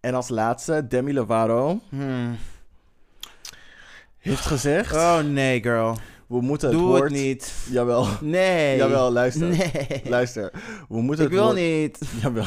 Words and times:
En 0.00 0.14
als 0.14 0.28
laatste, 0.28 0.86
Demi 0.88 1.12
Lovato 1.14 1.80
Hmm. 1.88 2.36
heeft 4.18 4.46
gezegd... 4.46 4.94
Oh 4.94 5.18
nee, 5.18 5.62
girl. 5.62 5.98
we 6.26 6.40
moeten 6.40 6.68
het 6.68 6.78
Doe 6.78 6.86
woord... 6.86 7.02
het 7.02 7.12
niet. 7.12 7.54
Jawel, 7.70 8.06
Nee. 8.20 8.76
jawel, 8.76 9.12
luister. 9.12 9.46
Nee. 9.48 10.00
Luister. 10.04 10.50
We 10.88 11.00
moeten 11.00 11.24
Ik 11.24 11.30
het 11.30 11.40
wil 11.40 11.48
woord... 11.48 11.56
niet. 11.58 11.98
Jawel. 12.22 12.46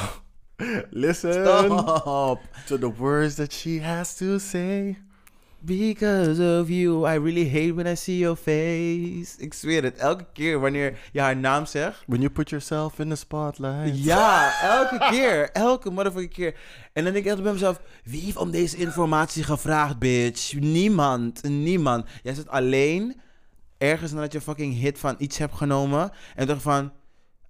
Listen 0.90 1.34
Stop. 1.34 2.40
to 2.66 2.78
the 2.78 2.94
words 2.98 3.36
that 3.36 3.54
she 3.54 3.80
has 3.84 4.16
to 4.16 4.38
say. 4.38 4.98
Because 5.64 6.60
of 6.60 6.70
you, 6.70 7.06
I 7.06 7.20
really 7.20 7.50
hate 7.50 7.74
when 7.74 7.86
I 7.86 7.96
see 7.96 8.18
your 8.18 8.36
face. 8.36 9.38
Ik 9.38 9.54
zweer 9.54 9.84
het, 9.84 9.98
elke 9.98 10.26
keer 10.34 10.60
wanneer 10.60 10.98
je 11.12 11.20
haar 11.20 11.38
naam 11.38 11.66
zegt. 11.66 12.04
When 12.08 12.20
you 12.20 12.32
put 12.32 12.50
yourself 12.50 13.00
in 13.00 13.10
the 13.10 13.16
spotlight. 13.16 14.04
Ja, 14.04 14.62
elke 14.62 15.08
keer. 15.10 15.52
Elke 15.52 15.90
motherfucking 15.90 16.34
keer. 16.34 16.56
En 16.94 17.04
dan 17.04 17.14
denk 17.14 17.26
ik 17.26 17.30
altijd 17.30 17.44
bij 17.44 17.54
mezelf, 17.54 17.82
wie 18.04 18.22
heeft 18.22 18.38
om 18.38 18.52
deze 18.52 18.78
informatie 18.78 19.44
gevraagd, 19.44 20.00
bitch? 20.00 20.54
Niemand. 20.54 21.44
Niemand. 21.44 22.06
Jij 22.24 22.34
zit 22.34 22.50
alleen 22.50 23.22
ergens 23.78 24.12
nadat 24.12 24.32
je 24.32 24.42
fucking 24.42 24.80
hit 24.80 25.00
van 25.00 25.16
iets 25.18 25.38
hebt 25.38 25.56
genomen. 25.56 26.12
En 26.36 26.48
dacht 26.48 26.62
van, 26.62 26.92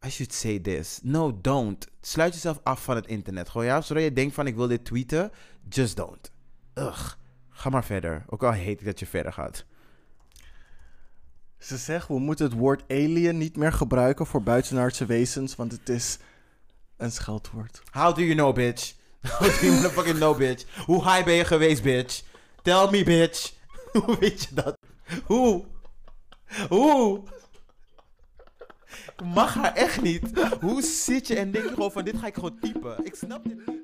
I 0.06 0.10
should 0.10 0.34
say 0.34 0.60
this. 0.60 1.00
No, 1.04 1.40
don't. 1.42 1.88
Sluit 2.02 2.34
jezelf 2.34 2.60
af 2.64 2.84
van 2.84 2.96
het 2.96 3.08
internet. 3.08 3.50
Gewoon 3.50 3.68
ja, 3.68 3.82
zodra 3.82 4.04
je 4.04 4.14
denkt 4.14 4.34
van, 4.34 4.48
ik 4.48 4.56
wil 4.56 4.68
dit 4.68 4.86
tweeten. 4.86 5.32
Just 5.70 5.96
don't. 5.96 6.32
Ugh. 6.76 7.20
Ga 7.62 7.70
maar 7.70 7.86
verder. 7.86 8.24
Ook 8.28 8.44
al 8.44 8.52
heet 8.52 8.80
ik 8.80 8.86
dat 8.86 9.00
je 9.00 9.06
verder 9.06 9.34
gaat. 9.34 9.66
Ze 11.58 11.78
zegt, 11.78 12.08
we 12.08 12.20
moeten 12.20 12.46
het 12.46 12.56
woord 12.56 12.84
alien 12.88 13.38
niet 13.38 13.56
meer 13.56 13.74
gebruiken 13.74 14.26
voor 14.26 14.44
buitenaardse 14.44 15.06
wezens, 15.06 15.56
want 15.56 15.72
het 15.72 15.90
is 15.90 16.18
een 16.98 17.12
scheldwoord. 17.12 17.82
How 17.92 18.16
do 18.16 18.22
you 18.22 18.34
know, 18.34 18.56
bitch? 18.56 18.94
How 19.38 19.60
do 19.60 19.66
you 19.66 19.72
motherfucking 19.72 20.16
know, 20.16 20.38
bitch? 20.38 20.86
Hoe 20.86 21.04
high 21.04 21.24
ben 21.24 21.34
je 21.34 21.46
geweest, 21.46 21.84
bitch? 21.84 22.24
Tell 22.62 22.88
me, 22.92 23.04
bitch. 23.04 23.54
Hoe 24.06 24.18
weet 24.20 24.44
je 24.44 24.56
dat? 24.56 24.78
Hoe? 25.26 25.66
Hoe? 26.70 27.24
Ik 29.18 29.26
mag 29.26 29.54
haar 29.54 29.74
echt 29.74 30.02
niet. 30.02 30.48
Hoe 30.60 30.82
zit 30.82 31.28
je 31.28 31.36
en 31.36 31.52
denk 31.52 31.64
je 31.64 31.74
gewoon 31.74 31.92
van 31.92 32.04
dit 32.04 32.18
ga 32.18 32.28
ik 32.28 32.34
gewoon 32.34 32.60
typen? 32.60 33.06
Ik 33.06 33.16
snap 33.16 33.44
dit 33.44 33.68
niet. 33.68 33.81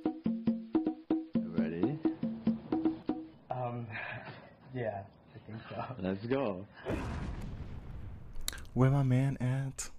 Yeah, 4.78 5.02
I 5.36 5.40
think 5.46 5.60
so. 5.70 5.76
Let's 6.00 6.26
go. 6.26 6.66
Where 8.74 8.92
my 8.92 9.04
man 9.04 9.38
at? 9.42 9.90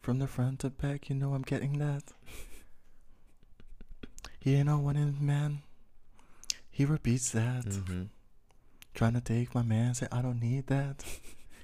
From 0.00 0.18
the 0.18 0.26
front 0.26 0.60
to 0.60 0.70
back, 0.70 1.08
you 1.10 1.16
know 1.16 1.34
I'm 1.34 1.42
getting 1.42 1.78
that. 1.78 2.02
He 4.40 4.54
ain't 4.54 4.66
no 4.66 4.78
one 4.78 4.96
in 4.96 5.16
man. 5.20 5.62
He 6.70 6.84
repeats 6.84 7.30
that. 7.32 7.64
Mm-hmm. 7.66 8.02
Trying 8.94 9.14
to 9.14 9.20
take 9.20 9.54
my 9.54 9.62
man, 9.62 9.94
say 9.94 10.06
I 10.10 10.22
don't 10.22 10.40
need 10.40 10.66
that. 10.68 11.04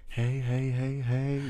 Hey, 0.09 0.39
hey, 0.39 0.71
hey, 0.71 1.01
hey. 1.01 1.41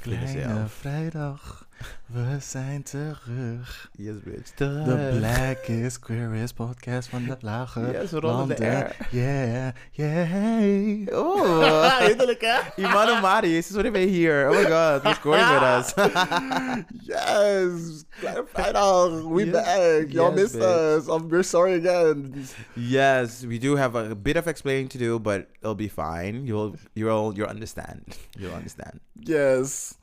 Vliegen 0.00 0.28
ze 0.28 0.34
Kleine 0.40 0.62
af. 0.62 0.72
vrijdag, 0.72 1.68
we 2.06 2.36
zijn 2.40 2.82
terug. 2.82 3.90
Yes, 3.92 4.14
bitch. 4.24 4.54
De 4.54 5.14
Black 5.18 5.58
is 5.66 5.98
Queer 5.98 6.34
is 6.34 6.52
podcast 6.52 7.08
van 7.08 7.24
de 7.24 7.36
lage 7.40 7.80
Yes, 7.92 8.10
rollen 8.10 8.48
de. 8.48 8.86
Yeah, 9.10 9.70
yeah. 9.92 11.08
Oh, 11.18 11.98
Hinderlijk 12.06 12.40
hè? 12.40 12.82
Imano 12.82 13.20
Mari, 13.20 13.48
sinds 13.50 13.70
wanneer 13.70 13.92
ben 13.92 14.00
je 14.00 14.06
hier? 14.06 14.48
Oh 14.50 14.56
my 14.56 14.64
god, 14.64 15.02
recording 15.02 15.48
with 15.48 15.62
us. 15.62 15.94
yes, 17.10 18.04
Kleine 18.20 18.44
vrijdag, 18.52 19.22
we 19.22 19.44
Yes. 19.44 19.50
back. 19.52 20.12
Y'all 20.12 20.30
Yes, 20.34 20.40
missed 20.40 20.54
bitch. 20.58 20.96
us. 20.98 21.06
I'm 21.08 21.28
we're 21.28 21.42
sorry 21.42 21.72
again. 21.74 22.34
yes, 22.74 23.44
we 23.46 23.58
do 23.58 23.76
have 23.76 23.94
a 23.98 24.14
bit 24.14 24.36
of 24.36 24.46
explaining 24.46 24.88
to 24.88 24.98
do, 24.98 25.18
but 25.18 25.46
it'll 25.60 25.74
be 25.76 25.88
fine. 25.88 26.44
You'll, 26.46 26.74
you'll, 26.94 27.32
you'll 27.34 27.48
understand. 27.48 28.02
You'll 28.38 28.54
understand. 28.54 29.00
Yes, 29.22 29.94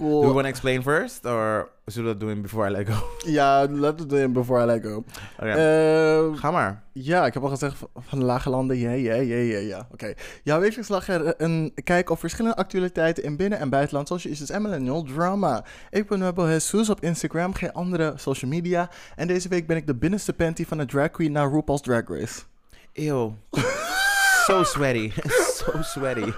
Do 0.00 0.20
we 0.20 0.26
want 0.26 0.40
to 0.40 0.48
explain 0.48 0.82
first, 0.82 1.24
or 1.26 1.68
zullen 1.84 2.12
we 2.12 2.18
dat 2.18 2.28
doen 2.28 2.42
before 2.42 2.68
I 2.68 2.70
let 2.72 2.88
go? 2.88 2.94
Ja, 3.30 3.66
let 3.70 4.00
it 4.00 4.12
in 4.12 4.32
before 4.32 4.62
I 4.62 4.66
let 4.66 4.82
go. 4.82 5.04
Oké, 5.38 5.48
Eh, 5.50 6.38
ga 6.38 6.50
maar. 6.50 6.82
Ja, 6.92 7.26
ik 7.26 7.34
heb 7.34 7.42
al 7.42 7.48
gezegd 7.48 7.76
van- 7.96 8.18
de 8.18 8.24
lage 8.24 8.50
landen. 8.50 8.76
Ja, 8.78 8.90
ja, 8.90 9.14
ja, 9.14 9.36
ja, 9.36 9.58
ja. 9.58 9.88
Oké. 9.92 10.14
Jouw 10.42 10.60
wekelijks 10.60 10.88
lag 10.88 11.08
er 11.08 11.34
een 11.42 11.72
kijk 11.84 12.10
op 12.10 12.18
verschillende 12.18 12.56
actualiteiten 12.56 13.24
in 13.24 13.36
binnen- 13.36 13.58
en 13.58 13.68
buitenland, 13.68 14.06
zoals 14.06 14.22
je 14.22 14.28
issues 14.30 14.50
en 14.50 14.62
millennial 14.62 15.02
drama. 15.02 15.64
Ik 15.90 16.06
ben 16.08 16.20
Webbo 16.20 16.46
Jesus 16.48 16.90
op 16.90 17.00
Instagram, 17.02 17.54
geen 17.54 17.72
andere 17.72 18.12
social 18.16 18.50
media. 18.50 18.90
En 19.16 19.26
deze 19.26 19.48
week 19.48 19.66
ben 19.66 19.76
ik 19.76 19.86
de 19.86 19.94
binnenste 19.94 20.32
panty 20.32 20.64
van 20.66 20.78
de 20.78 20.86
drag 20.86 21.10
queen 21.10 21.32
naar 21.32 21.50
RuPaul's 21.52 21.80
Drag 21.80 22.02
Race. 22.08 22.42
Ew. 22.92 23.30
so 24.46 24.62
sweaty. 24.64 25.10
so 25.54 25.82
sweaty. 25.82 26.32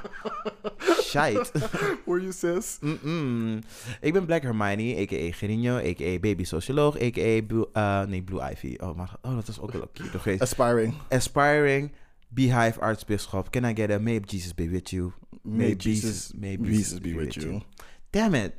Shite. 1.03 1.51
Were 2.07 2.21
you 2.21 2.33
sis? 2.33 2.79
Mm-mm. 2.83 3.63
Ik 4.01 4.13
ben 4.13 4.27
Black 4.27 4.43
Hermione, 4.43 4.97
a.k.a. 4.97 5.33
Gerino, 5.33 5.77
a.k.a. 5.77 6.19
Baby 6.19 6.45
Socioloog, 6.45 6.97
a.k.a. 7.01 7.43
Blue, 7.43 7.67
uh, 7.77 8.05
nee, 8.07 8.23
Blue 8.23 8.41
Ivy. 8.41 8.77
Oh, 8.81 8.97
maar, 8.97 9.17
oh, 9.23 9.35
dat 9.35 9.49
is 9.49 9.61
ook 9.61 9.73
wel 9.73 9.91
cute. 9.93 10.37
Aspiring. 10.39 10.95
Aspiring 11.09 11.93
Beehive 12.29 12.81
Artsbisschop. 12.81 13.51
Can 13.51 13.65
I 13.65 13.75
get 13.75 13.91
a 13.91 13.99
May 13.99 14.21
Jesus 14.21 14.55
be 14.55 14.69
with 14.69 14.91
you? 14.91 15.13
May 15.43 15.75
Jesus- 15.77 16.01
Jesus, 16.03 16.33
may 16.35 16.57
Jesus 16.57 16.77
Jesus 16.77 17.01
be 17.01 17.09
be 17.09 17.15
with 17.17 17.35
with 17.35 17.45
you. 17.45 17.53
you. 17.53 17.63
Damn 18.11 18.35
it. 18.35 18.53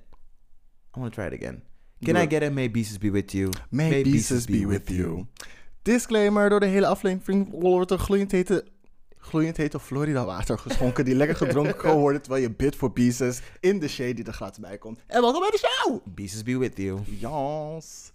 I 0.96 1.00
want 1.00 1.14
to 1.14 1.22
try 1.22 1.26
it 1.28 1.34
again. 1.34 1.62
Can 2.04 2.16
I 2.16 2.28
get 2.28 2.44
a 2.44 2.50
May 2.50 2.70
Jesus 2.70 2.98
be 2.98 3.10
with 3.10 3.34
you? 3.34 3.50
May 3.72 4.04
Jesus 4.04 4.46
be 4.46 4.66
with 4.66 4.90
you. 4.90 5.28
Disclaimer, 5.82 6.50
door 6.50 6.60
de 6.60 6.66
hele 6.66 6.86
aflevering 6.86 7.48
wordt 7.52 7.92
er 7.92 7.98
gloeiend 8.00 8.32
hete, 8.32 8.66
gloeiend 9.28 9.58
hete 9.58 9.80
Florida 9.80 10.26
water 10.26 10.58
geschonken 10.60 11.06
die 11.06 11.16
lekker 11.16 11.36
gedronken 11.36 11.76
kan 11.86 11.98
worden 11.98 12.22
terwijl 12.22 12.44
je 12.44 12.52
bidt 12.52 12.76
voor 12.76 12.92
Jesus 12.94 13.42
in 13.60 13.80
de 13.80 13.88
shade 13.88 14.14
die 14.14 14.26
er 14.26 14.34
gratis 14.34 14.60
bij 14.60 14.78
komt. 14.78 15.00
En 15.08 15.22
welkom 15.22 15.40
bij 15.40 15.50
de 15.50 15.58
show! 15.58 16.00
Jesus 16.16 16.44
be 16.44 16.58
with 16.58 16.78
you. 16.78 17.00
Yes. 17.06 18.12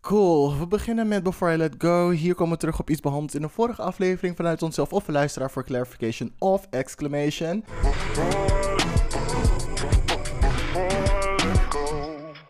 Cool. 0.00 0.58
We 0.58 0.66
beginnen 0.66 1.08
met 1.08 1.22
Before 1.22 1.54
I 1.54 1.56
Let 1.56 1.74
Go. 1.78 2.10
Hier 2.10 2.34
komen 2.34 2.52
we 2.52 2.58
terug 2.58 2.80
op 2.80 2.90
iets 2.90 3.00
behandeld 3.00 3.34
in 3.34 3.40
de 3.40 3.48
vorige 3.48 3.82
aflevering 3.82 4.36
vanuit 4.36 4.62
onszelf 4.62 4.92
of 4.92 5.08
een 5.08 5.14
luisteraar 5.14 5.50
voor 5.50 5.64
clarification 5.64 6.32
of 6.38 6.66
exclamation. 6.70 7.64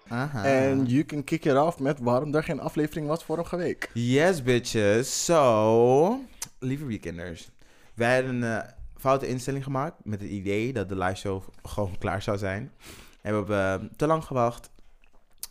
Aha. 0.08 0.44
En 0.44 0.84
you 0.84 1.04
can 1.04 1.24
kick 1.24 1.44
it 1.44 1.56
off 1.56 1.78
met 1.78 1.98
waarom 2.00 2.34
er 2.34 2.42
geen 2.42 2.60
aflevering 2.60 3.06
was 3.06 3.24
vorige 3.24 3.56
week. 3.56 3.90
Yes, 3.92 4.42
bitches. 4.42 5.24
So, 5.24 6.20
lieve 6.58 6.84
weekenders. 6.84 7.50
Wij 7.96 8.14
hadden 8.14 8.42
een 8.42 8.60
eh, 8.62 8.68
foute 8.96 9.26
instelling 9.28 9.64
gemaakt 9.64 10.04
met 10.04 10.20
het 10.20 10.30
idee 10.30 10.72
dat 10.72 10.88
de 10.88 10.98
live 10.98 11.14
show 11.16 11.42
gewoon 11.62 11.98
klaar 11.98 12.22
zou 12.22 12.38
zijn. 12.38 12.72
En 13.22 13.46
we 13.46 13.52
hebben 13.52 13.90
te 13.96 14.06
lang 14.06 14.24
gewacht. 14.24 14.70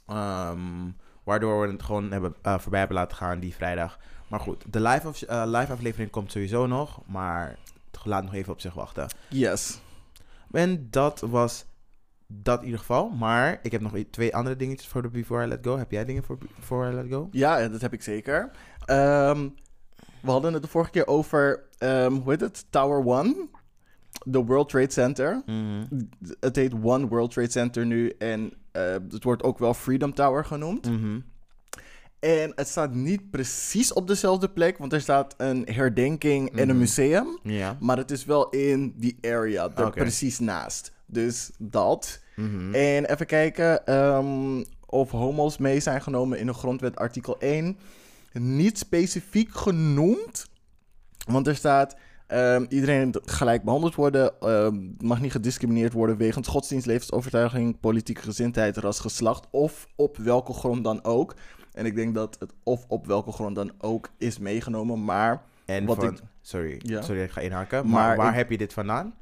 Ehm, 0.07 0.89
waardoor 1.23 1.61
we 1.67 1.71
het 1.71 1.83
gewoon 1.83 2.11
hebben, 2.11 2.35
eh, 2.41 2.59
voorbij 2.59 2.79
hebben 2.79 2.97
laten 2.97 3.17
gaan 3.17 3.39
die 3.39 3.55
vrijdag. 3.55 3.99
Maar 4.27 4.39
goed, 4.39 4.63
de 4.73 4.81
live, 4.81 5.07
af- 5.07 5.21
eh, 5.21 5.43
live 5.45 5.71
aflevering 5.71 6.09
komt 6.11 6.31
sowieso 6.31 6.65
nog. 6.67 7.01
Maar 7.05 7.57
het 7.91 8.05
laat 8.05 8.23
nog 8.23 8.33
even 8.33 8.53
op 8.53 8.61
zich 8.61 8.73
wachten. 8.73 9.07
Yes. 9.29 9.79
En 10.51 10.87
dat 10.89 11.19
was 11.19 11.65
dat 12.27 12.59
in 12.59 12.65
ieder 12.65 12.79
geval. 12.79 13.09
Maar 13.09 13.59
ik 13.61 13.71
heb 13.71 13.81
nog 13.81 13.93
twee 14.11 14.35
andere 14.35 14.55
dingetjes 14.55 14.87
voor 14.89 15.01
de 15.01 15.09
Before 15.09 15.43
I 15.45 15.47
Let 15.47 15.65
Go. 15.65 15.77
Heb 15.77 15.91
jij 15.91 16.05
dingen 16.05 16.23
voor 16.23 16.37
Before 16.55 16.91
I 16.91 16.93
Let 16.93 17.05
Go? 17.09 17.27
Ja, 17.31 17.67
dat 17.67 17.81
heb 17.81 17.93
ik 17.93 18.01
zeker. 18.01 18.51
Ehm, 18.85 19.49
we 20.21 20.31
hadden 20.31 20.53
het 20.53 20.61
de 20.61 20.67
vorige 20.67 20.91
keer 20.91 21.07
over, 21.07 21.63
ehm, 21.85 22.13
hoe 22.13 22.31
heet 22.31 22.41
het? 22.41 22.65
Tower 22.69 23.05
One. 23.05 23.47
De 24.25 24.43
World 24.43 24.69
Trade 24.69 24.91
Center. 24.91 25.41
Mhm. 25.45 25.85
Het 26.39 26.55
heet 26.55 26.73
One 26.83 27.07
World 27.07 27.31
Trade 27.31 27.51
Center 27.51 27.85
nu. 27.85 28.09
En 28.09 28.53
eh, 28.71 28.81
het 29.11 29.23
wordt 29.23 29.43
ook 29.43 29.59
wel 29.59 29.73
Freedom 29.73 30.13
Tower 30.13 30.45
genoemd. 30.45 30.89
Mhm. 30.89 31.19
En 32.19 32.51
het 32.55 32.67
staat 32.67 32.93
niet 32.93 33.29
precies 33.29 33.93
op 33.93 34.07
dezelfde 34.07 34.49
plek, 34.49 34.77
want 34.77 34.93
er 34.93 35.01
staat 35.01 35.33
een 35.37 35.67
herdenking 35.71 36.51
en 36.51 36.59
een 36.59 36.67
Mhm. 36.67 36.77
museum. 36.77 37.39
Ja. 37.43 37.77
Maar 37.79 37.97
het 37.97 38.11
is 38.11 38.25
wel 38.25 38.49
in 38.49 38.93
die 38.97 39.17
area, 39.21 39.65
Oké. 39.65 39.89
precies 39.89 40.39
naast. 40.39 40.93
Dus 41.05 41.51
dat. 41.57 42.23
En 42.71 43.05
even 43.05 43.25
kijken 43.25 43.85
ehm, 43.85 44.63
of 44.85 45.11
homo's 45.11 45.57
mee 45.57 45.79
zijn 45.79 46.01
genomen 46.01 46.39
in 46.39 46.45
de 46.45 46.53
grondwet 46.53 46.95
artikel 46.95 47.35
1. 47.39 47.77
Niet 48.33 48.77
specifiek 48.77 49.55
genoemd, 49.55 50.47
want 51.27 51.47
er 51.47 51.55
staat... 51.55 51.95
ehm, 52.27 52.65
iedereen 52.69 53.15
gelijk 53.25 53.63
behandeld 53.63 53.95
worden, 53.95 54.41
ehm, 54.41 54.77
mag 54.99 55.21
niet 55.21 55.31
gediscrimineerd 55.31 55.93
worden 55.93 56.17
wegens 56.17 56.47
godsdienst, 56.47 56.85
levensovertuiging, 56.85 57.79
politieke 57.79 58.21
gezindheid, 58.21 58.77
ras, 58.77 58.99
geslacht 58.99 59.47
of 59.51 59.87
op 59.95 60.17
welke 60.17 60.53
grond 60.53 60.83
dan 60.83 61.03
ook. 61.03 61.35
En 61.73 61.85
ik 61.85 61.95
denk 61.95 62.15
dat 62.15 62.35
het 62.39 62.53
of 62.63 62.85
op 62.87 63.05
welke 63.07 63.31
grond 63.31 63.55
dan 63.55 63.71
ook 63.77 64.09
is 64.17 64.37
meegenomen, 64.39 65.03
maar 65.03 65.41
En 65.65 65.85
Wat 65.85 65.95
van, 65.95 66.07
ik- 66.13 66.19
sorry, 66.41 66.79
Ja. 66.83 67.01
sorry, 67.01 67.21
ik 67.21 67.31
ga 67.31 67.41
inhaken. 67.41 67.83
Maar 67.89 67.93
Maar 68.07 68.17
waar 68.17 68.29
ik- 68.29 68.35
heb 68.35 68.49
je 68.49 68.57
dit 68.57 68.73
vandaan? 68.73 69.13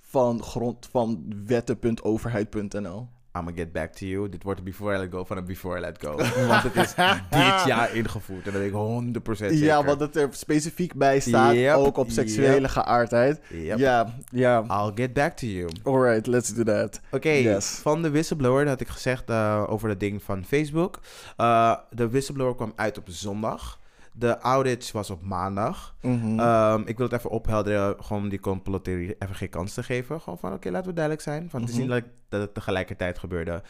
van 0.00 0.42
grond 0.42 0.88
van 0.90 1.24
wetten.overheid.nl. 1.46 3.08
I'ma 3.38 3.50
get 3.54 3.72
back 3.72 3.92
to 3.92 4.06
you. 4.06 4.28
Dit 4.28 4.42
wordt 4.42 4.58
een 4.58 4.64
Before 4.64 4.94
I 4.96 4.98
Let 4.98 5.10
Go 5.12 5.24
van 5.24 5.36
een 5.36 5.44
Before 5.44 5.78
I 5.78 5.80
Let 5.80 5.96
Go. 6.00 6.16
Want 6.48 6.62
het 6.62 6.76
is 6.76 6.94
dit 7.30 7.66
jaar 7.72 7.94
ingevoerd. 7.94 8.46
En 8.46 8.52
dat 8.52 8.60
weet 8.60 8.72
ik 9.16 9.22
100% 9.28 9.36
zeker. 9.36 9.56
Ja, 9.56 9.84
want 9.84 10.00
het 10.00 10.16
er 10.16 10.28
specifiek 10.30 10.94
bij 10.94 11.20
staat, 11.20 11.54
Yep, 11.54 11.74
ook 11.74 11.96
op 11.96 12.10
seksuele 12.10 12.60
yep. 12.60 12.70
geaardheid. 12.70 13.40
Yep. 13.48 13.78
Ja, 13.78 14.14
ja. 14.30 14.64
I'll 14.68 14.92
get 14.94 15.12
back 15.12 15.36
to 15.36 15.46
you. 15.46 15.68
Alright, 15.82 16.26
let's 16.26 16.54
do 16.54 16.62
that. 16.62 17.00
Oké, 17.10 17.30
Yes. 17.30 17.66
van 17.82 18.02
de 18.02 18.10
whistleblower, 18.10 18.60
dat 18.60 18.68
had 18.68 18.80
ik 18.80 18.88
gezegd 18.88 19.30
eh, 19.30 19.64
over 19.68 19.88
dat 19.88 20.00
ding 20.00 20.22
van 20.22 20.44
Facebook. 20.44 21.00
Eh, 21.36 21.74
de 21.90 22.08
whistleblower 22.08 22.54
kwam 22.54 22.72
uit 22.76 22.98
op 22.98 23.04
zondag. 23.08 23.79
De 24.20 24.40
outage 24.40 24.92
was 24.92 25.10
op 25.10 25.22
maandag. 25.22 25.94
Mhm. 26.02 26.38
Ehm, 26.40 26.82
ik 26.84 26.96
wil 26.96 27.06
het 27.06 27.18
even 27.18 27.30
ophelderen, 27.30 28.04
gewoon 28.04 28.28
die 28.28 28.40
complottheorie 28.40 29.16
even 29.18 29.34
geen 29.34 29.48
kans 29.48 29.74
te 29.74 29.82
geven. 29.82 30.20
Gewoon 30.20 30.38
van, 30.38 30.52
oké, 30.52 30.70
laten 30.70 30.88
we 30.88 30.92
duidelijk 30.94 31.24
zijn. 31.24 31.50
Van, 31.50 31.60
Het 31.60 31.68
is 31.70 31.76
Mhm. 31.78 31.92
niet 31.92 32.04
dat, 32.28 32.40
het 32.40 32.54
tegelijkertijd 32.54 33.18
gebeurde. 33.18 33.62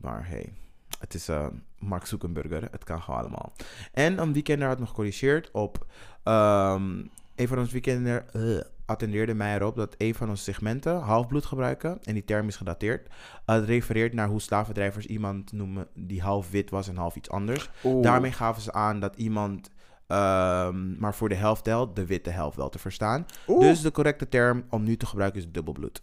Maar 0.00 0.28
hey, 0.28 0.52
het 0.98 1.14
is 1.14 1.28
eh, 1.28 1.46
Mark 1.78 2.06
Zuckerberg. 2.06 2.70
Het 2.70 2.84
kan 2.84 3.02
gewoon 3.02 3.20
allemaal. 3.20 3.52
En 3.92 4.18
een 4.18 4.32
weekender 4.32 4.68
had 4.68 4.78
nog 4.78 4.88
gecorrigeerd 4.88 5.50
op... 5.50 5.86
ehm, 6.22 7.02
een 7.34 7.48
van 7.48 7.58
onze 7.58 7.72
weekender 7.72 8.24
eh, 8.32 8.60
attendeerde 8.90 9.34
mij 9.34 9.54
erop 9.54 9.76
dat 9.76 9.94
een 9.98 10.14
van 10.14 10.28
onze 10.28 10.42
segmenten 10.42 10.98
halfbloed 11.00 11.44
gebruiken. 11.44 11.98
En 12.02 12.14
die 12.14 12.24
term 12.24 12.48
is 12.48 12.56
gedateerd. 12.56 13.08
Eh, 13.44 13.54
Het 13.54 13.64
refereert 13.64 14.12
naar 14.12 14.28
hoe 14.28 14.40
slavendrijvers 14.40 15.06
iemand 15.06 15.52
noemen 15.52 15.86
die 15.94 16.20
half 16.22 16.50
wit 16.50 16.70
was 16.70 16.88
en 16.88 16.96
half 16.96 17.16
iets 17.16 17.30
anders. 17.30 17.70
Oeh. 17.84 18.02
Daarmee 18.02 18.32
gaven 18.32 18.62
ze 18.62 18.72
aan 18.72 19.00
dat 19.00 19.16
iemand 19.16 19.70
ehm, 20.06 20.98
maar 20.98 21.14
voor 21.14 21.28
de 21.28 21.34
helft 21.34 21.64
telt, 21.64 21.96
de 21.96 22.06
witte 22.06 22.30
helft 22.30 22.56
wel 22.56 22.68
te 22.68 22.78
verstaan. 22.78 23.26
Oeh. 23.48 23.60
Dus 23.60 23.80
de 23.80 23.90
correcte 23.92 24.28
term 24.28 24.64
om 24.70 24.82
nu 24.82 24.96
te 24.96 25.06
gebruiken 25.06 25.40
is 25.40 25.50
dubbelbloed. 25.52 26.02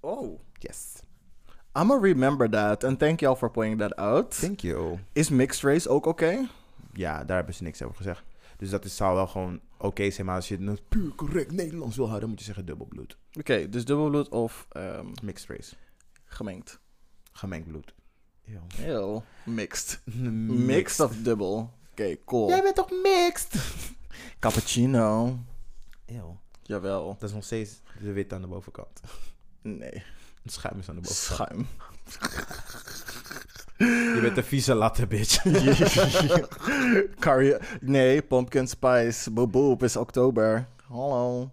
Oh. 0.00 0.40
Yes. 0.58 1.02
I'ma 1.78 1.98
remember 2.00 2.50
that. 2.50 2.84
And 2.84 2.98
thank 2.98 3.20
y'all 3.20 3.36
for 3.36 3.50
pointing 3.50 3.80
that 3.80 3.96
out. 3.96 4.40
Thank 4.40 4.60
you. 4.60 4.98
Is 5.12 5.28
mixed 5.30 5.62
race 5.62 5.88
ook 5.88 6.06
oké? 6.06 6.46
Ja, 6.92 7.24
daar 7.24 7.36
hebben 7.36 7.54
ze 7.54 7.62
niks 7.62 7.82
over 7.82 7.96
gezegd. 7.96 8.22
Dus 8.60 8.70
dat 8.70 8.84
is, 8.84 8.96
zou 8.96 9.14
wel 9.14 9.26
gewoon 9.26 9.60
oké 9.78 10.10
zijn, 10.10 10.26
maar 10.26 10.36
als 10.36 10.48
je 10.48 10.56
het 10.56 10.88
puur 10.88 11.14
correct 11.14 11.52
Nederlands 11.52 11.96
wil 11.96 12.08
houden, 12.08 12.28
moet 12.28 12.38
je 12.38 12.44
zeggen 12.44 12.66
dubbelbloed. 12.66 13.18
Oké, 13.38 13.68
dus 13.68 13.84
dubbelbloed 13.84 14.28
of 14.28 14.66
ehm, 14.70 15.06
Mixed 15.22 15.48
race. 15.48 15.74
gemengd? 16.24 16.80
Gemengd 17.32 17.68
bloed. 17.68 17.94
Eeuw. 18.46 18.62
Heel 18.74 19.24
mixed. 19.44 20.00
Mixed. 20.04 20.66
Mixed 20.66 21.00
of 21.00 21.16
dubbel? 21.16 21.72
Oké, 21.90 22.16
cool. 22.24 22.48
Jij 22.48 22.62
bent 22.62 22.74
toch 22.74 22.90
mixed? 22.90 23.54
Cappuccino. 24.40 25.38
Eeuw. 26.06 26.40
Jawel. 26.62 27.16
Dat 27.18 27.28
is 27.28 27.34
nog 27.34 27.44
steeds 27.44 27.80
de 28.00 28.12
wit 28.12 28.32
aan 28.32 28.40
de 28.40 28.46
bovenkant. 28.46 29.00
Nee. 29.62 30.02
Het 30.42 30.52
schuim 30.52 30.78
is 30.78 30.88
aan 30.88 30.94
de 30.94 31.00
bovenkant. 31.00 31.38
Schuim. 31.38 31.66
Je 33.78 34.18
bent 34.20 34.36
een 34.36 34.44
vieze 34.44 34.74
latte, 34.74 35.06
bitch. 35.06 35.42
Curry. 37.24 37.60
Nee, 37.80 38.22
pumpkin 38.22 38.68
spice. 38.68 39.30
Boop 39.30 39.52
boop 39.52 39.82
is 39.82 39.96
oktober. 39.96 40.66
Hallo. 40.88 41.50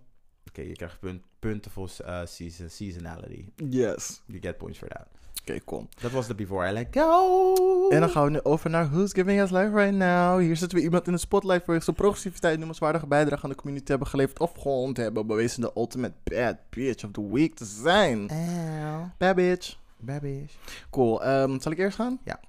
Oké, 0.47 0.61
je 0.61 0.75
krijgt 0.75 0.99
punt, 0.99 1.21
punten 1.39 1.71
voor 1.71 1.89
eh, 2.05 2.19
season, 2.25 2.69
seasonality. 2.69 3.45
Yes. 3.55 4.21
You 4.25 4.39
get 4.41 4.57
points 4.57 4.77
for 4.77 4.87
that. 4.87 5.05
Oké, 5.41 5.59
cool. 5.65 5.87
Dat 6.01 6.11
was 6.11 6.27
de 6.27 6.35
Before 6.35 6.69
I 6.69 6.71
Let 6.71 6.87
Go. 6.91 7.89
En 7.89 7.99
dan 7.99 8.09
gaan 8.09 8.23
we 8.23 8.29
nu 8.29 8.39
over 8.43 8.69
naar 8.69 8.89
Who's 8.89 9.13
Giving 9.13 9.41
Us 9.41 9.49
Life 9.49 9.71
Right 9.73 9.95
Now. 9.95 10.39
Hier 10.39 10.57
zitten 10.57 10.77
we 10.77 10.83
iemand 10.83 11.07
in 11.07 11.13
de 11.13 11.19
spotlight 11.19 11.65
voor 11.65 11.81
zijn 11.81 11.95
progressiviteit, 11.95 12.57
noemenswaardige 12.57 13.07
bijdrage 13.07 13.43
aan 13.43 13.49
de 13.49 13.55
community 13.55 13.89
hebben 13.89 14.07
geleverd 14.07 14.39
of 14.39 14.51
gewoon 14.57 14.93
te 14.93 15.01
hebben 15.01 15.27
bewezen 15.27 15.61
de 15.61 15.71
ultimate 15.75 16.15
bad 16.23 16.57
bitch 16.69 17.05
of 17.05 17.11
the 17.11 17.31
week 17.31 17.55
te 17.55 17.65
zijn. 17.65 18.29
Ow. 18.31 19.09
Bad 19.17 19.35
bitch. 19.35 19.77
Babish. 19.99 20.51
Cool. 20.89 21.23
Ehm, 21.23 21.59
zal 21.59 21.71
ik 21.71 21.77
eerst 21.77 21.95
gaan? 21.95 22.19
Ja. 22.23 22.39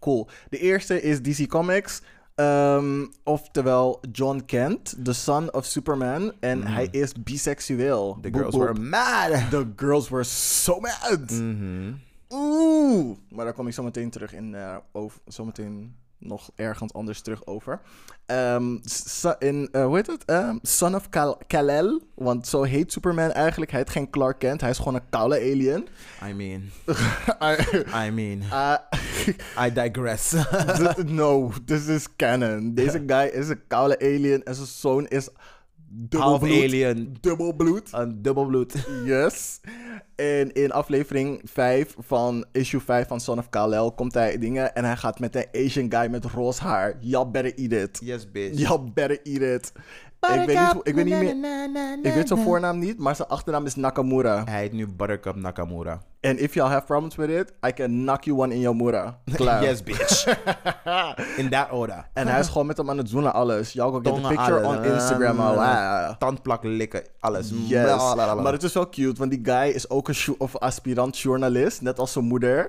Cool. 0.00 0.28
De 0.48 0.58
eerste 0.58 1.02
is 1.02 1.22
DC 1.22 1.46
Comics. 1.48 2.02
Ehm, 2.34 3.06
oftewel 3.24 4.00
John 4.12 4.42
Kent, 4.46 5.04
the 5.04 5.12
son 5.12 5.52
of 5.54 5.64
Superman. 5.64 6.32
En 6.40 6.58
Mhm. 6.58 6.72
hij 6.72 6.88
is 6.90 7.12
biseksueel. 7.12 8.18
The 8.22 8.28
girls 8.32 8.54
were 8.56 8.74
mad. 8.74 9.50
The 9.50 9.66
girls 9.76 10.08
were 10.08 10.24
so 10.24 10.80
mad. 10.80 11.30
Mhm. 11.30 11.92
Oeh. 12.30 13.16
Maar 13.30 13.44
daar 13.44 13.54
kom 13.54 13.66
ik 13.66 13.74
zo 13.74 13.82
meteen 13.82 14.10
terug 14.10 14.34
in. 14.34 14.54
eh 14.54 14.76
over, 14.92 15.20
zo 15.28 15.44
meteen 15.44 15.94
nog 16.18 16.50
ergens 16.56 16.92
anders 16.92 17.20
terug 17.20 17.46
over. 17.46 17.80
So- 18.84 19.34
in, 19.38 19.68
eh, 19.72 19.84
hoe 19.84 19.96
heet 19.96 20.06
het? 20.06 20.24
Ehm, 20.24 20.56
Son 20.62 20.94
of 20.94 21.08
Kal- 21.08 21.38
Kal-El. 21.46 22.00
Want 22.14 22.46
zo 22.46 22.62
heet 22.62 22.92
Superman 22.92 23.30
eigenlijk. 23.32 23.70
Hij 23.70 23.80
heet 23.80 23.90
geen 23.90 24.10
Clark 24.10 24.38
Kent. 24.38 24.60
Hij 24.60 24.70
is 24.70 24.78
gewoon 24.78 24.94
een 24.94 25.08
koude 25.10 25.34
alien. 25.36 25.88
I 26.28 26.32
mean, 26.32 26.70
I- 27.52 28.06
I 28.06 28.10
mean, 28.10 28.42
uh, 28.42 28.74
I 29.66 29.72
digress. 29.72 30.34
No, 31.06 31.52
this 31.64 31.86
is 31.86 32.06
canon. 32.16 32.74
Deze 32.74 33.02
guy 33.06 33.24
is 33.26 33.48
een 33.48 33.60
koude 33.66 33.98
alien 34.00 34.44
en 34.44 34.54
zijn 34.54 34.66
zoon 34.66 35.06
is 35.06 35.28
Half 36.10 36.40
dubbelbloed. 36.40 36.62
alien. 36.64 37.16
Dubbelbloed. 37.20 37.88
Een 37.92 38.22
dubbelbloed. 38.22 38.74
Yes. 39.04 39.60
En 40.16 40.52
in 40.52 40.72
aflevering 40.72 41.40
5 41.44 41.94
van 41.98 42.44
issue 42.52 42.80
5 42.80 43.08
van 43.08 43.20
Son 43.20 43.38
of 43.38 43.48
Kal-El 43.48 43.92
komt 43.92 44.14
hij 44.14 44.38
dingen 44.38 44.74
en 44.74 44.84
hij 44.84 44.96
gaat 44.96 45.18
met 45.20 45.34
een 45.34 45.46
Asian 45.64 45.92
guy 45.92 46.10
met 46.10 46.24
roze 46.24 46.62
haar. 46.62 46.96
Y'all 47.00 47.30
better 47.30 47.54
eat 47.54 47.72
it. 47.72 47.98
Yes, 48.02 48.30
bitch. 48.30 48.58
Y'all 48.58 48.90
better 48.94 49.20
eat 49.22 49.62
it. 49.62 49.72
Ik 50.20 50.46
weet, 50.46 50.58
niet, 50.58 50.80
ik 50.82 50.94
weet 50.94 51.04
niet 51.04 51.14
meer. 51.14 51.98
Ik 52.02 52.12
weet 52.12 52.28
zijn 52.28 52.40
voornaam 52.40 52.78
niet, 52.78 52.98
maar 52.98 53.16
zijn 53.16 53.28
achternaam 53.28 53.66
is 53.66 53.74
Nakamura. 53.74 54.44
Hij 54.44 54.60
heet 54.60 54.72
nu 54.72 54.86
Buttercup 54.86 55.36
Nakamura. 55.36 56.02
En 56.20 56.38
if 56.38 56.54
y'all 56.54 56.68
have 56.68 56.86
problems 56.86 57.16
with 57.16 57.30
it, 57.30 57.52
I 57.66 57.72
can 57.72 57.90
knock 58.04 58.24
you 58.24 58.38
one 58.38 58.54
in 58.54 58.60
your 58.60 58.76
mura. 58.76 59.18
Klaar. 59.34 59.62
Yes, 59.62 59.82
bitch. 59.82 60.26
In 61.40 61.48
that 61.50 61.70
order. 61.70 62.08
En 62.12 62.26
hij 62.28 62.40
is 62.40 62.48
gewoon 62.48 62.66
met 62.66 62.76
hem 62.76 62.90
aan 62.90 62.98
het 62.98 63.08
zoenen 63.08 63.32
alles. 63.32 63.72
Y'all 63.72 63.90
go 63.90 63.94
get 63.94 64.04
the 64.04 64.10
Tongen, 64.10 64.28
picture 64.28 64.60
alles. 64.60 64.78
on 64.78 64.84
Instagram. 64.92 65.40
al. 65.40 65.62
Ah. 65.62 66.14
Tandplak, 66.18 66.64
likken, 66.64 67.02
alles. 67.20 67.50
Yes. 67.66 67.82
Blablabla. 67.84 68.34
Maar 68.42 68.52
het 68.52 68.62
is 68.62 68.72
wel 68.72 68.88
cute, 68.88 69.18
want 69.18 69.30
die 69.30 69.40
guy 69.42 69.68
is 69.68 69.90
ook 69.90 70.08
een 70.08 70.34
of 70.38 70.56
aspirant 70.56 71.18
journalist, 71.18 71.82
net 71.82 71.98
als 71.98 72.12
zijn 72.12 72.24
moeder. 72.24 72.66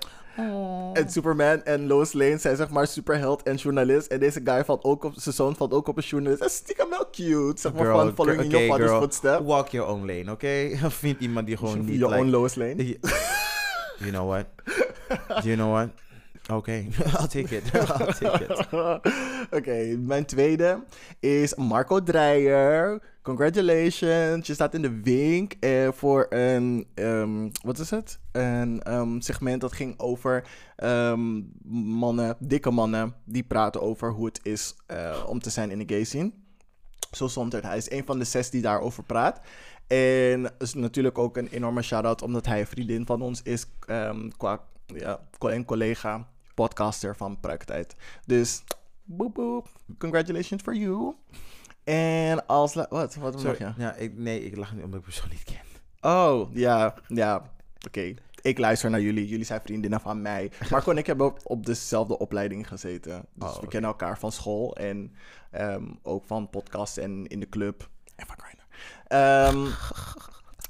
En 0.94 1.10
Superman 1.10 1.64
en 1.64 1.88
Lois 1.88 2.14
Lane 2.14 2.38
zijn 2.38 2.56
zeg 2.56 2.70
maar 2.70 2.88
superheld 2.88 3.44
en 3.44 3.56
journalist. 3.56 4.08
En 4.08 4.20
deze 4.20 4.42
guy 4.44 4.66
valt 4.66 4.84
ook 4.84 5.04
op, 5.04 5.14
zijn 5.16 5.36
zoon 5.36 5.56
valt 5.56 5.74
ook 5.74 5.88
op 5.88 5.98
een 5.98 6.04
journalist. 6.04 6.42
Dat 6.42 6.50
is 6.50 6.56
stiekem 6.56 6.90
wel 6.90 7.10
cute. 7.12 7.62
Zeg 7.62 7.74
maar 7.74 7.82
Girl, 7.84 7.98
van 8.00 8.14
following 8.14 8.42
in 8.44 8.50
your 8.50 8.68
father's 8.68 8.92
footsteps. 8.92 9.46
Walk 9.46 9.68
your 9.68 9.90
own 9.90 10.06
lane, 10.06 10.32
oké? 10.32 10.70
Vind 10.90 11.20
iemand 11.20 11.48
die 11.48 11.58
gewoon 11.58 11.86
niet... 11.86 12.00
Your 12.00 12.14
like- 12.14 12.24
own 12.26 12.30
Lois 12.32 12.56
Lane. 12.56 12.98
You 14.00 14.12
know 14.12 14.28
what? 14.28 14.46
You 15.44 15.56
know 15.56 15.72
what? 15.72 15.90
Oké, 16.52 16.86
I'll 17.20 17.28
take 17.28 17.56
it. 17.56 17.64
Oké, 19.58 19.98
mijn 19.98 20.26
tweede 20.26 20.84
is 21.20 21.56
Marco 21.56 22.04
Dreyer. 22.04 23.02
Congratulations. 23.22 24.48
Je 24.48 24.54
staat 24.54 24.74
in 24.74 24.82
de 24.82 25.02
wink 25.02 25.54
eh, 25.60 25.92
voor 25.92 26.26
een, 26.30 26.88
ehm, 26.94 27.50
wat 27.64 27.80
is 27.80 27.90
het? 27.90 28.20
Een 28.32 28.82
ehm, 28.84 29.20
segment 29.20 29.62
dat 29.62 29.74
ging 29.74 30.00
over 30.00 30.44
ehm, 30.76 31.42
mannen, 32.00 32.36
dikke 32.40 32.72
mannen, 32.72 33.16
die 33.26 33.44
praten 33.44 33.82
over 33.82 34.12
hoe 34.12 34.26
het 34.26 34.40
is 34.44 34.76
eh, 34.86 35.24
om 35.28 35.40
te 35.40 35.50
zijn 35.50 35.72
in 35.72 35.80
de 35.80 35.94
gay 35.94 36.04
scene. 36.04 36.32
Zo 37.12 37.28
stond 37.28 37.54
het. 37.54 37.64
Hij 37.64 37.78
is 37.78 37.92
een 37.92 38.06
van 38.06 38.20
de 38.20 38.26
zes 38.26 38.50
die 38.50 38.62
daarover 38.62 39.04
praat. 39.04 39.40
En 39.90 40.52
is 40.58 40.74
natuurlijk 40.74 41.18
ook 41.18 41.38
een 41.38 41.48
enorme 41.48 41.82
shout-out, 41.82 42.22
omdat 42.22 42.46
hij 42.46 42.60
een 42.60 42.68
vriendin 42.68 43.06
van 43.06 43.22
ons 43.22 43.42
is, 43.42 43.66
ehm, 43.86 44.30
qua 44.38 44.64
ja, 44.86 45.20
en 45.40 45.66
collega, 45.66 46.28
podcaster 46.54 47.16
van 47.16 47.40
Pruiktijd. 47.40 47.96
Dus, 48.26 48.64
boep 49.04 49.34
boep, 49.34 49.68
congratulations 49.98 50.62
for 50.62 50.76
you. 50.76 51.16
En 51.84 52.46
als... 52.46 52.74
Wat? 52.74 53.16
Wat 53.16 53.40
Sorry. 53.40 53.58
je? 53.60 53.74
Ja, 53.78 53.94
ik, 53.94 54.18
nee, 54.18 54.46
ik 54.46 54.58
lach 54.58 54.74
niet 54.74 54.84
omdat 54.84 55.00
ik 55.00 55.06
de 55.06 55.12
persoon 55.12 55.30
niet 55.30 55.44
ken. 55.44 56.12
Oh, 56.12 56.54
ja, 56.54 56.96
ja. 57.08 57.52
Oké. 57.88 58.14
Ik 58.42 58.58
luister 58.58 58.90
naar 58.90 59.02
jullie. 59.02 59.28
Jullie 59.28 59.46
zijn 59.46 59.62
vriendinnen 59.62 60.02
van 60.02 60.22
mij. 60.22 60.52
Marco 60.70 60.92
en 60.92 60.98
ik 60.98 61.06
hebben 61.06 61.26
op, 61.26 61.40
op 61.44 61.66
dezelfde 61.66 62.18
opleiding 62.18 62.68
gezeten. 62.68 63.26
Dus 63.34 63.50
Oh, 63.50 63.60
we 63.60 63.68
kennen 63.68 63.90
elkaar 63.90 64.20
van 64.20 64.32
school 64.32 64.76
en 64.76 65.14
ehm, 65.52 65.84
ook 66.04 66.26
van 66.26 66.50
podcasts 66.50 66.98
en 66.98 67.28
in 67.28 67.40
de 67.40 67.50
club. 67.50 67.90
En 68.16 68.28
van 68.28 68.36
Ehm, 69.08 69.68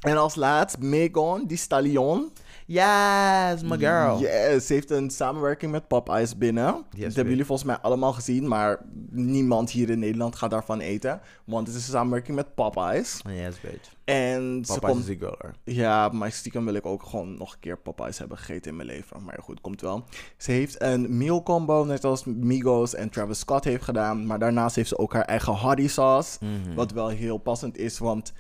en 0.01 0.18
als 0.18 0.36
laatst, 0.36 0.80
Megan, 0.80 1.48
die 1.48 1.58
stallion. 1.58 2.32
Yes, 2.70 3.64
my 3.64 3.78
girl. 3.78 4.20
Yes, 4.20 4.68
ze 4.68 4.74
heeft 4.74 4.90
een 4.90 5.10
samenwerking 5.10 5.72
met 5.72 5.88
Popeyes 5.88 6.38
binnen. 6.38 6.66
dat 6.90 7.00
hebben 7.00 7.30
jullie 7.30 7.46
volgens 7.46 7.68
mij 7.68 7.78
allemaal 7.78 8.14
gezien, 8.14 8.48
maar 8.48 8.82
niemand 9.10 9.72
hier 9.72 9.90
in 9.90 10.00
Nederland 10.00 10.36
gaat 10.36 10.50
daarvan 10.50 10.80
eten. 10.80 11.22
Want 11.46 11.68
het 11.68 11.76
is 11.76 11.86
een 11.86 11.92
samenwerking 11.92 12.36
met 12.36 12.56
Popeyes. 12.56 13.22
Yes, 13.28 13.62
bitch. 13.62 13.96
En 14.04 14.62
ze 14.66 14.74
Papa 14.74 14.88
komt 14.88 15.00
is 15.00 15.06
die 15.06 15.18
girl. 15.18 15.38
ja, 15.64 16.10
maar 16.10 16.32
stiekem 16.32 16.66
wil 16.66 16.74
ik 16.74 16.86
ook 16.86 17.04
gewoon 17.04 17.38
nog 17.38 17.54
een 17.54 17.60
keer 17.60 17.78
Popeyes 17.78 18.18
hebben 18.18 18.38
gegeten 18.38 18.72
in 18.72 18.78
mijn 18.78 18.88
leven. 18.88 19.24
Maar 19.24 19.40
goed, 19.42 19.62
komt 19.62 19.82
wel. 19.82 20.04
Ze 20.38 20.52
heeft 20.52 20.82
een 20.82 21.18
meal 21.18 21.44
combo, 21.44 21.84
net 21.84 22.04
als 22.04 22.26
Migos 22.26 22.96
en 22.96 23.10
Travis 23.10 23.40
Scott 23.40 23.64
heeft 23.64 23.84
gedaan. 23.84 24.26
Maar 24.26 24.40
daarnaast 24.40 24.76
heeft 24.76 24.90
ze 24.90 24.98
ook 24.98 25.14
haar 25.14 25.26
eigen 25.26 25.54
hottie 25.54 25.88
sauce. 25.88 26.38
Mhm. 26.42 26.74
Wat 26.76 26.92
wel 26.92 27.08
heel 27.08 27.38
passend 27.38 27.78
is, 27.78 27.98
want 27.98 28.34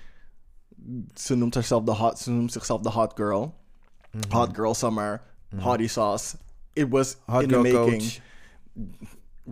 ze 1.13 1.35
noemt, 1.35 1.53
haarzelf 1.53 1.83
de 1.83 1.91
hot, 1.91 2.19
ze 2.19 2.31
noemt 2.31 2.51
zichzelf 2.51 2.81
de 2.81 2.89
hot 2.89 3.13
girl. 3.15 3.53
Hot 4.29 4.55
Girl 4.55 4.73
Summer, 4.73 5.21
Hottie 5.55 5.87
Sauce. 5.87 6.37
It 6.73 6.89
was 6.89 7.17
Hot 7.25 7.41
in 7.43 7.49
the 7.49 7.57
making. 7.57 7.99
coach. 8.01 8.19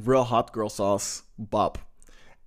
Real 0.06 0.26
Hot 0.26 0.50
Girl 0.54 0.70
Sauce, 0.70 1.22
Bab. 1.36 1.86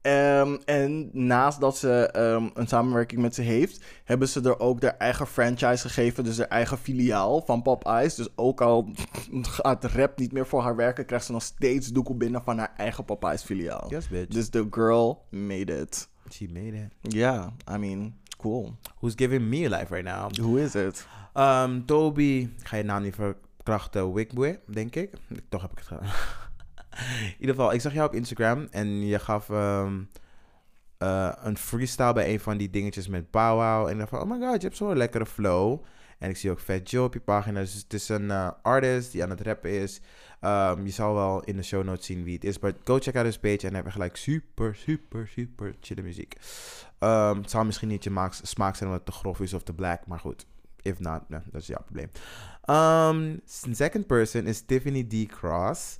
Ehm, 0.00 0.56
en 0.64 1.10
naast 1.12 1.60
dat 1.60 1.76
ze 1.76 1.90
ehm, 2.12 2.48
een 2.54 2.66
samenwerking 2.66 3.20
met 3.20 3.34
ze 3.34 3.42
heeft, 3.42 3.84
hebben 4.04 4.28
ze 4.28 4.40
er 4.40 4.60
ook 4.60 4.82
haar 4.82 4.96
eigen 4.96 5.26
franchise 5.26 5.88
gegeven. 5.88 6.24
Dus 6.24 6.38
haar 6.38 6.46
eigen 6.48 6.78
filiaal 6.78 7.42
van 7.46 7.62
Pop 7.62 7.84
Ice. 8.02 8.16
Dus 8.16 8.28
ook 8.36 8.60
al 8.60 8.88
gaat 9.42 9.84
rap 9.84 10.18
niet 10.18 10.32
meer 10.32 10.46
voor 10.46 10.62
haar 10.62 10.76
werken, 10.76 11.06
krijgt 11.06 11.24
ze 11.24 11.32
nog 11.32 11.42
steeds 11.42 11.88
doekoe 11.88 12.16
binnen 12.16 12.42
van 12.42 12.58
haar 12.58 12.72
eigen 12.76 13.04
Pop 13.04 13.24
Ice 13.24 13.46
filiaal. 13.46 13.86
Yes, 13.90 14.08
bitch. 14.08 14.32
Dus 14.34 14.48
the 14.48 14.66
girl 14.70 15.22
made 15.30 15.80
it. 15.80 16.08
She 16.30 16.48
made 16.52 16.76
it. 16.76 17.12
Ja, 17.12 17.52
I 17.74 17.76
mean, 17.76 18.14
cool. 18.36 18.74
Who's 18.98 19.12
giving 19.16 19.48
me 19.48 19.68
life 19.68 19.94
right 19.94 20.04
now? 20.08 20.36
Hoe 20.40 20.60
is 20.60 20.72
het? 20.72 21.06
Um, 21.34 21.86
Toby, 21.86 22.50
ga 22.62 22.76
je 22.76 22.82
naam 22.82 23.02
niet 23.02 23.14
verkrachten, 23.14 24.12
Wigboy, 24.12 24.60
denk 24.66 24.94
ik. 24.94 25.12
Toch 25.48 25.62
heb 25.62 25.70
ik 25.70 25.78
het 25.78 25.86
gedaan. 25.86 26.08
In 27.26 27.36
ieder 27.38 27.54
geval, 27.54 27.72
ik 27.72 27.80
zag 27.80 27.92
jou 27.92 28.08
op 28.08 28.14
Instagram 28.14 28.66
en 28.70 29.06
je 29.06 29.18
gaf 29.18 29.50
ehm, 29.50 30.02
eh, 30.98 31.32
een 31.42 31.56
freestyle 31.56 32.12
bij 32.12 32.32
een 32.32 32.40
van 32.40 32.56
die 32.56 32.70
dingetjes 32.70 33.08
met 33.08 33.30
Bow 33.30 33.58
Wow. 33.58 33.88
En 33.88 34.00
ik 34.00 34.08
van, 34.08 34.20
oh 34.20 34.30
my 34.30 34.46
god, 34.46 34.60
je 34.60 34.66
hebt 34.66 34.76
zo'n 34.76 34.96
lekkere 34.96 35.26
flow. 35.26 35.82
En 36.18 36.30
ik 36.30 36.36
zie 36.36 36.50
ook 36.50 36.60
Fat 36.60 36.90
Joe 36.90 37.04
op 37.04 37.14
je 37.14 37.20
pagina. 37.20 37.60
Dus 37.60 37.74
het 37.74 37.92
is 37.92 38.08
een 38.08 38.30
eh, 38.30 38.50
artist 38.62 39.12
die 39.12 39.22
aan 39.22 39.30
het 39.30 39.40
rappen 39.40 39.70
is. 39.70 40.00
Ehm, 40.40 40.84
je 40.84 40.90
zal 40.90 41.14
wel 41.14 41.44
in 41.44 41.56
de 41.56 41.62
show 41.62 41.84
notes 41.84 42.06
zien 42.06 42.24
wie 42.24 42.34
het 42.34 42.44
is. 42.44 42.58
Maar 42.58 42.72
go 42.84 42.98
check 42.98 43.16
out 43.16 43.24
his 43.24 43.38
page 43.38 43.66
en 43.66 43.74
hebben 43.74 43.92
gelijk 43.92 44.16
super, 44.16 44.74
super, 44.74 45.28
super 45.28 45.74
chille 45.80 46.02
muziek. 46.02 46.34
Het 46.98 47.50
zal 47.50 47.64
misschien 47.64 47.88
niet 47.88 48.04
je 48.04 48.28
smaak 48.42 48.76
zijn 48.76 48.90
omdat 48.90 49.06
het 49.06 49.14
te 49.14 49.20
grof 49.20 49.40
is 49.40 49.54
of 49.54 49.62
te 49.62 49.72
black. 49.72 50.06
Maar 50.06 50.18
goed, 50.18 50.46
if 50.82 50.98
not, 50.98 51.28
nou, 51.28 51.42
dat 51.50 51.60
is 51.60 51.66
jouw 51.66 51.82
probleem. 51.84 52.10
Um, 52.70 53.40
second 53.72 54.06
person 54.06 54.46
is 54.46 54.60
Tiffany 54.60 55.04
D. 55.04 55.26
Cross. 55.26 55.98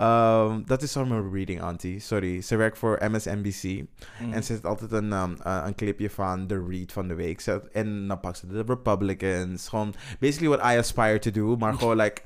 Um, 0.00 0.64
dat 0.66 0.82
is 0.82 0.92
zo'n 0.92 1.32
reading 1.32 1.60
auntie. 1.60 2.00
Sorry, 2.00 2.40
ze 2.40 2.56
werkt 2.56 2.78
voor 2.78 2.98
MSNBC. 3.10 3.84
En 4.30 4.44
ze 4.44 4.54
zet 4.54 4.66
altijd 4.66 4.92
een, 4.92 5.12
um, 5.12 5.36
uh, 5.46 5.62
een 5.66 5.74
clipje 5.74 6.10
van 6.10 6.46
de 6.46 6.64
read 6.68 6.92
van 6.92 7.08
de 7.08 7.14
week. 7.14 7.40
En 7.72 8.08
dan 8.08 8.20
pakt 8.20 8.38
ze 8.38 8.46
de 8.46 8.62
Republicans. 8.66 9.68
Gewoon 9.68 9.94
basically 10.20 10.56
what 10.56 10.72
I 10.72 10.78
aspire 10.78 11.18
to 11.18 11.30
do. 11.30 11.56
Maar 11.56 11.74
gewoon 11.78 11.96
like 11.96 12.22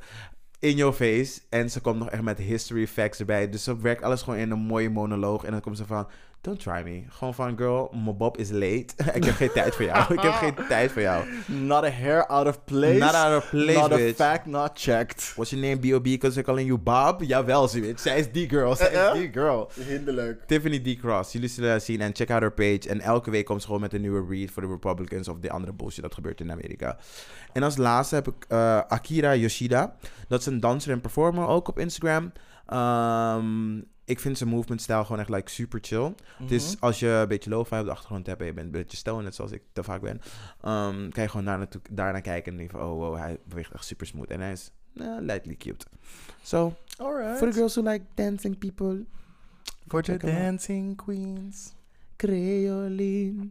in 0.58 0.76
your 0.76 0.92
face. 0.92 1.40
En 1.48 1.70
ze 1.70 1.80
komt 1.80 1.98
nog 1.98 2.10
echt 2.10 2.22
met 2.22 2.38
history 2.38 2.86
facts 2.86 3.18
erbij. 3.18 3.48
Dus 3.48 3.64
ze 3.64 3.80
werkt 3.80 4.02
alles 4.02 4.22
gewoon 4.22 4.38
in 4.38 4.50
een 4.50 4.58
mooie 4.58 4.90
monoloog. 4.90 5.44
En 5.44 5.50
dan 5.50 5.60
komt 5.60 5.76
ze 5.76 5.86
van... 5.86 6.08
Don't 6.42 6.60
try 6.60 6.82
me. 6.82 7.02
Gewoon 7.08 7.34
van, 7.34 7.56
girl, 7.56 7.90
mijn 8.04 8.16
bob 8.16 8.36
is 8.36 8.50
late. 8.50 8.86
ik 9.14 9.24
heb 9.24 9.34
geen 9.34 9.52
tijd 9.52 9.74
voor 9.74 9.84
jou. 9.84 10.14
ik 10.14 10.20
heb 10.20 10.32
geen 10.32 10.54
tijd 10.68 10.92
voor 10.92 11.02
jou. 11.02 11.24
Not 11.46 11.84
a 11.84 11.90
hair 11.90 12.26
out 12.26 12.46
of 12.46 12.64
place. 12.64 12.98
Not 12.98 13.14
out 13.14 13.36
of 13.42 13.50
place, 13.50 13.78
Not 13.78 13.88
bitch. 13.88 14.20
a 14.20 14.24
fact 14.24 14.46
not 14.46 14.70
checked. 14.78 15.32
What's 15.34 15.50
your 15.50 15.66
name, 15.66 15.78
B.O.B. 15.78 16.02
Because 16.02 16.34
they're 16.34 16.46
calling 16.46 16.66
you 16.66 16.78
Bob? 16.78 17.22
Jawel, 17.22 17.68
ze 17.68 17.80
weet. 17.80 18.00
Zij 18.00 18.18
is 18.18 18.32
die 18.32 18.48
girl. 18.48 18.76
Zij 18.76 18.92
is 18.92 19.12
die 19.20 19.32
girl. 19.32 19.70
Hinderlijk. 19.86 20.46
Tiffany 20.46 20.78
D. 20.78 20.98
Cross. 20.98 21.32
Jullie 21.32 21.48
zullen 21.48 21.80
zien 21.80 22.00
en 22.00 22.14
check 22.14 22.30
out 22.30 22.40
haar 22.40 22.52
page. 22.52 22.80
En 22.88 23.00
elke 23.00 23.30
week 23.30 23.44
komt 23.46 23.60
ze 23.60 23.66
gewoon 23.66 23.80
met 23.80 23.92
een 23.92 24.00
nieuwe 24.00 24.26
read 24.28 24.50
voor 24.50 24.62
de 24.62 24.68
Republicans 24.68 25.28
of 25.28 25.38
de 25.38 25.50
andere 25.50 25.72
bullshit 25.72 26.02
dat 26.02 26.14
gebeurt 26.14 26.40
in 26.40 26.50
Amerika. 26.50 26.98
En 27.52 27.62
als 27.62 27.76
laatste 27.76 28.14
heb 28.14 28.28
ik 28.28 28.44
eh, 28.48 28.78
Akira 28.88 29.34
Yoshida. 29.34 29.96
Dat 30.28 30.40
is 30.40 30.46
een 30.46 30.60
danser 30.60 30.92
en 30.92 31.00
performer 31.00 31.46
ook 31.46 31.68
op 31.68 31.78
Instagram. 31.78 32.32
Ehm, 32.66 33.80
ik 34.10 34.20
vind 34.20 34.38
zijn 34.38 34.50
movement 34.50 34.82
stijl 34.82 35.02
gewoon 35.04 35.20
echt 35.20 35.28
like 35.28 35.50
super 35.50 35.78
chill. 35.82 36.14
Dus 36.46 36.80
als 36.80 36.98
je 37.00 37.08
een 37.08 37.28
beetje 37.28 37.50
lo-fi 37.50 37.78
op 37.78 37.84
de 37.84 37.90
achtergrond 37.90 38.26
hebt 38.26 38.40
en 38.40 38.46
je 38.46 38.52
bent 38.52 38.66
een 38.66 38.72
beetje 38.72 38.96
stoned, 38.96 39.24
net 39.24 39.34
zoals 39.34 39.52
ik 39.52 39.62
te 39.72 39.82
vaak 39.82 40.00
ben, 40.00 40.20
ehm, 40.60 41.08
kan 41.10 41.22
je 41.22 41.28
gewoon 41.28 41.44
daar 41.46 41.58
naartoe, 41.58 41.80
daarnaar 41.90 42.20
kijken 42.20 42.52
en 42.52 42.58
denken 42.58 42.78
van, 42.78 42.88
oh 42.88 42.98
wow, 42.98 43.16
hij 43.16 43.38
beweegt 43.44 43.72
echt 43.72 43.84
super 43.84 44.06
smooth. 44.06 44.30
En 44.30 44.40
hij 44.40 44.52
is 44.52 44.70
eh, 44.94 45.16
lightly 45.20 45.54
cute. 45.56 45.86
So, 46.42 46.74
Alright. 46.98 47.38
for 47.38 47.48
the 47.50 47.52
girls 47.56 47.74
who 47.74 47.88
like 47.90 48.04
dancing 48.14 48.58
people, 48.58 49.04
For 49.88 50.02
the 50.02 50.12
out. 50.12 50.20
dancing 50.22 50.96
queens. 50.96 51.72
Creoline. 52.16 53.48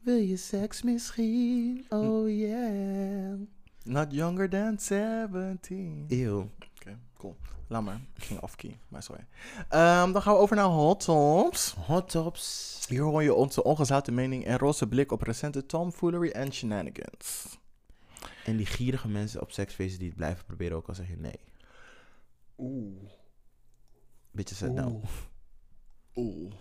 Wil 0.00 0.16
je 0.16 0.36
seks 0.36 0.82
misschien? 0.82 1.84
Oh 1.88 2.28
yeah. 2.28 3.34
Not 3.84 4.12
younger 4.12 4.48
than 4.48 4.78
17. 4.78 6.04
Oké, 6.82 6.98
cool. 7.16 7.36
Laat 7.66 7.82
maar. 7.82 8.00
Ik 8.16 8.24
ging 8.24 8.40
off-key, 8.40 8.78
maar 8.88 9.02
sorry. 9.02 9.26
Ehm, 9.68 10.12
dan 10.12 10.22
gaan 10.22 10.34
we 10.34 10.40
over 10.40 10.56
naar 10.56 10.64
Hot 10.64 11.04
Tops. 11.04 11.74
Hot 11.74 12.08
tops. 12.10 12.84
Hier 12.88 13.02
hoor 13.02 13.22
je 13.22 13.34
onze 13.34 13.64
ongezouten 13.64 14.14
mening 14.14 14.44
en 14.44 14.58
roze 14.58 14.86
blik 14.88 15.12
op 15.12 15.22
recente 15.22 15.66
tomfoolery 15.66 16.30
en 16.30 16.52
shenanigans. 16.52 17.58
En 18.44 18.56
die 18.56 18.66
gierige 18.66 19.08
mensen 19.08 19.40
op 19.40 19.50
seksfeesten 19.52 19.98
die 19.98 20.08
het 20.08 20.16
blijven 20.16 20.44
proberen, 20.44 20.76
ook 20.76 20.88
al 20.88 20.94
zeg 20.94 21.08
je 21.08 21.16
nee. 21.16 21.40
Oeh. 22.58 23.10
Beetje 24.30 24.54
zet 24.54 24.72
nou. 24.72 25.00
Oeh. 26.14 26.52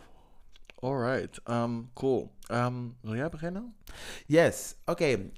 Alright, 0.79 1.39
Ehm, 1.43 1.81
cool. 1.93 2.31
Ehm, 2.47 2.87
wil 3.01 3.15
jij 3.15 3.29
beginnen? 3.29 3.75
Yes, 4.25 4.75
oké. 4.85 5.29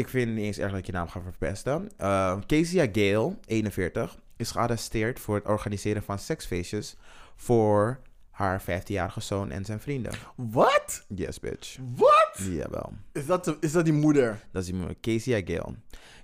Ik 0.00 0.08
vind 0.08 0.26
het 0.26 0.36
niet 0.36 0.44
eens 0.44 0.58
erg 0.58 0.70
dat 0.70 0.80
ik 0.80 0.86
je 0.86 0.92
naam 0.92 1.08
ga 1.08 1.20
verpesten. 1.20 1.90
Uh, 2.00 2.36
Kezia 2.46 2.88
Gale, 2.92 3.36
41, 3.46 4.16
is 4.36 4.50
gearresteerd 4.50 5.20
voor 5.20 5.34
het 5.34 5.46
organiseren 5.46 6.02
van 6.02 6.18
seksfeestjes 6.18 6.96
voor 7.36 8.00
haar 8.30 8.62
15-jarige 8.62 9.20
zoon 9.20 9.50
en 9.50 9.64
zijn 9.64 9.80
vrienden. 9.80 10.12
Wat? 10.34 11.04
Yes, 11.08 11.40
bitch. 11.40 11.78
Wat? 11.94 12.38
Jawel. 12.50 12.92
Is 13.12 13.26
dat, 13.26 13.56
is 13.60 13.72
dat 13.72 13.84
die 13.84 13.94
moeder? 13.94 14.40
Dat 14.52 14.62
is 14.62 14.68
die 14.68 14.76
moeder, 14.78 14.96
Kezia 15.00 15.40
Gale. 15.44 15.74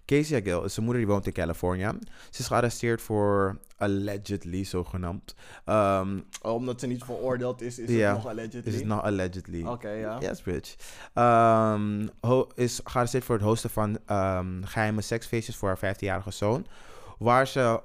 Kezia 0.06 0.40
Gale 0.44 0.64
is 0.64 0.76
een 0.76 0.84
moeder 0.84 1.02
die 1.02 1.12
woont 1.12 1.26
in 1.26 1.32
Californië. 1.32 1.90
Ze 2.30 2.40
is 2.40 2.46
gearresteerd 2.46 3.02
voor 3.02 3.58
allegedly, 3.76 4.64
zogenaamd. 4.64 5.34
Ehm 5.64 6.18
Oh, 6.42 6.54
omdat 6.54 6.80
ze 6.80 6.86
niet 6.86 7.04
veroordeeld 7.04 7.62
is, 7.62 7.78
is 7.78 7.90
het 7.90 8.12
nog 8.12 8.26
allegedly? 8.26 8.72
is 8.72 8.74
het 8.74 8.84
nog 8.86 9.02
allegedly. 9.02 9.64
Oké, 9.64 9.90
ja. 9.90 10.18
Yes, 10.20 10.42
bitch. 10.42 10.74
Ehm, 11.14 12.06
is 12.54 12.80
gearresteerd 12.84 13.24
voor 13.24 13.34
het 13.34 13.44
hosten 13.44 13.70
van 13.70 13.98
ehm, 14.06 14.62
geheime 14.62 15.00
seksfeestjes 15.00 15.56
voor 15.56 15.68
haar 15.68 15.94
15-jarige 15.96 16.30
zoon. 16.30 16.66
Waar 17.18 17.46
ze 17.46 17.80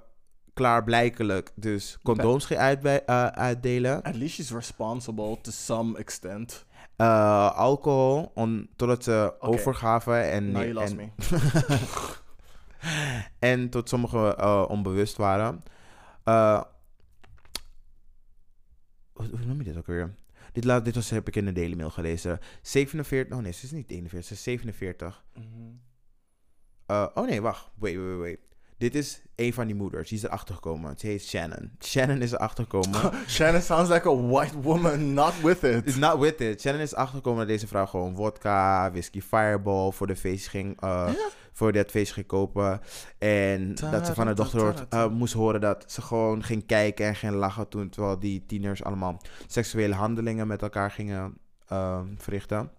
klaarblijkelijk 0.54 1.52
dus 1.56 1.98
condooms 2.04 2.46
ging 2.46 2.60
eh, 2.60 3.26
uitdelen. 3.26 4.02
At 4.02 4.16
least 4.16 4.34
she's 4.34 4.52
responsible 4.52 5.38
to 5.42 5.52
some 5.52 5.98
extent. 5.98 6.66
Eh, 7.02 7.52
alcohol, 7.56 8.32
on, 8.34 8.70
totdat 8.76 9.04
ze 9.04 9.34
Oké. 9.36 9.46
overgaven. 9.46 10.32
En, 10.32 10.74
lost 10.74 10.96
en, 10.98 11.14
en 13.52 13.70
tot 13.70 13.90
sommigen 13.90 14.38
eh, 14.38 14.66
onbewust 14.68 15.18
waren. 15.18 15.64
Eh, 16.24 16.62
hoe, 19.14 19.28
noem 19.46 19.58
je 19.58 19.64
dit 19.64 19.78
ook 19.78 19.86
weer? 19.86 20.16
Dit, 20.52 20.64
laat, 20.64 20.86
dit 20.86 20.96
was, 20.96 21.10
heb 21.10 21.28
ik 21.28 21.36
in 21.36 21.46
de 21.46 21.52
Daily 21.52 21.76
Mail 21.76 21.90
gelezen. 21.90 22.40
47, 22.62 23.38
oh 23.38 23.44
nee, 23.44 23.52
ze 23.52 23.66
is 23.66 23.72
niet 23.72 23.90
41, 23.90 24.28
ze 24.28 24.34
is 24.34 24.44
47. 24.44 25.24
Eh, 26.86 27.08
oh 27.14 27.26
nee, 27.26 27.42
wacht. 27.42 27.72
Wait, 27.76 27.96
wait, 27.96 28.18
wait. 28.18 28.40
Dit 28.82 28.96
is 28.96 29.22
een 29.36 29.54
van 29.54 29.66
die 29.66 29.76
moeders. 29.76 30.10
Die 30.10 30.18
is 30.18 30.24
erachter 30.24 30.56
gekomen. 30.56 30.94
Ze 30.98 31.08
heet 31.08 31.24
Shannon. 31.24 31.72
Shannon 31.80 32.22
is 32.22 32.32
erachter 32.32 32.64
gekomen. 32.64 33.00
Shannon 33.28 33.62
sounds 33.62 33.90
like 33.90 34.10
a 34.10 34.16
white 34.16 34.62
woman, 34.62 35.14
not 35.14 35.34
with 35.42 35.64
It's 35.64 35.88
it. 35.96 35.98
not 35.98 36.20
with 36.20 36.40
it. 36.42 36.62
Shannon 36.62 36.82
is 36.82 36.92
erachter 36.92 37.16
gekomen 37.16 37.40
dat 37.40 37.48
deze 37.48 37.68
vrouw 37.68 37.86
gewoon 37.86 38.16
vodka, 38.16 38.92
whisky 38.92 39.22
fireball 39.22 39.92
voor 39.92 40.08
de 40.08 40.16
feestje 40.16 40.50
ging, 40.50 40.82
eh, 40.82 41.10
voor 41.52 41.72
dat 41.72 41.90
feestje 41.92 42.14
ging 42.14 42.26
kopen. 42.28 42.82
En 43.18 43.76
dat 43.76 44.06
ze 44.08 44.14
van 44.14 44.26
haar 44.26 44.36
dochter 44.36 44.86
eh, 44.90 45.08
moest 45.08 45.34
horen 45.34 45.62
dat 45.62 45.84
ze 45.88 46.02
gewoon 46.02 46.44
ging 46.44 46.66
kijken 46.66 47.06
en 47.06 47.16
ging 47.16 47.34
lachen 47.34 47.68
toen 47.68 47.90
terwijl 47.90 48.20
die 48.20 48.46
tieners 48.46 48.84
allemaal 48.84 49.22
seksuele 49.48 49.94
handelingen 49.94 50.48
met 50.48 50.62
elkaar 50.62 50.92
gingen 50.92 51.38
ehm, 51.68 52.06
verrichten. 52.18 52.72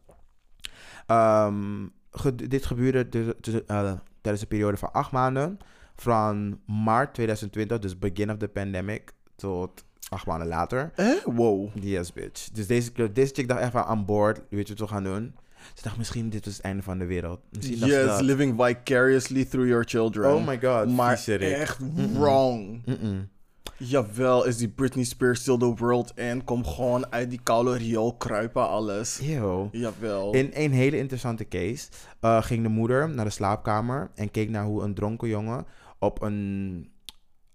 Ehm, 1.06 1.86
ge- 2.10 2.34
dit 2.48 2.66
gebeurde 2.66 3.08
dus- 3.08 3.32
dus, 3.40 3.64
eh, 3.66 3.92
tijdens 4.20 4.42
een 4.42 4.48
periode 4.48 4.76
van 4.76 4.92
acht 4.92 5.12
maanden. 5.12 5.58
Van 6.02 6.60
maart 6.66 7.14
2020, 7.14 7.78
dus 7.78 7.98
begin 7.98 8.30
of 8.30 8.36
the 8.36 8.48
pandemic, 8.48 9.12
tot 9.36 9.84
acht 10.08 10.26
maanden 10.26 10.48
later. 10.48 10.92
Eh? 10.96 11.08
Wow. 11.24 11.68
Yes, 11.74 12.12
bitch. 12.12 12.48
Dus 12.52 12.66
deze, 12.66 13.12
deze 13.12 13.34
chick 13.34 13.48
dacht 13.48 13.60
echt 13.60 13.70
van 13.72 13.84
aan 13.84 14.04
boord. 14.04 14.40
Weet 14.50 14.68
je 14.68 14.74
wat 14.74 14.88
we 14.88 14.94
gaan 14.94 15.04
doen? 15.04 15.34
Ze 15.74 15.82
dacht 15.82 15.96
misschien 15.96 16.28
dit 16.30 16.44
was 16.44 16.54
het 16.56 16.64
einde 16.64 16.82
van 16.82 16.98
de 16.98 17.04
wereld. 17.04 17.40
Misschien 17.50 17.78
Yes, 17.86 18.06
dat. 18.06 18.20
living 18.20 18.62
vicariously 18.64 19.44
through 19.44 19.68
your 19.68 19.84
children. 19.84 20.34
Oh 20.34 20.46
my 20.46 20.60
god. 20.60 20.88
Maar 20.88 21.22
Rick. 21.26 21.40
echt 21.40 21.78
wrong. 22.14 22.82
Mm-mm. 22.84 23.28
Jawel, 23.76 24.44
is 24.44 24.56
die 24.56 24.68
Britney 24.68 25.04
Spears 25.04 25.40
still 25.40 25.56
the 25.58 25.74
world 25.74 26.12
in? 26.16 26.44
Kom 26.44 26.64
gewoon 26.66 27.12
uit 27.12 27.30
die 27.30 27.40
koude 27.42 27.76
riool 27.76 28.14
kruipen, 28.16 28.68
alles. 28.68 29.20
Ew. 29.22 29.66
Jawel. 29.72 30.32
In 30.34 30.50
een 30.54 30.72
hele 30.72 30.98
interessante 30.98 31.48
case 31.48 31.88
eh, 32.20 32.42
ging 32.42 32.62
de 32.62 32.68
moeder 32.68 33.08
naar 33.10 33.24
de 33.24 33.30
slaapkamer 33.30 34.10
en 34.14 34.30
keek 34.30 34.50
naar 34.50 34.64
hoe 34.64 34.82
een 34.82 34.94
dronken 34.94 35.28
jongen 35.28 35.66
op 36.02 36.22
een 36.22 36.90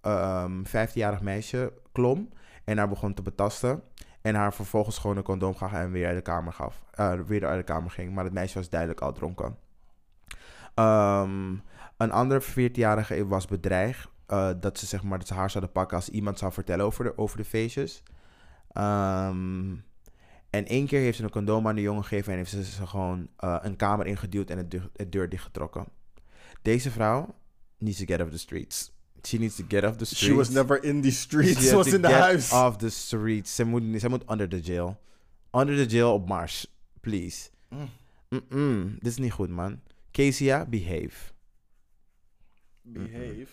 ehm 0.01 0.63
15-jarig 0.65 1.21
meisje 1.21 1.73
klom 1.91 2.29
en 2.63 2.77
haar 2.77 2.89
begon 2.89 3.13
te 3.13 3.21
betasten. 3.21 3.83
En 4.21 4.35
haar 4.35 4.53
vervolgens 4.53 4.97
gewoon 4.97 5.17
een 5.17 5.23
condoom 5.23 5.55
gaf 5.55 5.73
en 5.73 5.91
weer 5.91 6.07
uit 6.07 6.15
de 6.15 6.21
kamer 6.21 6.53
gaf. 6.53 6.83
eh, 6.91 7.19
weer 7.19 7.45
uit 7.45 7.57
de 7.65 7.73
kamer 7.73 7.91
ging. 7.91 8.13
Maar 8.13 8.23
het 8.23 8.33
meisje 8.33 8.57
was 8.57 8.69
duidelijk 8.69 9.01
al 9.01 9.13
dronken. 9.13 9.57
Ehm, 10.73 11.55
een 11.97 12.11
andere 12.11 12.41
14-jarige 12.41 13.27
was 13.27 13.45
bedreigd 13.45 14.09
eh, 14.25 14.49
dat 14.59 14.79
ze 14.79 14.85
zeg 14.85 15.03
maar 15.03 15.17
dat 15.17 15.27
ze 15.27 15.33
haar 15.33 15.49
zouden 15.49 15.73
pakken 15.73 15.97
als 15.97 16.09
iemand 16.09 16.39
zou 16.39 16.51
vertellen 16.51 16.85
over 16.85 17.03
de, 17.03 17.17
over 17.17 17.37
de 17.37 17.45
feestjes. 17.45 18.03
Ehm, 18.71 19.75
en 20.49 20.65
één 20.65 20.87
keer 20.87 20.99
heeft 20.99 21.17
ze 21.17 21.23
een 21.23 21.29
condoom 21.29 21.67
aan 21.67 21.75
de 21.75 21.81
jongen 21.81 22.03
gegeven 22.03 22.31
en 22.31 22.37
heeft 22.37 22.51
ze 22.51 22.63
ze 22.63 22.87
gewoon 22.87 23.27
eh, 23.37 23.57
een 23.61 23.75
kamer 23.75 24.05
ingeduwd 24.05 24.49
en 24.49 24.57
het 24.57 24.75
het 24.95 25.11
deur 25.11 25.29
dichtgetrokken. 25.29 25.85
Deze 26.61 26.91
vrouw 26.91 27.35
needs 27.79 27.97
to 27.97 28.05
get 28.05 28.21
off 28.21 28.29
the 28.31 28.37
streets. 28.37 28.91
She 29.23 29.37
needs 29.37 29.55
to 29.55 29.63
get 29.63 29.83
off 29.83 29.97
the 29.97 30.05
streets. 30.05 30.25
She 30.25 30.33
was 30.33 30.49
never 30.49 30.77
in 30.83 31.03
She 31.03 31.11
streets. 31.11 31.61
Ze 31.61 31.75
was 31.75 31.87
to 31.87 31.95
in 31.95 32.01
de 32.01 32.07
get 32.07 32.21
huis. 32.21 32.51
off 32.51 32.77
the 32.77 32.89
streets. 32.89 33.55
Ze 33.55 33.65
moet, 33.65 33.83
moet 34.09 34.23
under 34.29 34.47
the 34.49 34.59
jail. 34.59 34.97
Under 35.51 35.75
the 35.75 35.85
jail 35.85 36.13
op 36.13 36.27
Mars. 36.27 36.67
Please. 37.01 37.49
Mm. 37.69 37.89
Mm-mm. 38.29 38.97
Dit 38.99 39.11
is 39.11 39.17
niet 39.17 39.31
goed, 39.31 39.49
man. 39.49 39.79
Kezia, 40.11 40.65
behave. 40.65 41.31
Behave. 42.81 43.47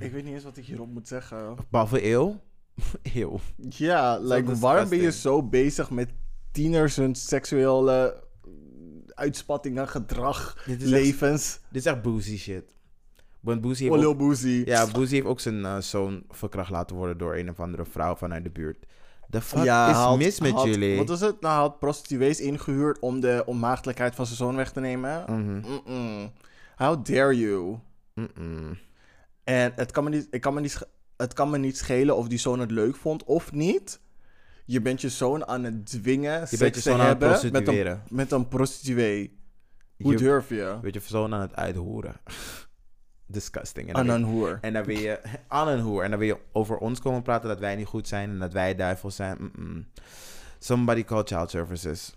Ik 0.00 0.12
weet 0.12 0.24
niet 0.24 0.34
eens 0.34 0.44
wat 0.44 0.56
ik 0.56 0.64
hierop 0.64 0.88
moet 0.88 1.08
zeggen. 1.08 1.56
Behalve 1.70 2.06
eeuw. 2.06 2.40
eeuw. 3.14 3.40
Ja, 3.68 4.18
like, 4.18 4.56
waarom 4.56 4.88
ben 4.88 5.00
je 5.00 5.12
zo 5.12 5.42
bezig 5.42 5.90
met 5.90 6.10
tieners 6.50 6.96
hun 6.96 7.14
seksuele 7.14 8.24
uitspattingen, 9.22 9.88
gedrag, 9.88 10.62
Dit 10.66 10.82
is 10.82 10.90
echt- 10.92 11.02
levens? 11.02 11.60
Dit 11.68 11.80
is 11.80 11.86
echt 11.92 12.02
boozy 12.02 12.38
shit. 12.38 12.64
Want 13.40 13.64
Oh, 13.66 13.72
heeft, 13.76 14.04
ook, 14.04 14.18
Boosie. 14.18 14.66
ja, 14.66 14.86
Boosie 14.90 15.14
heeft 15.14 15.26
ook 15.26 15.40
zijn 15.40 15.64
eh, 15.64 15.78
zoon 15.78 16.22
verkracht 16.30 16.70
laten 16.70 16.96
worden 16.96 17.18
door 17.18 17.36
een 17.36 17.50
of 17.50 17.60
andere 17.60 17.84
vrouw 17.84 18.14
vanuit 18.16 18.44
de 18.44 18.50
buurt. 18.50 18.86
The 19.30 19.40
fuck 19.40 19.64
Ja, 19.64 19.90
is 19.90 19.96
had- 19.96 20.18
mis 20.18 20.40
met 20.40 20.50
had- 20.52 20.64
jullie? 20.66 20.96
Wat 20.96 21.08
was 21.08 21.20
het? 21.20 21.40
Nou, 21.40 21.52
hij 21.54 21.62
had 21.62 21.78
prostituees 21.78 22.40
ingehuurd 22.40 22.98
om 22.98 23.20
de 23.20 23.42
onmaagdelijkheid 23.46 24.14
van 24.14 24.26
zijn 24.26 24.36
zoon 24.38 24.56
weg 24.56 24.72
te 24.72 24.80
nemen. 24.80 25.24
Mhm. 25.28 26.28
How 26.76 27.04
dare 27.04 27.38
you? 27.38 27.78
En 29.44 29.72
het 29.76 29.90
kan, 29.90 30.04
me 30.04 30.10
niet, 30.10 30.26
ik 30.30 30.40
kan 30.40 30.54
me 30.54 30.60
niet, 30.60 30.86
het 31.16 31.32
kan 31.32 31.50
me 31.50 31.58
niet 31.58 31.76
schelen 31.78 32.16
of 32.16 32.28
die 32.28 32.38
zoon 32.38 32.60
het 32.60 32.70
leuk 32.70 32.96
vond 32.96 33.24
of 33.24 33.52
niet. 33.52 34.00
Je 34.64 34.80
bent 34.80 35.00
je 35.00 35.08
zoon 35.08 35.46
aan 35.46 35.64
het 35.64 35.86
dwingen 35.86 36.40
Je 36.50 36.56
bent 36.56 36.60
je 36.60 36.70
te 36.70 36.80
zoon 36.80 37.00
aan 37.00 37.06
het 37.06 37.08
hebben 37.08 37.28
met 37.28 37.44
een, 37.44 37.50
prostitueren. 37.52 38.02
met 38.08 38.32
een 38.32 38.48
prostituee. 38.48 39.38
Hoe 40.02 40.12
Je- 40.12 40.18
durf 40.18 40.48
je? 40.48 40.54
Je 40.54 40.78
bent 40.82 40.94
je 40.94 41.00
zoon 41.04 41.34
aan 41.34 41.40
het 41.40 41.54
uithoeren. 41.56 42.14
Disgusting. 43.26 43.88
En 43.88 43.94
Aan 43.96 44.08
een 44.08 44.22
hoer. 44.22 44.58
En 44.60 44.72
dan 44.72 44.84
wil 44.84 44.98
je 44.98 45.20
aan 45.48 45.68
een 45.68 45.80
hoer. 45.80 46.02
En 46.02 46.10
dan 46.10 46.18
wil 46.18 46.28
je 46.28 46.38
over 46.52 46.76
ons 46.76 47.00
komen 47.00 47.22
praten 47.22 47.48
dat 47.48 47.58
wij 47.58 47.76
niet 47.76 47.86
goed 47.86 48.08
zijn 48.08 48.30
en 48.30 48.38
dat 48.38 48.52
wij 48.52 48.74
duivels 48.74 49.16
zijn. 49.16 49.38
Somebody 50.58 51.04
call 51.04 51.22
child 51.24 51.50
services. 51.50 52.14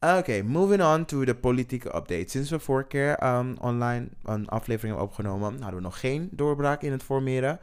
Oké, 0.00 0.42
moving 0.42 0.82
on 0.82 1.04
to 1.04 1.24
de 1.24 1.34
politieke 1.34 1.88
update. 1.96 2.24
Sinds 2.26 2.50
we 2.50 2.58
vorige 2.58 2.88
keer 2.88 3.14
ehm, 3.16 3.54
online 3.60 4.08
een 4.22 4.48
aflevering 4.48 4.88
hebben 4.96 5.08
opgenomen, 5.10 5.52
hadden 5.60 5.74
we 5.76 5.80
nog 5.80 6.00
geen 6.00 6.28
doorbraak 6.32 6.82
in 6.82 6.92
het 6.92 7.02
formeren. 7.02 7.58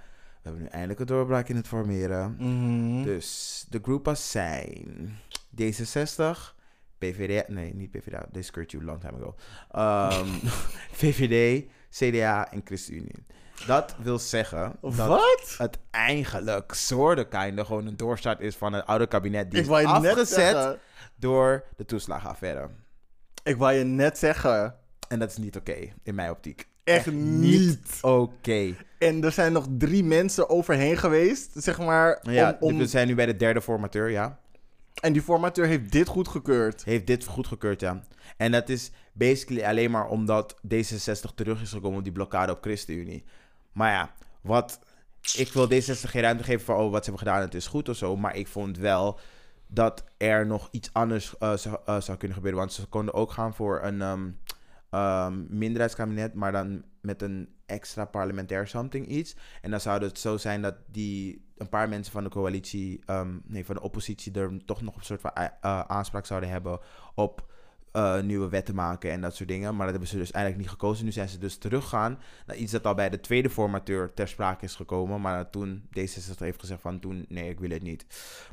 We 0.48 0.54
hebben 0.54 0.72
nu 0.72 0.78
eindelijk 0.80 1.00
een 1.00 1.16
doorbraak 1.16 1.50
in 1.50 1.56
het 1.56 1.68
formeren. 1.68 2.36
Mhm. 2.40 3.04
Dus 3.04 3.66
de 3.70 3.80
groepen 3.82 4.18
zijn 4.18 5.20
D66, 5.62 6.56
PVD, 6.98 7.48
nee, 7.48 7.74
niet 7.76 7.92
PVD, 7.92 8.26
they 8.32 8.42
screwed 8.42 8.72
you 8.72 8.84
long 8.84 9.00
time 9.00 9.18
ago. 9.18 9.36
Ehm, 9.72 10.28
VVD, 11.02 11.66
CDA 11.90 12.52
en 12.52 12.62
ChristenUnie. 12.64 13.26
Dat 13.66 13.96
wil 14.02 14.20
zeggen 14.20 14.76
dat 14.82 14.96
Wat? 14.96 15.56
het 15.58 15.78
eigenlijk 15.92 16.74
soorten 16.74 17.28
kinder 17.28 17.66
gewoon 17.66 17.86
een 17.88 17.98
doorstart 17.98 18.40
is 18.40 18.56
van 18.56 18.74
het 18.74 18.86
oude 18.86 19.08
kabinet 19.08 19.52
die 19.52 19.60
Ik 19.60 19.66
is 19.66 19.70
wou 19.70 19.82
je 19.82 20.00
net 20.00 20.12
afgezet 20.12 20.78
door 21.16 21.66
de 21.78 21.86
toeslagenaffaire. 21.86 22.70
Ik 23.44 23.58
wou 23.58 23.74
je 23.74 23.84
net 23.84 24.18
zeggen. 24.18 24.76
En 25.08 25.20
dat 25.20 25.30
is 25.30 25.38
niet 25.38 25.56
oké, 25.56 25.94
in 26.04 26.16
mijn 26.16 26.32
optiek. 26.32 26.68
Echt 26.88 27.12
niet. 27.12 27.98
Oké. 28.02 28.76
En 29.00 29.24
er 29.24 29.32
zijn 29.32 29.52
nog 29.52 29.68
drie 29.78 30.04
mensen 30.04 30.50
overheen 30.50 30.98
geweest, 30.98 31.52
zeg 31.56 31.80
maar. 31.80 32.20
Ja, 32.22 32.58
om, 32.60 32.72
om- 32.72 32.78
we 32.78 32.88
zijn 32.88 33.08
nu 33.08 33.16
bij 33.16 33.26
de 33.26 33.36
derde 33.36 33.62
formateur, 33.62 34.10
ja. 34.10 34.40
En 35.02 35.14
die 35.14 35.22
formateur 35.22 35.66
heeft 35.66 35.92
dit 35.92 36.08
goedgekeurd. 36.08 36.84
heeft 36.84 37.08
dit 37.08 37.26
goedgekeurd, 37.26 37.80
ja. 37.80 38.04
En 38.38 38.52
dat 38.52 38.70
is 38.70 38.92
basically 39.14 39.64
alleen 39.64 39.92
maar 39.92 40.08
omdat 40.08 40.56
D66 40.76 41.34
terug 41.36 41.62
is 41.62 41.72
gekomen 41.72 41.98
op 41.98 42.04
die 42.04 42.14
blokkade 42.14 42.52
op 42.52 42.62
ChristenUnie. 42.64 43.24
Maar 43.72 43.92
ja, 43.92 44.14
wat... 44.42 44.80
Ik 45.36 45.54
wil 45.54 45.66
D66 45.72 46.02
geen 46.10 46.22
ruimte 46.22 46.44
geven 46.44 46.66
van, 46.66 46.76
oh, 46.76 46.92
wat 46.92 47.06
ze 47.06 47.10
hebben 47.12 47.28
gedaan, 47.28 47.42
het 47.42 47.54
is 47.56 47.68
goed 47.68 47.90
of 47.90 47.96
zo. 47.98 48.16
Maar 48.16 48.36
ik 48.36 48.48
vond 48.48 48.78
wel 48.78 49.20
dat 49.68 50.04
er 50.18 50.46
nog 50.46 50.68
iets 50.72 50.90
anders 50.94 51.38
eh, 51.40 51.54
zou, 51.58 51.78
eh, 51.86 52.02
zou 52.02 52.18
kunnen 52.18 52.38
gebeuren. 52.38 52.60
Want 52.60 52.74
ze 52.74 52.86
konden 52.86 53.14
ook 53.14 53.32
gaan 53.32 53.54
voor 53.54 53.84
een 53.84 54.02
ehm, 54.02 54.30
ehm, 54.90 55.58
minderheidskabinet, 55.58 56.34
maar 56.34 56.52
dan 56.52 56.84
met 57.02 57.22
een 57.22 57.50
extra 57.66 58.06
parlementair 58.06 58.68
something 58.68 59.08
iets. 59.08 59.36
En 59.62 59.72
dan 59.72 59.80
zou 59.82 60.04
het 60.04 60.20
zo 60.20 60.38
zijn 60.38 60.62
dat 60.62 60.76
die 60.92 61.46
een 61.58 61.70
paar 61.70 61.90
mensen 61.90 62.14
van 62.14 62.24
de 62.24 62.30
coalitie, 62.30 63.02
ehm, 63.06 63.38
nee, 63.44 63.66
van 63.66 63.76
de 63.76 63.82
oppositie, 63.82 64.34
er 64.34 64.66
toch 64.66 64.82
nog 64.82 64.96
een 64.96 65.04
soort 65.04 65.22
van 65.22 65.32
a- 65.40 65.58
eh, 65.62 65.80
aanspraak 65.80 66.26
zouden 66.26 66.50
hebben 66.50 66.80
op 67.16 67.56
eh, 67.92 68.22
nieuwe 68.22 68.50
wetten 68.50 68.76
maken 68.76 69.12
en 69.12 69.22
dat 69.22 69.36
soort 69.36 69.50
dingen. 69.50 69.70
Maar 69.72 69.82
dat 69.82 69.90
hebben 69.90 70.08
ze 70.10 70.18
dus 70.18 70.32
eigenlijk 70.32 70.64
niet 70.64 70.74
gekozen. 70.74 71.06
Nu 71.06 71.12
zijn 71.12 71.30
ze 71.30 71.38
dus 71.38 71.58
teruggegaan 71.58 72.20
naar 72.46 72.56
iets 72.56 72.72
dat 72.72 72.86
al 72.86 72.94
bij 72.94 73.10
de 73.10 73.20
tweede 73.20 73.50
formateur 73.50 74.14
ter 74.14 74.28
sprake 74.28 74.66
is 74.66 74.76
gekomen. 74.76 75.22
Maar 75.22 75.50
toen 75.50 75.90
D66 75.90 76.38
heeft 76.38 76.60
gezegd 76.60 76.82
van 76.82 77.00
toen, 77.00 77.26
nee, 77.30 77.50
ik 77.50 77.60
wil 77.60 77.70
het 77.70 77.82
niet. 77.84 78.06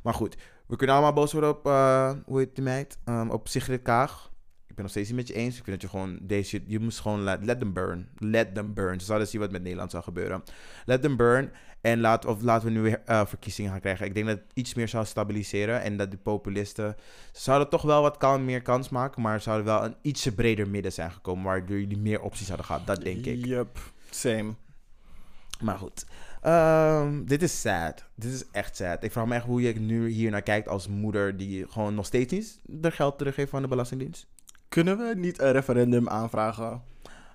Maar 0.03 0.15
goed, 0.15 0.37
we 0.67 0.77
kunnen 0.77 0.97
allemaal 0.97 1.13
boos 1.15 1.33
worden 1.33 1.51
op, 1.51 1.67
eh, 1.67 2.13
hoe 2.25 2.39
heet 2.39 2.55
die 2.55 2.65
meid? 2.65 2.99
Ehm, 3.05 3.31
op 3.31 3.49
Sigrid 3.49 3.83
Kaag. 3.83 4.33
Ik 4.75 4.81
ben 4.81 4.89
nog 4.89 4.99
steeds 4.99 5.09
niet 5.09 5.27
met 5.27 5.37
je 5.37 5.43
eens. 5.43 5.59
Ik 5.59 5.65
vind 5.65 5.81
dat 5.81 5.91
je 5.91 5.97
gewoon 5.97 6.19
deze 6.23 6.49
shit, 6.49 6.63
je 6.67 6.81
moest 6.81 7.01
gewoon 7.01 7.23
let, 7.23 7.45
let 7.45 7.59
them 7.59 7.73
burn. 7.73 8.09
Let 8.19 8.55
them 8.55 8.75
burn. 8.75 9.01
Ze 9.01 9.07
zouden 9.07 9.29
zien 9.29 9.41
wat 9.41 9.51
met 9.51 9.63
Nederland 9.63 9.91
zou 9.91 10.03
gebeuren. 10.03 10.43
Let 10.85 11.03
them 11.03 11.17
burn. 11.17 11.53
En 11.81 12.01
laat, 12.01 12.25
of 12.25 12.43
laten 12.43 12.67
we 12.69 12.75
nu 12.75 12.81
weer 12.81 13.03
eh, 13.05 13.27
verkiezingen 13.27 13.71
gaan 13.71 13.81
krijgen. 13.81 14.07
Ik 14.07 14.15
denk 14.15 14.27
dat 14.27 14.39
het 14.39 14.51
iets 14.55 14.75
meer 14.75 14.89
zou 14.89 15.05
stabiliseren. 15.05 15.83
En 15.83 15.97
dat 15.97 16.11
de 16.11 16.17
populisten 16.17 16.97
ze 17.33 17.41
zouden 17.41 17.69
toch 17.69 17.83
wel 17.83 18.03
wat 18.03 18.17
kan, 18.17 18.45
meer 18.45 18.63
kans 18.63 18.89
maken. 18.89 19.23
Maar 19.23 19.41
zouden 19.41 19.67
wel 19.67 19.85
een 19.85 19.97
ietsje 20.03 20.35
breder 20.35 20.69
midden 20.69 20.93
zijn 20.93 21.11
gekomen. 21.11 21.45
Waardoor 21.45 21.81
jullie 21.81 21.99
meer 21.99 22.21
opties 22.21 22.49
hadden 22.49 22.67
gehad. 22.67 22.87
Dat 22.87 23.03
denk 23.03 23.27
ik. 23.27 23.45
Yup, 23.45 23.79
same. 24.11 24.55
Maar 25.61 25.79
goed. 25.79 26.07
Ehm, 26.41 27.25
dit 27.25 27.43
is 27.43 27.61
sad. 27.61 28.05
Dit 28.15 28.33
is 28.33 28.45
echt 28.51 28.77
sad. 28.77 29.05
Ik 29.05 29.13
vraag 29.13 29.27
me 29.27 29.35
echt 29.35 29.45
hoe 29.45 29.63
je 29.63 29.81
nu 29.81 30.09
hier 30.09 30.31
naar 30.31 30.43
kijkt 30.43 30.69
als 30.69 30.89
moeder 30.89 31.37
die 31.37 31.69
gewoon 31.69 31.95
nog 31.95 32.07
steeds 32.07 32.33
niet 32.33 32.85
er 32.85 32.93
geld 32.93 33.19
teruggeeft 33.19 33.51
van 33.51 33.63
de 33.63 33.69
Belastingdienst. 33.69 34.27
Kunnen 34.69 34.99
we 34.99 35.15
niet 35.17 35.41
een 35.41 35.53
referendum 35.53 36.09
aanvragen? 36.09 36.83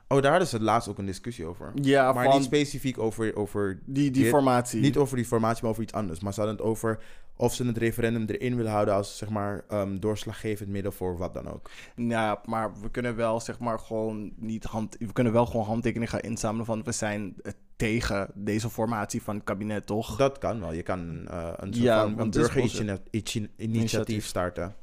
Oh, 0.07 0.21
daar 0.21 0.29
hadden 0.31 0.47
ze 0.49 0.55
het 0.55 0.63
laatst 0.65 0.89
ook 0.89 0.97
een 0.97 1.05
discussie 1.05 1.45
over. 1.45 1.71
Ja, 1.75 2.13
maar 2.13 2.23
van 2.25 2.33
niet 2.35 2.43
specifiek 2.43 2.97
over, 2.97 3.35
over 3.35 3.79
die, 3.85 4.11
die 4.11 4.23
dit- 4.23 4.31
formatie. 4.31 4.81
niet 4.81 4.97
over 4.97 5.15
die 5.15 5.25
formatie, 5.25 5.61
maar 5.61 5.71
over 5.71 5.83
iets 5.83 5.93
anders. 5.93 6.19
Maar 6.19 6.33
ze 6.33 6.39
hadden 6.39 6.57
het 6.57 6.65
over 6.67 6.99
of 7.35 7.53
ze 7.53 7.65
het 7.65 7.77
referendum 7.77 8.25
erin 8.27 8.55
willen 8.55 8.71
houden 8.71 8.93
als 8.93 9.17
zeg 9.17 9.29
maar 9.29 9.63
ehm, 9.69 9.99
doorslaggevend 9.99 10.69
middel 10.69 10.91
voor 10.91 11.17
wat 11.17 11.33
dan 11.33 11.47
ook. 11.53 11.69
Ja, 11.95 12.41
maar 12.45 12.71
we 12.81 12.89
kunnen 12.91 13.15
wel 13.15 13.39
zeg 13.39 13.59
maar 13.59 13.79
gewoon 13.79 14.31
niet 14.35 14.63
hand... 14.63 14.95
We 14.99 15.13
kunnen 15.13 15.33
wel 15.33 15.45
gewoon 15.45 15.65
handtekeningen 15.65 16.07
gaan 16.09 16.19
inzamelen 16.19 16.65
van 16.65 16.83
we 16.83 16.91
zijn 16.91 17.33
eh, 17.41 17.51
tegen 17.75 18.29
deze 18.33 18.69
formatie 18.69 19.21
van 19.21 19.35
het 19.35 19.43
kabinet, 19.43 19.85
toch? 19.85 20.17
Dat 20.17 20.37
kan 20.37 20.59
wel. 20.59 20.73
Je 20.73 20.83
kan 20.83 21.27
eh, 21.27 21.47
een 21.55 21.73
soort 21.73 21.85
Ja, 21.85 22.01
van 22.01 22.19
een 22.19 22.29
burgerinitiatief 22.29 23.49
Initiatief. 23.57 24.25
starten. 24.25 24.75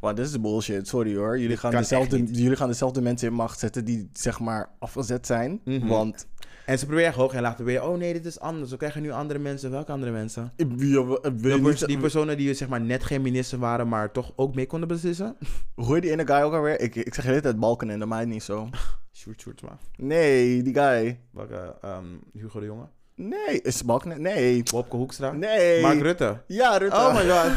Want 0.00 0.16
dit 0.16 0.26
is 0.26 0.40
bullshit, 0.40 0.88
sorry 0.88 1.16
hoor. 1.16 1.38
Jullie 1.38 1.56
gaan, 1.56 1.70
dezelfde, 1.70 2.24
jullie 2.24 2.56
gaan 2.56 2.68
dezelfde 2.68 3.00
mensen 3.00 3.28
in 3.28 3.34
macht 3.34 3.58
zetten 3.58 3.84
die 3.84 4.10
zeg 4.12 4.40
maar 4.40 4.70
afgezet 4.78 5.26
zijn. 5.26 5.60
Mhm. 5.64 5.86
Want 5.86 6.26
En 6.66 6.78
ze 6.78 6.86
proberen 6.86 7.12
hoog 7.12 7.32
en 7.32 7.42
laag 7.42 7.56
te 7.56 7.62
weer. 7.62 7.82
Oh 7.82 7.96
nee, 7.98 8.12
dit 8.12 8.24
is 8.24 8.40
anders. 8.40 8.70
We 8.70 8.76
krijgen 8.76 9.02
nu 9.02 9.10
andere 9.10 9.38
mensen. 9.38 9.70
Welke 9.70 9.92
andere 9.92 10.12
mensen? 10.12 10.52
ik 10.56 10.78
Die, 10.78 10.98
niet... 11.42 11.62
pers- 11.62 11.80
die 11.80 11.98
personen 11.98 12.36
die 12.36 12.54
zeg 12.54 12.68
maar 12.68 12.80
net 12.80 13.04
geen 13.04 13.22
minister 13.22 13.58
waren, 13.58 13.88
maar 13.88 14.12
toch 14.12 14.32
ook 14.36 14.54
mee 14.54 14.66
konden 14.66 14.88
beslissen? 14.88 15.36
Hoe 15.74 15.92
heet 15.94 16.02
die 16.02 16.10
ene 16.10 16.26
guy 16.26 16.40
ook 16.40 16.52
alweer? 16.52 16.80
Ik, 16.80 16.94
ik 16.94 17.14
zeg 17.14 17.24
de 17.24 17.30
hele 17.30 17.42
tijd 17.42 17.60
Balken 17.60 17.90
en 17.90 17.98
dat 17.98 18.08
maakt 18.08 18.26
niet 18.26 18.42
zo. 18.42 18.68
Sjoerd 19.12 19.40
Sjoerdsma. 19.40 19.78
Nee, 19.96 20.62
die 20.62 20.74
guy. 20.74 21.20
Welke? 21.30 21.76
ehm, 21.80 22.04
Hugo 22.32 22.60
de 22.60 22.66
Jonge? 22.66 22.86
Nee, 23.28 23.62
is? 23.62 23.82
Nee. 24.16 24.62
Wopke 24.70 24.96
Hoekstra? 24.96 25.30
Nee. 25.32 25.80
Mark 25.80 26.00
Rutte? 26.00 26.36
Ja, 26.46 26.76
Rutte. 26.76 26.96
Oh 26.96 27.14
my 27.14 27.28
god. 27.30 27.50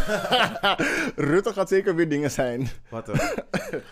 Rutte 1.31 1.53
gaat 1.53 1.69
zeker 1.69 1.95
weer 1.95 2.09
dingen 2.09 2.31
zijn. 2.31 2.69
Wat 2.89 3.07
een... 3.07 3.19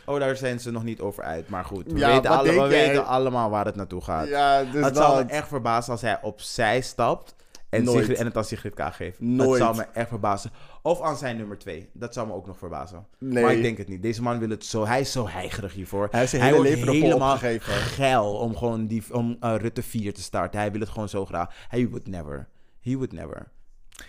Oh, 0.06 0.20
daar 0.20 0.36
zijn 0.36 0.60
ze 0.60 0.72
nog 0.72 0.84
niet 0.84 1.00
over 1.00 1.24
uit. 1.24 1.50
Maar 1.50 1.66
goed, 1.66 1.92
we, 1.92 1.98
Ja, 2.00 2.14
weten, 2.14 2.30
alle- 2.30 2.62
we 2.62 2.68
weten 2.68 3.06
allemaal 3.06 3.50
waar 3.50 3.66
het 3.66 3.76
naartoe 3.76 4.02
gaat. 4.02 4.28
Ja, 4.28 4.64
dus 4.64 4.84
het 4.86 4.94
me 4.94 5.00
dat. 5.00 5.30
echt 5.30 5.48
verbazen 5.48 5.92
als 5.92 6.02
hij 6.02 6.20
opzij 6.22 6.82
stapt 6.82 7.36
en, 7.72 7.84
Nooit. 7.84 7.98
Sigrid, 7.98 8.18
en 8.18 8.26
het 8.26 8.38
aan 8.38 8.44
Sigrid 8.44 8.74
K 8.74 8.82
geeft. 8.82 9.20
Nooit. 9.20 9.50
Dat 9.50 9.58
zou 9.58 9.76
me 9.76 9.84
echt 9.94 10.08
verbazen. 10.08 10.52
Of 10.82 11.02
aan 11.02 11.18
zijn 11.18 11.38
nummer 11.38 11.58
twee. 11.58 11.90
Dat 11.94 12.14
zou 12.14 12.28
me 12.28 12.34
ook 12.34 12.48
nog 12.48 12.58
verbazen. 12.58 13.08
Nee. 13.18 13.44
Maar 13.44 13.54
ik 13.54 13.62
denk 13.62 13.78
het 13.78 13.88
niet. 13.88 14.02
Deze 14.02 14.22
man 14.22 14.40
wil 14.40 14.50
het 14.50 14.66
zo... 14.66 14.86
Hij 14.86 15.00
is 15.00 15.12
zo 15.12 15.28
heigerig 15.28 15.74
hiervoor. 15.74 16.08
Hij 16.12 16.20
heeft 16.20 16.32
zijn 16.32 16.44
hele 16.44 16.62
leven 16.62 16.80
ervoor 16.80 16.94
helemaal 16.94 17.34
opgegeven. 17.34 17.74
geil 17.74 18.34
om 18.34 18.56
gewoon 18.56 18.88
die, 18.88 19.04
om, 19.12 19.38
eh, 19.40 19.56
Rutte 19.58 19.84
4 19.84 20.14
te 20.14 20.22
starten. 20.22 20.60
Hij 20.60 20.72
wil 20.72 20.80
het 20.80 20.90
gewoon 20.90 21.10
zo 21.10 21.26
graag. 21.26 21.56
Hij 21.68 21.88
would 21.90 22.08
never. 22.08 22.48
He 22.80 22.92
would 22.92 23.12
never. 23.12 23.52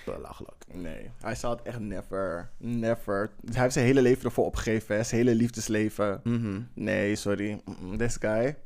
Belachelijk. 0.04 0.64
Nee, 0.72 1.10
hij 1.20 1.34
zou 1.34 1.56
het 1.56 1.66
echt 1.66 1.78
never, 1.78 2.50
never. 2.58 3.30
Hij 3.52 3.62
heeft 3.62 3.72
zijn 3.72 3.84
hele 3.86 4.02
leven 4.02 4.24
ervoor 4.24 4.44
opgegeven, 4.44 4.96
hè? 4.96 5.02
zijn 5.02 5.20
hele 5.20 5.36
liefdesleven. 5.36 6.20
Mhm. 6.24 6.60
Nee, 6.74 7.16
sorry. 7.16 7.60
This 7.96 8.16
guy. 8.16 8.30
Hij 8.32 8.56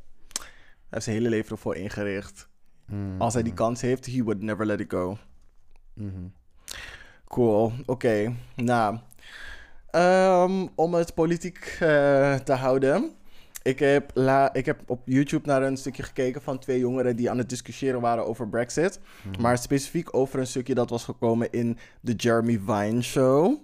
heeft 0.90 1.04
zijn 1.04 1.16
hele 1.16 1.28
leven 1.28 1.50
ervoor 1.50 1.76
ingericht. 1.76 2.48
Mhm. 2.87 3.20
Als 3.20 3.35
hij 3.35 3.42
die 3.42 3.55
kans 3.55 3.81
heeft, 3.81 4.07
he 4.07 4.22
would 4.22 4.42
never 4.42 4.66
let 4.66 4.81
it 4.81 4.90
go. 4.90 5.18
Mhm. 5.94 6.27
Cool, 7.29 7.72
oké. 7.87 8.35
Nou, 8.55 8.99
ehm, 9.90 10.66
om 10.75 10.94
het 10.94 11.14
politiek 11.14 11.77
eh, 11.81 12.35
te 12.35 12.53
houden. 12.53 13.11
Ik 13.62 13.79
heb, 13.79 14.11
la, 14.14 14.55
ik 14.55 14.66
heb 14.66 14.83
op 14.87 15.03
YouTube 15.05 15.46
naar 15.46 15.62
een 15.62 15.77
stukje 15.77 16.03
gekeken 16.03 16.42
van 16.42 16.59
twee 16.59 16.79
jongeren 16.79 17.16
die 17.16 17.31
aan 17.31 17.38
het 17.38 17.49
discussiëren 17.49 18.01
waren 18.01 18.27
over 18.27 18.49
Brexit. 18.49 19.01
Mhm. 19.22 19.42
Maar 19.42 19.59
specifiek 19.59 20.16
over 20.16 20.38
een 20.38 20.46
stukje 20.46 20.75
dat 20.75 20.90
was 20.90 21.05
gekomen 21.05 21.53
in 21.53 21.79
de 22.01 22.12
Jeremy 22.12 22.61
Vine 22.66 23.03
Show. 23.03 23.59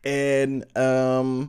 En 0.00 0.72
ehm, 0.72 1.44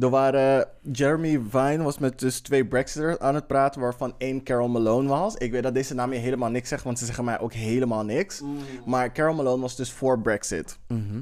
er 0.00 0.10
waren. 0.10 0.68
Jeremy 0.92 1.40
Vine 1.48 1.82
was 1.82 1.98
met 1.98 2.18
dus 2.18 2.40
twee 2.40 2.66
Brexiters 2.66 3.18
aan 3.18 3.34
het 3.34 3.46
praten, 3.46 3.80
waarvan 3.80 4.14
één 4.18 4.42
Carol 4.42 4.68
Malone 4.68 5.08
was. 5.08 5.34
Ik 5.34 5.52
weet 5.52 5.62
dat 5.62 5.74
deze 5.74 5.94
naam 5.94 6.12
je 6.12 6.18
helemaal 6.18 6.50
niks 6.50 6.68
zegt, 6.68 6.84
want 6.84 6.98
ze 6.98 7.04
zeggen 7.04 7.24
mij 7.24 7.40
ook 7.40 7.52
helemaal 7.52 8.04
niks. 8.04 8.42
Maar 8.86 9.12
Carol 9.12 9.34
Malone 9.34 9.62
was 9.62 9.76
dus 9.76 9.92
voor 9.92 10.20
Brexit. 10.20 10.78
Mhm. 10.88 11.20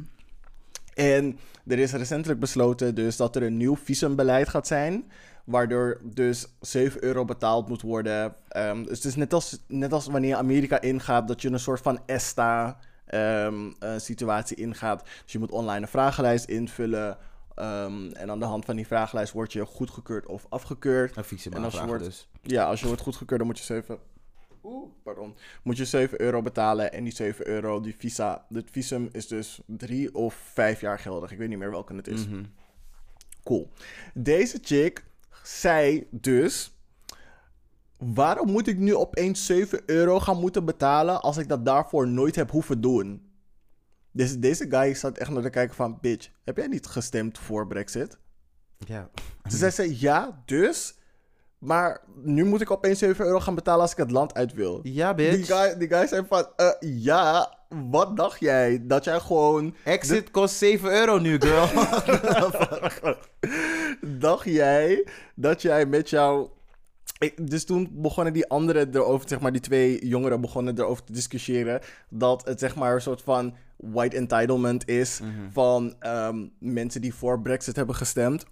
En 0.94 1.38
er 1.66 1.78
is 1.78 1.92
recentelijk 1.92 2.40
besloten 2.40 2.94
dus 2.94 3.16
dat 3.16 3.36
er 3.36 3.42
een 3.42 3.56
nieuw 3.56 3.76
visumbeleid 3.76 4.48
gaat 4.48 4.66
zijn. 4.66 5.10
Waardoor 5.44 6.00
dus 6.02 6.46
7 6.60 7.04
euro 7.04 7.24
betaald 7.24 7.68
moet 7.68 7.82
worden. 7.82 8.34
Ehm, 8.48 8.82
dus 8.82 8.96
het 8.96 9.04
is 9.04 9.16
net 9.16 9.32
als, 9.32 9.58
net 9.68 9.92
als 9.92 10.06
wanneer 10.06 10.36
Amerika 10.36 10.80
ingaat, 10.80 11.28
dat 11.28 11.42
je 11.42 11.50
een 11.50 11.58
soort 11.58 11.80
van 11.80 11.98
ESTA 12.06 12.78
ehm, 13.06 13.70
eh, 13.78 13.90
situatie 13.96 14.56
ingaat. 14.56 15.04
Dus 15.22 15.32
je 15.32 15.38
moet 15.38 15.50
online 15.50 15.80
een 15.80 15.88
vragenlijst 15.88 16.44
invullen. 16.44 17.16
Ehm, 17.54 18.10
en 18.10 18.30
aan 18.30 18.38
de 18.38 18.44
hand 18.44 18.64
van 18.64 18.76
die 18.76 18.86
vragenlijst 18.86 19.32
word 19.32 19.52
je 19.52 19.66
goedgekeurd 19.66 20.26
of 20.26 20.46
afgekeurd. 20.48 21.16
Een 21.50 21.52
En 21.58 21.64
als 21.64 21.74
je 21.74 21.86
wordt- 21.86 22.04
dus. 22.04 22.28
Ja, 22.42 22.64
als 22.64 22.80
je 22.80 22.86
wordt 22.86 23.02
goedgekeurd, 23.02 23.38
dan 23.38 23.48
moet 23.48 23.58
je 23.58 23.64
7. 23.64 23.98
Oeh, 24.64 24.88
pardon. 25.02 25.34
Moet 25.62 25.76
je 25.76 25.84
7 25.84 26.20
euro 26.20 26.42
betalen. 26.42 26.92
En 26.92 27.04
die 27.04 27.14
7 27.14 27.46
euro, 27.48 27.80
die 27.80 27.94
visa. 27.98 28.46
Het 28.52 28.70
visum 28.70 29.08
is 29.12 29.26
dus 29.28 29.60
drie 29.66 30.14
of 30.14 30.34
vijf 30.52 30.80
jaar 30.80 30.98
geldig. 30.98 31.30
Ik 31.32 31.38
weet 31.38 31.48
niet 31.48 31.58
meer 31.58 31.70
welke 31.70 31.94
het 31.94 32.08
is. 32.08 32.26
Mhm. 32.28 32.44
Cool. 33.44 33.70
Deze 34.14 34.58
chick 34.62 35.04
zei 35.42 36.06
dus. 36.10 36.72
Waarom 37.98 38.50
moet 38.50 38.66
ik 38.66 38.78
nu 38.78 38.94
opeens 38.96 39.46
7 39.46 39.82
euro 39.86 40.20
gaan 40.20 40.40
moeten 40.40 40.64
betalen 40.64 41.22
als 41.22 41.36
ik 41.36 41.48
dat 41.48 41.64
daarvoor 41.64 42.08
nooit 42.08 42.36
heb 42.36 42.50
hoeven 42.50 42.80
doen? 42.80 43.28
Dus 44.16 44.38
deze 44.38 44.66
guy 44.68 44.94
staat 44.94 45.18
echt 45.18 45.30
naar 45.30 45.42
te 45.42 45.50
kijken 45.50 45.74
van, 45.76 45.98
bitch, 46.00 46.28
heb 46.44 46.56
jij 46.56 46.66
niet 46.66 46.86
gestemd 46.86 47.38
voor 47.38 47.66
Brexit? 47.66 48.18
Ja. 48.78 49.10
Toen 49.42 49.58
zei 49.58 49.70
ze, 49.70 50.00
ja, 50.00 50.42
dus. 50.44 50.94
Maar 51.58 52.00
nu 52.22 52.44
moet 52.44 52.60
ik 52.60 52.70
opeens 52.70 52.98
7 52.98 53.24
euro 53.26 53.40
gaan 53.40 53.54
betalen 53.54 53.80
als 53.80 53.90
ik 53.92 53.96
het 53.96 54.10
land 54.10 54.34
uit 54.34 54.52
wil. 54.52 54.80
Ja, 54.82 55.12
Die 55.14 55.30
bitch. 55.30 55.46
guy, 55.46 55.78
die 55.78 55.88
guy 55.88 56.06
zei 56.06 56.24
van, 56.28 56.46
eh, 56.56 56.70
ja, 56.80 57.58
wat 57.68 58.16
dacht 58.16 58.40
jij? 58.40 58.82
Dat 58.86 59.04
jij 59.04 59.20
gewoon... 59.20 59.74
Exit 59.84 60.30
kost 60.30 60.54
7 60.56 60.92
euro 60.92 61.18
nu, 61.18 61.40
girl. 61.40 61.68
dacht 64.18 64.44
jij 64.44 65.06
dat 65.34 65.62
jij 65.62 65.86
met 65.86 66.10
jouw... 66.10 66.52
Ik- 67.18 67.48
dus 67.50 67.64
toen 67.64 67.88
begonnen 67.92 68.32
die 68.32 68.48
anderen 68.48 68.94
erover, 68.94 69.28
zeg 69.28 69.40
maar, 69.40 69.52
die 69.52 69.60
twee 69.60 70.06
jongeren 70.06 70.40
begonnen 70.40 70.78
erover 70.78 71.04
te 71.04 71.12
discussiëren. 71.12 71.80
Dat 72.08 72.44
het 72.46 72.58
zeg 72.58 72.74
maar 72.76 72.94
een 72.94 73.00
soort 73.00 73.22
van 73.22 73.54
white 73.76 74.16
entitlement 74.16 74.88
is 74.88 75.20
van 75.52 75.94
ehm, 75.98 76.46
mensen 76.58 77.00
die 77.00 77.14
voor 77.14 77.40
Brexit 77.40 77.76
hebben 77.76 77.94
gestemd. 77.94 78.44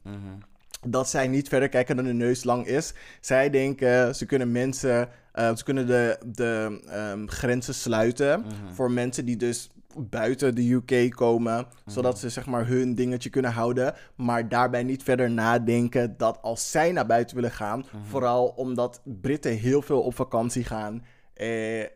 Dat 0.87 1.09
zij 1.09 1.29
niet 1.29 1.48
verder 1.48 1.68
kijken 1.68 1.96
dan 1.96 2.05
hun 2.05 2.16
neus 2.16 2.44
lang 2.44 2.66
is. 2.66 2.94
Zij 3.20 3.51
denken, 3.51 4.14
ze 4.14 4.27
kunnen 4.27 4.53
mensen, 4.53 5.09
eh, 5.33 5.57
ze 5.57 5.64
kunnen 5.64 5.87
de, 5.87 6.18
de 6.27 6.81
ehm, 6.88 7.27
grenzen 7.27 7.75
sluiten 7.75 8.44
voor 8.72 8.90
mensen 8.90 9.25
die 9.25 9.37
dus 9.37 9.70
buiten 9.98 10.55
de 10.55 10.72
UK 10.72 11.11
komen, 11.11 11.66
zodat 11.87 12.18
ze 12.18 12.28
zeg 12.28 12.46
maar 12.46 12.66
hun 12.66 12.94
dingetje 12.94 13.31
kunnen 13.31 13.52
houden, 13.52 13.94
maar 14.14 14.48
daarbij 14.48 14.83
niet 14.83 15.02
verder 15.02 15.31
nadenken 15.31 16.14
dat 16.16 16.38
als 16.42 16.70
zij 16.70 16.92
naar 16.92 17.07
buiten 17.07 17.37
willen 17.37 17.50
gaan, 17.50 17.85
vooral 18.02 18.46
omdat 18.46 19.00
Britten 19.05 19.52
heel 19.52 19.83
veel 19.83 20.02
op 20.02 20.14
vakantie 20.14 20.64
gaan, 20.64 21.05
eh, 21.35 21.87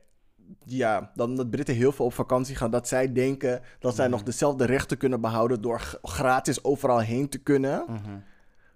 ja, 0.65 1.11
dan 1.15 1.37
dat 1.37 1.51
Britten 1.51 1.75
heel 1.75 1.93
veel 1.93 2.05
op 2.05 2.15
vakantie 2.15 2.57
gaan, 2.57 2.71
dat 2.71 2.89
zij 2.89 3.13
denken 3.13 3.61
dat 3.79 3.95
zij 3.95 4.09
nog 4.09 4.23
dezelfde 4.23 4.65
rechten 4.65 4.97
kunnen 4.97 5.21
behouden 5.21 5.61
door 5.61 5.99
gratis 6.03 6.65
overal 6.65 6.99
heen 7.01 7.29
te 7.29 7.39
kunnen, 7.39 7.85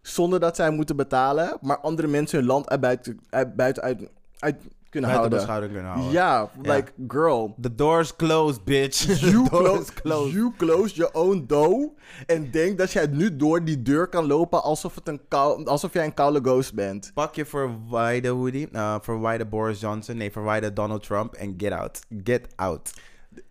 zonder 0.03 0.41
dat 0.41 0.57
zij 0.57 0.71
moeten 0.71 0.97
betalen, 0.97 1.59
maar 1.61 1.79
andere 1.79 2.09
mensen 2.09 2.39
hun 2.39 2.47
land 2.47 2.69
uit 2.69 2.81
buiten, 2.81 3.21
uit, 3.31 3.57
buiten 3.57 3.83
uit, 3.83 4.11
uit 4.39 4.63
kunnen 4.91 5.11
Buiten 5.11 5.39
houden. 5.39 5.39
beschouwing 5.39 5.73
kunnen 5.73 5.91
houden. 5.93 6.13
Ja, 6.13 6.51
Ja. 6.63 6.75
like, 6.75 6.93
girl. 7.09 7.55
The 7.61 7.75
door's 7.75 8.17
closed, 8.17 8.65
bitch. 8.65 9.03
You, 9.31 9.49
close, 9.49 9.93
closed. 9.93 10.33
you 10.33 10.53
close 10.57 10.95
your 10.95 11.13
own 11.15 11.45
door. 11.47 11.89
En 12.27 12.51
denk 12.51 12.79
dat 12.79 12.93
jij 12.93 13.07
nu 13.07 13.37
door 13.37 13.65
die 13.65 13.83
deur 13.83 14.09
kan 14.09 14.27
lopen 14.27 14.63
alsof, 14.63 14.95
het 14.95 15.09
een 15.09 15.21
kou, 15.29 15.65
alsof 15.65 15.93
jij 15.93 16.05
een 16.05 16.15
koude 16.15 16.41
ghost 16.43 16.75
bent. 16.75 17.11
Pak 17.15 17.35
je 17.35 17.45
verwijde 17.45 18.29
hoodie, 18.29 18.69
uh, 18.73 18.97
verwijde 19.01 19.47
Boris 19.47 19.81
Johnson, 19.81 20.17
nee, 20.17 20.33
verwijde 20.33 20.73
Donald 20.73 21.03
Trump 21.03 21.35
en 21.35 21.55
get 21.57 21.73
out. 21.73 22.01
Get 22.25 22.49
out. 22.57 22.91
Ik, 23.35 23.43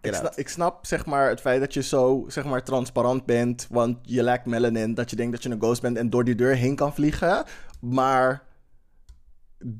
Get 0.00 0.14
sna- 0.14 0.24
out. 0.28 0.38
ik 0.38 0.48
snap 0.48 0.86
zeg 0.86 1.06
maar, 1.06 1.28
het 1.28 1.40
feit 1.40 1.60
dat 1.60 1.74
je 1.74 1.82
zo 1.82 2.24
zeg 2.28 2.44
maar, 2.44 2.62
transparant 2.64 3.24
bent, 3.26 3.66
want 3.70 3.96
je 4.02 4.22
lijkt 4.22 4.46
melanin, 4.46 4.94
dat 4.94 5.10
je 5.10 5.16
denkt 5.16 5.32
dat 5.32 5.42
je 5.42 5.50
een 5.50 5.60
ghost 5.60 5.82
bent 5.82 5.96
en 5.96 6.10
door 6.10 6.24
die 6.24 6.34
deur 6.34 6.54
heen 6.54 6.74
kan 6.76 6.94
vliegen. 6.94 7.44
Maar 7.80 8.42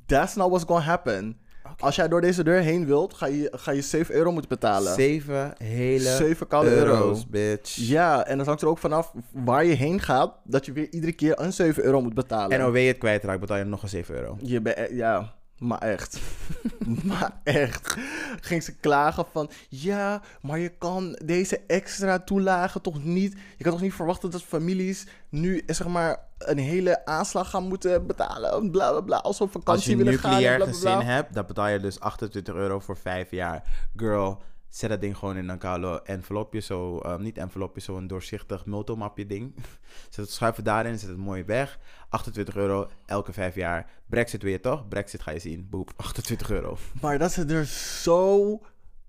that's 0.06 0.34
not 0.34 0.48
what's 0.48 0.64
gonna 0.64 0.84
happen. 0.84 1.36
Als 1.78 1.96
jij 1.96 2.08
door 2.08 2.20
deze 2.20 2.44
deur 2.44 2.60
heen 2.60 2.86
wilt, 2.86 3.14
ga 3.14 3.26
je, 3.26 3.52
ga 3.54 3.70
je 3.70 3.80
7 3.80 4.14
euro 4.14 4.32
moeten 4.32 4.48
betalen. 4.48 4.94
Zeven 4.94 5.52
hele 5.58 5.98
Zeven 6.16 6.46
koude 6.46 6.70
euro's, 6.70 7.26
bitch. 7.26 7.74
Ja, 7.76 8.26
en 8.26 8.38
dat 8.38 8.46
hangt 8.46 8.62
er 8.62 8.68
ook 8.68 8.78
vanaf 8.78 9.14
waar 9.32 9.64
je 9.64 9.74
heen 9.74 10.00
gaat, 10.00 10.34
dat 10.44 10.66
je 10.66 10.72
weer 10.72 10.88
iedere 10.90 11.12
keer 11.12 11.40
een 11.40 11.52
7 11.52 11.84
euro 11.84 12.00
moet 12.00 12.14
betalen. 12.14 12.58
En 12.58 12.66
OW 12.66 12.76
je 12.76 12.86
het 12.86 12.98
kwijtraakt, 12.98 13.40
betaal 13.40 13.56
je 13.56 13.64
nog 13.64 13.82
een 13.82 13.88
7 13.88 14.14
euro. 14.14 14.36
Je 14.40 14.60
bent, 14.60 14.90
ja, 14.90 15.34
maar 15.58 15.78
echt. 15.78 16.20
maar 17.04 17.40
echt. 17.44 17.96
Ging 18.40 18.62
ze 18.62 18.74
klagen 18.76 19.26
van, 19.32 19.50
ja, 19.68 20.22
maar 20.40 20.58
je 20.58 20.68
kan 20.68 21.18
deze 21.24 21.60
extra 21.66 22.18
toelagen 22.18 22.82
toch 22.82 23.04
niet... 23.04 23.36
Je 23.56 23.64
kan 23.64 23.72
toch 23.72 23.82
niet 23.82 23.94
verwachten 23.94 24.30
dat 24.30 24.42
families 24.42 25.06
nu, 25.28 25.62
zeg 25.66 25.86
maar, 25.86 26.18
een 26.38 26.58
hele 26.58 27.04
aanslag 27.04 27.50
gaan 27.50 27.68
moeten 27.68 28.06
betalen. 28.06 28.70
Bla, 28.70 28.90
bla, 28.90 29.00
bla, 29.00 29.16
als 29.16 29.40
op 29.40 29.54
Als 29.54 29.62
vakantie 29.64 29.90
je 29.90 29.98
een 29.98 30.04
willen 30.04 30.20
gaan. 30.20 30.30
en 30.30 30.36
nucleair 30.36 30.56
bla, 30.56 30.66
bla, 30.70 30.80
bla. 30.80 30.92
gezin 30.92 31.06
hebt, 31.06 31.34
dan 31.34 31.46
betaal 31.46 31.68
je 31.68 31.80
dus 31.80 32.00
28 32.00 32.54
euro 32.54 32.78
voor 32.78 32.96
5 32.96 33.30
jaar. 33.30 33.62
Girl, 33.96 34.42
zet 34.68 34.90
dat 34.90 35.00
ding 35.00 35.16
gewoon 35.16 35.36
in 35.36 35.48
een 35.48 35.58
koude 35.58 36.02
envelopje. 36.02 36.60
Zo, 36.60 36.98
eh, 36.98 37.18
niet 37.18 37.38
envelopje, 37.38 37.80
zo'n 37.80 38.06
doorzichtig 38.06 38.66
multomapje 38.66 39.26
ding. 39.26 39.54
Zet 40.10 40.24
het 40.24 40.30
schuiven 40.30 40.64
daarin, 40.64 40.98
zet 40.98 41.08
het 41.08 41.18
mooi 41.18 41.44
weg. 41.44 41.78
28 42.08 42.56
euro 42.56 42.88
elke 43.06 43.32
5 43.32 43.54
jaar. 43.54 43.90
Brexit 44.06 44.42
weer 44.42 44.60
toch? 44.60 44.88
Brexit 44.88 45.22
ga 45.22 45.30
je 45.30 45.38
zien. 45.38 45.66
Boep, 45.70 45.92
28 45.96 46.50
euro. 46.50 46.76
Maar 47.00 47.18
dat 47.18 47.32
ze 47.32 47.44
er 47.44 47.64
zo 48.02 48.60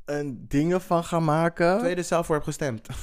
een 0.06 0.46
dingen 0.48 0.82
van 0.82 1.04
gaan 1.04 1.24
maken. 1.24 1.98
Er 1.98 2.04
zelf 2.04 2.26
voor 2.26 2.36
hebt 2.36 2.48
gestemd. 2.48 2.88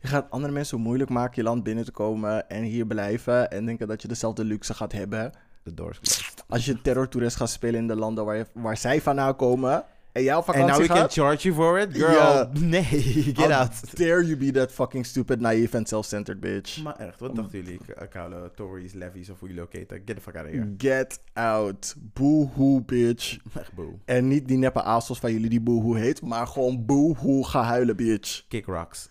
Je 0.00 0.08
gaat 0.08 0.30
andere 0.30 0.52
mensen 0.52 0.80
moeilijk 0.80 1.10
maken 1.10 1.32
je 1.34 1.42
land 1.42 1.62
binnen 1.62 1.84
te 1.84 1.90
komen 1.90 2.48
en 2.48 2.62
hier 2.62 2.86
blijven. 2.86 3.50
En 3.50 3.66
denken 3.66 3.88
dat 3.88 4.02
je 4.02 4.08
dezelfde 4.08 4.44
luxe 4.44 4.74
gaat 4.74 4.92
hebben. 4.92 5.32
De 5.62 5.74
doors. 5.74 6.00
Als 6.48 6.64
je 6.64 6.80
terrortoerist 6.80 7.36
gaat 7.36 7.50
spelen 7.50 7.80
in 7.80 7.86
de 7.86 7.96
landen 7.96 8.24
waar, 8.24 8.36
je, 8.36 8.46
waar 8.52 8.76
zij 8.76 9.00
vandaan 9.00 9.36
komen. 9.36 9.84
En 10.12 10.26
En 10.26 10.42
vakantie 10.42 10.66
now 10.66 10.78
we 10.80 10.86
can 10.86 11.08
charge 11.10 11.42
you 11.48 11.54
for 11.54 11.78
it? 11.78 11.96
Girl, 11.96 12.12
Ja. 12.12 12.50
nee, 12.60 12.82
get 12.82 13.36
How 13.36 13.50
out. 13.52 13.96
dare 13.98 14.24
you 14.26 14.36
be 14.36 14.50
that 14.52 14.72
fucking 14.72 15.06
stupid, 15.06 15.40
naive 15.40 15.76
and 15.76 15.88
self-centered 15.88 16.40
bitch. 16.40 16.82
Maar 16.82 16.96
echt, 16.96 17.20
wat 17.20 17.34
dachten 17.36 17.58
jullie? 17.62 17.80
Koude 18.10 18.50
Tories, 18.54 18.92
levies 18.92 19.30
of 19.30 19.38
hoe 19.38 19.48
jullie 19.48 19.62
ook 19.62 19.72
heten? 19.72 20.02
Get 20.04 20.16
the 20.16 20.22
fuck 20.22 20.36
out 20.36 20.44
of 20.46 20.50
here. 20.52 20.74
Get 20.78 21.20
out. 21.32 21.94
Boo-hoo, 21.98 22.80
bitch. 22.80 23.36
Echt 23.60 23.72
boe. 23.72 23.92
En 24.04 24.28
niet 24.28 24.48
die 24.48 24.58
neppe 24.58 24.82
ASOS 24.82 25.18
van 25.18 25.32
jullie 25.32 25.48
die 25.50 25.60
boo-hoo 25.60 25.94
heet, 25.94 26.22
maar 26.22 26.46
gewoon 26.46 26.84
boo-hoo 26.86 27.42
ga 27.42 27.62
huilen, 27.62 27.96
bitch. 27.96 28.44
Kick 28.48 28.66
rocks. 28.66 29.10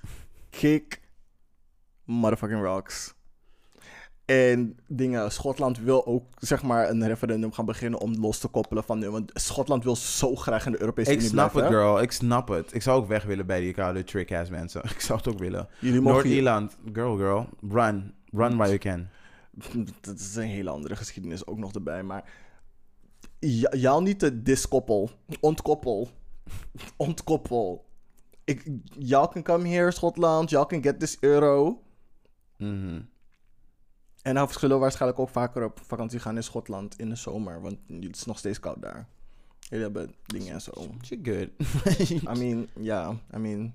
Kick 0.49 0.99
motherfucking 2.05 2.61
rocks. 2.61 3.13
En 4.29 4.77
dingen, 4.87 5.31
Schotland 5.31 5.79
wil 5.79 6.05
ook 6.05 6.23
zeg 6.39 6.63
maar 6.63 6.89
een 6.89 7.07
referendum 7.07 7.51
gaan 7.51 7.65
beginnen 7.65 7.99
om 7.99 8.15
los 8.19 8.39
te 8.39 8.47
koppelen 8.47 8.83
van 8.83 8.99
nu. 8.99 9.09
Want 9.09 9.31
Schotland 9.33 9.83
wil 9.83 9.95
zo 9.95 10.35
graag 10.35 10.65
in 10.65 10.71
de 10.71 10.79
Europese 10.79 11.11
Ik 11.11 11.17
Unie 11.17 11.29
snap 11.29 11.45
het, 11.45 11.53
blijven. 11.53 11.79
girl. 11.79 12.01
Ik 12.01 12.11
snap 12.11 12.47
het. 12.47 12.73
Ik 12.73 12.81
zou 12.81 13.01
ook 13.01 13.07
weg 13.07 13.23
willen 13.23 13.45
bij 13.45 13.59
die 13.59 13.73
koude 13.73 14.03
trick-ass 14.03 14.49
mensen. 14.49 14.83
Ik 14.95 14.99
zou 14.99 15.17
het 15.19 15.27
ook 15.27 15.39
willen. 15.39 15.67
Noord-Ierland, 15.79 16.77
girl, 16.93 17.15
girl. 17.17 17.47
Run. 17.69 18.13
Run 18.31 18.57
while 18.57 18.67
you 18.67 18.77
can. 18.77 19.07
Dat 20.01 20.19
is 20.19 20.35
een 20.35 20.43
hele 20.43 20.69
andere 20.69 20.95
geschiedenis 20.95 21.47
ook 21.47 21.57
nog 21.57 21.73
erbij. 21.73 22.03
Maar 22.03 22.23
jou 23.69 24.03
niet 24.03 24.19
te 24.19 24.41
diskoppel, 24.41 25.09
ontkoppel. 25.39 26.09
Ontkoppel. 26.97 27.85
Ik, 28.43 28.63
y'all 28.97 29.27
can 29.27 29.43
come 29.43 29.67
here, 29.67 29.91
Schotland. 29.91 30.49
Y'all 30.49 30.65
can 30.65 30.83
get 30.83 30.99
this 30.99 31.17
euro. 31.19 31.81
Mhm. 32.57 32.99
En 34.21 34.33
nou 34.33 34.47
we 34.61 34.67
waarschijnlijk 34.77 35.19
ook 35.21 35.29
vaker 35.29 35.63
op 35.63 35.79
vakantie 35.85 36.19
gaan 36.19 36.35
in 36.35 36.43
Schotland 36.43 36.99
in 36.99 37.09
de 37.09 37.15
zomer. 37.15 37.61
Want 37.61 37.77
het 37.87 38.15
is 38.15 38.25
nog 38.25 38.37
steeds 38.37 38.59
koud 38.59 38.81
daar. 38.81 39.07
Jullie 39.59 39.83
hebben 39.83 40.15
dingen 40.25 40.53
en 40.53 40.61
zo. 40.61 40.71
She 41.01 41.19
good. 41.23 41.49
I 42.37 42.39
mean, 42.43 42.67
ja. 42.79 43.15
I 43.35 43.37
mean, 43.37 43.73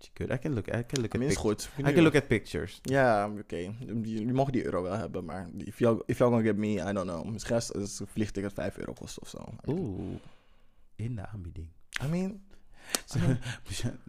She 0.00 0.10
good. 0.14 0.30
I 0.30 0.38
can 0.38 0.52
look, 0.54 0.66
I 0.66 0.70
can 0.86 1.00
look 1.00 1.12
I 1.14 1.16
at 1.16 1.18
mean 1.18 1.22
is 1.22 1.28
pic- 1.34 1.38
goed. 1.38 1.68
I 1.78 1.82
can 1.92 2.02
look 2.02 2.14
at 2.14 2.26
pictures. 2.26 2.78
Ja, 2.82 3.30
oké. 3.38 3.56
Jullie 4.02 4.32
mogen 4.32 4.52
die 4.52 4.64
euro 4.64 4.82
wel 4.82 4.92
hebben, 4.96 5.24
maar 5.24 5.48
if 5.56 5.78
y'all, 5.78 6.02
if 6.06 6.18
y'all 6.18 6.30
gonna 6.32 6.46
get 6.46 6.56
me, 6.56 6.68
I 6.72 6.92
don't 6.92 7.08
know. 7.08 7.24
Misschien 7.24 7.54
als 7.54 7.72
een 8.00 8.06
vliegticket 8.06 8.52
5 8.52 8.76
euro 8.78 8.92
kost 8.92 9.20
of 9.20 9.28
zo. 9.28 9.38
Oeh. 9.66 10.16
In 10.96 11.14
de 11.16 11.26
aanbieding. 11.26 11.68
I 12.04 12.06
mean, 12.06 12.40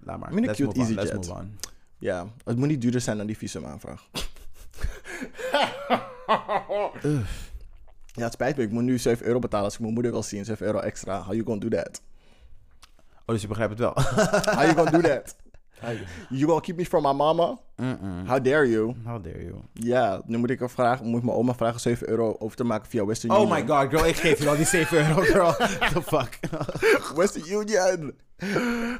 Laat 0.03 0.19
maar. 0.19 0.31
I 0.31 0.33
mean, 0.33 0.43
a 0.43 0.47
Let's 0.47 0.59
cute 0.59 1.13
move 1.15 1.33
on. 1.33 1.57
Ja. 1.97 2.33
Het 2.43 2.57
moet 2.57 2.67
niet 2.67 2.81
duurder 2.81 3.01
zijn 3.01 3.17
dan 3.17 3.27
die 3.27 3.37
visumaanvraag. 3.37 4.09
Ja, 8.13 8.23
het 8.23 8.33
spijt 8.33 8.57
me. 8.57 8.63
Ik 8.63 8.71
moet 8.71 8.83
nu 8.83 8.97
7 8.97 9.25
euro 9.25 9.39
betalen 9.39 9.65
als 9.65 9.73
ik 9.73 9.79
mijn 9.79 9.93
moeder 9.93 10.11
wil 10.11 10.23
zien. 10.23 10.45
7 10.45 10.65
euro 10.65 10.79
extra. 10.79 11.21
How 11.21 11.33
you 11.33 11.45
gonna 11.45 11.59
do 11.59 11.67
that? 11.69 12.01
Oh, 13.25 13.25
dus 13.25 13.41
je 13.41 13.47
begrijpt 13.47 13.71
het 13.71 13.81
wel. 13.81 13.93
How 14.55 14.61
you 14.63 14.73
gonna 14.75 14.91
do 14.91 15.01
that? 15.01 15.35
You 16.29 16.45
gonna 16.45 16.59
keep 16.61 16.75
me 16.77 16.85
from 16.85 17.03
my 17.03 17.11
mama? 17.13 17.57
How 18.25 18.43
dare 18.43 18.69
you? 18.69 18.95
How 19.03 19.23
dare 19.23 19.43
you? 19.43 19.55
Ja, 19.73 20.21
nu 20.25 20.37
moet 20.37 20.49
ik 20.49 20.61
vragen, 20.69 21.05
moet 21.05 21.17
ik 21.19 21.25
mijn 21.25 21.37
oma 21.37 21.53
vragen 21.53 21.79
7 21.79 22.09
euro 22.09 22.35
over 22.39 22.57
te 22.57 22.63
maken 22.63 22.89
via 22.89 23.05
Western 23.05 23.33
Oh 23.33 23.41
Union. 23.41 23.53
my 23.53 23.67
god, 23.67 23.89
girl. 23.89 24.05
Ik 24.05 24.15
geef 24.15 24.39
je 24.39 24.49
al 24.49 24.55
die 24.55 24.65
7 24.65 24.97
euro, 25.07 25.21
girl. 25.21 25.53
The 25.93 26.01
fuck? 26.01 26.39
Western 27.17 27.61
Union! 27.61 28.13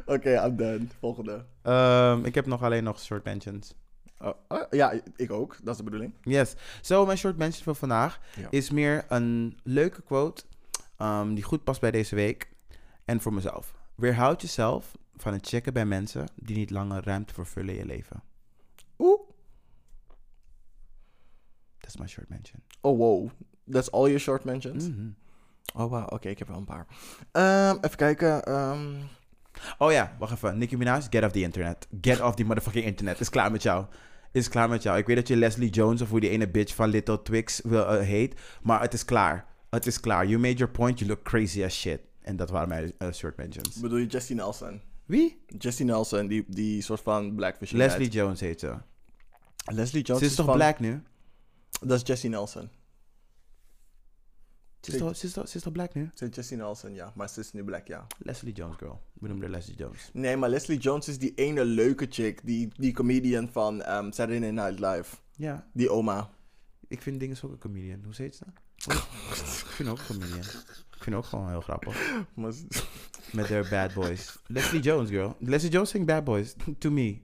Oké, 0.06 0.44
I'm 0.46 0.56
done. 0.56 0.88
Volgende. 1.00 1.46
Ehm, 1.62 2.26
ik 2.26 2.36
heb 2.36 2.46
nog 2.46 2.64
alleen 2.64 2.84
nog 2.84 3.00
short 3.00 3.24
mentions. 3.24 3.76
Oh, 4.22 4.34
oh, 4.48 4.62
ja, 4.70 4.94
ik 5.16 5.32
ook. 5.32 5.56
Dat 5.64 5.72
is 5.72 5.78
de 5.78 5.84
bedoeling. 5.84 6.14
Yes. 6.22 6.54
Zo, 6.82 7.06
mijn 7.06 7.18
short 7.18 7.38
mention 7.38 7.64
van 7.64 7.76
vandaag 7.76 8.20
Ja. 8.36 8.48
is 8.50 8.70
meer 8.70 9.06
een 9.08 9.58
leuke 9.64 10.02
quote 10.02 10.44
ehm, 10.98 11.34
die 11.34 11.44
goed 11.44 11.64
past 11.64 11.82
bij 11.82 11.92
deze 11.92 12.16
week 12.16 12.52
en 13.06 13.22
voor 13.22 13.34
mezelf. 13.34 13.74
Weerhoud 13.96 14.42
jezelf 14.42 14.92
van 15.16 15.34
het 15.34 15.48
checken 15.48 15.74
bij 15.74 15.86
mensen 15.86 16.28
die 16.36 16.56
niet 16.58 16.70
langer 16.70 17.04
ruimte 17.04 17.34
vervullen 17.34 17.74
in 17.74 17.80
je 17.80 17.86
leven. 17.86 18.24
Oeh. 19.00 19.20
Dat 21.80 21.90
is 21.90 21.98
mijn 21.98 22.10
short 22.10 22.30
mention. 22.30 22.62
Oh, 22.82 22.98
wow. 22.98 23.30
That's 23.72 23.92
all 23.92 24.04
your 24.06 24.20
short 24.20 24.44
mentions? 24.44 24.88
Mhm. 24.90 25.08
Oh, 25.76 25.90
wow. 25.90 26.14
Oké, 26.14 26.30
ik 26.30 26.40
heb 26.40 26.48
wel 26.48 26.58
een 26.58 26.66
paar. 26.66 26.88
Ehm, 27.32 27.76
even 27.82 27.98
kijken. 27.98 28.44
ehm, 28.44 28.96
Oh 29.78 29.92
ja, 29.92 30.16
wacht 30.20 30.32
even. 30.34 30.58
Nicki 30.58 30.78
Minaj, 30.78 31.08
get 31.10 31.24
off 31.24 31.32
the 31.32 31.42
internet. 31.42 31.88
Get 32.02 32.22
off 32.22 32.36
the 32.36 32.44
motherfucking 32.44 32.84
internet. 32.86 33.20
Is 33.20 33.30
klaar 33.30 33.52
met 33.52 33.64
jou. 33.64 33.86
Is 34.32 34.50
klaar 34.50 34.70
met 34.70 34.84
jou. 34.84 34.98
Ik 34.98 35.06
weet 35.08 35.16
dat 35.16 35.28
je 35.28 35.36
Leslie 35.36 35.70
Jones 35.70 36.02
of 36.02 36.10
hoe 36.10 36.20
die 36.20 36.30
ene 36.30 36.48
bitch 36.50 36.76
van 36.76 36.90
Little 36.90 37.22
Twix 37.22 37.62
wil, 37.64 37.86
eh, 37.88 38.06
heet. 38.06 38.40
Maar 38.62 38.82
het 38.82 38.94
is 38.94 39.06
klaar. 39.06 39.46
Het 39.70 39.86
is 39.86 40.00
klaar. 40.00 40.26
You 40.28 40.40
made 40.40 40.56
your 40.58 40.74
point. 40.74 41.00
You 41.00 41.12
look 41.12 41.24
crazy 41.24 41.64
as 41.64 41.80
shit. 41.80 42.00
En 42.22 42.36
dat 42.36 42.50
waren 42.50 42.68
mijn 42.68 42.94
eh, 42.98 43.12
short 43.12 43.38
mentions. 43.38 43.80
bedoel 43.80 43.98
je 43.98 44.06
Jessie 44.06 44.36
Nelson? 44.36 44.82
Wie? 45.06 45.44
Jessie 45.58 45.86
Nelson, 45.86 46.28
die, 46.28 46.46
die 46.48 46.82
soort 46.82 47.02
van 47.02 47.36
blackfish. 47.36 47.72
Leslie 47.72 48.10
Jones 48.10 48.40
heet 48.40 48.60
ze. 48.60 48.76
Leslie 49.66 50.04
Jones 50.04 50.22
Ze 50.24 50.30
is 50.30 50.36
toch 50.36 50.46
van- 50.46 50.56
black 50.56 50.80
nu? 50.80 51.04
Dat 51.82 52.02
is 52.02 52.08
Jessie 52.08 52.30
Nelson. 52.30 52.70
Ze 54.86 54.92
is, 54.92 54.98
toch, 54.98 55.16
ze, 55.16 55.26
is 55.26 55.34
toch, 55.34 55.48
ze 55.48 55.58
is 55.58 55.64
toch 55.64 55.74
black 55.74 55.94
nu? 55.94 56.10
Is 56.16 56.28
Jessie 56.36 56.58
Nelson, 56.58 56.94
ja. 56.94 57.12
Maar 57.16 57.30
ze 57.30 57.40
is 57.40 57.52
nu 57.52 57.64
black, 57.64 57.88
ja. 57.88 58.08
Leslie 58.18 58.54
Jones, 58.54 58.76
girl. 58.78 59.02
We 59.14 59.28
noemen 59.28 59.44
haar 59.46 59.56
Leslie 59.56 59.78
Jones. 59.78 60.10
Nee, 60.14 60.38
maar 60.38 60.50
Leslie 60.50 60.78
Jones 60.80 61.08
is 61.08 61.20
die 61.20 61.34
ene 61.36 61.66
leuke 61.66 62.08
chick. 62.10 62.40
Die, 62.44 62.68
die 62.76 62.94
comedian 62.94 63.50
van 63.52 63.82
ehm, 63.82 64.12
Saturday 64.12 64.50
Night 64.52 64.80
Live. 64.80 65.16
Ja, 65.36 65.68
Die 65.74 65.90
oma. 65.90 66.30
ik 66.88 67.02
vind 67.02 67.20
dingen 67.20 67.38
ook 67.42 67.52
een 67.52 67.58
comedian. 67.58 68.04
Hoe 68.04 68.14
heet 68.18 68.36
ze? 68.36 68.46
ik 68.88 69.72
vind 69.72 69.90
ook 69.90 69.98
een 69.98 70.06
comedian. 70.06 70.46
Ik 70.96 71.04
vind 71.04 71.16
ook 71.16 71.26
gewoon 71.26 71.50
heel 71.50 71.62
grappig. 71.62 72.24
Met 73.32 73.50
haar 73.50 73.68
bad 73.70 73.94
boys. 73.94 74.38
Leslie 74.48 74.82
Jones, 74.82 75.10
girl. 75.10 75.36
Leslie 75.40 75.72
Jones 75.72 75.90
zingt 75.90 76.08
bad 76.08 76.24
boys. 76.24 76.56
to 76.78 76.92
me. 76.92 77.22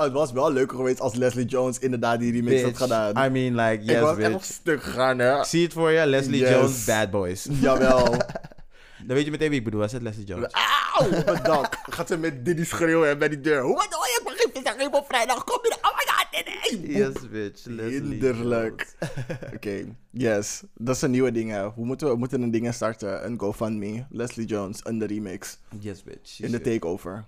Oh, 0.00 0.06
het 0.06 0.14
was 0.14 0.32
wel 0.32 0.52
leuker 0.52 0.76
geweest 0.76 1.00
als 1.00 1.14
Leslie 1.14 1.46
Jones 1.46 1.78
inderdaad 1.78 2.18
die 2.18 2.32
remix 2.32 2.62
had 2.62 2.76
gedaan. 2.76 3.26
I 3.26 3.28
mean, 3.28 3.54
like, 3.54 3.82
ik 3.82 3.90
yes, 3.90 4.00
was 4.00 4.18
echt 4.18 4.34
op 4.34 4.42
stuk 4.42 4.82
gegaan, 4.82 5.18
hè. 5.18 5.38
Ik 5.38 5.44
zie 5.44 5.62
het 5.62 5.72
voor 5.72 5.90
je. 5.90 6.06
Leslie 6.06 6.40
Yes. 6.40 6.50
Jones, 6.50 6.84
bad 6.84 7.10
boys. 7.10 7.46
Jawel. 7.60 8.04
Dan 9.06 9.16
weet 9.16 9.24
je 9.24 9.30
meteen 9.30 9.48
wie 9.48 9.58
ik 9.58 9.64
bedoel. 9.64 9.80
Hij 9.80 9.88
zegt 9.88 10.02
Leslie 10.02 10.26
Jones. 10.26 10.52
Auw, 10.98 11.08
op 11.18 11.26
het 11.26 11.44
dak. 11.44 11.78
Gaat 11.82 12.08
ze 12.08 12.16
met 12.16 12.44
Diddy 12.44 12.64
schreeuwen 12.64 13.18
bij 13.18 13.28
die 13.28 13.40
deur. 13.40 13.62
Hoe 13.62 13.74
doe 13.74 13.84
je? 13.88 14.18
Ik 14.20 14.24
mag 14.24 14.34
geen 14.36 14.62
vis 14.62 14.72
geven 14.72 14.98
op 14.98 15.06
vrijdag. 15.06 15.44
Kom 15.44 15.58
je 15.62 15.76
Oh 15.82 15.96
my 15.96 16.12
god, 16.12 16.44
Diddy. 16.70 16.98
Yes, 16.98 17.30
bitch. 17.30 17.64
Leslie 17.64 18.00
Hinderlijk. 18.00 18.94
Oké, 19.54 19.84
yes. 20.10 20.62
Dat 20.74 20.98
zijn 20.98 21.10
nieuwe 21.10 21.32
dingen. 21.32 21.64
Hoe 21.64 21.86
moeten 21.86 22.06
we, 22.06 22.12
we 22.12 22.18
moeten 22.18 22.42
een 22.42 22.50
dingen 22.50 22.74
starten. 22.74 23.26
Een 23.26 23.40
GoFundMe. 23.40 24.06
Leslie 24.10 24.46
Jones, 24.46 24.80
een 24.82 24.98
de 24.98 25.06
remix. 25.06 25.58
Yes, 25.78 26.02
bitch. 26.02 26.40
In 26.40 26.50
de 26.50 26.60
takeover. 26.60 27.24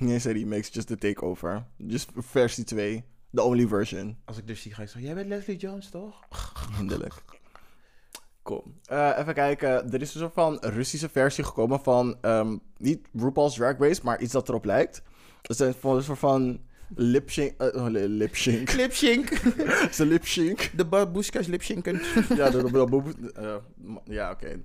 Eens 0.00 0.24
een 0.24 0.32
remix, 0.32 0.68
just 0.72 0.88
de 0.88 0.96
takeover. 0.98 1.64
Just 1.76 2.10
versie 2.16 2.64
2. 2.64 3.04
The 3.34 3.42
only 3.42 3.66
version. 3.66 4.16
Als 4.24 4.38
ik 4.38 4.48
er 4.48 4.56
zie, 4.56 4.74
ga 4.74 4.82
ik 4.82 4.88
zo... 4.88 4.98
Jij 4.98 5.14
bent 5.14 5.28
Leslie 5.28 5.56
Jones, 5.56 5.90
toch? 5.90 6.20
Hinderlijk. 6.76 7.14
Cool. 8.42 8.64
Eh, 8.84 9.10
even 9.18 9.34
kijken. 9.34 9.92
Er 9.92 10.00
is 10.02 10.14
een 10.14 10.20
soort 10.20 10.32
van 10.32 10.58
Russische 10.60 11.08
versie 11.08 11.44
gekomen 11.44 11.80
van... 11.80 12.16
ehm, 12.20 12.56
niet 12.76 13.08
RuPaul's 13.12 13.54
Drag 13.54 13.78
Race, 13.78 14.00
maar 14.04 14.20
iets 14.20 14.32
dat 14.32 14.48
erop 14.48 14.64
lijkt. 14.64 15.02
Is 15.42 15.58
een 15.58 15.74
soort 15.80 16.18
van 16.18 16.60
lip 16.94 17.30
sync... 17.30 17.60
eh, 17.60 17.82
oh, 17.82 17.88
li- 17.90 18.06
lip 18.06 18.36
sync. 18.36 18.66
Clipshink. 18.74 19.28
Het 19.80 19.90
is 19.90 19.98
een 19.98 20.08
lip 20.08 20.26
sync. 20.26 20.70
De 20.76 20.84
babushkas 20.86 21.46
lipshinken. 21.46 22.00
ja, 22.36 22.50
de, 22.50 22.62
de, 22.62 22.70
de- 22.70 23.32
eh, 23.34 23.56
ja 24.04 24.30
oké. 24.30 24.60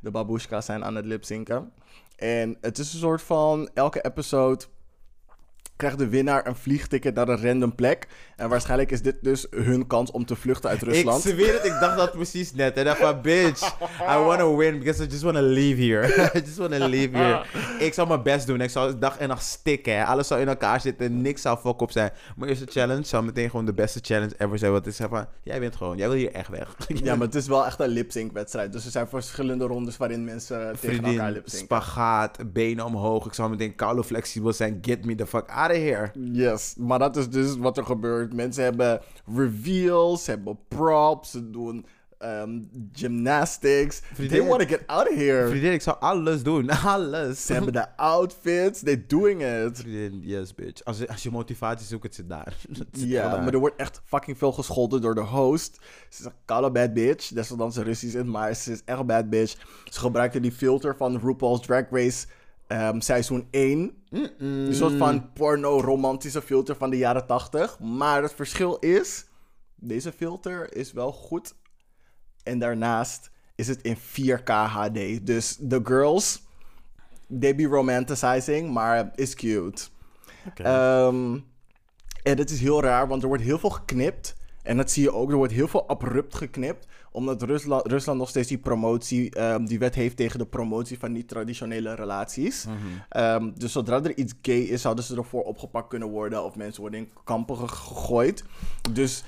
De 0.00 0.10
babushka's 0.10 0.64
zijn 0.64 0.84
aan 0.84 0.94
het 0.94 1.04
lipzinken. 1.04 1.72
En 2.16 2.56
het 2.60 2.78
is 2.78 2.92
een 2.92 2.98
soort 2.98 3.22
van... 3.22 3.70
Elke 3.74 4.04
episode 4.04 4.64
krijgt 5.76 5.98
de 5.98 6.08
winnaar 6.08 6.46
een 6.46 6.56
vliegticket 6.56 7.14
naar 7.14 7.28
een 7.28 7.42
random 7.42 7.74
plek. 7.74 8.08
En 8.36 8.48
waarschijnlijk 8.48 8.90
is 8.90 9.02
dit 9.02 9.16
dus 9.20 9.46
hun 9.50 9.86
kans 9.86 10.10
om 10.10 10.24
te 10.26 10.36
vluchten 10.36 10.70
uit 10.70 10.82
Rusland. 10.82 11.24
Ik 11.24 11.32
zweer 11.32 11.52
het, 11.52 11.64
ik 11.64 11.80
dacht 11.80 11.96
dat 11.96 12.12
precies 12.12 12.54
net. 12.54 12.76
En 12.76 12.84
dacht 12.84 12.98
van, 12.98 13.20
bitch, 13.22 13.76
I 14.00 14.18
want 14.18 14.38
to 14.38 14.56
win 14.56 14.78
because 14.78 15.02
I 15.02 15.06
just 15.06 15.22
want 15.22 15.36
to 15.36 15.42
leave 15.42 15.82
here. 15.82 16.06
I 16.36 16.38
just 16.44 16.56
want 16.56 16.72
to 16.72 16.88
leave 16.88 17.16
here. 17.16 17.44
Ik 17.78 17.94
zal 17.94 18.06
mijn 18.06 18.22
best 18.22 18.46
doen. 18.46 18.60
Ik 18.60 18.70
zal 18.70 18.98
dag 18.98 19.18
en 19.18 19.28
nacht 19.28 19.44
stikken. 19.44 20.06
Alles 20.06 20.26
zou 20.26 20.40
in 20.40 20.48
elkaar 20.48 20.80
zitten. 20.80 21.22
Niks 21.22 21.42
zou 21.42 21.58
fuck 21.58 21.80
op 21.80 21.90
zijn. 21.90 22.10
Mijn 22.36 22.50
eerste 22.50 22.66
challenge 22.68 23.02
zou 23.02 23.24
meteen 23.24 23.50
gewoon 23.50 23.64
de 23.64 23.74
beste 23.74 23.98
challenge 24.02 24.34
ever 24.38 24.58
zijn. 24.58 24.72
Want 24.72 24.84
het 24.84 25.00
is 25.00 25.06
van, 25.08 25.26
jij 25.42 25.60
bent 25.60 25.76
gewoon, 25.76 25.96
jij 25.96 26.08
wil 26.08 26.16
hier 26.16 26.32
echt 26.32 26.48
weg. 26.48 26.76
Ja, 27.06 27.16
maar 27.16 27.26
het 27.26 27.34
is 27.34 27.46
wel 27.46 27.66
echt 27.66 27.80
een 27.80 27.88
lip-sync 27.88 28.32
wedstrijd. 28.32 28.72
Dus 28.72 28.84
er 28.84 28.90
zijn 28.90 29.08
verschillende 29.08 29.64
rondes 29.64 29.96
waarin 29.96 30.24
mensen 30.24 30.76
tegen 30.80 31.04
elkaar 31.04 31.30
lip-synken. 31.30 31.66
spagaat, 31.66 32.52
benen 32.52 32.84
omhoog. 32.84 33.26
Ik 33.26 33.32
zou 33.32 33.50
meteen 33.50 33.74
koude 33.74 34.04
flexibel 34.04 34.52
zijn. 34.52 34.78
Get 34.82 35.04
me 35.04 35.14
the 35.14 35.26
fuck 35.26 35.48
out 35.48 35.70
of 35.70 35.76
here. 35.76 36.10
Yes, 36.32 36.74
maar 36.78 36.98
dat 36.98 37.16
is 37.16 37.28
dus 37.28 37.56
wat 37.56 37.76
er 37.76 37.84
gebeurt. 37.84 38.25
Mensen 38.34 38.62
hebben 38.64 39.00
reveals, 39.36 40.24
ze 40.24 40.30
hebben 40.30 40.58
props, 40.68 41.30
ze 41.30 41.50
doen 41.50 41.86
ehm, 42.18 42.58
gymnastics. 42.92 44.00
Vriendin- 44.12 44.38
They 44.38 44.48
want 44.48 44.60
to 44.60 44.66
get 44.66 44.86
out 44.86 45.08
of 45.08 45.14
here. 45.14 45.48
Vriendin, 45.48 45.72
ik 45.72 45.82
zou 45.82 45.96
alles 46.00 46.42
doen. 46.42 46.70
Alles. 46.84 47.46
Ze 47.46 47.52
hebben 47.52 47.72
de 47.72 47.96
outfits, 47.96 48.80
they're 48.80 49.06
doing 49.06 49.42
it. 49.42 49.78
Vriendin, 49.78 50.20
yes 50.22 50.54
bitch. 50.54 50.84
Als 50.84 50.98
je, 50.98 51.08
als 51.08 51.22
je 51.22 51.30
motivatie 51.30 51.86
zoekt, 51.86 52.02
het 52.02 52.14
zit 52.14 52.28
daar. 52.28 52.56
Ja, 52.92 53.36
maar 53.40 53.52
er 53.52 53.58
wordt 53.58 53.76
echt 53.76 54.00
fucking 54.04 54.38
veel 54.38 54.52
gescholden 54.52 55.00
door 55.00 55.14
de 55.14 55.20
host. 55.20 55.78
Ze 56.08 56.18
is 56.20 56.24
een 56.24 56.32
koude 56.44 56.70
bad 56.70 56.94
bitch. 56.94 57.28
Desondanks 57.28 57.74
ze 57.74 57.82
Russisch 57.82 58.14
is, 58.16 58.22
maar 58.24 58.54
ze 58.54 58.72
is 58.72 58.82
echt 58.84 59.06
bad 59.06 59.30
bitch. 59.30 59.56
Ze 59.84 59.98
gebruikte 60.00 60.40
die 60.40 60.52
filter 60.52 60.96
van 60.96 61.20
RuPaul's 61.20 61.60
Drag 61.60 61.84
Race 61.90 62.26
ehm, 62.66 63.00
seizoen 63.00 63.46
1. 63.50 64.04
Een 64.38 64.74
soort 64.74 64.96
van 64.96 65.32
porno-romantische 65.32 66.42
filter 66.42 66.76
van 66.76 66.90
de 66.90 66.96
jaren 66.96 67.26
80. 67.26 67.78
Maar 67.78 68.22
het 68.22 68.34
verschil 68.34 68.76
is, 68.76 69.26
deze 69.74 70.12
filter 70.12 70.76
is 70.76 70.92
wel 70.92 71.12
goed. 71.12 71.54
En 72.42 72.58
daarnaast 72.58 73.30
is 73.54 73.68
het 73.68 73.82
in 73.82 73.96
4K 73.96 74.48
HD. 74.48 75.26
Dus 75.26 75.56
de 75.60 75.80
girls, 75.84 76.42
they 77.40 77.54
be 77.54 77.64
romanticizing, 77.64 78.72
maar 78.72 79.12
is 79.14 79.34
cute. 79.34 79.88
Ehm, 80.54 81.38
en 82.22 82.38
het 82.38 82.50
is 82.50 82.60
heel 82.60 82.82
raar, 82.82 83.08
want 83.08 83.22
er 83.22 83.28
wordt 83.28 83.42
heel 83.42 83.58
veel 83.58 83.70
geknipt. 83.70 84.35
En 84.66 84.76
dat 84.76 84.90
zie 84.90 85.02
je 85.02 85.12
ook, 85.12 85.30
er 85.30 85.36
wordt 85.36 85.52
heel 85.52 85.68
veel 85.68 85.88
abrupt 85.88 86.34
geknipt. 86.34 86.86
Omdat 87.12 87.42
Rusland, 87.42 87.86
Rusland 87.86 88.18
nog 88.18 88.28
steeds 88.28 88.48
die 88.48 88.58
promotie, 88.58 89.30
ehm, 89.30 89.64
die 89.64 89.78
wet 89.78 89.94
heeft 89.94 90.16
tegen 90.16 90.38
de 90.38 90.46
promotie 90.46 90.98
van 90.98 91.12
niet-traditionele 91.12 91.94
relaties. 91.94 92.66
Ehm, 93.08 93.50
dus 93.54 93.72
zodra 93.72 94.02
er 94.02 94.16
iets 94.16 94.34
gay 94.42 94.58
is, 94.60 94.80
zouden 94.82 95.04
ze 95.04 95.16
ervoor 95.16 95.42
opgepakt 95.42 95.88
kunnen 95.88 96.08
worden. 96.08 96.44
Of 96.44 96.56
mensen 96.56 96.80
worden 96.80 97.00
in 97.00 97.08
kampen 97.24 97.56
ge- 97.56 97.68
gegooid. 97.68 98.44
Dus 98.92 99.24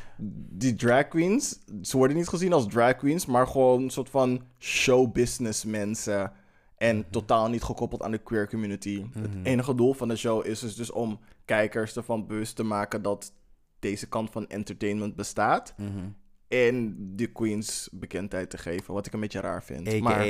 die 0.51 0.75
drag 0.75 1.09
queens, 1.09 1.59
ze 1.83 1.97
worden 1.97 2.17
niet 2.17 2.29
gezien 2.29 2.53
als 2.53 2.67
drag 2.67 2.97
queens, 2.97 3.27
maar 3.27 3.47
gewoon 3.47 3.83
een 3.83 3.91
soort 3.91 4.11
van 4.11 4.43
showbusiness 4.59 5.65
mensen. 5.65 6.33
En 6.77 7.05
totaal 7.11 7.49
niet 7.49 7.63
gekoppeld 7.63 8.03
aan 8.03 8.11
de 8.11 8.19
queer 8.19 8.49
community. 8.49 9.05
Het 9.13 9.31
enige 9.43 9.75
doel 9.75 9.95
van 9.95 10.09
de 10.09 10.17
show 10.17 10.47
is 10.47 10.61
dus, 10.61 10.75
dus 10.77 10.91
om 10.91 11.19
kijkers 11.45 11.97
ervan 11.97 12.27
bewust 12.27 12.57
te 12.57 12.63
maken 12.63 13.03
dat 13.03 13.33
deze 13.79 14.09
kant 14.09 14.31
van 14.31 14.47
entertainment 14.47 15.17
bestaat. 15.17 15.75
Mhm. 15.77 16.09
En 16.49 16.97
de 17.17 17.27
queens 17.27 17.89
bekendheid 17.93 18.51
te 18.51 18.59
geven, 18.59 18.95
wat 18.95 19.07
ik 19.07 19.13
een 19.13 19.21
beetje 19.21 19.41
raar 19.41 19.63
vind. 19.65 19.89
A.k.a. 19.89 20.03
Maar, 20.03 20.27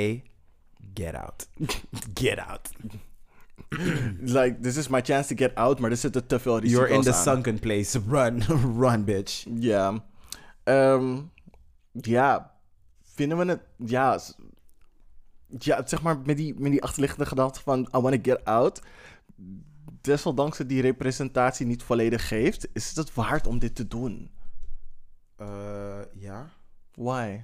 get 0.93 1.13
out. 1.13 1.49
get 2.21 2.37
out. 2.37 2.69
like, 4.37 4.59
this 4.61 4.77
is 4.77 4.87
my 4.87 5.01
chance 5.01 5.35
to 5.35 5.45
get 5.45 5.55
out, 5.55 5.79
maar 5.79 5.91
er 5.91 5.97
zitten 5.97 6.27
te 6.27 6.39
veel 6.39 6.59
risico's 6.59 6.87
You're 6.87 6.95
in 6.95 7.01
the 7.01 7.13
aan. 7.13 7.23
sunken 7.23 7.59
place. 7.59 7.99
Run. 8.07 8.41
Run, 8.81 9.03
bitch. 9.03 9.45
Ja. 9.53 10.05
Ehm, 10.63 11.21
ja. 11.91 12.53
Vinden 13.03 13.37
we 13.37 13.45
het... 13.45 13.61
Ja, 13.77 14.19
ja, 15.57 15.87
zeg 15.87 16.01
maar 16.01 16.19
met 16.25 16.37
die, 16.37 16.59
met 16.59 16.71
die 16.71 16.83
achterliggende 16.83 17.25
gedachte 17.25 17.61
van... 17.61 17.79
I 17.95 17.99
want 17.99 18.23
to 18.23 18.31
get 18.31 18.45
out. 18.45 18.81
Desondanks 20.01 20.57
het 20.57 20.69
die 20.69 20.81
representatie 20.81 21.65
niet 21.65 21.83
volledig 21.83 22.27
geeft... 22.27 22.67
is 22.73 22.87
het 22.87 22.95
het 22.95 23.13
waard 23.13 23.47
om 23.47 23.59
dit 23.59 23.75
te 23.75 23.87
doen. 23.87 24.31
Eh, 25.35 25.99
ja. 26.13 26.49
Why? 26.95 27.43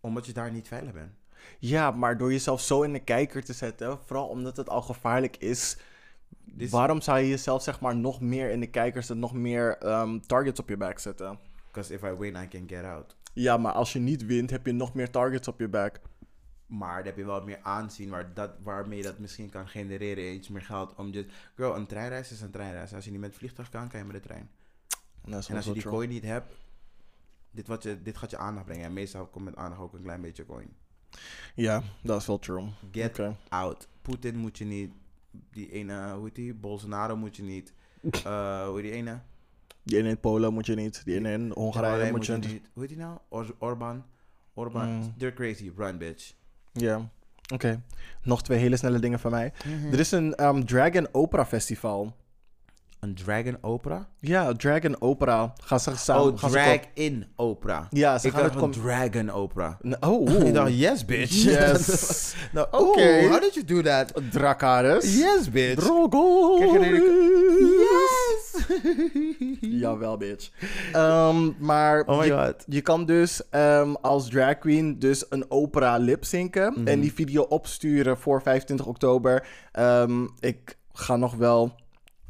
Omdat 0.00 0.26
je 0.26 0.32
daar 0.32 0.52
niet 0.52 0.68
veilig 0.68 0.92
bent. 0.92 1.12
Ja, 1.58 1.90
maar 1.90 2.18
door 2.18 2.32
jezelf 2.32 2.60
zo 2.60 2.82
in 2.82 2.92
de 2.92 3.04
kijker 3.04 3.44
te 3.44 3.52
zetten... 3.52 3.98
vooral 4.04 4.26
omdat 4.28 4.56
het 4.56 4.68
al 4.68 4.82
gevaarlijk 4.82 5.36
is- 5.36 5.76
waarom 6.70 7.00
zou 7.00 7.18
je 7.18 7.28
jezelf 7.28 7.62
zeg 7.62 7.80
maar 7.80 7.96
nog 7.96 8.20
meer 8.20 8.50
in 8.50 8.60
de 8.60 8.70
kijkers... 8.70 9.10
en 9.10 9.18
nog 9.18 9.32
meer 9.32 9.78
ehm, 9.78 10.18
targets 10.20 10.60
op 10.60 10.68
je 10.68 10.76
back 10.76 10.98
zetten? 10.98 11.38
Because 11.66 11.94
if 11.94 12.02
I 12.02 12.12
win, 12.18 12.36
I 12.42 12.48
can 12.48 12.68
get 12.68 12.84
out. 12.84 13.16
Ja, 13.32 13.56
maar 13.56 13.72
als 13.72 13.92
je 13.92 13.98
niet 13.98 14.26
wint... 14.26 14.50
heb 14.50 14.66
je 14.66 14.72
nog 14.72 14.94
meer 14.94 15.10
targets 15.10 15.48
op 15.48 15.60
je 15.60 15.68
back. 15.68 16.00
Maar 16.72 16.96
dan 16.96 17.06
heb 17.06 17.16
je 17.16 17.24
wel 17.24 17.44
meer 17.44 17.60
aanzien 17.62 18.10
waar 18.10 18.34
dat, 18.34 18.50
waarmee 18.62 18.96
je 18.96 19.04
dat 19.04 19.18
misschien 19.18 19.50
kan 19.50 19.68
genereren. 19.68 20.34
Iets 20.34 20.48
meer 20.48 20.62
geld 20.62 20.94
om 20.94 21.12
je... 21.12 21.26
Girl, 21.54 21.76
een 21.76 21.86
treinreis 21.86 22.32
is 22.32 22.40
een 22.40 22.50
treinreis. 22.50 22.94
Als 22.94 23.04
je 23.04 23.10
niet 23.10 23.20
met 23.20 23.28
het 23.28 23.38
vliegtuig 23.38 23.68
kan, 23.68 23.88
kan 23.88 23.98
je 23.98 24.06
met 24.06 24.14
de 24.14 24.20
trein. 24.20 24.50
En 25.24 25.32
als 25.32 25.46
je 25.46 25.52
die 25.52 25.72
true. 25.72 25.92
coin 25.92 26.08
niet 26.08 26.24
hebt, 26.24 26.52
dit, 27.50 27.66
wat 27.66 27.82
je, 27.82 28.02
dit 28.02 28.16
gaat 28.16 28.30
je 28.30 28.36
aandacht 28.36 28.66
brengen. 28.66 28.84
En 28.84 28.92
meestal 28.92 29.26
komt 29.26 29.44
met 29.44 29.56
aandacht 29.56 29.80
ook 29.80 29.92
een 29.92 30.02
klein 30.02 30.20
beetje 30.20 30.46
coin. 30.46 30.76
Ja, 31.54 31.82
dat 32.02 32.20
is 32.20 32.26
wel 32.26 32.38
true. 32.38 32.68
Get 32.92 33.20
out. 33.48 33.88
Poetin 34.02 34.36
moet 34.36 34.58
je 34.58 34.64
niet. 34.64 34.92
Die 35.50 35.72
ene, 35.72 36.12
hoe 36.12 36.24
heet 36.24 36.34
die? 36.34 36.54
Bolsonaro 36.54 37.16
moet 37.16 37.36
je 37.36 37.42
niet. 37.42 37.72
Eh 38.24 38.66
hoe 38.66 38.80
heet 38.80 38.84
die 38.84 38.92
ene? 38.92 39.20
Die 39.82 39.98
ene 39.98 40.08
in 40.08 40.20
Polen 40.20 40.52
moet 40.52 40.66
je 40.66 40.74
niet. 40.74 41.04
Die 41.04 41.14
ene 41.14 41.32
in 41.32 41.50
Hongarije 41.50 42.10
moet 42.10 42.26
je 42.26 42.32
niet. 42.32 42.46
niet. 42.46 42.68
Hoe 42.72 42.82
heet 42.82 42.88
die 42.88 42.98
nou? 42.98 43.18
Or 43.28 43.54
Orban. 43.58 44.04
Orban. 44.54 44.88
Mm. 44.88 45.14
They're 45.16 45.34
crazy. 45.34 45.72
Run, 45.76 45.98
bitch. 45.98 46.34
Ja. 46.72 47.08
Oké. 47.52 47.80
Nog 48.22 48.42
twee 48.42 48.58
hele 48.58 48.76
snelle 48.76 48.98
dingen 48.98 49.20
van 49.20 49.30
mij. 49.30 49.52
Mhm. 49.64 49.92
Er 49.92 49.98
is 49.98 50.10
een 50.10 50.34
ehm, 50.34 50.64
Dragon 50.64 51.08
Opera 51.12 51.46
Festival. 51.46 52.16
Een 53.02 53.14
dragon 53.14 53.56
opera? 53.60 54.06
Ja, 54.20 54.52
Dragon 54.52 54.96
Opera. 55.00 55.52
Gaan 55.62 55.80
ze 55.80 55.96
samen... 55.96 56.32
oh, 56.32 56.38
gaan 56.38 56.50
drag 56.50 56.78
in 56.94 57.26
opera. 57.36 57.86
Ja, 57.90 58.18
ze 58.18 58.26
Ik 58.26 58.32
gaan 58.32 58.42
dacht 58.42 58.54
het... 58.54 58.62
een 58.62 58.70
dragon 58.70 59.30
opera. 59.30 59.78
Nee, 59.80 59.96
Oh, 60.00 60.30
Ik 60.46 60.54
dacht, 60.54 60.78
yes, 60.78 61.04
bitch. 61.04 61.42
Yes. 61.42 62.34
nou, 62.52 62.66
Oké. 62.70 62.84
oké. 62.84 63.26
How 63.28 63.40
did 63.40 63.54
you 63.54 63.64
do 63.66 63.82
that? 63.82 64.12
Drakaris. 64.30 65.18
Yes, 65.18 65.50
bitch. 65.50 65.74
Drogo. 65.84 66.58
Yes. 67.60 68.66
Jawel, 69.80 70.16
bitch. 70.16 70.50
Ehm, 70.92 71.50
maar 71.58 72.02
Oh 72.06 72.18
my 72.18 72.26
je, 72.26 72.32
god. 72.32 72.64
je 72.66 72.80
kan 72.80 73.06
dus 73.06 73.48
ehm, 73.50 73.92
als 74.00 74.28
drag 74.28 74.58
queen 74.58 74.98
dus 74.98 75.24
een 75.28 75.44
opera 75.50 75.96
lipzinken 75.96 76.72
Mhm. 76.76 76.86
en 76.86 77.00
die 77.00 77.12
video 77.12 77.42
opsturen 77.42 78.18
voor 78.18 78.42
25 78.42 78.86
oktober. 78.86 79.46
Ehm, 79.72 80.26
ik 80.40 80.76
ga 80.92 81.16
nog 81.16 81.34
wel 81.34 81.80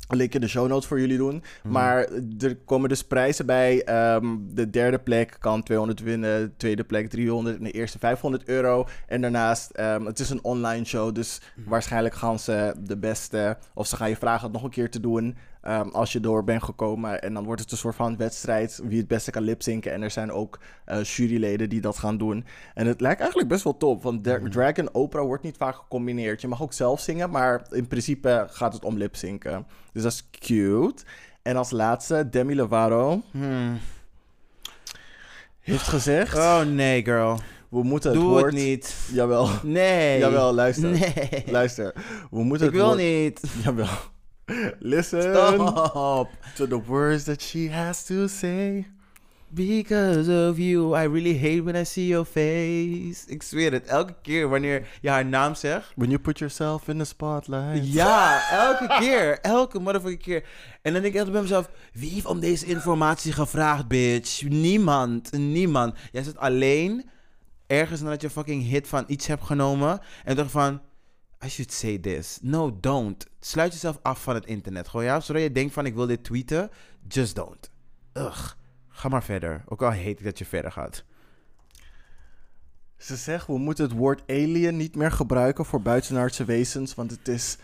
link 0.08 0.34
in 0.34 0.40
de 0.40 0.48
show 0.48 0.68
notes 0.68 0.86
voor 0.86 1.00
jullie 1.00 1.16
doen. 1.16 1.42
Mhm. 1.62 1.72
Maar 1.72 2.08
er 2.40 2.56
komen 2.64 2.88
dus 2.88 3.04
prijzen 3.04 3.46
bij. 3.46 3.84
Ehm, 3.84 4.26
de 4.54 4.70
derde 4.70 4.98
plek 4.98 5.36
kan 5.40 5.62
200 5.62 6.00
winnen, 6.00 6.40
de 6.40 6.50
tweede 6.56 6.84
plek 6.84 7.08
300 7.10 7.56
en 7.58 7.64
de 7.64 7.70
eerste 7.70 7.98
500 7.98 8.44
euro. 8.48 8.86
En 9.06 9.20
daarnaast, 9.20 9.70
ehm, 9.70 10.04
het 10.04 10.18
is 10.18 10.30
een 10.30 10.44
online 10.44 10.84
show, 10.84 11.14
dus 11.14 11.40
Mhm. 11.56 11.68
waarschijnlijk 11.68 12.14
gaan 12.14 12.38
ze 12.38 12.74
de 12.80 12.96
beste, 12.96 13.56
of 13.74 13.86
ze 13.86 13.96
gaan 13.96 14.08
je 14.08 14.16
vragen 14.16 14.42
het 14.44 14.52
nog 14.52 14.62
een 14.62 14.70
keer 14.70 14.90
te 14.90 15.00
doen. 15.00 15.36
Ehm, 15.62 15.88
als 15.88 16.12
je 16.12 16.20
door 16.20 16.44
bent 16.44 16.62
gekomen. 16.62 17.22
En 17.22 17.34
dan 17.34 17.44
wordt 17.44 17.60
het 17.60 17.70
een 17.70 17.76
soort 17.76 17.94
van 17.94 18.16
wedstrijd 18.16 18.80
wie 18.84 18.98
het 18.98 19.08
beste 19.08 19.30
kan 19.30 19.42
lipzinken. 19.42 19.92
En 19.92 20.02
er 20.02 20.10
zijn 20.10 20.32
ook 20.32 20.58
eh, 20.84 21.02
juryleden 21.04 21.68
die 21.68 21.80
dat 21.80 21.98
gaan 21.98 22.16
doen. 22.18 22.44
En 22.74 22.86
het 22.86 23.00
lijkt 23.00 23.20
eigenlijk 23.20 23.48
best 23.50 23.64
wel 23.64 23.76
top, 23.76 24.02
want 24.02 24.24
dra- 24.24 24.48
drag 24.50 24.72
en 24.72 24.94
opera 24.94 25.22
wordt 25.24 25.42
niet 25.42 25.56
vaak 25.56 25.74
gecombineerd. 25.74 26.40
Je 26.40 26.48
mag 26.48 26.62
ook 26.62 26.72
zelf 26.72 27.00
zingen, 27.00 27.30
maar 27.30 27.66
in 27.70 27.86
principe 27.88 28.46
gaat 28.50 28.72
het 28.72 28.84
om 28.84 28.96
lipzinken. 28.96 29.66
Dus 29.92 30.02
dat 30.02 30.12
is 30.12 30.28
cute. 30.30 31.02
En 31.42 31.56
als 31.56 31.70
laatste, 31.70 32.28
Demi 32.30 32.56
Lovato 32.56 33.22
Hmm. 33.30 33.78
heeft 35.60 35.88
gezegd... 35.88 36.36
Oh 36.36 36.60
nee, 36.60 37.04
girl. 37.04 37.38
we 37.68 37.82
moeten 37.82 38.10
het 38.10 38.20
Doe 38.20 38.28
woord... 38.28 38.44
het 38.44 38.54
niet. 38.54 38.96
Jawel, 39.12 39.48
Nee. 39.62 40.18
jawel, 40.18 40.54
luister. 40.54 40.90
Nee. 40.90 41.44
Luister, 41.46 41.94
we 42.30 42.42
moeten 42.44 42.66
Ik 42.66 42.72
het 42.72 42.82
wil 42.82 42.90
woord... 42.90 42.98
niet. 42.98 43.40
Jawel. 43.64 43.88
Listen 44.78 45.22
Stop. 45.22 46.30
to 46.56 46.66
the 46.66 46.80
words 46.86 47.24
that 47.24 47.42
she 47.42 47.68
has 47.70 48.04
to 48.06 48.28
say. 48.28 48.86
Because 49.54 50.48
of 50.48 50.58
you, 50.58 50.94
I 50.94 51.02
really 51.02 51.36
hate 51.38 51.62
when 51.64 51.76
I 51.76 51.84
see 51.84 52.06
your 52.06 52.24
face. 52.24 53.24
Ik 53.26 53.42
zweer 53.42 53.72
het, 53.72 53.84
elke 53.84 54.14
keer 54.22 54.48
wanneer 54.48 54.86
je 55.00 55.08
haar 55.08 55.26
naam 55.26 55.54
zegt. 55.54 55.92
When 55.96 56.08
you 56.08 56.20
put 56.20 56.38
yourself 56.38 56.88
in 56.88 56.98
the 56.98 57.04
spotlight. 57.04 57.92
Ja, 57.92 58.50
elke 58.50 58.86
keer. 58.98 59.40
Elke 59.40 59.78
motherfucking 59.78 60.22
keer. 60.22 60.44
En 60.82 60.92
dan 60.92 61.02
denk 61.02 61.14
ik 61.14 61.20
altijd 61.20 61.32
bij 61.32 61.42
mezelf, 61.42 61.70
wie 61.92 62.10
heeft 62.10 62.26
om 62.26 62.40
deze 62.40 62.66
informatie 62.66 63.32
gevraagd, 63.32 63.88
bitch? 63.88 64.42
Niemand. 64.42 65.32
Niemand. 65.32 65.94
Jij 66.12 66.22
zit 66.22 66.38
alleen 66.38 67.10
ergens 67.66 68.00
nadat 68.00 68.20
je 68.20 68.30
fucking 68.30 68.68
hit 68.68 68.88
van 68.88 69.04
iets 69.06 69.26
hebt 69.26 69.44
genomen. 69.44 70.00
En 70.24 70.36
dacht 70.36 70.50
van, 70.50 70.80
I 71.44 71.48
should 71.48 71.72
say 71.72 71.98
this. 71.98 72.38
No, 72.42 72.78
don't. 72.80 73.26
Sluit 73.40 73.72
jezelf 73.72 73.98
af 74.02 74.22
van 74.22 74.34
het 74.34 74.46
internet. 74.46 74.88
Gewoon 74.88 75.06
ja, 75.06 75.20
zodra 75.20 75.42
je 75.42 75.52
denkt 75.52 75.72
van 75.74 75.86
ik 75.86 75.94
wil 75.94 76.06
dit 76.06 76.24
tweeten, 76.24 76.70
just 77.08 77.34
don't. 77.34 77.70
Ugh. 78.14 78.52
Ga 78.88 79.08
maar 79.08 79.24
verder. 79.24 79.62
Ook 79.66 79.82
al 79.82 79.90
heet 79.90 80.18
ik 80.18 80.24
dat 80.24 80.38
je 80.38 80.44
verder 80.44 80.72
gaat. 80.72 81.04
Ze 82.96 83.16
zegt, 83.16 83.46
we 83.46 83.58
moeten 83.58 83.84
het 83.84 83.94
woord 83.94 84.22
alien 84.26 84.76
niet 84.76 84.94
meer 84.94 85.12
gebruiken 85.12 85.64
voor 85.64 85.82
buitenaardse 85.82 86.44
wezens, 86.44 86.94
want 86.94 87.10
het 87.10 87.28
is 87.28 87.56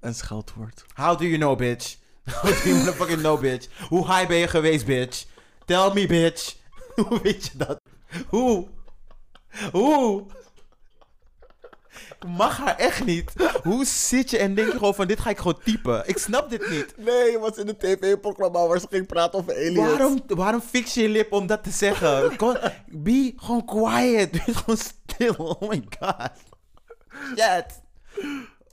een 0.00 0.14
scheldwoord. 0.14 0.84
How 0.94 1.18
do 1.18 1.24
you 1.24 1.36
know, 1.36 1.58
bitch? 1.58 1.96
How 2.42 2.42
do 2.42 2.68
you 2.68 2.74
motherfucking 2.76 3.18
know, 3.18 3.40
bitch? 3.40 3.88
Hoe 3.88 4.06
high 4.06 4.26
ben 4.26 4.36
je 4.36 4.48
geweest, 4.48 4.86
bitch? 4.86 5.24
Tell 5.64 5.90
me, 5.94 6.06
bitch. 6.06 6.56
Hoe 6.94 7.20
weet 7.22 7.46
je 7.46 7.58
dat? 7.58 7.80
Hoe? 8.28 8.68
Hoe? 9.72 10.26
Mag 12.26 12.56
haar 12.56 12.76
echt 12.76 13.04
niet. 13.04 13.32
Hoe 13.62 13.84
zit 13.84 14.30
je 14.30 14.38
en 14.38 14.54
denk 14.54 14.72
je 14.72 14.78
gewoon 14.78 14.94
van 14.94 15.06
dit 15.06 15.20
ga 15.20 15.30
ik 15.30 15.38
gewoon 15.38 15.58
typen? 15.64 16.08
Ik 16.08 16.18
snap 16.18 16.50
dit 16.50 16.70
niet. 16.70 16.94
Nee, 16.96 17.30
je 17.30 17.38
was 17.38 17.56
in 17.56 17.68
een 17.68 17.76
tv-programma 17.76 18.66
waar 18.66 18.80
ze 18.80 18.86
ging 18.90 19.06
praten 19.06 19.38
over 19.38 19.54
aliens. 19.54 19.76
Waarom, 19.76 20.20
waarom 20.26 20.60
fix 20.60 20.94
je 20.94 21.02
je 21.02 21.08
lip 21.08 21.32
om 21.32 21.46
dat 21.46 21.64
te 21.64 21.70
zeggen? 21.70 22.36
Be 22.86 23.32
gewoon 23.36 23.64
quiet. 23.64 24.44
Het 24.44 24.56
gewoon 24.56 24.76
stil. 24.76 25.34
Oh 25.34 25.68
my 25.68 25.82
god. 25.98 26.30
Shit. 27.28 27.82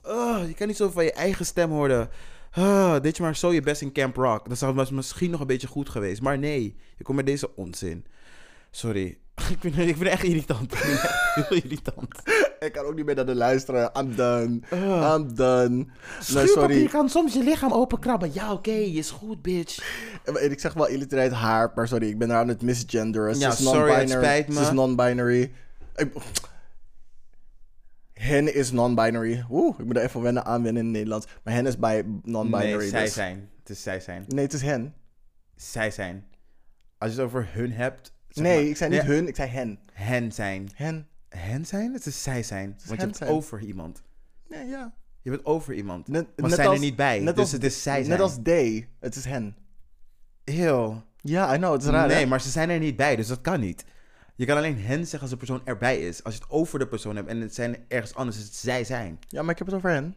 Oh, 0.02 0.46
je 0.46 0.54
kan 0.54 0.66
niet 0.66 0.76
zo 0.76 0.90
van 0.90 1.04
je 1.04 1.12
eigen 1.12 1.46
stem 1.46 1.70
horen. 1.70 2.10
Ah, 2.50 3.00
deed 3.02 3.16
je 3.16 3.22
maar 3.22 3.36
zo 3.36 3.52
je 3.52 3.60
best 3.60 3.82
in 3.82 3.92
Camp 3.92 4.16
Rock. 4.16 4.48
Dat 4.48 4.58
zou 4.58 4.74
was 4.74 4.90
misschien 4.90 5.30
nog 5.30 5.40
een 5.40 5.46
beetje 5.46 5.66
goed 5.66 5.88
geweest. 5.88 6.22
Maar 6.22 6.38
nee, 6.38 6.76
je 6.96 7.04
komt 7.04 7.16
met 7.16 7.26
deze 7.26 7.56
onzin. 7.56 8.06
Sorry. 8.70 9.18
Ik 9.50 9.56
vind, 9.60 9.64
ik 9.64 9.84
vind 9.84 9.98
het 9.98 10.08
echt 10.08 10.22
irritant. 10.22 10.72
Ik 10.72 10.78
vind 10.78 11.00
het 11.00 11.10
echt 11.10 11.48
heel 11.48 11.62
irritant. 11.62 12.08
Ik 12.60 12.72
kan 12.72 12.84
ook 12.84 12.94
niet 12.94 13.04
meer 13.04 13.14
naar 13.14 13.26
de 13.26 13.34
luisteren. 13.34 13.90
I'm 13.98 14.16
done. 14.16 14.60
Ah. 14.70 15.14
I'm 15.18 15.34
done. 15.34 15.86
Nee, 16.34 16.46
sorry. 16.46 16.86
kan 16.86 17.08
soms 17.08 17.34
je 17.34 17.42
lichaam 17.42 17.72
openkrabben. 17.72 18.30
Ja, 18.32 18.52
oké, 18.52 18.70
is 18.70 19.10
goed, 19.10 19.42
bitch. 19.42 20.02
En 20.24 20.50
Ik 20.50 20.60
zeg 20.60 20.72
wel 20.72 20.88
illiterate 20.88 21.34
haar, 21.34 21.72
maar 21.74 21.88
sorry, 21.88 22.08
ik 22.08 22.18
ben 22.18 22.30
haar 22.30 22.38
aan 22.40 22.48
het 22.48 22.62
misgenderen. 22.62 23.34
Ze 23.34 23.40
Ja, 23.40 23.48
is 23.48 23.62
sorry, 23.62 23.92
het 23.92 24.10
spijt 24.10 24.48
me. 24.48 24.54
Ze 24.54 24.60
is 24.60 24.70
non-binary. 24.70 25.52
Hen 28.12 28.54
is 28.54 28.70
non-binary. 28.70 29.44
Oeh, 29.50 29.78
ik 29.78 29.84
moet 29.84 29.96
er 29.96 30.02
even 30.02 30.22
wennen 30.22 30.44
aan 30.44 30.62
wennen 30.62 30.80
in 30.82 30.88
het 30.88 30.96
Nederlands. 30.96 31.26
Maar 31.42 31.54
hen 31.54 31.66
is 31.66 31.78
bij 31.78 32.04
non-binary. 32.22 32.76
Nee, 32.76 32.88
zij 32.88 33.04
dus- 33.04 33.12
zijn. 33.14 33.50
Het 33.58 33.70
is 33.70 33.82
zij 33.82 34.00
zijn. 34.00 34.24
Nee, 34.28 34.44
het 34.44 34.52
is 34.52 34.62
hen. 34.62 34.94
Zij 35.56 35.90
zijn. 35.90 36.24
Als 36.98 37.10
je 37.12 37.16
het 37.16 37.26
over 37.26 37.48
hun 37.52 37.72
hebt. 37.72 38.13
Zeg 38.34 38.44
nee, 38.44 38.56
maar- 38.60 38.68
ik 38.70 38.76
zei 38.76 38.90
niet 38.90 39.02
Nee, 39.02 39.16
hun, 39.16 39.28
ik 39.28 39.36
zei 39.36 39.48
hen. 39.50 39.78
Hen 39.92 40.32
zijn. 40.32 40.68
Hen. 40.74 41.08
Hen 41.28 41.66
zijn? 41.66 41.92
Het 41.92 42.06
is 42.06 42.22
zij 42.22 42.42
zijn. 42.42 42.68
Want 42.86 43.00
je 43.00 43.06
bent 43.06 43.16
zijn. 43.16 43.30
over 43.30 43.60
iemand. 43.60 44.02
Nee, 44.48 44.66
ja. 44.66 44.94
Je 45.22 45.30
bent 45.30 45.44
over 45.44 45.74
iemand. 45.74 46.08
Net, 46.08 46.26
maar 46.36 46.46
net 46.48 46.54
zijn 46.54 46.66
als- 46.68 46.76
er 46.76 46.82
niet 46.84 46.96
bij. 46.96 47.18
net 47.18 47.34
dus 47.34 47.42
als- 47.44 47.52
het 47.52 47.64
is 47.64 47.82
zij 47.82 47.96
zijn. 48.04 48.08
Net 48.08 48.20
als 48.20 48.38
they. 48.42 48.88
Het 49.00 49.14
is 49.16 49.24
hen. 49.24 49.56
Heel. 50.44 51.02
Ja, 51.20 51.54
I 51.54 51.56
know, 51.56 51.72
het 51.72 51.82
is 51.82 51.88
raar 51.88 52.06
Nee, 52.06 52.16
hè? 52.16 52.26
maar 52.26 52.40
ze 52.40 52.50
zijn 52.50 52.70
er 52.70 52.78
niet 52.78 52.96
bij, 52.96 53.16
dus 53.16 53.26
dat 53.26 53.40
kan 53.40 53.60
niet. 53.60 53.84
Je 54.36 54.46
kan 54.46 54.56
alleen 54.56 54.78
hen 54.78 55.00
zeggen 55.00 55.20
als 55.20 55.30
de 55.30 55.36
persoon 55.36 55.60
erbij 55.64 55.98
is. 56.00 56.24
Als 56.24 56.34
je 56.34 56.40
het 56.40 56.50
over 56.50 56.78
de 56.78 56.86
persoon 56.86 57.16
hebt 57.16 57.28
en 57.28 57.40
het 57.40 57.54
zijn 57.54 57.76
ergens 57.88 58.14
anders, 58.14 58.36
is 58.38 58.44
het 58.44 58.54
zij 58.54 58.84
zijn. 58.84 59.18
Ja, 59.28 59.42
maar 59.42 59.50
ik 59.52 59.58
heb 59.58 59.66
het 59.66 59.76
over 59.76 59.90
hen. 59.90 60.16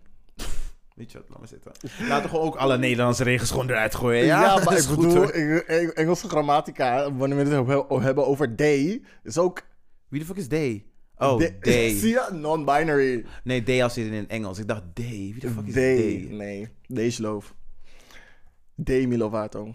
Weet 0.98 1.12
je 1.12 1.18
wat, 1.18 1.30
laat 1.30 1.40
maar 1.40 1.48
zitten. 1.48 1.72
Laten 2.10 2.30
we 2.32 2.40
ook 2.40 2.56
alle 2.56 2.78
Nederlandse 2.78 3.24
regels 3.24 3.50
gewoon 3.50 3.70
eruit 3.70 3.96
gooien. 3.96 4.26
Ja, 4.26 4.42
Ja, 4.42 4.64
maar 4.64 4.78
ik 4.82 4.88
bedoel, 4.90 5.32
Eng- 5.32 5.90
Engelse 5.94 6.30
grammatica, 6.30 7.14
wanneer 7.14 7.38
we 7.38 7.56
het 7.56 8.04
hebben- 8.04 8.28
over 8.28 8.56
they, 8.56 9.02
is 9.24 9.38
ook... 9.38 9.62
Wie 10.08 10.20
de 10.20 10.26
fuck 10.26 10.36
is 10.38 10.48
they? 10.48 10.86
Oh, 11.18 11.38
they. 11.38 11.58
they. 11.62 11.90
Zie 12.00 12.10
je? 12.10 12.30
Non-binary. 12.34 13.26
Nee, 13.44 13.64
they 13.64 13.84
als 13.84 13.98
in 13.98 14.14
het 14.14 14.28
Engels. 14.28 14.60
Ik 14.60 14.68
dacht 14.68 14.84
they. 14.94 15.06
Wie 15.34 15.40
de 15.40 15.50
fuck 15.50 15.66
is 15.68 15.74
They. 15.74 15.96
they? 15.98 16.36
Nee, 16.38 16.68
deze 16.88 17.22
loof. 17.22 17.56
Demi 18.76 19.18
Lovato. 19.18 19.74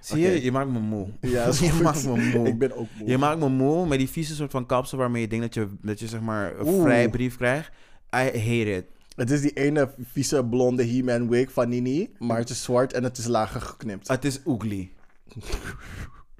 Zie 0.00 0.18
je, 0.20 0.42
je 0.42 0.52
maakt 0.52 0.70
me 0.70 0.78
moe. 0.78 1.08
Ja, 1.20 1.44
is 1.44 1.58
je 1.58 1.70
goed. 1.70 1.82
maakt 1.82 2.04
me 2.06 2.30
moe. 2.34 2.48
Ik 2.48 2.58
ben 2.58 2.72
ook 2.76 2.86
moe. 2.98 3.08
Je 3.08 3.18
maakt 3.18 3.38
me 3.38 3.48
moe 3.48 3.86
met 3.86 3.98
die 3.98 4.08
vieze 4.08 4.34
soort 4.34 4.50
van 4.50 4.66
kapsel 4.66 4.98
waarmee 4.98 5.20
je 5.22 5.28
denkt 5.28 5.44
dat 5.44 5.54
je, 5.54 5.68
dat 5.82 5.98
je 6.00 6.06
zeg 6.08 6.20
maar 6.20 6.58
een 6.58 6.66
Oeh. 6.66 6.82
vrijbrief 6.82 7.36
krijgt. 7.36 7.68
I 8.14 8.18
hate 8.18 8.72
it. 8.76 8.84
Het 9.14 9.30
is 9.30 9.40
die 9.40 9.52
ene 9.52 9.94
vieze 10.12 10.44
blonde 10.44 10.86
He-Man 10.86 11.28
wig 11.28 11.52
van 11.52 11.68
Nini, 11.68 12.14
maar 12.18 12.38
het 12.38 12.50
is 12.50 12.62
zwart 12.62 12.92
en 12.92 13.04
het 13.04 13.18
is 13.18 13.26
lager 13.26 13.60
geknipt. 13.60 14.08
Het 14.08 14.24
is 14.24 14.44
oogly. 14.44 14.92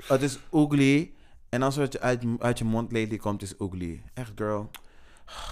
het 0.06 0.22
is 0.22 0.38
oogly. 0.50 1.12
En 1.48 1.62
als 1.62 1.76
het 1.76 2.00
uit, 2.00 2.22
uit 2.38 2.58
je 2.58 2.64
mond 2.64 2.92
lately 2.92 3.16
komt, 3.16 3.42
is 3.42 3.58
oogly. 3.58 4.02
Echt, 4.14 4.32
girl. 4.34 4.70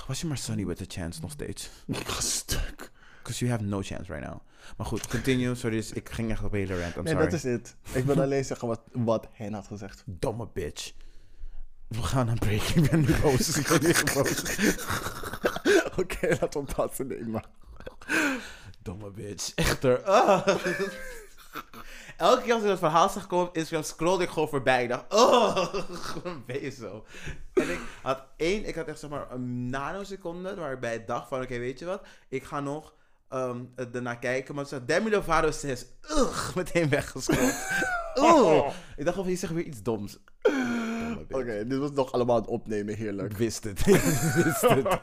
Was 0.07 0.21
je 0.21 0.27
maar 0.27 0.39
sunny 0.39 0.67
with 0.67 0.81
a 0.81 0.85
chance 0.89 1.21
nog 1.21 1.31
steeds? 1.31 1.71
Stuk. 2.19 2.91
Because 3.23 3.39
you 3.45 3.51
have 3.51 3.65
no 3.65 3.81
chance 3.83 4.13
right 4.13 4.29
now. 4.29 4.41
Maar 4.77 4.87
goed, 4.87 5.07
continue. 5.07 5.55
Sorry, 5.55 5.77
dus 5.77 5.93
ik 5.93 6.09
ging 6.09 6.31
echt 6.31 6.45
op 6.45 6.53
hele 6.53 6.81
rant. 6.81 6.97
I'm 6.97 7.03
Nee, 7.03 7.13
sorry. 7.13 7.29
dat 7.31 7.35
is 7.35 7.43
het. 7.43 7.77
Ik 7.93 8.05
wil 8.05 8.21
alleen 8.21 8.45
zeggen 8.45 8.69
wat, 8.69 8.81
wat 8.93 9.29
hen 9.33 9.53
had 9.53 9.67
gezegd. 9.67 10.03
Domme 10.07 10.49
bitch. 10.53 10.93
We 11.89 12.03
gaan 12.03 12.29
een 12.29 12.39
break. 12.39 12.61
Ik 12.63 12.91
ben 12.91 13.01
nu 13.01 13.15
boos. 13.23 13.57
Ik 13.59 13.67
ben 13.69 13.83
nu 13.83 13.95
boos. 14.15 14.43
Oké, 16.01 16.37
laten 16.41 16.65
we 16.65 16.73
dat 16.77 16.99
nemen. 16.99 17.43
Domme 18.83 19.11
bitch. 19.11 19.55
Echter. 19.55 20.03
Ah. 20.03 20.47
Elke 22.17 22.43
keer 22.43 22.53
als 22.53 22.63
ik 22.63 22.69
dat 22.69 22.79
verhaal 22.79 23.09
zag 23.09 23.27
komen 23.27 23.47
op 23.47 23.57
Instagram, 23.57 23.83
scrollde 23.83 24.25
ik 24.25 24.31
gewoon 24.31 24.49
voorbij. 24.49 24.83
Ik 24.83 24.89
dacht, 24.89 25.05
oh, 25.15 25.57
gewoon 25.93 26.43
ben 26.47 26.63
je 26.63 26.71
zo. 26.71 27.05
En 27.55 27.71
ik 27.71 27.81
had 28.03 28.25
één, 28.37 28.65
ik 28.69 28.75
had 28.75 28.87
echt 28.87 28.99
zeg 28.99 29.11
maar 29.11 29.31
een 29.31 29.71
nanoseconde 29.71 30.55
waarbij 30.55 30.95
ik 30.95 31.07
dacht 31.07 31.29
van, 31.29 31.43
oké, 31.43 31.59
weet 31.59 31.79
je 31.79 31.85
wat? 31.85 32.03
Ik 32.29 32.45
ga 32.45 32.61
nog 32.61 32.95
ehm 33.29 33.65
ernaar 33.93 34.19
kijken. 34.19 34.55
Maar 34.55 34.67
toen 34.67 34.87
Demi 34.87 35.11
Lovato 35.11 35.51
says, 35.51 35.87
ugh, 36.11 36.57
meteen 36.57 36.89
weggescrolld. 36.89 37.55
Oeh. 38.21 38.75
Ik 38.97 39.05
dacht 39.05 39.19
of 39.19 39.27
je 39.27 39.37
zegt 39.37 39.53
weer 39.53 39.65
iets 39.65 39.83
doms. 39.83 40.19
Oké, 41.31 41.67
dit 41.67 41.79
was 41.79 41.91
nog 41.91 42.13
allemaal 42.13 42.37
het 42.37 42.47
opnemen, 42.47 42.93
Ik 42.93 42.99
heerlijk. 42.99 43.37
wist 43.37 43.65
het. 43.65 43.87
Ik 43.87 44.01
wist 44.45 44.61
het. 44.61 44.99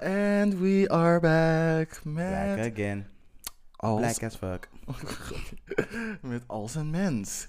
And 0.00 0.60
we 0.60 0.86
are 0.88 1.18
back 1.18 2.00
Black 2.04 2.56
met 2.56 2.66
again. 2.66 3.06
als, 3.78 4.00
Black 4.00 4.22
as 4.22 4.36
fuck. 4.36 4.68
met 6.22 6.42
als 6.46 6.74
een 6.74 6.90
mens. 6.90 7.48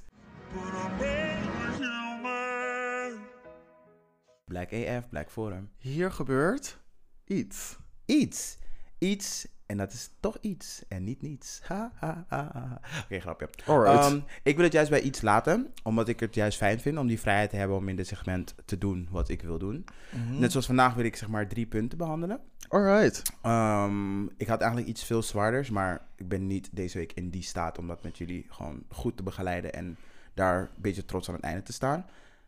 Black 4.45 4.73
AF, 4.73 5.09
Black 5.09 5.29
Forum. 5.29 5.69
Hier 5.77 6.11
gebeurt 6.11 6.79
iets. 7.27 7.77
Iets. 8.05 8.57
Iets. 8.97 9.47
En 9.69 9.77
dat 9.77 9.93
is 9.93 10.09
toch 10.19 10.37
iets. 10.41 10.83
En 10.87 11.03
niet 11.03 11.21
niets. 11.21 11.61
Ha, 11.63 11.91
ha, 11.95 12.25
ha, 12.27 12.49
ha. 12.53 12.79
Oké, 13.03 13.19
grapje. 13.19 13.49
Alright. 13.65 14.05
Ehm, 14.05 14.19
ik 14.43 14.55
wil 14.55 14.63
het 14.63 14.73
juist 14.73 14.89
bij 14.89 15.01
iets 15.01 15.21
laten. 15.21 15.73
Omdat 15.83 16.07
ik 16.07 16.19
het 16.19 16.35
juist 16.35 16.57
fijn 16.57 16.79
vind 16.79 16.97
om 16.97 17.07
die 17.07 17.19
vrijheid 17.19 17.49
te 17.49 17.55
hebben 17.55 17.77
om 17.77 17.89
in 17.89 17.95
dit 17.95 18.07
segment 18.07 18.55
te 18.65 18.77
doen 18.77 19.07
wat 19.11 19.29
ik 19.29 19.41
wil 19.41 19.57
doen. 19.57 19.85
Mhm. 20.09 20.39
Net 20.39 20.51
zoals 20.51 20.65
vandaag 20.65 20.93
wil 20.93 21.05
ik 21.05 21.15
zeg 21.15 21.29
maar 21.29 21.47
drie 21.47 21.65
punten 21.65 21.97
behandelen. 21.97 22.39
Alright. 22.67 23.21
Ehm, 23.41 24.23
ik 24.23 24.47
had 24.47 24.59
eigenlijk 24.59 24.89
iets 24.89 25.03
veel 25.03 25.21
zwaarders, 25.21 25.69
maar 25.69 26.07
ik 26.15 26.27
ben 26.27 26.47
niet 26.47 26.69
deze 26.71 26.97
week 26.97 27.11
in 27.13 27.29
die 27.29 27.43
staat 27.43 27.77
om 27.77 27.87
dat 27.87 28.03
met 28.03 28.17
jullie 28.17 28.45
gewoon 28.49 28.83
goed 28.89 29.17
te 29.17 29.23
begeleiden 29.23 29.73
en 29.73 29.97
daar 30.33 30.59
een 30.61 30.67
beetje 30.75 31.05
trots 31.05 31.27
aan 31.29 31.35
het 31.35 31.43
einde 31.43 31.63
te 31.63 31.73
staan. 31.73 32.05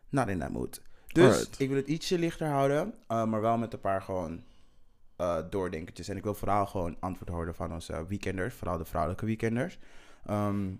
Not 0.08 0.28
in 0.28 0.38
that 0.38 0.50
mood. 0.50 0.82
Dus 1.06 1.34
Alright. 1.34 1.60
ik 1.60 1.68
wil 1.68 1.76
het 1.76 1.88
ietsje 1.88 2.18
lichter 2.18 2.48
houden, 2.48 2.94
eh, 3.06 3.24
maar 3.24 3.40
wel 3.40 3.58
met 3.58 3.72
een 3.72 3.80
paar 3.80 4.02
gewoon 4.02 4.42
eh 5.22 5.50
doordenkertjes. 5.50 6.08
En 6.08 6.16
ik 6.16 6.22
wil 6.22 6.34
vooral 6.34 6.66
gewoon 6.66 6.96
antwoord 7.00 7.30
horen 7.30 7.54
van 7.54 7.72
onze 7.72 8.06
weekenders, 8.06 8.54
vooral 8.54 8.78
de 8.78 8.84
vrouwelijke 8.84 9.26
weekenders. 9.26 9.78
Ehm, 10.26 10.70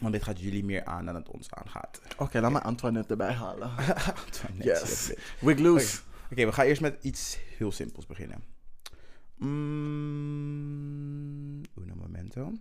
want 0.00 0.12
dit 0.12 0.22
gaat 0.22 0.40
jullie 0.40 0.64
meer 0.64 0.84
aan 0.84 1.04
dan 1.04 1.14
het 1.14 1.28
ons 1.28 1.50
aangaat. 1.50 2.00
Oké, 2.18 2.40
laat 2.40 2.52
me 2.52 2.60
Antoinette 2.62 3.10
erbij 3.10 3.32
halen. 3.32 3.70
Antoinette, 4.26 4.64
Yes. 4.64 5.12
Wig 5.40 5.58
loose. 5.58 6.00
Oké, 6.30 6.44
we 6.44 6.52
gaan 6.52 6.66
eerst 6.66 6.80
met 6.80 7.02
iets 7.02 7.38
heel 7.58 7.72
simpels 7.72 8.06
beginnen. 8.06 8.42
Mm, 10.00 11.60
uno 11.78 11.94
momento. 11.94 12.52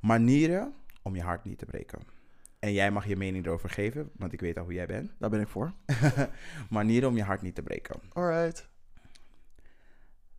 Manieren 0.00 0.74
om 1.02 1.14
je 1.14 1.22
hart 1.22 1.44
niet 1.44 1.58
te 1.58 1.64
breken. 1.66 1.98
En 2.58 2.72
jij 2.72 2.90
mag 2.90 3.06
je 3.06 3.16
mening 3.16 3.46
erover 3.46 3.70
geven, 3.70 4.10
want 4.16 4.32
ik 4.32 4.40
weet 4.40 4.56
al 4.58 4.64
hoe 4.64 4.72
jij 4.72 4.86
bent. 4.86 5.12
Daar 5.18 5.30
ben 5.30 5.40
ik 5.40 5.48
voor. 5.48 5.72
Manieren 6.70 7.08
om 7.08 7.16
je 7.16 7.22
hart 7.22 7.42
niet 7.42 7.54
te 7.54 7.62
breken. 7.62 8.00
Alright. 8.12 8.68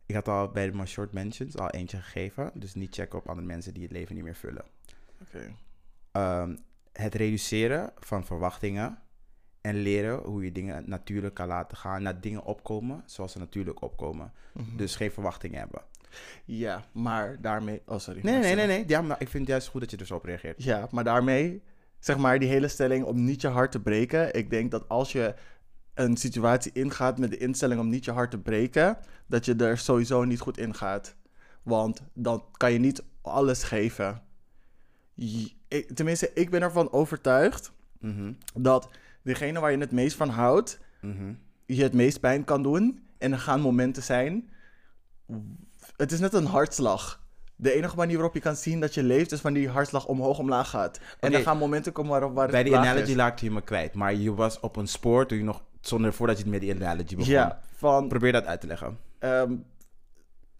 Ik 0.10 0.16
had 0.16 0.28
al 0.28 0.47
bij 0.47 0.72
mijn 0.72 0.88
short 0.88 1.14
mentions 1.14 1.57
al 1.57 1.70
eentje 1.70 1.97
gegeven. 1.97 2.51
Dus 2.53 2.74
niet 2.74 2.95
checken 2.95 3.20
op 3.20 3.30
andere 3.30 3.47
mensen 3.47 3.74
die 3.74 3.84
het 3.84 3.91
leven 3.91 4.16
niet 4.16 4.24
meer 4.24 4.36
vullen. 4.36 4.66
Oké. 5.22 5.55
Ehm, 6.12 6.55
het 6.93 7.16
reduceren 7.16 7.91
van 7.99 8.26
verwachtingen. 8.26 8.99
En 9.62 9.76
leren 9.76 10.20
hoe 10.20 10.43
je 10.43 10.51
dingen 10.51 10.84
natuurlijk 10.89 11.34
kan 11.34 11.47
laten 11.47 11.78
gaan. 11.78 12.03
Naar 12.03 12.22
dingen 12.22 12.43
opkomen 12.43 13.03
zoals 13.05 13.32
ze 13.32 13.39
natuurlijk 13.39 13.82
opkomen. 13.82 14.34
Mhm. 14.53 14.78
Dus 14.78 14.95
geen 14.95 15.12
verwachtingen 15.12 15.60
hebben. 15.60 15.82
Ja, 16.45 16.86
maar 16.91 17.41
daarmee... 17.41 17.82
Oh, 17.86 17.99
sorry. 17.99 18.20
Nee, 18.24 18.39
nee, 18.39 18.55
nee, 18.55 18.68
nee. 18.68 18.84
Ja, 18.88 19.01
maar 19.01 19.22
ik 19.22 19.30
vind 19.30 19.43
het 19.43 19.51
juist 19.51 19.68
goed 19.68 19.82
dat 19.82 19.91
je 19.91 19.97
er 19.97 20.05
zo 20.05 20.16
op 20.16 20.26
reageert. 20.26 20.64
Ja, 20.64 20.88
maar 20.91 21.03
daarmee, 21.03 21.64
zeg 21.99 22.18
maar, 22.18 22.39
die 22.39 22.49
hele 22.49 22.68
stelling 22.68 23.05
om 23.05 23.24
niet 23.24 23.41
je 23.41 23.47
hart 23.47 23.72
te 23.72 23.82
breken. 23.82 24.34
Ik 24.34 24.49
denk 24.49 24.72
dat 24.72 24.88
als 24.88 25.12
je 25.12 25.36
een 26.00 26.18
situatie 26.18 26.72
ingaat 26.74 27.18
met 27.18 27.30
de 27.30 27.38
instelling 27.38 27.80
om 27.80 27.89
niet 27.89 28.06
je 28.06 28.12
hart 28.12 28.32
te 28.32 28.38
breken, 28.38 28.97
dat 29.28 29.45
je 29.45 29.56
er 29.56 29.78
sowieso 29.78 30.24
niet 30.24 30.39
goed 30.39 30.58
in 30.58 30.76
gaat. 30.76 31.16
Want 31.64 32.02
dan 32.14 32.43
kan 32.58 32.72
je 32.72 32.80
niet 32.80 33.04
alles 33.22 33.64
geven. 33.64 34.22
Je- 35.14 35.52
ik- 35.68 35.91
tenminste, 35.95 36.32
ik 36.34 36.50
ben 36.50 36.62
ervan 36.62 36.91
overtuigd 36.91 37.72
Mhm, 38.00 38.32
dat 38.54 38.89
degene 39.22 39.60
waar 39.60 39.72
je 39.72 39.78
het 39.78 39.91
meest 39.91 40.16
van 40.16 40.30
houdt, 40.30 40.80
mhm. 41.02 41.34
je 41.66 41.84
het 41.84 41.93
meest 41.93 42.20
pijn 42.20 42.43
kan 42.43 42.64
doen. 42.64 43.00
En 43.18 43.32
er 43.32 43.39
gaan 43.39 43.62
momenten 43.62 44.04
zijn. 44.04 44.50
Het 45.95 46.12
is 46.12 46.20
net 46.20 46.34
een 46.34 46.45
hartslag. 46.45 47.24
De 47.56 47.72
enige 47.74 47.95
manier 47.95 48.16
waarop 48.16 48.34
je 48.34 48.39
kan 48.39 48.56
zien 48.56 48.80
dat 48.80 48.93
je 48.93 49.04
leeft, 49.04 49.32
is 49.32 49.41
wanneer 49.41 49.62
die 49.62 49.72
hartslag 49.72 50.06
omhoog 50.06 50.39
omlaag 50.39 50.70
gaat. 50.70 51.00
En 51.20 51.34
er 51.34 51.41
gaan 51.41 51.58
momenten 51.58 51.91
komen 51.91 52.12
waarop 52.12 52.36
waar 52.36 52.47
Bij 52.47 52.64
die 52.64 52.78
analogy 52.78 53.10
is. 53.10 53.16
laakte 53.16 53.45
je 53.45 53.52
me 53.52 53.62
kwijt. 53.62 53.93
Maar 53.93 54.14
je 54.16 54.34
was 54.34 54.60
op 54.60 54.76
een 54.76 54.88
spoor 54.88 55.26
toen 55.26 55.38
je 55.38 55.43
nog... 55.43 55.64
Zonder 55.82 56.14
voordat 56.14 56.40
je 56.40 56.46
met 56.46 56.62
die 56.62 56.76
analogy 56.76 57.16
begon. 57.16 57.32
Ja, 57.34 57.60
van 57.76 58.08
Probeer 58.08 58.32
dat 58.32 58.46
uit 58.46 58.62
te 58.62 58.68
leggen. 58.68 58.98
ehm, 59.20 59.54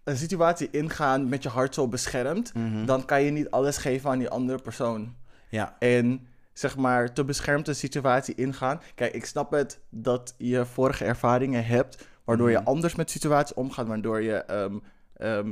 een 0.04 0.18
situatie 0.18 0.70
ingaan 0.72 1.30
met 1.30 1.44
je 1.44 1.50
hart 1.50 1.74
zo 1.74 1.88
beschermd, 1.88 2.54
Mhm. 2.54 2.86
dan 2.86 3.06
kan 3.06 3.22
je 3.22 3.32
niet 3.32 3.50
alles 3.52 3.78
geven 3.78 4.10
aan 4.10 4.20
die 4.20 4.30
andere 4.30 4.62
persoon. 4.62 5.16
Ja. 5.50 5.76
En 5.80 6.28
zeg 6.54 6.78
maar, 6.78 7.14
te 7.14 7.26
beschermd 7.26 7.68
een 7.68 7.76
situatie 7.76 8.36
ingaan. 8.36 8.82
Kijk, 8.96 9.14
ik 9.14 9.26
snap 9.26 9.52
het 9.52 9.80
dat 9.90 10.34
je 10.38 10.66
vorige 10.66 11.06
ervaringen 11.06 11.66
hebt, 11.66 12.08
waardoor 12.24 12.50
je 12.52 12.58
Mhm. 12.58 12.68
anders 12.68 12.96
met 12.96 13.10
situaties 13.12 13.56
omgaat, 13.56 13.88
waardoor 13.88 14.22
je, 14.22 14.34
ehm, 14.36 14.78
ehm, 15.14 15.50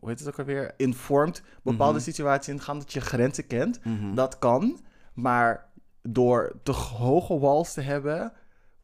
hoe 0.00 0.08
heet 0.08 0.18
het 0.18 0.28
ook 0.28 0.38
alweer, 0.38 0.74
informed 0.76 1.42
bepaalde 1.62 1.98
Mhm. 1.98 2.04
situaties 2.04 2.54
ingaan, 2.54 2.78
dat 2.78 2.92
je 2.92 3.00
grenzen 3.00 3.46
kent. 3.46 3.80
Dat 4.14 4.38
kan, 4.38 4.80
maar 5.14 5.66
door 6.02 6.52
te 6.62 6.72
hoge 6.72 7.38
walls 7.38 7.72
te 7.72 7.80
hebben 7.80 8.32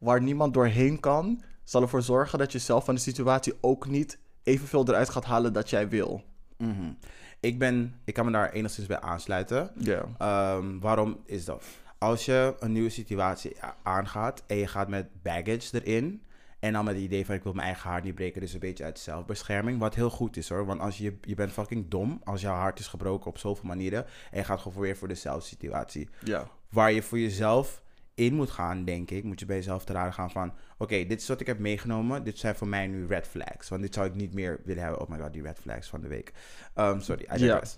waar 0.01 0.21
niemand 0.21 0.53
doorheen 0.53 0.99
kan, 0.99 1.41
zal 1.63 1.81
ervoor 1.81 2.01
zorgen 2.01 2.39
dat 2.39 2.51
je 2.51 2.59
zelf 2.59 2.85
van 2.85 2.95
de 2.95 3.01
situatie 3.01 3.53
ook 3.61 3.87
niet 3.87 4.19
evenveel 4.43 4.87
eruit 4.87 5.09
gaat 5.09 5.25
halen 5.25 5.53
dat 5.53 5.69
jij 5.69 5.89
wil. 5.89 6.23
Mhm. 6.57 6.91
Ik 7.39 7.59
ben... 7.59 7.95
Ik 8.03 8.13
kan 8.13 8.25
me 8.25 8.31
daar 8.31 8.51
enigszins 8.51 8.87
bij 8.87 8.99
aansluiten. 8.99 9.71
Ehm, 10.17 10.79
waarom 10.79 11.19
is 11.25 11.45
dat? 11.45 11.63
Als 11.97 12.25
je 12.25 12.55
een 12.59 12.71
nieuwe 12.71 12.89
situatie 12.89 13.55
aangaat 13.83 14.43
en 14.47 14.57
je 14.57 14.67
gaat 14.67 14.87
met 14.87 15.21
baggage 15.21 15.81
erin. 15.81 16.23
En 16.59 16.73
dan 16.73 16.85
met 16.85 16.93
het 16.93 17.03
idee 17.03 17.25
van 17.25 17.35
ik 17.35 17.43
wil 17.43 17.53
mijn 17.53 17.67
eigen 17.67 17.89
hart 17.89 18.03
niet 18.03 18.15
breken. 18.15 18.41
Dus 18.41 18.53
een 18.53 18.59
beetje 18.59 18.83
uit 18.83 18.99
zelfbescherming. 18.99 19.79
Wat 19.79 19.95
heel 19.95 20.09
goed 20.09 20.37
is 20.37 20.49
hoor. 20.49 20.65
Want 20.65 20.79
als 20.79 20.97
je, 20.97 21.17
je 21.21 21.35
bent 21.35 21.51
fucking 21.51 21.89
dom. 21.89 22.21
Als 22.23 22.41
jouw 22.41 22.55
hart 22.55 22.79
is 22.79 22.87
gebroken 22.87 23.27
op 23.27 23.37
zoveel 23.37 23.67
manieren. 23.67 24.05
En 24.31 24.37
je 24.37 24.43
gaat 24.43 24.59
gewoon 24.59 24.81
weer 24.81 24.97
voor 24.97 25.07
dezelfde 25.07 25.47
situatie. 25.47 26.09
Ja. 26.23 26.47
Waar 26.69 26.91
je 26.91 27.01
voor 27.01 27.19
jezelf 27.19 27.80
in 28.13 28.33
moet 28.33 28.51
gaan, 28.51 28.85
denk 28.85 29.11
ik. 29.11 29.23
Moet 29.23 29.39
je 29.39 29.45
bij 29.45 29.55
jezelf 29.55 29.85
te 29.85 29.93
raden 29.93 30.13
gaan 30.13 30.31
van... 30.31 30.53
Oké, 30.77 31.05
dit 31.05 31.21
is 31.21 31.27
wat 31.27 31.41
ik 31.41 31.47
heb 31.47 31.59
meegenomen. 31.59 32.23
Dit 32.23 32.37
zijn 32.37 32.55
voor 32.55 32.67
mij 32.67 32.87
nu 32.87 33.07
red 33.07 33.27
flags. 33.27 33.69
Want 33.69 33.81
dit 33.81 33.93
zou 33.93 34.07
ik 34.07 34.15
niet 34.15 34.33
meer 34.33 34.59
willen 34.63 34.83
hebben. 34.83 35.01
Oh 35.01 35.09
my 35.09 35.19
god, 35.19 35.33
die 35.33 35.41
red 35.41 35.59
flags 35.59 35.89
van 35.89 36.01
de 36.01 36.07
week. 36.07 36.33
Ehm, 36.73 36.99
sorry, 36.99 37.23
I 37.33 37.37
digress. 37.37 37.77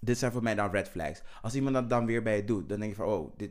Dit 0.00 0.18
zijn 0.18 0.32
voor 0.32 0.42
mij 0.42 0.54
dan 0.54 0.70
red 0.70 0.88
flags. 0.88 1.22
Als 1.42 1.54
iemand 1.54 1.74
dat 1.74 1.90
dan 1.90 2.06
weer 2.06 2.22
bij 2.22 2.36
je 2.36 2.44
doet, 2.44 2.68
dan 2.68 2.78
denk 2.78 2.90
je 2.90 2.96
van... 2.96 3.06
Oh, 3.06 3.36
dit... 3.36 3.50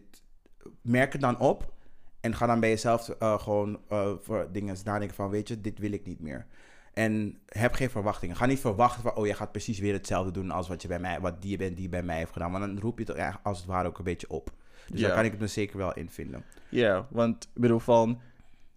Merk 0.81 1.11
het 1.11 1.21
dan 1.21 1.39
op. 1.39 1.73
En 2.19 2.35
ga 2.35 2.45
dan 2.45 2.59
bij 2.59 2.69
jezelf 2.69 3.09
eh, 3.09 3.39
gewoon 3.39 3.79
eh, 3.89 4.11
voor 4.21 4.47
dingen 4.51 4.75
nadenken 4.83 5.15
van, 5.15 5.29
weet 5.29 5.47
je, 5.47 5.61
dit 5.61 5.79
wil 5.79 5.91
ik 5.91 6.05
niet 6.05 6.19
meer. 6.19 6.45
En 6.93 7.39
heb 7.45 7.73
geen 7.73 7.89
verwachtingen. 7.89 8.35
Ga 8.35 8.45
niet 8.45 8.59
verwachten 8.59 9.01
van, 9.01 9.15
oh, 9.15 9.25
jij 9.25 9.35
gaat 9.35 9.51
precies 9.51 9.79
weer 9.79 9.93
hetzelfde 9.93 10.31
doen 10.31 10.51
als 10.51 10.67
wat, 10.67 10.81
je 10.81 10.87
bij 10.87 10.99
mij, 10.99 11.19
wat 11.19 11.41
die 11.41 11.57
bent 11.57 11.77
die 11.77 11.89
bij 11.89 12.03
mij 12.03 12.17
heeft 12.17 12.31
gedaan. 12.31 12.51
Want 12.51 12.65
dan 12.65 12.79
roep 12.79 12.99
je 12.99 13.05
het 13.05 13.37
als 13.43 13.57
het 13.57 13.67
ware 13.67 13.87
ook 13.87 13.97
een 13.97 14.03
beetje 14.03 14.29
op. 14.29 14.51
Dus 14.87 15.01
daar 15.01 15.13
kan 15.13 15.25
ik 15.25 15.31
het 15.31 15.39
me 15.39 15.47
zeker 15.47 15.77
wel 15.77 15.93
in 15.93 16.09
vinden. 16.09 16.43
Ja, 16.69 17.07
want 17.09 17.43
ik 17.43 17.61
bedoel 17.61 17.79
van 17.79 18.21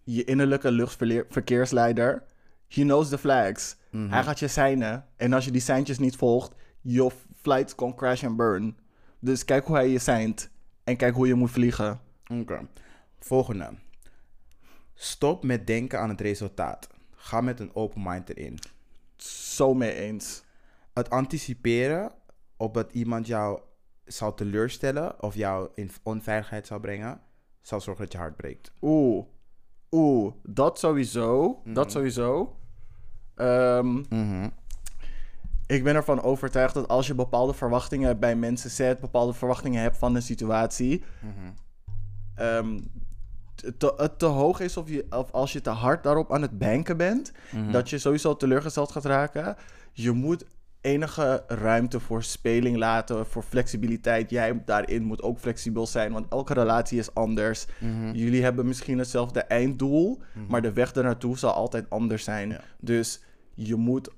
je 0.03 0.23
innerlijke 0.23 0.71
luchtverkeersleider, 0.71 2.23
he 2.67 2.81
knows 2.81 3.09
the 3.09 3.17
flags. 3.17 3.77
Mhm. 3.89 4.09
Hij 4.09 4.23
gaat 4.23 4.39
je 4.39 4.47
seinen. 4.47 5.05
En 5.15 5.33
als 5.33 5.45
je 5.45 5.51
die 5.51 5.61
seintjes 5.61 5.99
niet 5.99 6.15
volgt, 6.15 6.55
your 6.81 7.13
flight 7.41 7.75
can 7.75 7.95
crash 7.95 8.23
and 8.23 8.37
burn. 8.37 8.77
Dus 9.19 9.45
kijk 9.45 9.65
hoe 9.65 9.75
hij 9.75 9.89
je 9.89 9.99
seint. 9.99 10.49
En 10.83 10.97
kijk 10.97 11.15
hoe 11.15 11.27
je 11.27 11.33
moet 11.35 11.51
vliegen. 11.51 11.99
Oké. 12.27 12.67
Volgende. 13.19 13.69
Stop 14.93 15.43
met 15.43 15.67
denken 15.67 15.99
aan 15.99 16.09
het 16.09 16.21
resultaat. 16.21 16.89
Ga 17.15 17.41
met 17.41 17.59
een 17.59 17.75
open 17.75 18.01
mind 18.03 18.29
erin. 18.29 18.59
Zo 19.17 19.73
mee 19.73 19.93
eens. 19.93 20.43
Het 20.93 21.09
anticiperen 21.09 22.11
op 22.57 22.73
dat 22.73 22.93
iemand 22.93 23.27
jou 23.27 23.59
zal 24.11 24.33
teleurstellen 24.33 25.23
of 25.23 25.35
jou 25.35 25.69
in 25.75 25.89
onveiligheid 26.03 26.67
zal 26.67 26.79
brengen, 26.79 27.21
zal 27.61 27.81
zorgen 27.81 28.03
dat 28.03 28.13
je 28.13 28.17
hart 28.19 28.35
breekt. 28.35 28.71
Oeh. 28.81 29.25
Oeh. 29.91 30.33
Dat 30.43 30.79
sowieso. 30.79 31.61
Mhm. 31.63 31.73
Dat 31.73 31.91
sowieso. 31.91 32.55
Ehm, 33.35 33.97
ik 35.67 35.83
ben 35.83 35.95
ervan 35.95 36.21
overtuigd 36.21 36.73
dat 36.73 36.87
als 36.87 37.07
je 37.07 37.15
bepaalde 37.15 37.53
verwachtingen 37.53 38.19
bij 38.19 38.35
mensen 38.35 38.69
zet, 38.69 38.99
bepaalde 38.99 39.33
verwachtingen 39.33 39.81
hebt 39.81 39.97
van 39.97 40.15
een 40.15 40.21
situatie, 40.21 41.03
ehm, 42.35 42.79
te, 43.77 43.93
het 43.97 44.19
te 44.19 44.25
hoog 44.25 44.59
is 44.59 44.77
of, 44.77 44.89
je, 44.89 45.05
of 45.09 45.31
als 45.31 45.53
je 45.53 45.61
te 45.61 45.69
hard 45.69 46.03
daarop 46.03 46.33
aan 46.33 46.41
het 46.41 46.57
banken 46.57 46.97
bent, 46.97 47.31
dat 47.71 47.89
je 47.89 47.97
sowieso 47.97 48.35
teleurgesteld 48.35 48.91
gaat 48.91 49.05
raken. 49.05 49.55
Je 49.91 50.11
moet 50.11 50.45
enige 50.81 51.43
ruimte 51.47 51.99
voor 51.99 52.23
speling 52.23 52.77
laten, 52.77 53.25
voor 53.25 53.43
flexibiliteit. 53.43 54.29
Jij 54.29 54.61
daarin 54.65 55.03
moet 55.03 55.21
ook 55.21 55.39
flexibel 55.39 55.87
zijn, 55.87 56.11
want 56.11 56.25
elke 56.29 56.53
relatie 56.53 56.99
is 56.99 57.13
anders. 57.13 57.67
Jullie 58.13 58.43
hebben 58.43 58.65
misschien 58.67 58.97
hetzelfde 58.97 59.39
einddoel, 59.41 60.21
maar 60.47 60.61
de 60.61 60.73
weg 60.73 60.91
ernaartoe 60.93 61.37
zal 61.37 61.51
altijd 61.53 61.89
anders 61.89 62.23
zijn. 62.23 62.49
Ja. 62.49 62.61
Dus 62.79 63.23
je 63.53 63.75
moet 63.75 64.09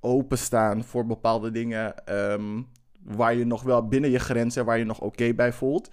openstaan 0.00 0.84
voor 0.84 1.06
bepaalde 1.06 1.50
dingen 1.50 2.04
ehm, 2.06 2.62
waar 3.04 3.34
je 3.34 3.44
nog 3.46 3.62
wel 3.62 3.88
binnen 3.88 4.10
je 4.10 4.18
grenzen, 4.18 4.64
waar 4.64 4.78
je 4.78 4.84
nog 4.84 5.00
oké 5.00 5.34
bij 5.34 5.52
voelt. 5.52 5.90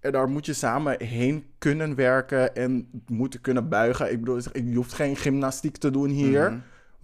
En 0.00 0.12
daar 0.12 0.28
moet 0.28 0.46
je 0.46 0.52
samen 0.52 1.02
heen 1.02 1.44
kunnen 1.58 1.94
werken 1.94 2.54
en 2.54 2.90
moeten 3.06 3.40
kunnen 3.40 3.68
buigen. 3.68 4.12
Ik 4.12 4.18
bedoel, 4.18 4.38
je 4.52 4.74
hoeft 4.74 4.92
geen 4.92 5.16
gymnastiek 5.16 5.76
te 5.76 5.90
doen 5.90 6.08
hier, 6.10 6.50
Mhm. 6.50 6.60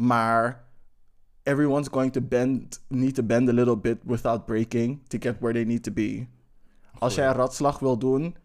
maar 0.08 0.64
everyone's 1.42 1.88
going 1.88 2.12
to 2.12 2.20
bend, 2.20 2.80
need 2.88 3.14
to 3.14 3.22
bend 3.22 3.48
a 3.48 3.52
little 3.52 3.76
bit 3.76 3.98
without 4.04 4.46
breaking 4.46 5.00
to 5.08 5.18
get 5.20 5.36
where 5.40 5.52
they 5.52 5.64
need 5.64 5.82
to 5.82 5.92
be. 5.92 6.26
Als 6.98 7.14
jij 7.14 7.26
een 7.26 7.34
ratslag 7.34 7.78
wil 7.78 7.98
doen, 7.98 8.36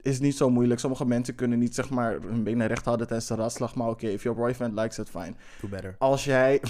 is 0.00 0.20
niet 0.20 0.36
zo 0.36 0.50
moeilijk. 0.50 0.80
Sommige 0.80 1.06
mensen 1.06 1.34
kunnen 1.34 1.58
niet 1.58 1.74
zeg 1.74 1.90
maar 1.90 2.12
hun 2.20 2.42
benen 2.42 2.66
recht 2.66 2.84
houden 2.84 3.06
tijdens 3.06 3.28
de 3.28 3.34
ratslag, 3.34 3.74
maar 3.74 3.88
oké, 3.88 4.06
if 4.06 4.22
your 4.22 4.38
boyfriend 4.38 4.74
likes 4.74 4.98
it, 4.98 5.08
fine 5.08 5.34
Do 5.60 5.68
better. 5.68 5.94
als 5.98 6.24
jij, 6.24 6.62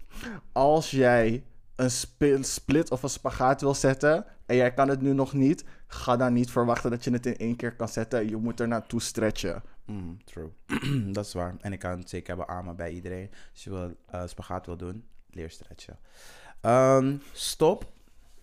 als 0.52 0.90
jij 0.90 1.44
een 1.76 2.44
split 2.44 2.90
of 2.90 3.02
een 3.02 3.08
spagaat 3.08 3.60
wil 3.60 3.74
zetten 3.74 4.24
en 4.46 4.56
jij 4.56 4.72
kan 4.72 4.88
het 4.88 5.00
nu 5.00 5.12
nog 5.12 5.32
niet, 5.32 5.64
ga 5.86 6.16
dan 6.16 6.32
niet 6.32 6.50
verwachten 6.50 6.90
dat 6.90 7.04
je 7.04 7.10
het 7.10 7.26
in 7.26 7.36
één 7.36 7.56
keer 7.56 7.76
kan 7.76 7.88
zetten. 7.88 8.28
Je 8.28 8.36
moet 8.36 8.60
er 8.60 8.68
naartoe 8.68 9.00
stretchen. 9.00 9.62
Mm, 9.84 10.24
true. 10.24 10.50
dat 11.12 11.24
is 11.26 11.32
waar. 11.32 11.54
En 11.60 11.72
ik 11.72 11.78
kan 11.78 11.98
het 11.98 12.08
zeker 12.08 12.28
hebben 12.36 12.54
amen 12.54 12.76
bij 12.76 12.90
iedereen. 12.92 13.30
Als 13.52 13.64
je 13.64 13.70
wil, 13.70 13.96
eh, 14.06 14.26
spagaat 14.26 14.66
wil 14.66 14.76
doen, 14.76 15.04
leer 15.30 15.50
stretchen. 15.50 15.98
Ehm, 16.60 17.16
stop 17.32 17.92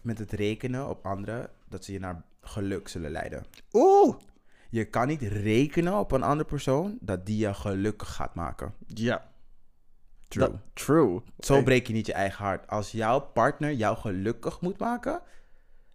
met 0.02 0.18
het 0.18 0.32
rekenen 0.32 0.90
op 0.90 1.06
anderen 1.06 1.50
dat 1.68 1.86
ze 1.86 1.92
je 1.92 2.00
naar 2.00 2.24
geluk 2.42 2.88
zullen 2.88 3.12
leiden. 3.12 3.46
Oeh! 3.74 4.16
Je 4.70 4.86
kan 4.86 5.08
niet 5.08 5.22
rekenen 5.22 6.00
op 6.00 6.12
een 6.12 6.24
andere 6.24 6.50
persoon 6.50 6.98
dat 7.02 7.26
die 7.26 7.38
je 7.38 7.54
gelukkig 7.54 8.16
gaat 8.16 8.36
maken. 8.36 8.74
Ja. 8.88 9.28
True. 10.28 10.48
Dat- 10.50 10.60
true. 10.74 11.22
Zo 11.40 11.64
breek 11.64 11.88
je 11.88 11.94
niet 11.94 12.06
je 12.06 12.14
eigen 12.14 12.46
hart. 12.46 12.68
Als 12.68 12.92
jouw 12.92 13.20
partner 13.20 13.74
jou 13.74 13.98
gelukkig 13.98 14.62
moet 14.62 14.78
maken, 14.80 15.22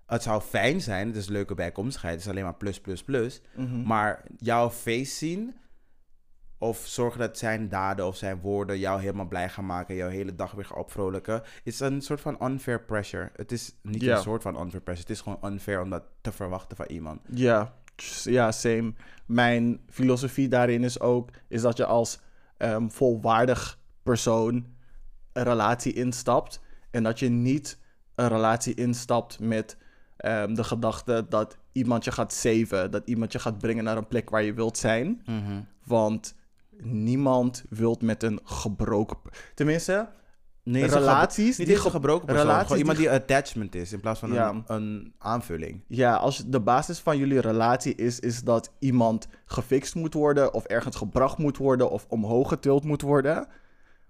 het 0.07 0.23
zou 0.23 0.41
fijn 0.41 0.81
zijn, 0.81 1.07
het 1.07 1.17
is 1.17 1.29
leuke 1.29 1.55
bijkomstigheid, 1.55 2.15
het 2.15 2.25
is 2.25 2.31
alleen 2.31 2.45
maar 2.45 2.55
plus, 2.55 2.81
plus, 2.81 3.05
plus. 3.05 3.41
Mhm. 3.57 3.83
Maar 3.83 4.25
jouw 4.37 4.71
face 4.71 5.15
zien, 5.15 5.55
of 6.59 6.79
zorgen 6.87 7.21
dat 7.21 7.39
zijn 7.39 7.69
daden 7.69 8.07
of 8.07 8.17
zijn 8.17 8.41
woorden 8.41 8.79
jou 8.79 9.01
helemaal 9.01 9.29
blij 9.29 9.49
gaan 9.49 9.67
maken, 9.67 9.95
jouw 9.95 10.09
hele 10.09 10.35
dag 10.35 10.53
weer 10.53 10.65
gaan 10.65 10.79
opvrolijken, 10.79 11.43
is 11.65 11.81
een 11.81 12.01
soort 12.01 12.21
van 12.21 12.37
unfair 12.43 12.81
pressure. 12.81 13.31
Het 13.37 13.53
is 13.53 13.75
niet 13.83 14.03
een 14.03 14.23
soort 14.23 14.43
van 14.43 14.61
unfair 14.61 14.83
pressure, 14.83 15.09
het 15.09 15.17
is 15.17 15.21
gewoon 15.21 15.53
unfair 15.53 15.81
om 15.81 15.91
dat 15.91 16.05
te 16.21 16.33
verwachten 16.33 16.77
van 16.77 16.87
iemand. 16.87 17.21
Ja, 17.31 17.75
ja, 18.23 18.53
same. 18.53 18.93
Mijn 19.27 19.81
filosofie 19.89 20.49
daarin 20.49 20.85
is 20.85 21.01
ook 21.01 21.31
is 21.49 21.63
dat 21.63 21.77
je 21.77 21.87
als 21.87 22.21
ehm, 22.57 22.89
volwaardig 22.89 23.79
persoon 24.03 24.67
een 25.33 25.45
relatie 25.45 25.93
instapt 25.93 26.61
en 26.91 27.03
dat 27.03 27.19
je 27.19 27.29
niet 27.29 27.79
een 28.15 28.29
relatie 28.29 28.75
instapt 28.75 29.39
met 29.41 29.77
ehm, 30.25 30.55
de 30.55 30.65
gedachte 30.65 31.27
dat 31.29 31.57
iemand 31.73 32.05
je 32.05 32.13
gaat 32.13 32.33
saven, 32.33 32.91
dat 32.91 33.03
iemand 33.05 33.33
je 33.33 33.39
gaat 33.39 33.59
brengen 33.59 33.85
naar 33.85 33.97
een 33.97 34.09
plek 34.09 34.31
waar 34.31 34.43
je 34.43 34.55
wilt 34.55 34.79
zijn, 34.79 35.23
want 35.85 36.35
niemand 36.83 37.65
wilt 37.69 38.03
met 38.03 38.23
een 38.23 38.41
gebroken, 38.45 39.17
tenminste, 39.55 40.09
Nee, 40.67 40.85
relaties 40.87 41.59
Niet 41.59 41.67
die 41.67 41.77
ge- 41.77 41.91
gebroken 41.91 42.27
persoon, 42.27 42.43
relaties 42.45 42.67
gewoon 42.67 42.79
iemand 42.79 42.99
die 42.99 43.09
die 43.09 43.17
attachment 43.17 43.75
is 43.75 43.93
in 43.93 44.01
plaats 44.01 44.21
van 44.21 44.33
Ja. 44.33 44.49
een, 44.49 44.63
een 44.67 45.15
aanvulling. 45.19 45.85
Ja, 45.89 46.15
als 46.17 46.45
de 46.47 46.61
basis 46.61 46.99
van 46.99 47.19
jullie 47.19 47.41
relatie 47.41 47.95
is, 47.95 48.21
is 48.21 48.43
dat 48.43 48.73
iemand 48.79 49.29
gefixt 49.47 49.95
moet 49.95 50.15
worden, 50.15 50.55
of 50.55 50.65
ergens 50.65 50.97
gebracht 50.97 51.39
moet 51.39 51.57
worden, 51.57 51.91
of 51.91 52.07
omhoog 52.09 52.49
getild 52.49 52.85
moet 52.85 53.03
worden. 53.03 53.47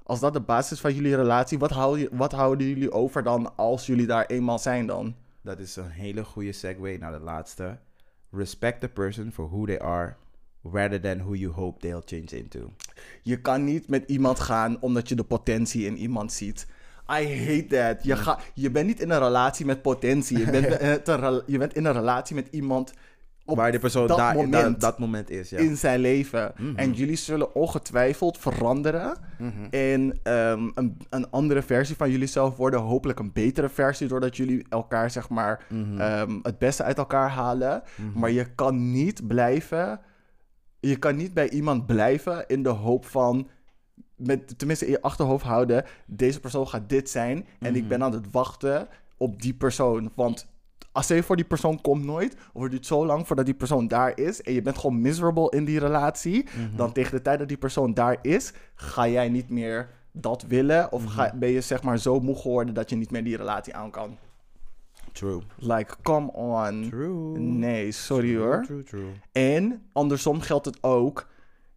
Als 0.02 0.20
dat 0.20 0.32
de 0.32 0.40
basis 0.40 0.80
van 0.80 0.94
jullie 0.94 1.16
relatie, 1.16 1.58
wat, 1.58 1.98
wat 2.12 2.32
houden 2.32 2.66
jullie 2.66 2.92
over 2.92 3.22
dan 3.22 3.56
als 3.56 3.86
jullie 3.86 4.06
daar 4.06 4.26
eenmaal 4.26 4.58
zijn 4.58 4.86
dan? 4.86 5.14
Dat 5.44 5.58
is 5.58 5.76
een 5.76 5.90
hele 5.90 6.24
goede 6.24 6.52
segue 6.52 6.98
naar 6.98 7.12
de 7.12 7.18
laatste. 7.18 7.78
Respect 8.30 8.80
the 8.80 8.88
person 8.88 9.32
for 9.32 9.48
who 9.48 9.66
they 9.66 9.78
are, 9.78 10.16
rather 10.62 11.00
than 11.00 11.18
who 11.18 11.34
you 11.34 11.52
hope 11.52 11.80
they'll 11.80 12.02
change 12.04 12.42
into. 12.42 12.72
Je 13.22 13.40
kan 13.40 13.64
niet 13.64 13.88
met 13.88 14.04
iemand 14.06 14.40
gaan 14.40 14.80
omdat 14.80 15.08
je 15.08 15.14
de 15.14 15.24
potentie 15.24 15.86
in 15.86 15.96
iemand 15.96 16.32
ziet. 16.32 16.66
I 17.10 17.44
hate 17.44 17.66
that. 17.66 18.04
Je, 18.04 18.16
ga, 18.16 18.38
je 18.54 18.70
bent 18.70 18.86
niet 18.86 19.00
in 19.00 19.10
een 19.10 19.18
relatie 19.18 19.66
met 19.66 19.82
potentie. 19.82 20.38
Je 20.38 20.50
bent, 20.50 20.66
eh, 21.08 21.38
je 21.46 21.58
bent 21.58 21.74
in 21.74 21.84
een 21.84 21.92
relatie 21.92 22.34
met 22.34 22.48
iemand 22.50 22.92
op 23.46 23.56
Waar 23.56 23.72
de 23.72 23.78
persoon 23.78 24.06
dat 24.06 24.34
moment. 24.34 24.52
dat, 24.52 24.80
dat 24.80 24.98
moment 24.98 25.30
is, 25.30 25.50
ja. 25.50 25.58
in 25.58 25.76
zijn 25.76 26.00
leven. 26.00 26.52
Mhm. 26.56 26.76
En 26.76 26.92
jullie 26.92 27.16
zullen 27.16 27.54
ongetwijfeld 27.54 28.38
veranderen. 28.38 29.16
En 29.70 30.18
ehm, 30.22 30.70
een, 30.74 30.98
een 31.10 31.30
andere 31.30 31.62
versie 31.62 31.96
van 31.96 32.10
jullie 32.10 32.26
zelf 32.26 32.56
worden. 32.56 32.80
Hopelijk 32.80 33.18
een 33.18 33.32
betere 33.32 33.68
versie. 33.68 34.08
Doordat 34.08 34.36
jullie 34.36 34.66
elkaar, 34.68 35.10
zeg 35.10 35.28
maar, 35.28 35.66
Mhm. 35.68 36.00
ehm, 36.00 36.38
het 36.42 36.58
beste 36.58 36.82
uit 36.82 36.98
elkaar 36.98 37.28
halen. 37.30 37.82
Maar 38.14 38.30
je 38.30 38.54
kan 38.54 38.92
niet 38.92 39.26
blijven. 39.26 40.00
Je 40.80 40.96
kan 40.96 41.16
niet 41.16 41.34
bij 41.34 41.50
iemand 41.50 41.86
blijven 41.86 42.44
in 42.46 42.62
de 42.62 42.68
hoop 42.68 43.06
van. 43.06 43.48
Met, 44.16 44.58
tenminste 44.58 44.84
in 44.84 44.90
je 44.90 45.02
achterhoofd 45.02 45.44
houden. 45.44 45.84
Deze 46.06 46.40
persoon 46.40 46.68
gaat 46.68 46.88
dit 46.88 47.10
zijn. 47.10 47.46
En 47.60 47.76
ik 47.76 47.88
ben 47.88 48.02
aan 48.02 48.12
het 48.12 48.30
wachten 48.30 48.88
op 49.16 49.42
die 49.42 49.54
persoon. 49.54 50.12
Want 50.14 50.46
als 50.94 51.08
je 51.08 51.22
voor 51.22 51.36
die 51.36 51.44
persoon 51.44 51.80
komt 51.80 52.04
nooit. 52.04 52.36
Of 52.52 52.62
het 52.62 52.70
duurt 52.70 52.86
zo 52.86 53.06
lang 53.06 53.26
voordat 53.26 53.44
die 53.44 53.54
persoon 53.54 53.88
daar 53.88 54.18
is. 54.18 54.42
En 54.42 54.52
je 54.52 54.62
bent 54.62 54.78
gewoon 54.78 55.00
miserable 55.00 55.50
in 55.50 55.64
die 55.64 55.78
relatie. 55.78 56.46
Dan 56.76 56.92
tegen 56.92 57.16
de 57.16 57.22
tijd 57.22 57.38
dat 57.38 57.48
die 57.48 57.56
persoon 57.56 57.94
daar 57.94 58.18
is. 58.22 58.52
Ga 58.74 59.08
jij 59.08 59.28
niet 59.28 59.48
meer 59.48 59.88
dat 60.12 60.42
willen. 60.42 60.92
Of 60.92 61.04
ga, 61.04 61.32
ben 61.34 61.48
je 61.48 61.60
zeg 61.60 61.82
maar 61.82 61.98
zo 61.98 62.20
moe 62.20 62.36
geworden 62.36 62.74
dat 62.74 62.90
je 62.90 62.96
niet 62.96 63.10
meer 63.10 63.24
die 63.24 63.36
relatie 63.36 63.74
aan 63.74 63.90
kan. 63.90 64.18
True. 65.12 65.40
Like, 65.58 65.94
come 66.02 66.32
on. 66.32 66.86
True. 66.90 67.38
Nee, 67.38 67.92
sorry 67.92 68.36
hoor. 68.36 68.62
True, 68.64 68.82
true. 68.82 69.12
En 69.32 69.82
andersom 69.92 70.40
geldt 70.40 70.66
het 70.66 70.78
ook. 70.82 71.28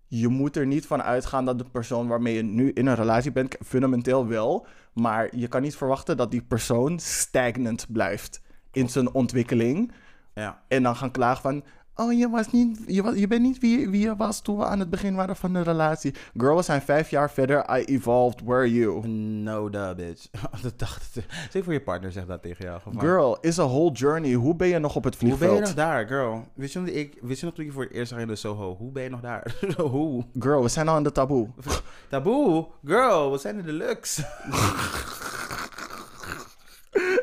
Je 0.07 0.27
moet 0.27 0.55
er 0.55 0.65
niet 0.65 0.85
van 0.85 1.03
uitgaan 1.03 1.45
dat 1.45 1.57
de 1.57 1.65
persoon 1.71 2.07
waarmee 2.07 2.35
je 2.35 2.43
nu 2.43 2.71
in 2.71 2.85
een 2.85 2.95
relatie 2.95 3.31
bent, 3.31 3.55
fundamenteel 3.65 4.27
wel. 4.27 4.65
Maar 4.93 5.35
je 5.35 5.47
kan 5.47 5.61
niet 5.61 5.75
verwachten 5.75 6.17
dat 6.17 6.31
die 6.31 6.41
persoon 6.41 6.99
stagnant 6.99 7.85
blijft 7.91 8.45
in 8.77 8.89
zijn 8.89 9.13
ontwikkeling. 9.13 9.91
Ja. 10.33 10.61
En 10.67 10.83
dan 10.83 10.95
gaan 10.95 11.11
klagen 11.11 11.41
van, 11.41 11.63
Oh, 11.99 12.13
je, 12.13 12.29
was 12.29 12.51
niet, 12.51 12.79
je, 12.85 13.03
was, 13.03 13.15
je 13.15 13.27
bent 13.27 13.41
niet 13.41 13.59
wie, 13.59 13.89
wie 13.89 14.01
je 14.01 14.15
was 14.15 14.41
toen 14.41 14.57
we 14.57 14.65
aan 14.65 14.79
het 14.79 14.89
begin 14.89 15.15
waren 15.15 15.35
van 15.35 15.53
de 15.53 15.61
relatie. 15.61 16.13
Girl, 16.37 16.55
we 16.55 16.61
zijn 16.61 16.81
vijf 16.81 17.09
jaar 17.09 17.31
verder. 17.31 17.79
I 17.79 17.83
evolved. 17.83 18.41
Where 18.43 18.59
are 18.59 18.73
you? 18.73 19.07
No 19.07 19.69
da, 19.69 19.95
bitch. 19.95 20.27
dat 20.61 20.79
dacht 20.79 21.15
ik. 21.15 21.25
Zeg 21.51 21.63
voor 21.63 21.73
je 21.73 21.81
partner 21.81 22.11
zegt 22.11 22.27
dat 22.27 22.41
tegen 22.41 22.65
jou. 22.65 22.81
Girl, 22.97 23.37
is 23.41 23.59
a 23.59 23.67
whole 23.67 23.91
journey. 23.91 24.33
Hoe 24.33 24.55
ben 24.55 24.67
je 24.67 24.79
nog 24.79 24.95
op 24.95 25.03
het 25.03 25.19
Hoe 25.19 25.27
vliegveld? 25.27 25.49
ben 25.51 25.59
je 25.59 25.65
nog 25.65 25.73
daar, 25.73 26.07
girl? 26.07 26.47
Wist 26.53 26.73
je, 26.73 26.93
ik, 26.93 27.17
wist 27.21 27.39
je 27.39 27.45
nog 27.45 27.55
toen 27.55 27.65
je 27.65 27.71
voor 27.71 27.83
het 27.83 27.91
eerst 27.91 28.09
zag 28.11 28.19
in 28.19 28.27
de 28.27 28.35
Soho? 28.35 28.75
Hoe 28.75 28.91
ben 28.91 29.03
je 29.03 29.09
nog 29.09 29.21
daar? 29.21 29.55
Hoe? 29.77 30.25
Girl, 30.39 30.61
we 30.61 30.69
zijn 30.69 30.87
al 30.87 30.95
aan 30.95 31.03
de 31.03 31.11
taboe. 31.11 31.49
Taboe? 32.09 32.67
Girl, 32.85 33.31
we 33.31 33.37
zijn 33.37 33.57
in 33.57 33.65
de 33.65 33.73
luxe. 33.73 34.21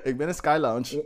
ik 0.03 0.17
ben 0.17 0.29
in 0.29 0.35
Sky 0.35 0.57
Lounge. 0.61 1.05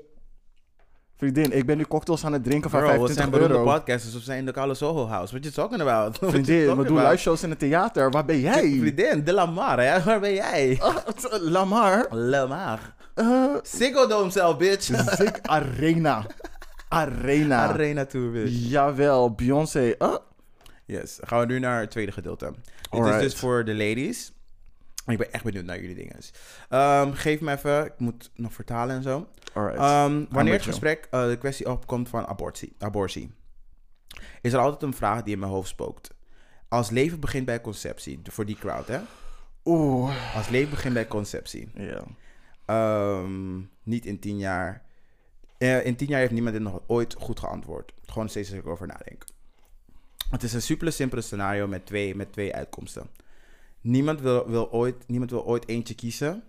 Vriendin, 1.18 1.52
ik 1.52 1.66
ben 1.66 1.76
nu 1.76 1.84
cocktails 1.84 2.24
aan 2.24 2.32
het 2.32 2.44
drinken 2.44 2.70
van 2.70 2.80
Girl, 2.80 2.92
we 2.92 2.98
25 2.98 3.16
zijn 3.16 3.30
beroemde 3.30 3.64
euro. 3.70 3.78
podcasters. 3.78 4.14
We 4.14 4.20
zijn 4.20 4.38
in 4.38 4.44
de 4.46 4.52
Kale 4.52 4.74
Soho 4.74 5.06
House. 5.06 5.30
What 5.38 5.42
you 5.44 5.54
talking 5.54 5.88
about? 5.88 6.16
What 6.18 6.30
Vriendin, 6.30 6.76
we 6.76 6.84
doen 6.84 7.02
live 7.02 7.16
shows 7.16 7.42
in 7.42 7.50
het 7.50 7.58
theater. 7.58 8.10
Waar 8.10 8.24
ben 8.24 8.40
jij? 8.40 8.76
Vriendin, 8.80 9.24
de 9.24 9.32
Lamar, 9.32 9.80
hè? 9.80 10.02
Waar 10.02 10.20
ben 10.20 10.34
jij? 10.34 10.78
Oh, 10.82 10.96
Lamar. 11.40 12.06
Lamar. 12.10 12.78
Uh, 13.14 13.54
Ziggo 13.62 14.06
Dome 14.06 14.30
zelf, 14.30 14.56
bitch. 14.56 14.84
Zik 15.16 15.38
Arena. 15.42 16.26
Arena. 16.88 17.56
Arena 17.68 18.04
Tour, 18.04 18.30
bitch. 18.30 18.50
Jawel, 18.70 19.34
Beyoncé. 19.34 19.94
Uh, 19.98 20.14
Yes, 20.84 21.18
gaan 21.20 21.40
we 21.40 21.46
nu 21.46 21.58
naar 21.58 21.80
het 21.80 21.90
tweede 21.90 22.12
gedeelte. 22.12 22.52
Dit 22.90 23.04
is 23.06 23.20
dus 23.20 23.34
voor 23.34 23.64
de 23.64 23.74
ladies. 23.74 24.32
Ik 25.09 25.18
ben 25.18 25.32
echt 25.32 25.44
benieuwd 25.44 25.64
naar 25.64 25.80
jullie 25.80 25.94
dingen. 25.94 26.16
Ehm, 26.68 27.12
geef 27.12 27.40
me 27.40 27.52
even, 27.52 27.84
ik 27.84 27.98
moet 27.98 28.30
nog 28.34 28.52
vertalen 28.52 28.96
en 28.96 29.02
zo. 29.02 29.28
Ehm, 29.54 30.24
wanneer 30.30 30.52
het 30.52 30.62
gesprek 30.62 31.09
eh, 31.11 31.28
de 31.28 31.38
kwestie 31.38 31.70
opkomt 31.70 32.09
van 32.09 32.26
abortie, 32.26 32.74
abortie, 32.78 33.30
is 34.40 34.52
er 34.52 34.59
altijd 34.59 34.82
een 34.82 34.94
vraag 34.94 35.22
die 35.22 35.32
in 35.32 35.38
mijn 35.38 35.52
hoofd 35.52 35.68
spookt. 35.68 36.14
Als 36.68 36.90
leven 36.90 37.20
begint 37.20 37.46
bij 37.46 37.61
conceptie, 37.61 38.20
voor 38.22 38.46
die 38.46 38.56
crowd, 38.56 38.86
hè? 38.86 39.00
Oeh. 39.64 40.36
Als 40.36 40.48
leven 40.48 40.70
begint 40.70 40.94
bij 40.94 41.06
conceptie. 41.06 41.70
Ja. 41.74 42.02
Ehm, 42.64 43.59
niet 43.82 44.06
in 44.06 44.18
tien 44.18 44.38
jaar. 44.38 44.82
Eh, 45.59 45.86
in 45.86 45.96
tien 45.96 46.09
jaar 46.09 46.20
heeft 46.20 46.32
niemand 46.32 46.54
dit 46.54 46.62
nog 46.62 46.80
ooit 46.86 47.14
goed 47.18 47.38
geantwoord. 47.40 47.92
Gewoon 48.06 48.28
steeds 48.28 48.48
als 48.50 48.59
ik 48.59 48.64
erover 48.64 48.86
nadenk. 48.86 49.24
Het 50.30 50.42
is 50.42 50.52
een 50.52 50.62
super 50.62 50.92
simpele 50.92 51.20
scenario 51.20 51.66
met 51.66 51.86
twee, 51.86 52.14
met 52.14 52.32
twee 52.32 52.54
uitkomsten. 52.54 53.11
Niemand 53.81 54.20
wil, 54.20 54.70
ooit, 54.72 55.09
niemand 55.09 55.31
wil 55.31 55.45
ooit 55.45 55.68
eentje 55.68 55.95
kiezen. 55.95 56.43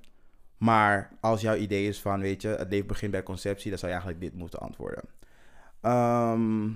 Maar 0.57 1.11
als 1.19 1.41
jouw 1.41 1.55
idee 1.55 1.87
is 1.87 2.01
van, 2.01 2.19
weet 2.19 2.41
je, 2.41 2.47
het 2.47 2.69
leven 2.69 2.87
begint 2.87 3.11
bij 3.11 3.23
conceptie, 3.23 3.69
dan 3.69 3.79
zou 3.79 3.91
je 3.91 3.97
eigenlijk 3.97 4.31
dit 4.31 4.39
moeten 4.39 4.59
antwoorden. 4.59 5.03
Ehm, 5.81 6.69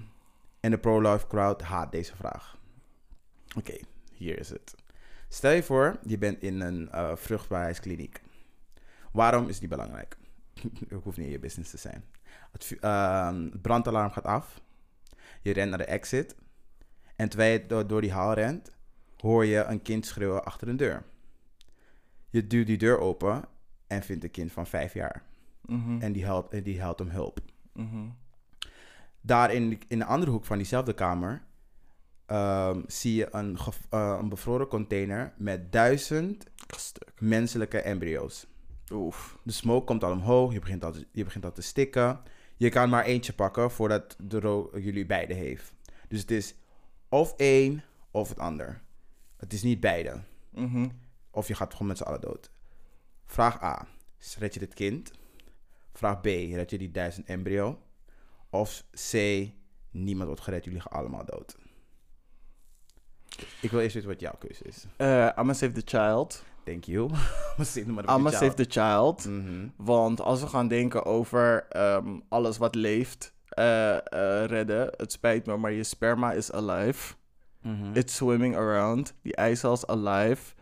en 0.60 0.72
de 0.72 0.78
pro-life 0.78 1.28
crowd 1.28 1.62
haat 1.62 1.92
deze 1.92 2.16
vraag. 2.16 2.58
Oké, 3.58 3.78
hier 4.12 4.40
is 4.40 4.50
het. 4.50 4.76
Stel 5.28 5.52
je 5.52 5.64
voor, 5.64 6.00
je 6.06 6.18
bent 6.18 6.42
in 6.42 6.62
een 6.62 6.92
eh, 6.92 7.16
vruchtbaarheidskliniek. 7.16 8.22
Waarom 9.12 9.48
is 9.48 9.60
die 9.60 9.68
belangrijk? 9.68 10.18
Het 10.90 11.04
hoeft 11.04 11.18
niet 11.18 11.26
in 11.26 11.32
je 11.32 11.40
business 11.40 11.72
te 11.72 11.78
zijn. 11.78 12.04
Ehm, 12.80 13.44
het 13.44 13.62
brandalarm 13.62 14.12
gaat 14.12 14.24
af. 14.24 14.62
Je 15.42 15.54
rent 15.54 15.70
naar 15.70 15.78
de 15.78 15.86
exit. 15.86 16.36
En 17.16 17.30
terwijl 17.30 17.54
je 17.54 17.66
door, 17.66 17.88
door 17.88 18.02
die 18.02 18.12
hal 18.12 18.34
rent, 18.34 18.72
hoor 19.24 19.46
je 19.46 19.64
een 19.64 19.82
kind 19.82 20.06
schreeuwen 20.06 20.46
achter 20.46 20.68
een 20.68 20.78
deur. 20.78 21.04
Je 22.30 22.48
duwt 22.48 22.68
die 22.68 22.78
deur 22.78 23.00
open 23.00 23.46
en 23.88 24.04
vindt 24.04 24.24
een 24.24 24.32
kind 24.32 24.52
van 24.52 24.68
vijf 24.68 24.94
jaar. 24.94 25.24
Mhm. 25.62 26.02
En 26.02 26.12
die 26.12 26.24
helpt, 26.24 26.64
die 26.64 26.80
helpt 26.80 27.02
om 27.02 27.08
hulp. 27.10 27.40
Mhm. 27.74 28.10
Daar 29.22 29.54
in, 29.54 29.80
in 29.88 30.00
de 30.00 30.06
andere 30.06 30.32
hoek 30.32 30.46
van 30.46 30.58
diezelfde 30.58 30.94
kamer 30.94 31.44
ehm, 32.26 32.82
zie 32.88 33.16
je 33.16 33.28
een, 33.32 33.58
eh, 33.90 34.18
een 34.20 34.30
bevroren 34.30 34.68
container 34.68 35.34
met 35.38 35.72
duizend 35.72 36.46
Stuk. 36.78 37.12
menselijke 37.20 37.82
embryo's. 37.82 38.48
Oef. 38.92 39.38
De 39.44 39.52
smoke 39.52 39.86
komt 39.86 40.04
al 40.04 40.12
omhoog, 40.12 40.54
je 40.54 40.60
begint 40.60 40.84
al 40.84 40.92
te, 40.92 41.08
je 41.12 41.24
begint 41.24 41.46
al 41.46 41.52
te 41.52 41.62
stikken. 41.62 42.20
Je 42.58 42.70
kan 42.70 42.90
maar 42.90 43.04
eentje 43.04 43.34
pakken 43.34 43.72
voordat 43.72 44.16
de 44.20 44.70
jullie 44.74 45.06
beide 45.06 45.34
heeft. 45.34 45.74
Dus 46.08 46.20
het 46.20 46.32
is 46.32 46.56
of 47.10 47.34
één 47.38 47.84
of 48.12 48.30
het 48.30 48.40
ander. 48.40 48.82
Het 49.44 49.54
is 49.54 49.64
niet 49.64 49.80
beide. 49.80 50.22
Mhm. 50.50 50.88
Of 51.32 51.48
je 51.48 51.56
gaat 51.56 51.72
gewoon 51.72 51.88
met 51.88 51.98
z'n 51.98 52.04
allen 52.04 52.22
dood. 52.22 52.52
Vraag 53.26 53.64
A. 53.64 53.88
Red 54.38 54.54
je 54.54 54.60
dit 54.60 54.74
kind? 54.74 55.12
Vraag 55.94 56.22
B. 56.22 56.26
Red 56.26 56.70
je 56.70 56.78
die 56.78 56.92
duizend 56.92 57.28
embryo? 57.28 57.80
Of 58.50 58.84
C. 59.12 59.14
Niemand 59.92 60.28
wordt 60.28 60.42
gered, 60.42 60.64
jullie 60.64 60.80
gaan 60.80 60.92
allemaal 60.92 61.26
dood. 61.26 61.58
Ik 63.62 63.72
wil 63.72 63.80
eerst 63.80 63.94
weten 63.94 64.10
wat 64.10 64.20
jouw 64.20 64.36
keuze 64.40 64.64
is. 64.64 64.86
Eh, 64.98 65.30
I'ma 65.38 65.54
save 65.54 65.72
the 65.72 65.98
child. 65.98 66.44
Thank 66.64 66.84
you. 66.84 67.10
Je 67.58 67.64
save 67.64 68.30
child. 68.30 68.58
the 68.58 68.66
child. 68.70 69.26
Mhm. 69.26 69.68
Want 69.76 70.22
als 70.22 70.42
we 70.42 70.48
gaan 70.48 70.68
denken 70.68 71.06
over 71.06 71.66
ehm, 71.70 72.20
alles 72.30 72.58
wat 72.58 72.76
leeft 72.76 73.34
eh, 73.48 73.96
eh, 73.96 74.46
redden, 74.46 74.94
het 74.98 75.12
spijt 75.12 75.46
me, 75.46 75.58
maar 75.58 75.72
je 75.72 75.84
sperma 75.84 76.32
is 76.32 76.52
alive. 76.52 77.14
Mhm. 77.64 77.96
It's 77.96 78.16
swimming 78.16 78.56
around. 78.56 79.14
Die 79.22 79.36
eicel 79.36 79.74
is 79.74 79.88
alive. 79.88 80.54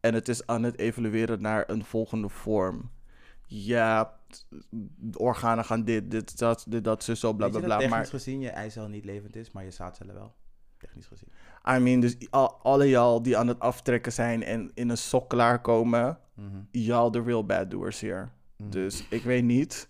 En 0.00 0.14
het 0.14 0.28
is 0.28 0.46
aan 0.46 0.62
het 0.62 0.78
evolueren 0.78 1.40
naar 1.42 1.64
een 1.66 1.84
volgende 1.84 2.28
vorm. 2.28 2.90
Ja, 3.46 4.18
de 4.96 5.18
organen 5.18 5.64
gaan 5.64 5.84
dit, 5.84 6.10
dit, 6.10 6.38
dat, 6.38 6.64
dit, 6.68 6.84
dat, 6.84 7.04
zo, 7.04 7.14
zo, 7.14 7.32
bla, 7.32 7.48
bla, 7.48 7.60
bla. 7.60 7.76
technisch 7.76 7.96
Maar, 7.96 8.06
gezien 8.06 8.40
je 8.40 8.50
eicel 8.50 8.88
niet 8.88 9.04
levend 9.04 9.36
is, 9.36 9.50
maar 9.50 9.64
je 9.64 9.70
zaadcellen 9.70 10.14
wel? 10.14 10.32
Technisch 10.78 11.06
gezien. 11.06 11.28
I 11.76 11.78
mean, 11.78 12.00
dus 12.00 12.16
al, 12.30 12.54
alle 12.62 12.88
y'all 12.88 13.22
die 13.22 13.36
aan 13.36 13.48
het 13.48 13.60
aftrekken 13.60 14.12
zijn 14.12 14.42
en 14.42 14.70
in 14.74 14.88
een 14.88 14.96
sok 14.96 15.28
klaarkomen, 15.28 16.18
Mhm. 16.34 16.56
y'all 16.70 17.10
de 17.10 17.22
real 17.22 17.44
bad 17.44 17.70
doers 17.70 18.00
hier. 18.00 18.32
Mhm. 18.56 18.70
Dus 18.70 19.08
ik 19.08 19.22
weet 19.22 19.44
niet 19.44 19.88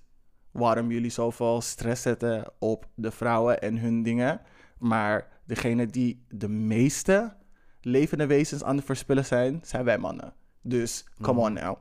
waarom 0.51 0.91
jullie 0.91 1.11
zoveel 1.11 1.61
stress 1.61 2.03
zetten 2.03 2.53
op 2.59 2.87
de 2.95 3.11
vrouwen 3.11 3.61
en 3.61 3.79
hun 3.79 4.03
dingen. 4.03 4.41
Maar 4.79 5.29
degene 5.51 5.87
die 5.87 6.25
de 6.29 6.49
meeste 6.49 7.37
levende 7.81 8.27
wezens 8.27 8.63
aan 8.63 8.77
het 8.77 8.85
verspillen 8.85 9.25
zijn, 9.25 9.61
zijn 9.65 9.85
wij 9.85 9.99
mannen. 9.99 10.33
Dus 10.63 11.05
come 11.21 11.41
on 11.41 11.53
now. 11.53 11.77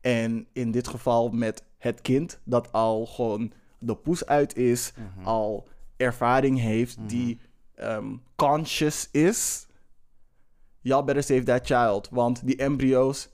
En 0.00 0.46
in 0.52 0.70
dit 0.70 0.88
geval 0.88 1.28
met 1.30 1.62
het 1.78 2.00
kind 2.00 2.40
dat 2.44 2.72
al 2.72 3.06
gewoon 3.06 3.52
de 3.78 3.94
poes 3.96 4.26
uit 4.26 4.56
is, 4.56 4.92
Mhm. 4.96 5.26
al 5.26 5.68
ervaring 5.96 6.58
heeft, 6.60 6.98
die 7.06 7.38
ehm, 7.74 8.16
conscious 8.36 9.08
is. 9.10 9.66
Y'all 10.80 11.04
better 11.04 11.22
save 11.22 11.42
that 11.42 11.66
child. 11.66 12.08
Want 12.10 12.46
die 12.46 12.56
embryo's, 12.56 13.28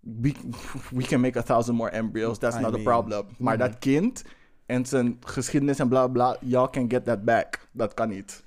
we, 0.00 0.32
we 0.98 1.02
can 1.02 1.20
make 1.20 1.38
a 1.38 1.42
thousand 1.42 1.76
more 1.76 1.90
embryos. 1.90 2.38
That's 2.38 2.56
I 2.56 2.60
not 2.60 2.74
a 2.74 2.82
problem. 2.82 3.26
Maar 3.38 3.56
mhm. 3.56 3.68
dat 3.68 3.78
kind 3.78 4.24
en 4.66 4.86
zijn 4.86 5.16
geschiedenis 5.20 5.78
en 5.78 5.88
bla 5.88 6.08
bla, 6.08 6.36
y'all 6.40 6.70
can 6.70 6.90
get 6.90 7.04
that 7.04 7.24
back. 7.24 7.68
Dat 7.72 7.94
kan 7.94 8.08
niet. 8.08 8.43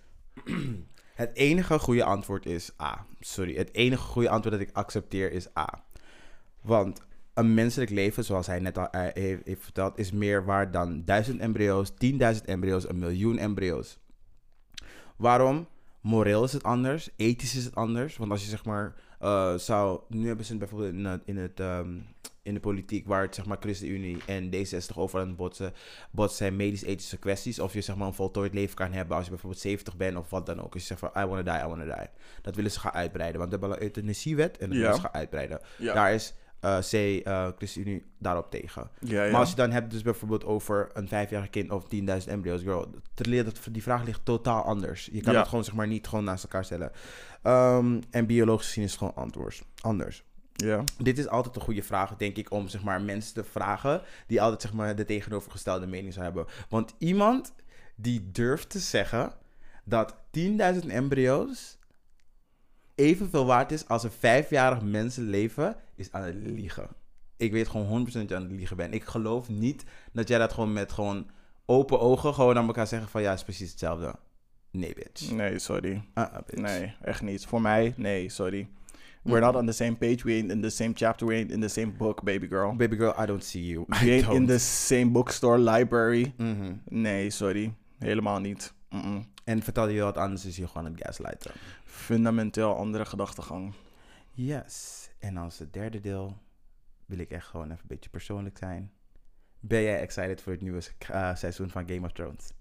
Het 1.15 1.31
enige 1.35 1.79
goede 1.79 2.03
antwoord 2.03 2.45
is 2.45 2.71
A. 2.81 3.05
Sorry, 3.19 3.55
het 3.55 3.73
enige 3.73 4.01
goede 4.01 4.29
antwoord 4.29 4.57
dat 4.59 4.67
ik 4.67 4.75
accepteer 4.75 5.31
is 5.31 5.47
A. 5.57 5.83
Want 6.61 7.01
een 7.33 7.53
menselijk 7.53 7.89
leven, 7.91 8.23
zoals 8.23 8.47
hij 8.47 8.59
net 8.59 8.77
al 8.77 8.89
eh, 8.89 9.13
heeft, 9.13 9.63
verteld, 9.63 9.97
is 9.97 10.11
meer 10.11 10.45
waard 10.45 10.73
dan 10.73 11.05
duizend 11.05 11.39
embryo's, 11.39 11.91
10.000 11.91 11.97
embryo's, 12.45 12.89
een 12.89 12.99
miljoen 12.99 13.37
embryo's. 13.37 13.97
Waarom? 15.15 15.67
Moreel 16.01 16.43
is 16.43 16.53
het 16.53 16.63
anders, 16.63 17.09
ethisch 17.15 17.55
is 17.55 17.65
het 17.65 17.75
anders. 17.75 18.17
Want 18.17 18.31
als 18.31 18.43
je 18.43 18.49
zeg 18.49 18.65
maar 18.65 18.95
eh, 19.19 19.55
zou. 19.55 20.01
Nu 20.09 20.27
hebben 20.27 20.45
ze 20.45 20.57
bijvoorbeeld 20.57 20.93
in, 20.93 21.05
het- 21.05 21.21
in, 21.25 21.37
het, 21.37 21.59
ehm, 21.59 21.97
in 22.47 22.53
de 22.53 22.59
politiek, 22.59 23.07
waar 23.07 23.21
het 23.21 23.35
zeg 23.35 23.45
maar 23.45 23.57
ChristenUnie 23.59 24.17
en 24.25 24.49
D66 24.53 24.95
over 24.95 25.19
aan 25.19 25.27
het 25.27 25.35
botsen, 25.35 25.73
botsen 26.11 26.37
zijn 26.37 26.55
medisch-ethische 26.55 27.17
kwesties. 27.17 27.59
Of 27.59 27.73
je 27.73 27.81
zeg 27.81 27.95
maar 27.95 28.07
een 28.07 28.13
voltooid 28.13 28.53
leven 28.53 28.75
kan 28.75 28.91
hebben 28.91 29.15
als 29.15 29.25
je 29.25 29.31
bijvoorbeeld 29.31 29.61
70 29.61 29.97
bent 29.97 30.17
of 30.17 30.29
wat 30.29 30.45
dan 30.45 30.61
ook. 30.61 30.73
Als 30.73 30.81
je 30.81 30.87
zegt 30.87 30.99
van 30.99 31.23
I 31.23 31.25
wanna 31.25 31.43
die, 31.53 31.63
I 31.63 31.67
wanna 31.67 31.83
die. 31.95 32.07
Dat 32.41 32.55
willen 32.55 32.71
ze 32.71 32.79
gaan 32.79 32.91
uitbreiden. 32.93 33.39
Want 33.39 33.51
we 33.53 33.57
hebben 33.59 33.77
een 33.77 33.83
euthanasiewet 33.83 34.57
en 34.57 34.67
dat 34.67 34.75
Ja. 34.77 34.81
willen 34.83 34.95
ze 34.95 35.01
gaan 35.01 35.13
uitbreiden. 35.13 35.59
Ja. 35.77 35.93
Daar 35.93 36.13
is 36.13 36.33
eh, 36.59 36.77
C, 36.79 36.93
eh 36.93 37.47
ChristenUnie 37.57 38.03
daarop 38.19 38.51
tegen. 38.51 38.89
Ja, 38.99 39.23
ja. 39.23 39.31
Maar 39.31 39.39
als 39.39 39.49
je 39.49 39.55
dan 39.55 39.71
hebt 39.71 39.91
dus 39.91 40.01
bijvoorbeeld 40.01 40.45
over 40.45 40.89
een 40.93 41.07
vijfjarig 41.07 41.49
kind 41.49 41.71
of 41.71 41.83
10.000 41.87 42.31
embryo's, 42.31 42.61
girl, 42.61 42.89
die 43.71 43.83
vraag 43.83 44.03
ligt 44.03 44.25
totaal 44.25 44.63
anders. 44.63 45.09
Je 45.11 45.21
kan 45.21 45.33
Ja. 45.33 45.39
het 45.39 45.47
gewoon 45.47 45.63
zeg 45.63 45.73
maar 45.75 45.87
niet 45.87 46.07
gewoon 46.07 46.23
naast 46.23 46.43
elkaar 46.43 46.65
stellen. 46.65 46.91
Ehm, 47.43 48.01
en 48.09 48.25
biologisch 48.25 48.67
gezien 48.67 48.83
is 48.83 48.89
het 48.89 48.99
gewoon 48.99 49.15
antwoord, 49.15 49.63
anders. 49.81 50.23
Ja. 50.57 50.83
Dit 50.97 51.17
is 51.17 51.27
altijd 51.27 51.55
een 51.55 51.61
goede 51.61 51.83
vraag, 51.83 52.15
denk 52.15 52.37
ik, 52.37 52.51
om 52.51 52.67
zeg 52.67 52.83
maar 52.83 53.01
mensen 53.01 53.33
te 53.33 53.43
vragen 53.43 54.01
die 54.27 54.41
altijd 54.41 54.61
zeg 54.61 54.73
maar 54.73 54.95
de 54.95 55.05
tegenovergestelde 55.05 55.87
mening 55.87 56.13
zou 56.13 56.25
hebben. 56.25 56.45
Want 56.69 56.93
iemand 56.97 57.53
die 57.95 58.31
durft 58.31 58.69
te 58.69 58.79
zeggen 58.79 59.33
dat 59.83 60.15
10.000 60.37 60.87
embryo's 60.87 61.77
evenveel 62.95 63.45
waard 63.45 63.71
is 63.71 63.87
als 63.87 64.03
een 64.03 64.11
vijfjarig 64.11 64.81
mensenleven, 64.81 65.75
is 65.95 66.11
aan 66.11 66.23
het 66.23 66.35
liegen. 66.35 66.87
Ik 67.37 67.51
weet 67.51 67.67
gewoon 67.67 68.07
100% 68.07 68.11
dat 68.11 68.29
je 68.29 68.35
aan 68.35 68.41
het 68.41 68.51
liegen 68.51 68.77
bent. 68.77 68.93
Ik 68.93 69.03
geloof 69.03 69.49
niet 69.49 69.83
dat 70.11 70.27
jij 70.27 70.37
dat 70.37 70.53
gewoon 70.53 70.73
met 70.73 70.91
gewoon 70.91 71.29
open 71.65 71.99
ogen 71.99 72.33
gewoon 72.33 72.57
aan 72.57 72.67
elkaar 72.67 72.87
zeggen 72.87 73.09
van 73.09 73.21
ja, 73.21 73.29
het 73.29 73.37
is 73.37 73.43
precies 73.43 73.69
hetzelfde. 73.69 74.15
Nee, 74.71 74.93
bitch. 74.93 75.31
Nee, 75.31 75.59
sorry. 75.59 76.03
Uh-uh, 76.15 76.37
bitch. 76.45 76.61
Nee, 76.61 76.95
echt 77.01 77.21
niet. 77.21 77.45
Voor 77.45 77.61
mij, 77.61 77.93
nee, 77.97 78.29
sorry. 78.29 78.67
We're 79.27 79.41
not 79.41 79.55
on 79.55 79.65
the 79.65 79.73
same 79.73 79.95
page. 79.95 80.23
We 80.23 80.33
ain't 80.37 80.51
in 80.51 80.61
the 80.61 80.69
same 80.69 80.93
chapter. 80.93 81.25
We 81.25 81.35
ain't 81.35 81.51
in 81.51 81.59
the 81.59 81.67
same 81.67 81.91
book, 81.97 82.23
baby 82.23 82.47
girl. 82.47 82.75
Baby 82.75 82.95
girl, 82.95 83.13
I 83.23 83.25
don't 83.25 83.43
see 83.43 83.65
you. 83.65 83.85
We 84.01 84.11
ain't 84.11 84.29
in 84.29 84.45
the 84.45 84.59
same 84.59 85.11
bookstore, 85.11 85.57
library. 85.57 86.33
Mhm. 86.37 86.73
Nee, 86.89 87.29
sorry. 87.29 87.73
Helemaal 87.99 88.39
niet. 88.39 88.73
Mm-mm. 88.89 89.25
En 89.43 89.61
vertel 89.61 89.87
je 89.87 90.01
wat 90.01 90.17
anders, 90.17 90.45
is 90.45 90.55
je 90.55 90.67
gewoon 90.67 90.85
het 90.85 91.01
gaslighten. 91.03 91.51
Fundamenteel 91.85 92.75
andere 92.75 93.05
gedachtegang. 93.05 93.73
Yes. 94.31 95.09
En 95.19 95.37
als 95.37 95.59
het 95.59 95.73
derde 95.73 95.99
deel 95.99 96.37
wil 97.05 97.17
ik 97.19 97.31
echt 97.31 97.47
gewoon 97.47 97.65
even 97.65 97.79
een 97.81 97.87
beetje 97.87 98.09
persoonlijk 98.09 98.57
zijn. 98.57 98.91
Ben 99.59 99.81
jij 99.81 99.99
excited 99.99 100.41
voor 100.41 100.51
het 100.51 100.61
nieuwe 100.61 100.81
eh, 100.99 101.35
seizoen 101.35 101.69
van 101.69 101.89
Game 101.89 102.05
of 102.05 102.11
Thrones? 102.11 102.51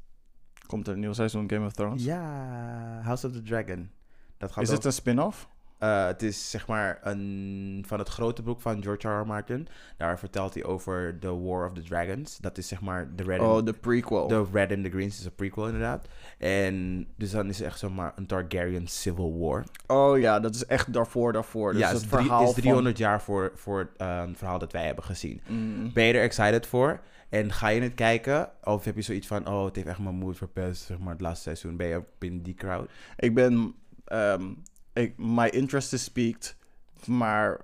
Komt 0.67 0.87
er 0.87 0.93
een 0.93 1.01
nieuw 1.01 1.13
seizoen 1.13 1.51
Game 1.51 1.67
of 1.67 1.73
Thrones? 1.73 2.05
Ja, 2.05 3.01
House 3.03 3.27
of 3.27 3.33
the 3.33 3.43
Dragon. 3.43 3.91
Dat 4.37 4.53
gaat 4.53 4.63
Is 4.63 4.71
het 4.71 4.85
een 4.85 4.93
spin-off? 4.93 5.49
Eh, 5.79 6.07
het 6.07 6.23
is 6.23 6.51
zeg 6.51 6.67
maar 6.67 6.99
een, 7.03 7.85
van 7.87 7.99
het 7.99 8.09
grote 8.09 8.43
boek 8.43 8.61
van 8.61 8.83
George 8.83 9.09
R. 9.09 9.21
R. 9.21 9.27
Martin. 9.27 9.69
Daar 9.97 10.19
vertelt 10.19 10.55
hij 10.55 10.65
over 10.65 11.17
The 11.21 11.41
War 11.43 11.67
of 11.67 11.73
the 11.73 11.83
Dragons. 11.83 12.39
Dat 12.39 12.59
is 12.59 12.69
zeg 12.69 12.81
maar 12.81 13.09
de 13.17 13.23
Red, 13.23 13.41
Oh, 13.41 13.65
de 13.65 13.73
prequel. 13.73 14.27
the 14.27 14.47
Red 14.53 14.73
and 14.73 14.85
the 14.85 14.91
Greens. 14.91 15.19
is 15.19 15.25
een 15.25 15.35
prequel 15.35 15.65
inderdaad. 15.67 16.07
En 16.39 17.07
dus 17.17 17.31
dan 17.31 17.49
is 17.49 17.59
het 17.59 17.67
echt 17.67 17.79
zomaar 17.79 18.13
een 18.17 18.27
Targaryen 18.27 18.87
Civil 18.87 19.39
War. 19.39 19.65
Oh 19.87 20.19
ja, 20.19 20.41
dat 20.41 20.55
is 20.55 20.67
echt 20.67 20.93
daarvoor, 20.93 21.33
daarvoor. 21.33 21.73
Dus 21.73 21.81
ja, 21.81 21.89
het 21.89 21.97
is, 22.03 22.09
drie- 22.09 22.23
verhaal 22.23 22.49
is 22.49 22.55
300 22.55 22.99
jaar 22.99 23.23
voor, 23.23 23.53
voor 23.55 23.79
het 23.79 23.89
eh, 23.97 24.23
verhaal 24.35 24.59
dat 24.59 24.73
wij 24.73 24.87
hebben 24.87 25.05
gezien. 25.05 25.41
Mm. 25.47 25.93
Ben 25.93 26.05
je 26.05 26.13
er 26.13 26.23
excited 26.23 26.67
voor? 26.67 27.01
En 27.29 27.53
ga 27.53 27.69
je 27.69 27.81
het 27.81 27.95
kijken? 27.95 28.51
Of 28.65 28.85
heb 28.85 28.95
je 28.97 29.03
zoiets 29.03 29.27
van, 29.27 29.49
oh, 29.49 29.65
het 29.65 29.77
heeft 29.77 29.89
echt 29.89 29.99
mijn 29.99 30.15
moed 30.15 30.37
verpest, 30.37 30.83
zeg 30.83 30.99
maar, 30.99 31.13
het 31.13 31.21
laatste 31.21 31.43
seizoen. 31.43 31.77
Ben 31.77 31.87
je 31.87 32.03
binnen 32.19 32.43
die 32.43 32.55
crowd? 32.55 32.91
Ik 33.17 33.35
ben... 33.35 33.75
ehm, 34.05 34.43
ik, 34.97 35.15
my 35.17 35.47
interest 35.47 35.93
is 35.93 36.09
peaked. 36.09 36.57
Maar 37.05 37.61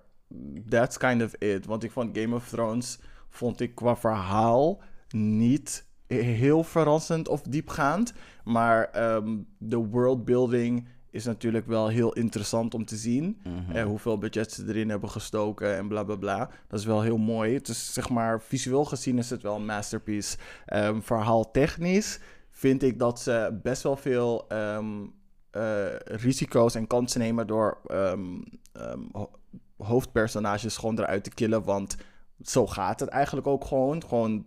that's 0.68 0.97
kind 0.97 1.22
of 1.22 1.35
it. 1.35 1.66
Want 1.66 1.85
ik 1.85 1.91
vond 1.91 2.18
Game 2.18 2.35
of 2.35 2.49
Thrones... 2.49 2.99
vond 3.28 3.61
ik 3.61 3.74
qua 3.74 3.97
verhaal 3.97 4.80
niet 5.09 5.87
heel 6.07 6.64
verrassend 6.64 7.28
of 7.28 7.43
diepgaand. 7.43 8.12
Maar 8.45 8.85
ehm, 8.85 9.39
de 9.59 9.76
worldbuilding 9.76 10.89
is 11.11 11.24
natuurlijk 11.24 11.66
wel 11.66 11.89
heel 11.89 12.12
interessant 12.12 12.74
om 12.74 12.85
te 12.85 12.97
zien. 12.97 13.41
Eh, 13.72 13.85
hoeveel 13.85 14.18
budget 14.18 14.53
ze 14.53 14.64
erin 14.68 14.89
hebben 14.89 15.11
gestoken 15.11 15.76
en 15.76 15.89
bla 15.89 16.05
bla 16.05 16.16
bla. 16.16 16.51
Dat 16.68 16.80
is 16.80 16.87
wel 16.87 17.03
heel 17.03 17.18
mooi. 17.18 17.55
Het 17.55 17.68
is 17.68 17.93
zeg 17.93 18.09
maar, 18.09 18.43
visueel 18.43 18.85
gezien 18.85 19.18
is 19.18 19.30
het 19.30 19.43
wel 19.43 19.57
een 19.57 19.64
masterpiece. 19.64 20.37
Ehm 20.66 21.01
verhaal 21.01 21.51
technisch 21.51 22.20
vind 22.51 22.83
ik 22.83 22.99
dat 22.99 23.20
ze 23.20 23.59
best 23.62 23.83
wel 23.83 23.97
veel 23.97 24.49
ehm, 24.49 25.07
eh, 25.53 25.86
risico's 26.05 26.74
en 26.74 26.86
kansen 26.86 27.20
nemen 27.20 27.46
door 27.46 27.78
ehm, 27.86 28.40
ehm, 28.72 29.00
ho- 29.12 29.30
hoofdpersonages 29.76 30.76
gewoon 30.76 30.98
eruit 30.98 31.24
te 31.24 31.30
killen. 31.30 31.62
Want 31.64 31.96
zo 32.40 32.66
gaat 32.66 33.00
het 33.00 33.09
eigenlijk 33.09 33.46
ook 33.46 33.64
gewoon. 33.64 34.03
Gewoon 34.09 34.46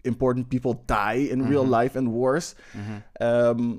important 0.00 0.48
people 0.48 0.78
die 0.86 1.28
in 1.28 1.42
real 1.46 1.64
Mhm. 1.66 1.74
life 1.74 1.98
and 1.98 2.08
wars. 2.14 2.54
Mhm. 2.72 2.98
Ehm, 3.12 3.72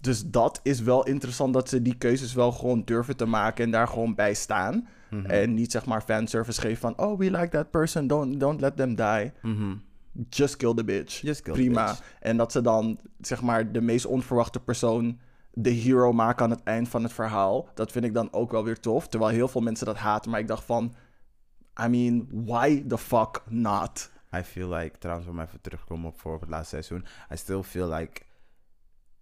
dus 0.00 0.24
dat 0.30 0.60
is 0.62 0.80
wel 0.80 1.06
interessant 1.06 1.54
dat 1.54 1.68
ze 1.68 1.82
die 1.82 1.94
keuzes 1.96 2.34
wel 2.34 2.52
gewoon 2.52 2.82
durven 2.84 3.16
te 3.16 3.26
maken 3.26 3.64
en 3.64 3.70
daar 3.70 3.88
gewoon 3.88 4.14
bij 4.14 4.34
staan. 4.34 4.88
Mhm. 5.10 5.26
En 5.26 5.54
niet 5.54 5.72
zeg 5.72 5.84
maar 5.86 6.02
fanservice 6.02 6.60
geven 6.60 6.76
van, 6.80 6.98
oh, 6.98 7.18
we 7.18 7.30
like 7.30 7.48
that 7.48 7.70
person, 7.70 8.06
don't, 8.06 8.40
don't 8.40 8.60
let 8.60 8.76
them 8.76 8.94
die. 8.94 9.32
Just 10.28 10.56
kill 10.56 10.74
the 10.74 10.84
bitch. 10.84 11.20
Just 11.20 11.42
kill 11.42 11.54
the 11.54 11.60
Prima. 11.60 11.86
bitch. 11.86 12.02
En 12.20 12.36
dat 12.36 12.52
ze 12.52 12.60
dan 12.60 13.00
zeg 13.20 13.42
maar 13.42 13.72
de 13.72 13.80
meest 13.80 14.06
onverwachte 14.06 14.60
persoon 14.60 15.20
de 15.52 15.70
hero 15.70 16.12
maken 16.12 16.44
aan 16.44 16.50
het 16.50 16.62
eind 16.62 16.88
van 16.88 17.02
het 17.02 17.12
verhaal. 17.12 17.68
Dat 17.74 17.92
vind 17.92 18.04
ik 18.04 18.14
dan 18.14 18.32
ook 18.32 18.50
wel 18.50 18.64
weer 18.64 18.80
tof. 18.80 19.08
Terwijl 19.08 19.32
heel 19.32 19.48
veel 19.48 19.60
mensen 19.60 19.86
dat 19.86 19.96
haten, 19.96 20.30
maar 20.30 20.40
ik 20.40 20.48
dacht 20.48 20.64
van, 20.64 20.94
I 21.84 21.88
mean, 21.88 22.28
why 22.30 22.84
the 22.86 22.98
fuck 22.98 23.42
not? 23.48 24.10
I 24.36 24.42
feel 24.42 24.68
like, 24.68 24.98
trouwens, 24.98 25.28
om 25.28 25.40
even 25.40 25.60
terugkomen 25.60 26.10
op 26.10 26.20
voor 26.20 26.40
het 26.40 26.48
laatste 26.48 26.68
seizoen. 26.68 27.04
I 27.32 27.36
still 27.36 27.62
feel 27.62 27.88
like 27.88 28.22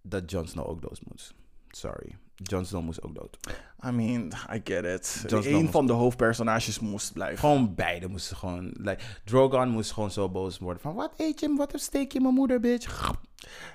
dat 0.01 0.31
Jon 0.31 0.47
Snow 0.47 0.67
ook 0.67 0.81
dood 0.81 1.01
moest. 1.09 1.33
Sorry. 1.75 2.15
Jon 2.35 2.65
Snow 2.65 2.83
moest 2.83 3.01
ook 3.01 3.15
dood. 3.15 3.37
I 3.85 3.91
mean, 3.91 4.31
I 4.53 4.61
get 4.63 4.85
it. 4.85 5.25
Eén 5.45 5.55
moest- 5.55 5.71
van 5.71 5.87
de 5.87 5.93
hoofdpersonages 5.93 6.79
moest 6.79 7.13
blijven. 7.13 7.39
Gewoon 7.39 7.75
beide 7.75 8.07
moesten 8.07 8.37
gewoon... 8.37 8.73
Like, 8.73 9.03
Drogon 9.23 9.69
moest 9.69 9.91
gewoon 9.91 10.11
zo 10.11 10.29
boos 10.29 10.59
worden 10.59 10.81
van... 10.81 10.95
Wat 10.95 11.13
eet 11.17 11.39
je? 11.39 11.55
Wat 11.55 11.73
een 11.73 11.79
steek 11.79 12.11
je 12.11 12.21
mijn 12.21 12.33
moeder, 12.33 12.59
bitch? 12.59 13.13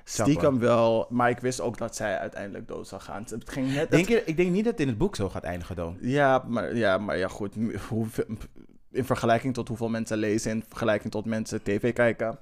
Stiekem 0.05 0.59
wel, 0.59 1.07
maar 1.11 1.31
ik 1.31 1.39
wist 1.39 1.61
ook 1.61 1.79
dat 1.79 1.97
zij 1.97 2.19
uiteindelijk 2.19 2.69
dood 2.69 2.89
zou 2.89 3.01
gaan. 3.01 3.25
Het 3.29 3.51
ging 3.51 3.73
net... 3.75 3.91
Denk 3.91 4.09
je, 4.09 4.25
ik 4.25 4.37
denk 4.37 4.51
niet 4.51 4.65
dat 4.65 4.73
het 4.73 4.83
in 4.83 4.89
het 4.89 4.99
boek 4.99 5.17
zo 5.17 5.29
gaat 5.29 5.45
eindigen, 5.45 5.77
dan. 5.77 5.97
Ja, 6.01 6.45
maar 6.47 6.77
ja, 6.77 6.99
maar 6.99 7.19
ja 7.19 7.29
goed. 7.29 7.55
Hoeveel, 7.89 8.25
in 8.91 9.05
vergelijking 9.05 9.55
tot 9.55 9.69
hoeveel 9.69 9.89
mensen 9.89 10.19
lezen, 10.19 10.51
in 10.51 10.65
vergelijking 10.69 11.13
tot 11.13 11.25
mensen 11.25 11.63
tv 11.63 11.93
kijken. 11.93 12.39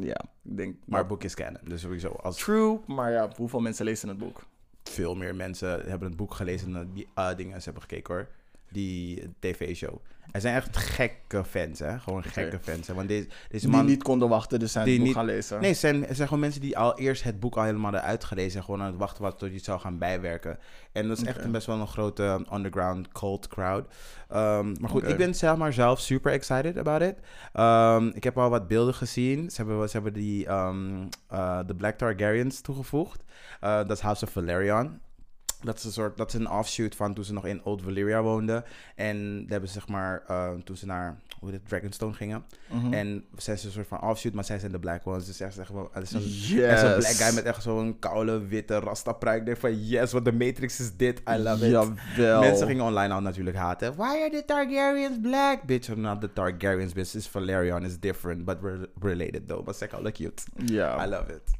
Ja, 0.00 0.20
ik 0.44 0.56
denk... 0.56 0.76
Maar 0.86 0.98
het 0.98 1.08
boek 1.08 1.24
is 1.24 1.34
canon. 1.34 1.60
Dus 1.64 1.80
sowieso, 1.80 2.08
als 2.08 2.36
True, 2.36 2.80
maar 2.86 3.12
ja, 3.12 3.28
hoeveel 3.36 3.60
mensen 3.60 3.84
lezen 3.84 4.08
het 4.08 4.18
boek? 4.18 4.48
Veel 4.90 5.14
meer 5.14 5.34
mensen 5.34 5.68
hebben 5.68 6.08
het 6.08 6.16
boek 6.16 6.34
gelezen 6.34 6.72
dan 6.72 6.92
die 6.92 7.08
uh, 7.18 7.34
dingen 7.36 7.58
ze 7.58 7.64
hebben 7.64 7.82
gekeken, 7.82 8.14
hoor. 8.14 8.28
Die 8.70 9.32
tv-show. 9.38 9.98
Er 10.32 10.40
zijn 10.40 10.54
echt 10.54 10.76
gekke 10.76 11.44
fans, 11.44 11.78
hè. 11.78 11.98
Gewoon 11.98 12.22
gekke 12.22 12.58
fans, 12.62 12.86
hè. 12.86 12.94
Want 12.94 13.08
deze, 13.08 13.28
deze 13.48 13.66
Die 13.66 13.76
man... 13.76 13.86
niet 13.86 14.02
konden 14.02 14.28
wachten, 14.28 14.58
dus 14.58 14.72
zijn 14.72 14.84
die 14.84 14.94
het 14.94 15.02
boek 15.02 15.12
niet- 15.14 15.18
gaan 15.26 15.34
lezen. 15.34 15.60
Nee, 15.60 15.70
het 15.70 15.78
zijn, 15.78 16.06
zijn 16.10 16.28
gewoon 16.28 16.40
mensen 16.42 16.60
die 16.60 16.78
al 16.78 16.98
eerst 16.98 17.22
het 17.22 17.40
boek 17.40 17.56
al 17.56 17.62
helemaal 17.62 17.82
hadden 17.92 18.02
uitgelezen 18.10 18.58
en 18.58 18.64
gewoon 18.64 18.80
aan 18.80 18.86
het 18.86 18.96
wachten 18.96 19.22
was 19.22 19.32
tot 19.38 19.48
je 19.48 19.54
het 19.54 19.64
zou 19.64 19.80
gaan 19.80 19.98
bijwerken. 19.98 20.58
En 20.92 21.08
dat 21.08 21.18
is 21.18 21.24
echt 21.24 21.44
een 21.44 21.50
best 21.52 21.66
wel 21.66 21.80
een 21.80 21.86
grote 21.86 22.46
underground 22.52 23.08
cult 23.12 23.48
crowd. 23.48 23.94
Ehm, 24.28 24.74
maar 24.80 24.90
goed, 24.90 25.08
ik 25.08 25.16
ben 25.16 25.34
zelf 25.34 25.58
maar 25.58 25.72
zelf 25.72 26.00
super 26.00 26.32
excited 26.32 26.78
about 26.78 27.02
it. 27.02 27.14
Ehm, 27.52 28.06
ik 28.06 28.24
heb 28.24 28.38
al 28.38 28.50
wat 28.50 28.68
beelden 28.68 28.94
gezien. 28.94 29.50
Ze 29.50 29.56
hebben, 29.56 29.88
ze 29.88 29.92
hebben 29.92 30.12
die 30.12 30.44
de 31.66 31.74
Black 31.76 31.98
Targaryens 31.98 32.60
toegevoegd. 32.60 33.24
Eh, 33.60 33.76
dat 33.76 33.90
is 33.90 34.00
House 34.00 34.24
of 34.24 34.30
Valerian. 34.30 35.00
Dat 35.62 35.76
is 35.78 35.84
een 35.84 35.92
soort, 35.92 36.16
dat 36.16 36.28
is 36.28 36.34
een 36.40 36.50
offshoot 36.50 36.94
van 36.94 37.14
toen 37.14 37.24
ze 37.24 37.32
nog 37.32 37.46
in 37.46 37.64
Old 37.64 37.82
Valyria 37.82 38.22
woonden. 38.22 38.64
En 38.94 39.38
daar 39.40 39.48
hebben 39.50 39.68
ze 39.68 39.74
zeg 39.74 39.88
maar, 39.88 40.22
eh, 40.26 40.50
toen 40.64 40.76
ze 40.76 40.86
naar, 40.86 41.18
hoe 41.40 41.52
het, 41.52 41.68
Dragonstone 41.68 42.12
gingen. 42.12 42.44
Mhm. 42.68 42.92
En 42.92 43.24
zij 43.36 43.54
zijn 43.56 43.66
een 43.66 43.72
soort 43.72 43.86
van 43.86 44.02
offshoot, 44.02 44.32
maar 44.32 44.44
zij 44.44 44.58
zijn 44.58 44.72
de 44.72 44.78
black 44.78 45.06
ones. 45.06 45.26
Dus 45.26 45.40
echt, 45.40 45.58
echt, 45.58 45.70
wel- 45.72 45.88
het 45.92 46.02
is 46.02 46.12
een, 46.12 46.20
Yes. 46.56 46.80
black 46.80 47.04
guy 47.04 47.34
met 47.34 47.44
echt 47.44 47.62
zo'n 47.62 47.98
koude, 47.98 48.46
witte 48.46 48.78
rasta 48.78 49.12
pruik. 49.12 49.38
Ik 49.38 49.44
denk 49.46 49.56
van, 49.58 49.86
yes, 49.86 50.12
wat 50.12 50.24
de 50.24 50.32
Matrix 50.32 50.80
is 50.80 50.96
dit. 50.96 51.20
I 51.30 51.36
love 51.36 51.64
it. 51.66 51.70
Jawel. 52.16 52.40
Mensen 52.40 52.66
gingen 52.66 52.84
online 52.84 53.14
al 53.14 53.20
natuurlijk 53.20 53.56
haten. 53.56 53.94
Why 53.96 54.02
are 54.04 54.30
the 54.30 54.42
Targaryens 54.46 55.18
black? 55.22 55.62
Bitch, 55.62 55.90
are 55.90 56.00
not 56.00 56.20
the 56.20 56.32
Targaryens, 56.32 56.92
bitch. 56.92 57.14
It's 57.14 57.28
Valerian, 57.28 57.84
is 57.84 57.98
different, 57.98 58.44
but 58.44 58.60
we're 58.60 58.88
related 59.00 59.48
though. 59.48 59.64
Maar 59.64 59.74
ze 59.74 59.78
zijn 59.88 60.00
alle 60.00 60.12
cute. 60.12 60.42
Ja. 60.66 61.04
I 61.04 61.08
love 61.08 61.32
it. 61.32 61.58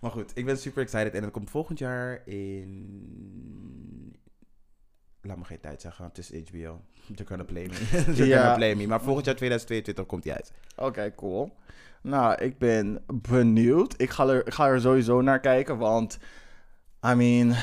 Maar 0.00 0.10
goed, 0.10 0.30
ik 0.34 0.44
ben 0.44 0.58
super 0.58 0.82
excited. 0.82 1.14
En 1.14 1.22
het 1.22 1.32
komt 1.32 1.50
volgend 1.50 1.78
jaar 1.78 2.22
in... 2.28 4.16
Laat 5.22 5.36
me 5.38 5.44
geen 5.44 5.60
tijd 5.60 5.80
zeggen, 5.80 6.04
het 6.04 6.18
is 6.18 6.28
HBO. 6.30 6.80
They're 7.14 7.26
gonna 7.26 7.44
play 7.44 7.66
me. 7.68 7.74
They're 8.14 8.26
Ja. 8.26 8.40
gonna 8.40 8.54
play 8.56 8.74
me. 8.74 8.86
Maar 8.86 9.00
volgend 9.02 9.26
jaar 9.26 9.34
2022 9.36 10.06
komt 10.06 10.24
hij 10.24 10.34
uit. 10.34 10.52
Oké, 10.76 11.12
cool. 11.16 11.52
Nou, 12.02 12.34
ik 12.42 12.58
ben 12.58 13.02
benieuwd. 13.28 13.94
Ik 14.00 14.10
ga, 14.10 14.26
er, 14.26 14.46
ik 14.46 14.52
ga 14.52 14.66
er 14.68 14.80
sowieso 14.80 15.20
naar 15.20 15.40
kijken, 15.40 15.78
want... 15.78 16.18
I 17.06 17.14
mean... 17.14 17.54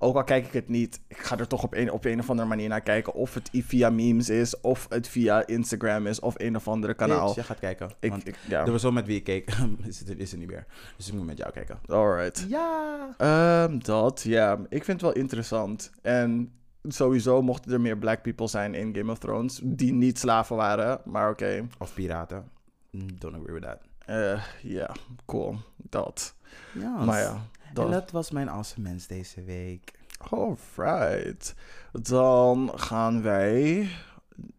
Ook 0.00 0.16
al 0.16 0.24
kijk 0.24 0.46
ik 0.46 0.52
het 0.52 0.68
niet, 0.68 1.00
ik 1.08 1.16
ga 1.18 1.38
er 1.38 1.46
toch 1.48 1.62
op 1.62 1.74
een, 1.74 1.90
op 1.92 2.04
een 2.04 2.18
of 2.18 2.30
andere 2.30 2.48
manier 2.48 2.68
naar 2.68 2.80
kijken. 2.80 3.14
Of 3.14 3.34
het 3.34 3.50
via 3.52 3.90
memes 3.90 4.28
is, 4.28 4.60
of 4.60 4.86
het 4.88 5.08
via 5.08 5.46
Instagram 5.46 6.06
is, 6.06 6.20
of 6.20 6.34
een 6.38 6.56
of 6.56 6.68
andere 6.68 6.94
kanaal. 6.94 7.20
Bitch, 7.22 7.34
jij 7.34 7.44
gaat 7.44 7.58
kijken. 7.58 7.90
Ik, 8.00 8.10
want 8.10 8.28
ik, 8.28 8.36
ja, 8.48 8.64
de 8.64 8.70
persoon 8.70 8.94
met 8.94 9.06
wie 9.06 9.16
ik 9.16 9.24
keek, 9.24 9.50
is, 9.86 9.98
het, 9.98 10.18
is 10.18 10.32
er 10.32 10.38
niet 10.38 10.48
meer. 10.50 10.66
Dus 10.96 11.08
ik 11.08 11.14
moet 11.14 11.26
met 11.26 11.38
jou 11.38 11.52
kijken. 11.52 11.78
alright. 11.86 12.46
Ja. 12.48 13.08
Ehm, 13.18 13.78
dat, 13.78 14.22
ja. 14.22 14.52
Ik 14.68 14.84
vind 14.84 15.00
het 15.00 15.10
wel 15.12 15.20
interessant. 15.22 15.90
En 16.02 16.52
sowieso 16.82 17.42
mochten 17.42 17.72
er 17.72 17.80
meer 17.80 17.98
black 17.98 18.22
people 18.22 18.48
zijn 18.48 18.74
in 18.74 18.94
Game 18.96 19.12
of 19.12 19.18
Thrones, 19.18 19.60
die 19.64 19.92
niet 19.92 20.18
slaven 20.18 20.56
waren. 20.56 21.00
Maar 21.04 21.30
oké, 21.30 21.66
Of 21.78 21.94
piraten. 21.94 22.48
Mm, 22.90 23.06
Don't 23.18 23.34
agree 23.36 23.52
with 23.54 23.62
that. 23.62 23.78
eh, 24.06 24.42
ja, 24.62 24.90
cool. 25.26 25.56
Dat. 25.76 26.34
Ja. 26.72 27.04
Maar 27.04 27.20
ja, 27.20 27.46
En 27.84 27.90
dat. 27.90 28.10
was 28.10 28.30
mijn 28.30 28.48
awesome 28.48 28.88
mens 28.88 29.06
deze 29.06 29.42
week. 29.42 29.92
Alright. 30.30 31.54
Dan 31.92 32.72
gaan 32.74 33.22
wij 33.22 33.88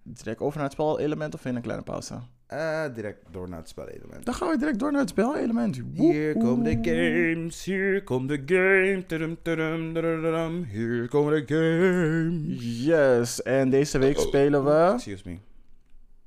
direct 0.03 0.39
over 0.39 0.57
naar 0.59 0.69
het 0.69 0.73
spelelement 0.79 1.33
of 1.33 1.45
in 1.45 1.55
een 1.55 1.61
kleine 1.61 1.83
pauze? 1.83 2.19
Eh, 2.47 2.83
direct 2.93 3.25
door 3.31 3.49
naar 3.49 3.59
het 3.59 3.69
spelelement. 3.69 4.25
Dan 4.25 4.33
gaan 4.33 4.49
we 4.49 4.57
direct 4.57 4.79
door 4.79 4.91
naar 4.91 5.01
het 5.01 5.09
spelelement. 5.09 5.81
Hier 5.93 6.37
komen 6.37 6.63
de 6.63 6.89
games, 6.91 7.63
hier 7.63 8.03
komt 8.03 8.29
de 8.29 8.41
game. 8.45 9.03
Tudum, 9.05 9.37
tudum, 9.41 9.93
tudum, 9.93 10.63
Hier 10.63 11.07
komen 11.07 11.45
de 11.45 11.53
games. 11.55 12.85
Yes, 12.85 13.41
en 13.41 13.69
deze 13.69 13.97
week 13.97 14.19
spelen 14.19 14.63
we 14.65 14.91
Excuse 14.93 15.23
me. 15.29 15.37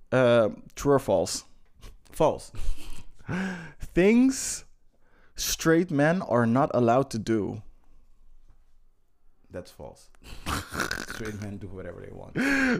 eh, 0.08 0.44
True 0.74 0.92
or 0.92 1.00
False. 1.00 1.42
False. 2.10 2.50
Things 3.92 4.64
straight 5.42 5.90
men 5.90 6.22
are 6.28 6.46
not 6.46 6.72
allowed 6.72 7.10
to 7.10 7.22
do. 7.22 7.60
That's 9.50 9.70
false. 9.72 10.02
Straight 11.12 11.40
men 11.40 11.58
do 11.58 11.68
whatever 11.72 12.00
they 12.00 12.12
want. 12.14 12.34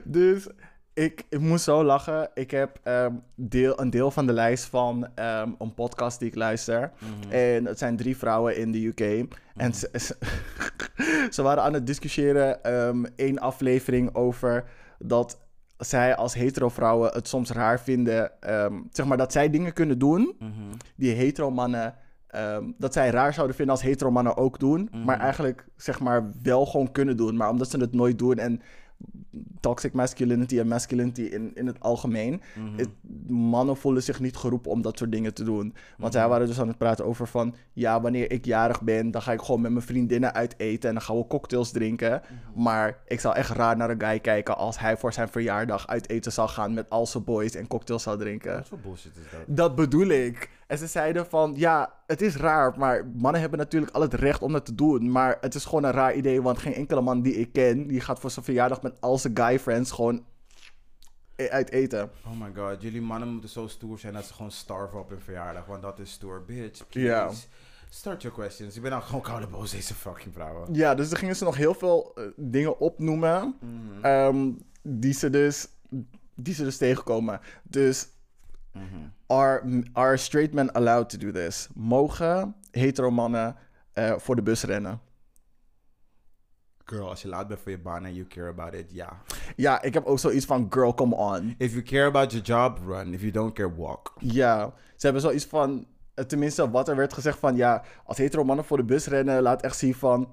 Dus 0.05 0.47
ik, 0.93 1.25
ik 1.29 1.41
moest 1.41 1.65
zo 1.65 1.85
lachen. 1.85 2.31
Ik 2.35 2.51
heb 2.51 2.79
ehm, 2.83 3.15
deel, 3.35 3.81
een 3.81 3.91
deel 3.91 4.11
van 4.11 4.27
de 4.27 4.33
lijst 4.33 4.65
van 4.65 5.09
ehm, 5.15 5.51
een 5.59 5.75
podcast 5.75 6.19
die 6.19 6.29
ik 6.29 6.35
luister. 6.35 6.93
En 7.29 7.65
het 7.67 7.79
zijn 7.79 7.97
drie 7.97 8.17
vrouwen 8.17 8.57
in 8.57 8.73
de 8.73 8.87
UK. 8.87 9.27
En 9.57 9.75
ze, 9.75 9.91
ze, 10.07 10.17
ze 11.31 11.43
waren 11.43 11.63
aan 11.63 11.73
het 11.73 11.87
discussiëren 11.87 12.63
ehm 12.65 13.05
één 13.17 13.39
aflevering 13.39 14.15
over 14.15 14.65
dat 14.99 15.41
zij 15.79 16.17
als 16.17 16.35
hetero 16.35 16.69
vrouwen 16.69 17.13
het 17.13 17.29
soms 17.29 17.51
raar 17.51 17.81
vinden. 17.81 18.31
zeg 18.91 19.07
maar 19.07 19.17
dat 19.17 19.33
zij 19.33 19.51
dingen 19.51 19.73
kunnen 19.73 19.99
doen 19.99 20.37
Mhm. 20.39 20.51
die 20.97 21.13
hetero 21.15 21.51
mannen. 21.51 21.95
Ehm, 22.33 22.65
dat 22.79 22.93
zij 22.93 23.11
raar 23.11 23.35
zouden 23.35 23.57
vinden 23.57 23.75
als 23.75 23.85
hetero 23.85 24.11
mannen 24.11 24.37
ook 24.37 24.59
doen. 24.59 24.91
Maar 25.05 25.19
eigenlijk 25.21 25.65
zeg 25.77 26.01
maar 26.01 26.31
wel 26.43 26.67
gewoon 26.67 26.93
kunnen 26.93 27.17
doen. 27.17 27.37
Maar 27.37 27.51
omdat 27.51 27.71
ze 27.71 27.79
het 27.79 27.93
nooit 27.93 28.19
doen 28.19 28.39
en 28.39 28.61
toxic 29.61 29.93
masculinity 29.93 30.59
en 30.59 30.69
masculinity 30.69 31.23
in, 31.23 31.51
in 31.55 31.67
het 31.67 31.81
algemeen. 31.81 32.41
het- 32.77 32.89
mannen 33.29 33.77
voelen 33.77 34.03
zich 34.03 34.21
niet 34.21 34.37
geroepen 34.37 34.71
om 34.71 34.83
dat 34.83 34.99
soort 34.99 35.13
dingen 35.13 35.35
te 35.35 35.45
doen. 35.45 35.75
Want 35.99 36.13
zij 36.13 36.29
waren 36.29 36.47
dus 36.47 36.61
aan 36.61 36.69
het 36.69 36.79
praten 36.79 37.05
over 37.05 37.27
van... 37.27 37.55
Ja, 37.73 38.01
wanneer 38.01 38.31
ik 38.31 38.45
jarig 38.45 38.83
ben, 38.83 39.11
dan 39.11 39.23
ga 39.23 39.33
ik 39.33 39.41
gewoon 39.43 39.61
met 39.61 39.71
mijn 39.73 39.85
vriendinnen 39.85 40.35
uit 40.35 40.55
eten... 40.59 40.89
en 40.89 40.95
dan 40.95 41.05
gaan 41.05 41.17
we 41.17 41.27
cocktails 41.27 41.71
drinken. 41.71 42.23
Maar 42.55 42.99
ik 43.07 43.21
zou 43.21 43.35
echt 43.37 43.51
raar 43.51 43.77
naar 43.77 43.91
een 43.91 44.01
guy 44.01 44.19
kijken... 44.19 44.57
als 44.57 44.79
hij 44.79 44.97
voor 44.97 45.13
zijn 45.13 45.29
verjaardag 45.29 45.87
uit 45.87 46.09
eten 46.09 46.33
zou 46.33 46.49
gaan 46.49 46.75
met 46.75 46.91
al 46.91 47.07
zijn 47.07 47.25
boys... 47.25 47.55
en 47.55 47.67
cocktails 47.67 48.03
zou 48.03 48.19
drinken. 48.19 48.55
Wat 48.55 48.69
voor 48.69 48.79
bullshit 48.79 49.13
is 49.17 49.23
dat? 49.47 49.57
Dat 49.57 49.75
bedoel 49.75 50.07
ik. 50.09 50.51
En 50.73 50.79
ze 50.79 50.87
zeiden 50.87 51.27
van, 51.27 51.53
ja, 51.57 51.93
het 52.07 52.21
is 52.21 52.37
raar, 52.37 52.79
maar 52.79 53.07
mannen 53.15 53.41
hebben 53.41 53.59
natuurlijk 53.59 53.93
al 53.93 54.01
het 54.01 54.15
recht 54.15 54.43
om 54.43 54.53
dat 54.53 54.65
te 54.65 54.75
doen. 54.75 55.11
Maar 55.11 55.39
het 55.41 55.55
is 55.55 55.65
gewoon 55.65 55.85
een 55.85 55.91
raar 55.91 56.15
idee, 56.15 56.43
want 56.43 56.59
geen 56.59 56.75
enkele 56.75 57.01
man 57.01 57.23
die 57.23 57.35
ik 57.35 57.53
ken, 57.53 57.87
die 57.87 58.01
gaat 58.01 58.19
voor 58.21 58.31
zijn 58.31 58.45
verjaardag 58.45 58.83
met 58.83 59.01
al 59.01 59.19
zijn 59.19 59.37
guy 59.37 59.59
friends 59.59 59.91
gewoon 59.91 60.25
e- 61.37 61.49
uit 61.49 61.71
eten. 61.71 62.11
Oh 62.27 62.41
my 62.41 62.53
god, 62.57 62.83
jullie 62.83 63.01
mannen 63.03 63.29
moeten 63.29 63.49
zo 63.51 63.67
stoer 63.67 63.99
zijn 63.99 64.13
dat 64.13 64.25
ze 64.25 64.33
gewoon 64.35 64.51
starven 64.51 64.99
op 65.01 65.09
hun 65.09 65.21
verjaardag. 65.21 65.67
Want 65.67 65.83
dat 65.83 65.99
is 65.99 66.11
stoer, 66.13 66.45
bitch. 66.45 66.87
Please. 66.89 67.09
Ja. 67.09 67.31
Start 67.91 68.23
your 68.23 68.37
questions. 68.37 68.77
Ik 68.77 68.83
ben 68.83 68.91
nou 68.91 69.03
gewoon 69.03 69.21
koude 69.23 69.47
boos, 69.47 69.71
deze 69.71 69.95
fucking 69.95 70.35
vrouwen. 70.35 70.75
Ja, 70.75 70.95
dus 70.95 71.11
er 71.11 71.17
gingen 71.17 71.37
ze 71.37 71.45
nog 71.45 71.57
heel 71.57 71.75
veel 71.75 72.13
eh, 72.15 72.25
dingen 72.37 72.79
opnoemen, 72.79 73.55
Mhm. 73.61 74.05
ehm, 74.05 74.51
die, 74.83 75.13
ze 75.13 75.31
dus, 75.31 75.69
die 76.35 76.55
ze 76.55 76.65
dus 76.65 76.77
tegenkomen. 76.77 77.41
Dus, 77.63 78.09
Mhm. 78.73 79.09
are, 79.27 79.83
are 79.93 80.17
straight 80.17 80.53
men 80.53 80.73
allowed 80.73 81.09
to 81.09 81.19
do 81.19 81.31
this? 81.31 81.69
Mogen 81.75 82.55
hetero 82.71 83.11
mannen 83.11 83.57
eh, 83.93 84.15
voor 84.17 84.37
de 84.37 84.43
bus 84.43 84.63
rennen? 84.63 85.01
Girl, 86.85 87.09
als 87.09 87.23
je 87.23 87.29
laat 87.29 87.49
bent 87.49 87.61
voor 87.61 87.71
je 87.71 87.79
baan 87.79 88.05
en 88.05 88.15
you 88.15 88.27
care 88.27 88.49
about 88.49 88.75
it, 88.75 88.93
ja. 88.93 89.23
Ja, 89.57 89.83
ik 89.83 89.95
heb 89.95 90.05
ook 90.05 90.19
zoiets 90.19 90.47
van, 90.47 90.67
girl, 90.71 90.95
come 90.95 91.15
on. 91.15 91.55
If 91.59 91.73
you 91.73 91.83
care 91.83 92.07
about 92.07 92.33
your 92.33 92.47
job, 92.47 92.79
run. 92.87 93.15
If 93.15 93.21
you 93.21 93.33
don't 93.33 93.53
care, 93.53 93.75
walk. 93.75 94.13
Ja, 94.19 94.73
ze 94.97 95.05
hebben 95.07 95.23
zoiets 95.23 95.45
van, 95.45 95.87
eh, 96.15 96.25
tenminste 96.25 96.71
wat 96.71 96.89
er 96.89 96.97
werd 96.97 97.13
gezegd 97.13 97.39
van, 97.39 97.57
ja, 97.57 97.83
als 98.05 98.19
hetero 98.19 98.45
mannen 98.45 98.65
voor 98.65 98.77
de 98.77 98.85
bus 98.85 99.07
rennen, 99.07 99.43
laat 99.43 99.63
echt 99.63 99.77
zien 99.79 99.95
van, 99.95 100.33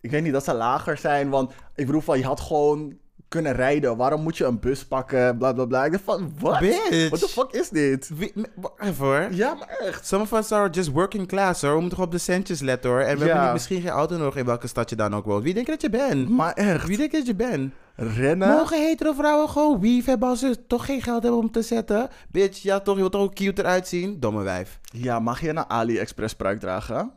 ik 0.00 0.10
weet 0.10 0.22
niet 0.22 0.32
dat 0.32 0.44
ze 0.44 0.54
lager 0.54 0.96
zijn, 0.96 1.28
want 1.28 1.52
ik 1.74 1.86
bedoel 1.86 2.00
van, 2.00 2.18
je 2.18 2.24
had 2.24 2.40
gewoon 2.40 2.98
kunnen 3.28 3.52
rijden, 3.52 3.96
waarom 3.96 4.22
moet 4.22 4.36
je 4.36 4.44
een 4.44 4.60
bus 4.60 4.86
pakken, 4.86 5.38
bla 5.38 5.52
bla 5.52 5.64
bla. 5.64 5.84
Ik 5.84 5.90
dacht 5.92 6.04
van, 6.04 6.32
wat? 6.38 6.58
Bitch. 6.58 7.08
What 7.08 7.20
the 7.20 7.28
fuck 7.28 7.52
is 7.52 7.68
dit? 7.68 8.10
Wie, 8.14 8.32
even 8.78 9.04
hoor. 9.04 9.28
Ja, 9.30 9.54
maar 9.54 9.68
echt. 9.68 10.06
Some 10.06 10.22
of 10.22 10.32
us 10.32 10.52
are 10.52 10.70
just 10.70 10.90
working 10.90 11.26
class 11.28 11.62
hoor. 11.62 11.70
We 11.74 11.80
moeten 11.80 11.98
gewoon 11.98 12.12
op 12.12 12.18
de 12.18 12.24
centjes 12.24 12.60
letten 12.60 12.90
hoor. 12.90 13.00
En 13.00 13.14
we 13.18 13.18
Ja. 13.18 13.24
hebben 13.26 13.42
niet, 13.44 13.52
misschien 13.52 13.80
geen 13.80 13.90
auto 13.90 14.16
nog 14.16 14.36
in 14.36 14.44
welke 14.44 14.66
stad 14.66 14.90
je 14.90 14.96
dan 14.96 15.14
ook 15.14 15.24
woont. 15.24 15.42
Wie 15.42 15.54
denk 15.54 15.66
je 15.66 15.72
dat 15.72 15.82
je 15.82 15.90
bent? 15.90 16.28
Maar 16.28 16.52
echt, 16.52 16.86
Wie 16.86 16.96
denk 16.96 17.10
je 17.10 17.16
dat 17.18 17.26
je 17.26 17.34
bent? 17.34 17.72
rennen? 17.98 18.48
Mogen 18.48 18.82
hetero 18.86 19.12
vrouwen 19.12 19.48
gewoon 19.48 19.80
weave 19.80 20.10
hebben 20.10 20.28
als 20.28 20.38
ze 20.40 20.66
toch 20.66 20.84
geen 20.84 21.02
geld 21.02 21.22
hebben 21.22 21.40
om 21.40 21.50
te 21.50 21.62
zetten? 21.62 22.08
Bitch, 22.30 22.62
ja 22.62 22.80
toch, 22.80 22.94
je 22.94 23.00
wilt 23.00 23.12
toch 23.12 23.22
ook 23.22 23.34
cute 23.34 23.62
eruit 23.62 23.88
zien? 23.88 24.20
Domme 24.20 24.42
wijf. 24.42 24.78
Ja, 24.82 25.18
mag 25.18 25.40
je 25.40 25.48
een 25.48 25.70
AliExpress 25.70 26.34
pruik 26.34 26.60
dragen? 26.60 27.12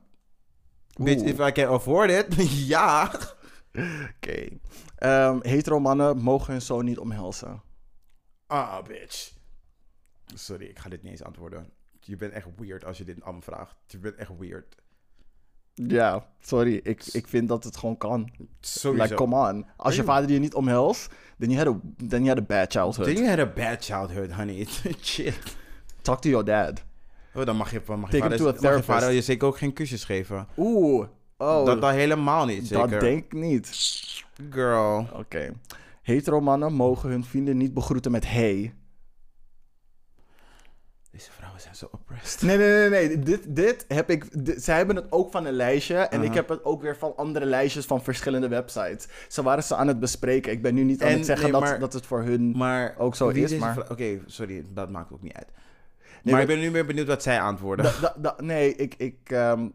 Bitch, 1.01 1.21
Oeh. 1.21 1.29
if 1.29 1.39
I 1.47 1.51
can 1.51 1.67
afford 1.73 2.09
it, 2.11 2.25
ja. 2.67 3.11
Oké. 4.15 4.47
Ehm, 4.99 5.39
hetero 5.41 5.79
mannen 5.79 6.17
mogen 6.17 6.51
hun 6.51 6.61
zoon 6.61 6.85
niet 6.85 6.97
omhelzen. 6.97 7.61
Ah, 8.47 8.83
bitch. 8.83 9.31
Sorry, 10.35 10.65
ik 10.65 10.79
ga 10.79 10.89
dit 10.89 11.03
niet 11.03 11.11
eens 11.11 11.23
antwoorden. 11.23 11.69
Je 11.99 12.15
bent 12.15 12.33
echt 12.33 12.47
weird 12.57 12.85
als 12.85 12.97
je 12.97 13.03
dit 13.03 13.21
allemaal 13.21 13.41
vraagt. 13.41 13.75
Je 13.87 13.97
bent 13.97 14.15
echt 14.15 14.31
weird. 14.37 14.75
Ja, 15.73 16.27
sorry, 16.39 16.79
ik, 16.83 17.05
ik 17.11 17.27
vind 17.27 17.47
dat 17.47 17.63
het 17.63 17.77
gewoon 17.77 17.97
kan. 17.97 18.31
Sowieso. 18.61 19.03
Like, 19.03 19.15
come 19.15 19.49
on. 19.49 19.65
Als 19.75 19.95
je 19.95 20.03
vader 20.03 20.29
je 20.29 20.39
niet 20.39 20.53
omhelst, 20.53 21.11
then 21.37 21.49
you 21.49 21.65
had 21.65 21.75
a, 21.75 21.79
then 22.07 22.23
you 22.23 22.27
had 22.27 22.37
a 22.37 22.45
bad 22.45 22.71
childhood. 22.71 23.05
Then 23.05 23.15
you 23.15 23.27
had 23.27 23.39
a 23.39 23.45
bad 23.45 23.85
childhood, 23.85 24.31
honey. 24.31 24.67
Shit. 25.01 25.39
Talk 26.01 26.21
to 26.21 26.29
your 26.29 26.45
dad. 26.45 26.83
Oh, 27.33 27.45
dan 27.45 27.55
mag 27.55 27.71
je, 27.71 27.81
mag 27.87 28.11
je, 28.11 28.17
vader, 28.17 28.37
to 28.37 28.47
a 28.47 28.53
mag 28.61 28.75
je 28.75 28.83
vader 28.83 29.11
je 29.11 29.21
zeker 29.21 29.47
ook 29.47 29.57
geen 29.57 29.73
kusjes 29.73 30.03
geven. 30.03 30.47
Oeh. 30.57 31.07
Oh, 31.37 31.65
dat, 31.65 31.81
dat 31.81 31.91
helemaal 31.91 32.45
niet, 32.45 32.67
zeker. 32.67 32.89
dat 32.89 32.99
denk 32.99 33.23
ik 33.25 33.33
niet. 33.33 33.67
Girl. 34.49 35.07
Oké. 35.13 35.53
Hetero 36.01 36.41
mannen 36.41 36.73
mogen 36.73 37.09
hun 37.09 37.23
vrienden 37.23 37.57
niet 37.57 37.73
begroeten 37.73 38.11
met 38.11 38.27
hey. 38.31 38.73
Deze 41.11 41.31
vrouwen 41.31 41.61
zijn 41.61 41.75
zo 41.75 41.87
oppressed. 41.91 42.41
Nee, 42.41 42.57
nee, 42.57 42.89
nee, 42.89 42.89
nee. 42.89 43.19
Dit, 43.19 43.55
dit 43.55 43.85
heb 43.87 44.09
ik... 44.09 44.45
dit- 44.45 44.63
zij 44.63 44.77
hebben 44.77 44.95
het 44.95 45.11
ook 45.11 45.31
van 45.31 45.45
een 45.45 45.53
lijstje. 45.53 45.95
En 45.97 46.21
ik 46.21 46.27
Aha. 46.27 46.35
heb 46.35 46.49
het 46.49 46.63
ook 46.63 46.81
weer 46.81 46.97
van 46.97 47.13
andere 47.15 47.45
lijstjes 47.45 47.85
van 47.85 48.03
verschillende 48.03 48.47
websites. 48.47 49.07
Ze 49.27 49.43
waren 49.43 49.63
ze 49.63 49.75
aan 49.75 49.87
het 49.87 49.99
bespreken. 49.99 50.51
Ik 50.51 50.61
ben 50.61 50.73
nu 50.73 50.83
niet 50.83 51.03
aan 51.03 51.11
het 51.11 51.25
zeggen 51.25 51.43
nee, 51.43 51.51
dat, 51.51 51.61
maar- 51.61 51.79
dat 51.79 51.93
het 51.93 52.05
voor 52.05 52.21
hun... 52.23 52.57
Maar 52.57 52.95
Ook 52.97 53.15
zo 53.15 53.27
is, 53.27 53.57
maar- 53.57 53.91
Oké, 53.91 54.19
sorry, 54.25 54.65
dat 54.73 54.89
maakt 54.89 55.11
ook 55.11 55.21
niet 55.21 55.33
uit. 55.33 55.47
Nee, 56.23 56.33
maar 56.33 56.41
ik 56.41 56.47
ben 56.47 56.59
nu 56.59 56.71
meer 56.71 56.85
benieuwd 56.85 57.07
wat 57.07 57.23
zij 57.23 57.41
antwoorden. 57.41 57.85
Da- 57.85 57.99
da- 58.01 58.15
da- 58.17 58.43
nee, 58.43 58.75
ik... 58.75 58.95
ik 58.97 59.17
ehm, 59.25 59.67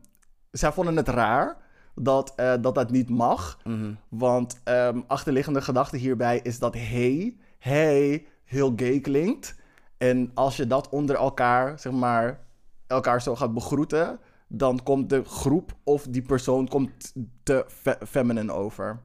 zij 0.50 0.72
vonden 0.72 0.96
het 0.96 1.08
raar 1.08 1.56
dat, 1.94 2.32
eh, 2.36 2.54
dat 2.60 2.74
dat 2.74 2.90
niet 2.90 3.08
mag. 3.10 3.58
Mhm. 3.64 3.92
Want 4.08 4.60
ehm, 4.64 5.00
achterliggende 5.06 5.60
gedachte 5.62 5.96
hierbij 5.96 6.40
is 6.42 6.58
dat 6.58 6.74
hey, 6.74 7.36
hey 7.58 8.26
heel 8.44 8.72
gay 8.76 9.00
klinkt. 9.00 9.54
En 9.98 10.30
als 10.34 10.56
je 10.56 10.66
dat 10.66 10.88
onder 10.88 11.16
elkaar, 11.16 11.78
zeg 11.78 11.92
maar, 11.92 12.40
elkaar 12.86 13.22
zo 13.22 13.36
gaat 13.36 13.54
begroeten, 13.54 14.18
dan 14.48 14.82
komt 14.82 15.10
de 15.10 15.24
groep 15.24 15.76
of 15.84 16.06
die 16.10 16.22
persoon 16.22 16.68
komt 16.68 17.12
te 17.42 17.64
fe- 17.68 17.98
feminine 18.06 18.52
over. 18.52 19.00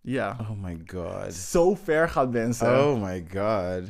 Ja. 0.00 0.36
Oh 0.40 0.62
my 0.62 0.80
god. 0.86 1.34
Zo 1.34 1.74
ver 1.74 2.08
gaat 2.08 2.30
mensen. 2.30 2.78
Oh 2.86 3.02
my 3.02 3.26
god. 3.32 3.88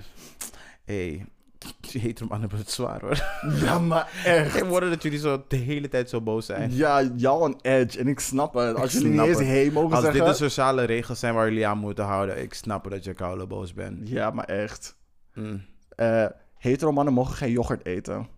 Hey, 0.85 1.27
je 1.91 1.99
hetero 1.99 2.29
mannen 2.29 2.49
hebben 2.49 2.67
het 2.67 2.75
zwaar 2.75 3.01
hoor. 3.01 3.23
Ja, 3.61 3.79
maar 3.79 4.11
echt. 4.25 4.51
Geen 4.51 4.67
woorden 4.67 4.91
dat 4.91 5.03
jullie 5.03 5.19
zo 5.19 5.45
de 5.49 5.57
hele 5.57 5.89
tijd 5.89 6.09
zo 6.11 6.21
boos 6.21 6.47
zijn. 6.47 6.75
Ja, 6.75 7.03
jou 7.17 7.45
een 7.45 7.59
edge. 7.63 7.99
En 7.99 8.09
ik 8.09 8.21
snap 8.21 8.55
het. 8.55 8.77
Als 8.77 8.93
jullie 8.93 9.09
niet 9.09 9.21
eens 9.21 9.39
het. 9.39 9.47
hey 9.47 9.71
mogen 9.71 9.93
Als 9.97 10.05
zeggen. 10.05 10.25
dit 10.25 10.31
de 10.39 10.45
sociale 10.45 10.85
regels 10.85 11.19
zijn 11.19 11.35
waar 11.35 11.49
jullie 11.49 11.67
aan 11.67 11.79
moeten 11.79 12.05
houden, 12.05 12.43
ik 12.43 12.55
snap 12.55 12.91
dat 12.91 13.05
je 13.05 13.15
koude 13.15 13.47
boos 13.47 13.75
bent. 13.75 14.09
Ja, 14.09 14.31
maar 14.31 14.45
echt. 14.45 14.97
Mm. 15.35 15.65
Eh 15.97 16.27
hetero 16.59 16.93
mannen 16.93 17.15
mogen 17.15 17.35
geen 17.37 17.51
yoghurt 17.51 17.87
eten. 17.87 18.29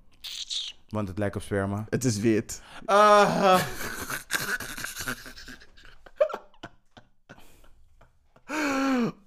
Want 0.89 1.09
het 1.09 1.19
lijkt 1.19 1.37
op 1.37 1.43
sperma. 1.43 1.87
Het 1.89 2.05
is 2.05 2.19
wit. 2.19 2.63
Ah. 2.85 3.61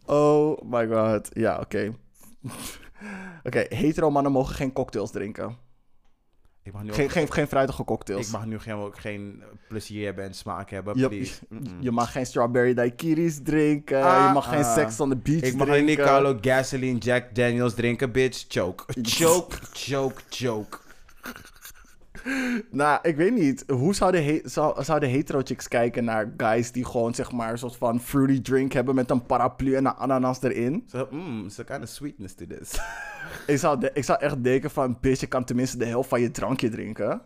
Oh 0.06 0.62
my 0.62 0.88
god. 0.88 1.30
Ja, 1.34 1.60
oké. 1.60 1.94
Oké, 3.48 3.66
hetero 3.76 4.10
mannen 4.12 4.32
mogen 4.32 4.56
geen 4.56 4.74
cocktails 4.74 5.12
drinken. 5.12 5.66
Ik 6.64 6.74
mag 6.74 6.84
nu, 6.84 6.94
Geen, 6.94 7.06
ook, 7.06 7.12
geen, 7.12 7.32
geen 7.32 7.48
fruitige 7.48 7.84
cocktails. 7.84 8.26
ik 8.26 8.32
mag 8.32 8.46
nu 8.46 8.60
geen, 8.60 8.74
ook 8.74 9.00
geen 9.00 9.44
plezier 9.68 10.06
hebben 10.06 10.24
en 10.24 10.34
smaak 10.34 10.70
hebben, 10.70 10.98
Je- 10.98 11.08
please. 11.08 11.40
Mm-mm. 11.50 11.78
Je 11.82 11.92
mag 11.92 12.12
geen 12.12 12.26
strawberry 12.26 12.74
daiquiris 12.74 13.40
drinken. 13.44 14.04
Ah, 14.04 14.28
je 14.28 14.34
mag 14.34 14.50
geen 14.50 14.64
ah. 14.64 14.74
sex 14.74 15.00
on 15.00 15.10
the 15.10 15.16
beach 15.16 15.42
Ik 15.42 15.56
mag 15.56 15.68
drinken. 15.68 15.86
niet 15.86 15.98
Carlo 16.06 16.38
Gasoline 16.42 16.98
Jack 16.98 17.36
Daniels 17.36 17.74
drinken, 17.74 18.12
bitch. 18.12 18.46
Choke. 18.48 18.84
Choke, 19.02 19.56
choke, 19.72 20.22
choke. 20.30 20.78
Nou, 22.72 23.00
ik 23.02 23.16
weet 23.16 23.34
niet. 23.34 23.64
Hoe 23.68 23.96
zouden, 23.96 24.24
he 24.26 24.40
zou, 24.44 24.84
zouden 24.84 25.10
hetero 25.10 25.42
chicks 25.44 25.68
kijken 25.68 26.04
naar 26.04 26.34
guys 26.38 26.72
die 26.72 26.86
gewoon 26.86 27.16
zeg 27.16 27.32
maar 27.32 27.52
een 27.52 27.58
soort 27.58 27.76
van 27.76 28.00
fruity 28.02 28.42
drink 28.42 28.72
hebben 28.74 28.96
met 28.96 29.10
een 29.10 29.26
paraplu 29.26 29.76
en 29.76 29.86
een 29.86 29.94
ananas 29.96 30.42
erin? 30.42 30.84
So, 30.92 31.08
mm, 31.12 31.50
so 31.50 31.64
kind 31.64 31.84
of 31.84 31.90
sweetness 31.90 32.34
to 32.34 32.46
this. 32.48 32.80
Ik 33.48 33.58
zou, 33.58 33.80
de- 33.80 33.92
ik 33.94 34.04
zou 34.04 34.20
echt 34.20 34.44
denken 34.44 34.70
van, 34.72 34.98
bitch, 35.02 35.20
je 35.20 35.28
kan 35.28 35.44
tenminste 35.44 35.78
de 35.78 35.86
helft 35.86 36.10
van 36.10 36.22
je 36.22 36.32
drankje 36.32 36.70
drinken. 36.70 37.22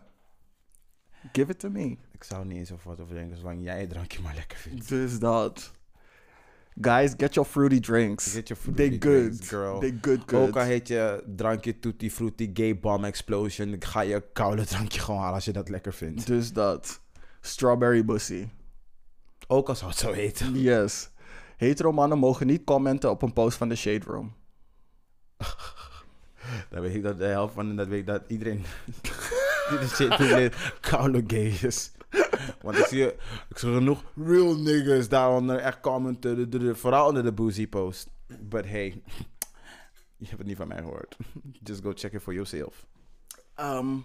Give 1.32 1.50
it 1.50 1.58
to 1.58 1.70
me. 1.70 1.96
ik 2.12 2.24
zou 2.24 2.46
niet 2.46 2.56
eens 2.58 2.70
of 2.70 2.84
wat 2.84 3.00
over 3.00 3.14
denken, 3.14 3.36
zolang 3.36 3.64
jij 3.64 3.80
je 3.80 3.86
drankje 3.86 4.22
maar 4.22 4.34
lekker 4.34 4.58
vindt. 4.58 4.88
Dus 4.88 5.18
dat. 5.18 5.72
Guys, 6.80 7.14
get 7.16 7.34
your 7.34 7.48
fruity 7.48 7.80
drinks. 7.80 8.32
Get 8.34 8.48
your 8.48 8.60
They 8.62 8.72
fruity 8.74 8.98
good. 8.98 9.00
drinks, 9.00 9.48
girl. 9.48 9.80
They 9.80 9.98
good, 10.00 10.22
good. 10.26 10.48
Ook 10.48 10.56
al 10.56 10.62
heet 10.62 10.88
je 10.88 11.22
drankje 11.36 11.78
Tutti 11.78 12.10
Frutti 12.10 12.50
Gay 12.54 12.78
Bomb 12.78 13.04
Explosion, 13.04 13.72
ik 13.72 13.84
ga 13.84 14.00
je 14.00 14.24
koude 14.32 14.64
drankje 14.64 15.00
gewoon 15.00 15.20
halen 15.20 15.34
als 15.34 15.44
je 15.44 15.52
dat 15.52 15.68
lekker 15.68 15.92
vindt. 15.92 16.26
Dus 16.26 16.52
dat. 16.52 17.00
Strawberry 17.40 18.04
pussy. 18.04 18.48
Ook 19.46 19.68
al 19.68 19.74
zou 19.74 19.90
het 19.90 19.98
zo 20.00 20.12
heten. 20.12 20.60
Yes. 20.60 21.10
Hetero 21.56 21.92
mannen 21.92 22.18
mogen 22.18 22.46
niet 22.46 22.64
commenten 22.64 23.10
op 23.10 23.22
een 23.22 23.32
post 23.32 23.56
van 23.56 23.68
de 23.68 23.76
Shade 23.76 24.04
Room. 24.06 24.34
Dan 26.70 26.80
weet 26.80 26.94
ik 26.94 27.02
dat 27.02 27.18
de 27.18 27.24
helft 27.24 27.54
van, 27.54 27.76
dat 27.76 27.88
weet 27.88 28.00
ik 28.00 28.06
dat 28.06 28.22
iedereen 28.26 28.64
die 29.68 29.78
de 29.78 29.88
shit 29.88 30.18
doet, 30.18 30.80
koude 30.80 31.24
gay 31.26 31.58
is. 31.62 31.90
Want 32.62 32.78
ik 32.78 32.84
zie, 32.84 33.06
ik 33.48 33.58
zie 33.58 33.74
genoeg 33.74 34.04
real 34.16 34.56
niggas 34.56 35.08
daaronder 35.08 35.56
echt 35.56 35.80
commenten, 35.80 36.76
vooral 36.76 37.08
onder 37.08 37.22
de 37.22 37.32
boozy 37.32 37.68
post. 37.68 38.10
But 38.40 38.64
hey, 38.64 38.86
je 40.16 40.26
hebt 40.26 40.38
het 40.38 40.46
niet 40.46 40.56
van 40.56 40.68
mij 40.68 40.78
gehoord. 40.78 41.16
Just 41.64 41.82
go 41.82 41.92
check 41.94 42.12
it 42.12 42.22
for 42.22 42.32
yourself. 42.32 42.86
Ehm, 43.54 43.96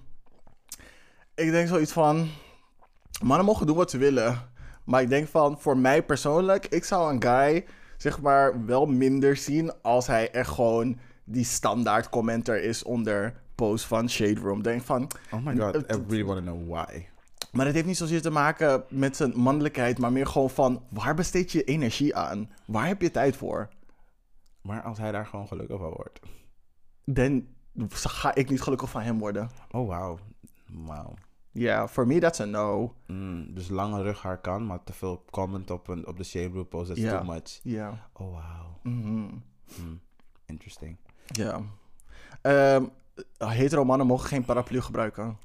ik 1.36 1.51
denk 1.51 1.68
zoiets 1.68 1.91
van... 1.91 2.30
Mannen 3.24 3.45
mogen 3.45 3.68
doen 3.68 3.76
wat 3.76 3.91
ze 3.91 3.97
willen. 3.97 4.51
Maar 4.86 5.01
ik 5.01 5.10
denk 5.10 5.28
van, 5.28 5.60
voor 5.62 5.78
mij 5.78 6.03
persoonlijk... 6.03 6.66
Ik 6.66 6.84
zou 6.84 7.14
een 7.14 7.22
guy, 7.22 7.66
zeg 7.97 8.22
maar, 8.22 8.66
wel 8.66 8.86
minder 8.86 9.36
zien... 9.36 9.82
als 9.82 10.08
hij 10.08 10.32
echt 10.32 10.49
gewoon 10.49 10.99
die 11.24 11.45
standaard 11.45 12.10
commenter 12.10 12.64
is 12.64 12.84
onder 12.84 13.41
post 13.55 13.86
van 13.86 14.10
Shade 14.10 14.39
Room. 14.39 14.62
Denk 14.64 14.82
van... 14.82 15.12
Oh 15.32 15.45
my 15.45 15.55
god, 15.55 15.76
I 15.76 16.03
really 16.08 16.24
want 16.24 16.45
to 16.45 16.51
know 16.51 16.70
why. 16.70 17.05
Maar 17.52 17.66
het 17.66 17.76
heeft 17.76 17.88
niet 17.88 17.98
zozeer 17.98 18.22
te 18.22 18.30
maken 18.30 18.84
met 18.89 19.16
zijn 19.16 19.38
mannelijkheid... 19.38 19.98
maar 19.98 20.12
meer 20.12 20.28
gewoon 20.28 20.50
van, 20.50 20.84
waar 20.89 21.16
besteed 21.16 21.52
je 21.52 21.64
energie 21.64 22.16
aan? 22.16 22.52
Waar 22.66 22.88
heb 22.88 23.02
je 23.02 23.12
tijd 23.12 23.36
voor? 23.36 23.70
Maar 24.62 24.82
als 24.82 24.98
hij 24.98 25.12
daar 25.12 25.26
gewoon 25.26 25.48
gelukkig 25.48 25.80
van 25.80 25.93
wordt. 25.95 26.20
Dan 27.04 27.48
ga 27.89 28.36
ik 28.36 28.50
niet 28.50 28.62
gelukkig 28.62 28.89
van 28.89 29.02
hem 29.02 29.20
worden. 29.20 29.50
Oh 29.72 29.88
wow. 29.88 30.20
Wauw. 30.66 31.14
Ja, 31.52 31.88
for 31.88 32.08
me 32.08 32.20
that's 32.20 32.39
a 32.39 32.45
no. 32.45 32.95
Mm, 33.08 33.54
dus 33.54 33.70
lange 33.70 34.02
rughaar 34.02 34.41
kan, 34.41 34.66
maar 34.66 34.84
te 34.84 34.93
veel 34.93 35.24
comment 35.30 35.72
op, 35.72 35.88
een, 35.88 36.08
op 36.08 36.18
de 36.18 36.24
Shade 36.24 36.50
Room 36.54 36.68
post, 36.68 36.88
that's 36.88 37.02
too 37.02 37.24
much. 37.24 37.60
Ja. 37.64 38.10
Oh 38.14 38.28
wow. 38.28 38.93
Mhm. 38.93 39.30
Hmm. 39.76 40.00
Interesting. 40.45 40.98
Ja. 41.26 41.62
Ehm 42.41 42.86
hetero 43.38 43.86
mannen 43.86 44.08
mogen 44.08 44.28
geen 44.28 44.45
paraplu 44.45 44.82
gebruiken. 44.82 45.38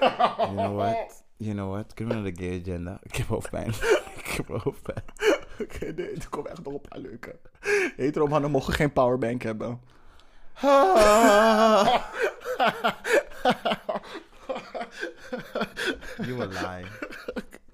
You 0.00 0.54
know 0.54 0.76
what? 0.76 1.24
You 1.36 1.54
know 1.54 1.70
what? 1.70 1.94
Kunnen 1.94 2.16
we 2.16 2.22
naar 2.22 2.32
de 2.32 2.42
gay 2.44 2.60
agenda? 2.60 2.98
Ik 3.02 3.16
heb 3.16 3.26
hoofdpijn. 3.26 3.68
ik 4.24 4.26
heb 4.26 4.48
hoofdpijn. 4.48 5.04
Oké, 5.60 5.92
nee, 5.92 6.14
er 6.14 6.28
komen 6.28 6.50
echt 6.50 6.64
nog 6.64 6.72
een 6.72 6.80
paar 6.88 6.98
leuke. 6.98 7.38
Hetero 7.96 8.26
mannen 8.26 8.50
mogen 8.50 8.72
geen 8.74 8.92
powerbank 8.92 9.42
hebben. 9.42 9.80
You 16.26 16.40
a 16.40 16.46
lie. 16.46 16.86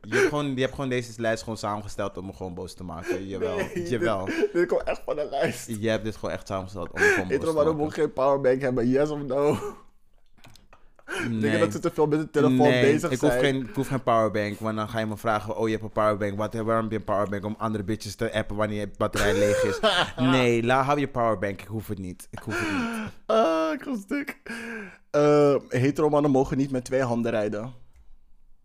Je 0.01 0.17
hebt, 0.17 0.29
gewoon, 0.29 0.55
je 0.55 0.61
hebt 0.61 0.75
gewoon 0.75 0.91
deze 0.91 1.21
lijst 1.21 1.43
gewoon 1.43 1.59
samengesteld 1.59 2.17
om 2.17 2.27
me 2.27 2.33
gewoon 2.33 2.55
boos 2.55 2.75
te 2.75 2.85
maken. 2.85 3.27
Jawel. 3.27 3.57
Nee, 3.57 3.89
Jawel. 3.89 4.25
Dit, 4.25 4.53
dit 4.53 4.67
komt 4.67 4.83
echt 4.83 5.03
van 5.05 5.17
de 5.17 5.29
lijst. 5.31 5.69
Je 5.81 5.89
hebt 5.89 6.05
dit 6.05 6.17
gewoon 6.17 6.31
echt 6.35 6.47
samengesteld 6.47 6.93
om 6.93 7.01
me 7.01 7.07
gewoon 7.07 7.29
boos 7.29 7.39
te 7.39 7.53
maken. 7.53 7.77
mogen 7.77 7.93
geen 7.93 8.13
powerbank 8.13 8.61
hebben, 8.61 8.89
yes 8.89 9.11
of 9.11 9.23
no? 9.23 9.59
Nee. 11.29 11.41
Denk 11.41 11.53
je 11.53 11.59
dat 11.59 11.73
ze 11.73 11.79
te 11.79 11.91
veel 11.91 12.07
met 12.07 12.19
de 12.19 12.31
telefoon 12.31 12.69
nee, 12.69 12.93
bezig 12.93 13.11
ik 13.11 13.19
zijn? 13.19 13.33
hoef, 13.33 13.41
geen, 13.41 13.69
ik 13.69 13.75
hoef 13.75 13.89
geen 13.89 14.03
powerbank. 14.03 14.59
Want 14.59 14.77
dan 14.77 14.89
ga 14.89 14.99
je 14.99 15.07
me 15.07 15.17
vragen: 15.17 15.57
Oh, 15.57 15.67
je 15.67 15.73
hebt 15.73 15.85
een 15.85 15.93
powerbank. 15.93 16.37
Wat, 16.37 16.55
waarom 16.55 16.83
heb 16.83 16.91
je 16.91 16.99
een 16.99 17.05
powerbank? 17.05 17.45
Om 17.45 17.55
andere 17.59 17.85
bitches 17.85 18.15
te 18.15 18.33
appen 18.33 18.57
wanneer 18.57 18.81
je 18.81 18.91
batterij 18.97 19.39
leeg 19.39 19.65
is. 19.65 19.81
nee, 20.31 20.63
la, 20.63 20.83
hou 20.83 21.01
je 21.01 21.09
powerbank. 21.09 21.61
Ik 21.61 21.69
hoef 21.69 21.89
het 21.89 21.99
niet. 21.99 22.29
Ik 22.31 22.39
hoef 22.39 22.59
het 22.59 22.71
niet. 22.71 23.11
Ah, 23.27 23.73
ik 23.73 23.83
ga 23.83 23.97
stuk. 23.97 24.41
Hetero 25.69 26.09
mannen 26.09 26.31
mogen 26.31 26.57
niet 26.57 26.71
met 26.71 26.85
twee 26.85 27.03
handen 27.03 27.31
rijden. 27.31 27.73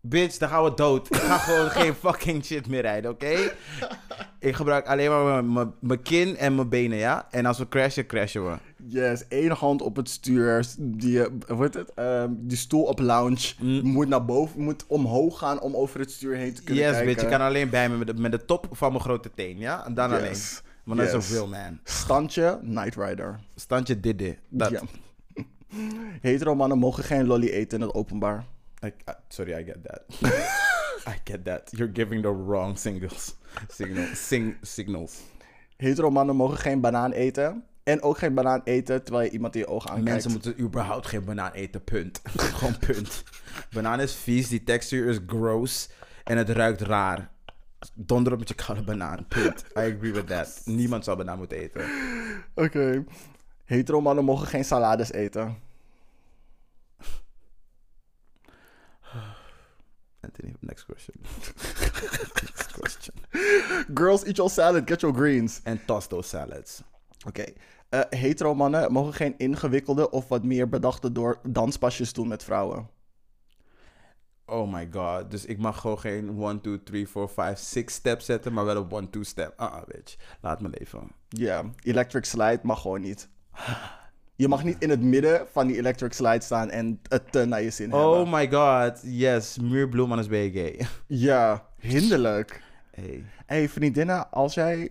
Bitch, 0.04 0.36
dan 0.38 0.48
gaan 0.48 0.64
we 0.64 0.74
dood. 0.74 1.06
Ik 1.14 1.16
ga 1.20 1.38
gewoon 1.38 1.70
geen 1.80 1.94
fucking 1.94 2.44
shit 2.44 2.68
meer 2.68 2.80
rijden, 2.80 3.10
oké? 3.10 3.34
Ik 4.38 4.54
gebruik 4.54 4.86
alleen 4.86 5.10
maar 5.10 5.44
mijn- 5.80 6.02
kin 6.02 6.36
en 6.36 6.54
mijn 6.54 6.68
benen, 6.68 6.98
ja? 6.98 7.26
En 7.30 7.46
als 7.46 7.58
we 7.58 7.68
crashen, 7.68 8.06
crashen 8.06 8.44
we. 8.50 8.56
Yes, 8.86 9.28
één 9.28 9.50
hand 9.50 9.82
op 9.82 9.96
het 9.96 10.08
stuur. 10.08 10.66
Die, 10.78 11.18
heet 11.46 11.74
het? 11.74 11.94
Ehm, 11.94 12.30
die 12.36 12.56
stoel 12.56 12.82
op 12.82 12.98
lounge 12.98 13.52
Mm. 13.60 13.80
moet 13.82 14.08
naar 14.08 14.24
boven, 14.24 14.60
moet 14.60 14.84
omhoog 14.86 15.38
gaan 15.38 15.60
om 15.60 15.74
over 15.76 16.00
het 16.00 16.10
stuur 16.10 16.36
heen 16.36 16.54
te 16.54 16.62
kunnen 16.62 16.82
Yes, 16.82 16.92
kijken. 16.92 17.08
bitch, 17.14 17.22
je 17.30 17.36
kan 17.36 17.40
alleen 17.46 17.70
bij 17.70 17.88
me 17.88 17.96
met 17.96 18.06
de, 18.06 18.14
met 18.14 18.32
de 18.32 18.44
top 18.44 18.66
van 18.70 18.90
mijn 18.92 19.02
grote 19.04 19.30
teen, 19.34 19.58
ja? 19.58 19.86
En 19.86 19.94
dan 19.94 20.10
Yes. 20.10 20.18
alleen. 20.18 20.36
Want 20.84 20.98
dat 20.98 21.06
is 21.08 21.12
Yes. 21.14 21.28
een 21.30 21.34
real 21.36 21.48
man. 21.48 21.78
Standje, 21.84 22.58
Night 22.62 22.96
Rider. 22.96 23.40
Standje 23.56 24.00
dit. 24.00 24.38
Dat. 24.48 24.70
Ja. 24.70 24.80
Hetero 26.20 26.54
mannen 26.54 26.78
mogen 26.78 27.04
geen 27.04 27.26
lolly 27.26 27.48
eten 27.48 27.78
in 27.80 27.84
het 27.86 27.94
openbaar. 27.94 28.44
I- 28.84 29.12
sorry, 29.28 29.54
I 29.54 29.64
get 29.64 29.78
that. 29.84 30.02
I 31.14 31.20
get 31.24 31.44
that. 31.44 31.70
You're 31.76 31.92
giving 31.92 32.22
the 32.22 32.32
wrong 32.46 32.78
signals. 32.78 33.36
Signal, 33.68 34.06
sing, 34.14 34.56
signals. 34.62 35.20
Hetero 35.76 36.10
mannen 36.10 36.36
mogen 36.36 36.58
geen 36.58 36.80
banaan 36.80 37.12
eten. 37.12 37.64
En 37.82 38.02
ook 38.02 38.18
geen 38.18 38.34
banaan 38.34 38.60
eten 38.64 39.02
terwijl 39.04 39.24
je 39.26 39.30
iemand 39.32 39.54
in 39.54 39.60
je 39.60 39.66
ogen 39.66 39.88
aankijkt. 39.90 40.10
Mensen 40.10 40.30
moeten 40.30 40.60
überhaupt 40.60 41.06
geen 41.06 41.24
banaan 41.24 41.52
eten, 41.52 41.84
punt. 41.84 42.20
Gewoon 42.36 42.78
punt. 42.78 43.22
Banaan 43.72 44.00
is 44.00 44.14
vies, 44.14 44.48
die 44.48 44.62
textuur 44.62 45.08
is 45.08 45.18
gross 45.26 45.88
en 46.24 46.36
het 46.36 46.48
ruikt 46.48 46.80
raar. 46.80 47.30
Donder 47.94 48.32
op 48.32 48.38
met 48.38 48.48
je 48.48 48.54
koude 48.54 48.82
banaan, 48.84 49.26
punt. 49.28 49.64
I 49.76 49.94
agree 49.94 50.12
with 50.12 50.26
that. 50.26 50.62
Niemand 50.64 51.04
zou 51.04 51.16
banaan 51.16 51.38
moeten 51.38 51.58
eten. 51.58 51.84
Oké. 52.54 53.04
Hetero 53.64 54.00
mannen 54.00 54.24
mogen 54.24 54.46
geen 54.46 54.64
salades 54.64 55.12
eten. 55.12 55.56
Anthony, 60.22 60.54
next 60.60 60.84
question. 60.84 61.14
next 62.42 62.72
question. 62.72 63.14
Girls, 63.94 64.24
eat 64.24 64.36
your 64.36 64.50
salad, 64.50 64.88
get 64.88 65.00
your 65.00 65.16
greens. 65.16 65.60
En 65.64 65.84
toss 65.84 66.06
those 66.06 66.28
salads. 66.28 66.82
Oké. 67.26 67.44
Eh, 67.88 68.00
hetero 68.10 68.54
mannen 68.54 68.92
mogen 68.92 69.14
geen 69.14 69.34
ingewikkelde 69.38 70.10
of 70.10 70.28
wat 70.28 70.44
meer 70.44 70.68
bedachte 70.68 71.12
door 71.12 71.40
danspasjes 71.42 72.12
doen 72.12 72.28
met 72.28 72.44
vrouwen. 72.44 72.88
Oh 74.46 74.72
my 74.72 74.88
god. 74.90 75.30
Dus 75.30 75.44
ik 75.44 75.58
mag 75.58 75.80
gewoon 75.80 75.98
geen 75.98 76.38
1, 76.42 76.60
2, 76.60 76.82
3, 76.82 77.08
4, 77.08 77.28
5, 77.28 77.58
6 77.58 77.94
step 77.94 78.20
zetten, 78.20 78.52
maar 78.52 78.64
wel 78.64 78.76
een 78.76 78.90
1, 78.90 79.10
2 79.10 79.24
step. 79.24 79.52
Ah, 79.56 79.72
ah, 79.72 79.86
bitch. 79.86 80.16
Laat 80.40 80.60
me 80.60 80.68
leven. 80.78 81.10
Ja, 81.28 81.64
electric 81.82 82.24
slide 82.24 82.60
mag 82.62 82.80
gewoon 82.80 83.00
niet. 83.00 83.28
Je 84.42 84.48
mag 84.48 84.64
niet 84.64 84.76
in 84.78 84.90
het 84.90 85.00
midden 85.00 85.46
van 85.52 85.66
die 85.66 85.76
electric 85.76 86.12
slide 86.12 86.40
staan 86.40 86.70
en 86.70 87.00
het 87.08 87.32
te 87.32 87.44
naar 87.44 87.62
je 87.62 87.70
zin 87.70 87.90
hebben. 87.90 88.08
Oh 88.08 88.32
my 88.32 88.50
god. 88.50 89.00
Yes, 89.02 89.58
muurbloem, 89.58 90.10
anders 90.10 90.28
ben 90.28 90.38
je 90.38 90.50
gay. 90.50 90.86
Ja, 91.26 91.66
hinderlijk. 91.78 92.62
Hey. 92.90 93.24
hey, 93.46 93.68
vriendinnen, 93.68 94.30
als 94.30 94.54
jij, 94.54 94.90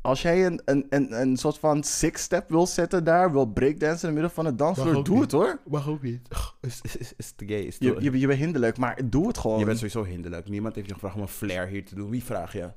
als 0.00 0.22
jij 0.22 0.46
een, 0.46 0.60
een, 0.64 0.86
een, 0.88 1.20
een 1.20 1.36
soort 1.36 1.58
van 1.58 1.82
six-step 1.82 2.48
wil 2.48 2.66
zetten 2.66 3.04
daar, 3.04 3.32
wil 3.32 3.46
breakdansen 3.46 4.08
in 4.08 4.14
het 4.14 4.14
midden 4.14 4.30
van 4.30 4.44
het 4.44 4.58
dansvloer, 4.58 5.04
doe 5.04 5.14
niet. 5.14 5.22
het 5.22 5.32
hoor. 5.32 5.60
Mag 5.66 5.88
ook 5.88 6.02
niet. 6.02 6.28
Is, 6.60 6.80
is, 6.82 6.96
is, 6.96 7.12
is 7.16 7.32
te 7.36 7.46
gay. 7.46 7.60
Is 7.60 7.78
te... 7.78 7.84
Je, 7.84 7.96
je, 8.00 8.18
je 8.18 8.26
bent 8.26 8.38
hinderlijk, 8.38 8.76
maar 8.76 9.00
doe 9.04 9.26
het 9.26 9.38
gewoon. 9.38 9.58
Je 9.58 9.64
bent 9.64 9.78
sowieso 9.78 10.04
hinderlijk. 10.04 10.48
Niemand 10.48 10.74
heeft 10.74 10.86
je 10.86 10.94
gevraagd 10.94 11.14
om 11.14 11.22
een 11.22 11.28
flare 11.28 11.70
hier 11.70 11.84
te 11.84 11.94
doen. 11.94 12.10
Wie 12.10 12.24
vraag 12.24 12.52
je? 12.52 12.70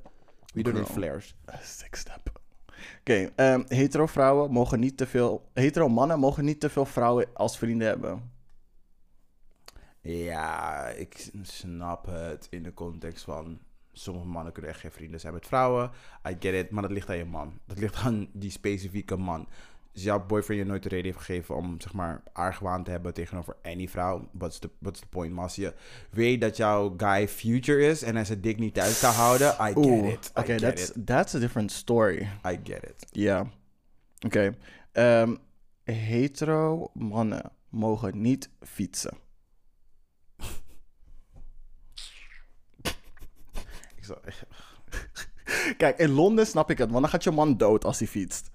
Wie 0.54 0.64
doet 0.64 0.88
flares? 0.88 1.36
Six-step. 1.62 2.40
Oké, 3.00 3.30
ehm, 3.34 3.62
hetero 3.68 4.06
vrouwen 4.06 4.50
mogen 4.50 4.80
niet 4.80 4.96
te 4.96 5.06
veel, 5.06 5.48
hetero 5.52 5.88
mannen 5.88 6.18
mogen 6.18 6.44
niet 6.44 6.60
te 6.60 6.68
veel 6.68 6.84
vrouwen 6.86 7.26
als 7.34 7.58
vrienden 7.58 7.88
hebben. 7.88 8.30
Ja, 10.00 10.86
ik 10.88 11.30
snap 11.42 12.06
het 12.06 12.46
in 12.50 12.62
de 12.62 12.74
context 12.74 13.24
van... 13.24 13.58
Sommige 13.92 14.26
mannen 14.26 14.52
kunnen 14.52 14.70
echt 14.70 14.80
geen 14.80 14.90
vrienden 14.90 15.20
zijn 15.20 15.32
met 15.32 15.46
vrouwen. 15.46 15.90
I 16.28 16.36
get 16.40 16.54
it, 16.54 16.70
maar 16.70 16.82
dat 16.82 16.90
ligt 16.90 17.08
aan 17.08 17.16
je 17.16 17.24
man. 17.24 17.58
Dat 17.66 17.78
ligt 17.78 17.96
aan 17.96 18.28
die 18.32 18.50
specifieke 18.50 19.16
man. 19.16 19.48
Als 19.98 20.06
jouw 20.06 20.26
boyfriend 20.26 20.60
je 20.60 20.66
nooit 20.66 20.82
de 20.82 20.88
reden 20.88 21.04
heeft 21.04 21.24
gegeven 21.24 21.56
om, 21.56 21.80
zeg 21.80 21.92
maar, 21.92 22.22
argwaan 22.32 22.84
te 22.84 22.90
hebben 22.90 23.14
tegenover 23.14 23.56
any 23.62 23.88
vrouw. 23.88 24.28
What's 24.32 24.58
the, 24.58 24.70
what's 24.78 25.00
the 25.00 25.06
point? 25.06 25.32
Maar 25.32 25.42
als 25.42 25.54
je 25.54 25.74
weet 26.10 26.40
dat 26.40 26.56
jouw 26.56 26.94
guy 26.96 27.28
future 27.28 27.86
is 27.86 28.02
en 28.02 28.14
hij 28.14 28.24
zijn 28.24 28.40
dik 28.40 28.58
niet 28.58 28.74
thuis 28.74 29.00
kan 29.00 29.12
houden, 29.12 29.54
I 29.60 29.72
get 29.72 30.12
it. 30.12 30.30
Oké, 30.34 30.46
get 30.46 30.60
that's, 30.60 30.88
it. 30.88 31.06
that's 31.06 31.34
a 31.34 31.38
different 31.38 31.72
story. 31.72 32.28
I 32.46 32.60
get 32.64 32.82
it. 32.82 33.06
Ja. 33.10 33.46
Oké. 34.26 34.56
Ehm, 34.92 35.36
hetero 35.84 36.90
mannen 36.92 37.52
mogen 37.68 38.20
niet 38.20 38.50
fietsen. 38.60 39.16
Ik 43.96 44.04
zal, 44.04 44.18
Kijk, 45.76 45.98
in 45.98 46.10
Londen 46.10 46.46
snap 46.46 46.70
ik 46.70 46.78
het, 46.78 46.90
want 46.90 47.00
dan 47.00 47.10
gaat 47.10 47.24
je 47.24 47.30
man 47.30 47.56
dood 47.56 47.84
als 47.84 47.98
hij 47.98 48.08
fietst. 48.08 48.50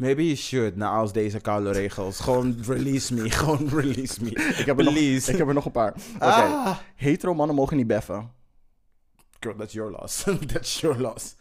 Maybe 0.00 0.24
you 0.24 0.36
should, 0.36 0.76
na 0.76 0.90
als 0.90 1.12
deze 1.12 1.40
koude 1.40 1.70
regels. 1.70 2.20
Gewoon 2.20 2.56
release 2.66 3.14
me, 3.14 3.30
gewoon 3.40 3.68
release 3.68 4.22
me. 4.22 4.30
Ik 4.30 4.66
heb 4.66 4.78
er, 4.78 4.84
nog, 4.84 4.94
ik 4.94 5.36
heb 5.36 5.48
er 5.48 5.54
nog 5.54 5.64
een 5.64 5.72
paar. 5.72 5.94
Oké. 6.14 6.24
Ah. 6.24 6.78
Hetero 6.94 7.34
mannen 7.34 7.56
mogen 7.56 7.76
niet 7.76 7.86
beffen. 7.86 8.30
Girl, 9.40 9.56
that's 9.56 9.72
your 9.72 9.90
loss. 9.90 10.24
that's 10.52 10.80
your 10.80 11.00
loss. 11.00 11.36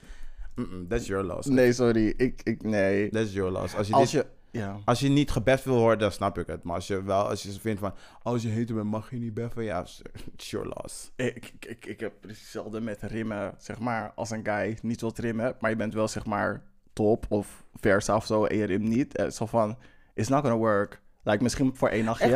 That's 0.88 1.07
your 1.07 1.24
loss. 1.24 1.47
Nee, 1.47 1.74
sorry. 1.74 2.14
Ik, 2.18 2.41
ik, 2.43 2.64
nee. 2.64 3.10
That's 3.10 3.34
your 3.34 3.51
loss. 3.51 3.76
Als 3.76 3.88
je, 3.88 3.93
Als 3.93 4.12
dit- 4.12 4.22
je... 4.51 4.60
Ja. 4.60 4.78
als 4.86 4.99
je 4.99 5.10
niet 5.10 5.32
gebeft 5.32 5.64
wil 5.64 5.78
worden, 5.80 5.99
dan 5.99 6.12
snap 6.12 6.38
ik 6.38 6.47
het. 6.47 6.64
Maar 6.64 6.76
als 6.76 6.88
je 6.88 7.03
wel, 7.03 7.30
als 7.30 7.43
je 7.43 7.51
vindt 7.60 7.80
van, 7.80 7.93
als 8.22 8.41
je 8.41 8.49
hetero 8.49 8.78
bent, 8.78 8.89
mag 8.89 9.10
je 9.10 9.18
niet 9.18 9.34
beffen. 9.34 9.64
Ja, 9.64 9.86
it's 10.34 10.49
your 10.49 10.68
loss. 10.68 11.12
Ik, 11.16 11.36
ik, 11.36 11.66
ik, 11.66 11.86
ik 11.86 11.99
heb 11.99 12.14
precies 12.22 12.41
hetzelfde 12.41 12.82
met 12.82 13.01
rimmen. 13.01 13.53
Zeg 13.57 13.80
maar, 13.80 14.12
als 14.16 14.30
een 14.30 14.45
guy 14.45 14.78
niet 14.82 15.01
wilt 15.01 15.18
rimmen, 15.20 15.55
maar 15.60 15.70
je 15.70 15.76
bent 15.76 15.93
wel 15.93 16.07
zeg 16.07 16.26
maar 16.26 16.64
top 16.93 17.25
of 17.29 17.63
versa 17.75 18.15
of 18.15 18.25
zo 18.25 18.45
en 18.45 18.57
je 18.57 18.63
rimt 18.63 18.83
niet. 18.87 19.15
eh, 19.15 19.29
Zo 19.29 19.45
van, 19.45 19.77
it's 20.13 20.27
not 20.27 20.41
gonna 20.41 20.57
work. 20.57 21.01
Like, 21.23 21.43
misschien 21.43 21.75
voor 21.75 21.89
één 21.89 22.05
nachtje. 22.05 22.27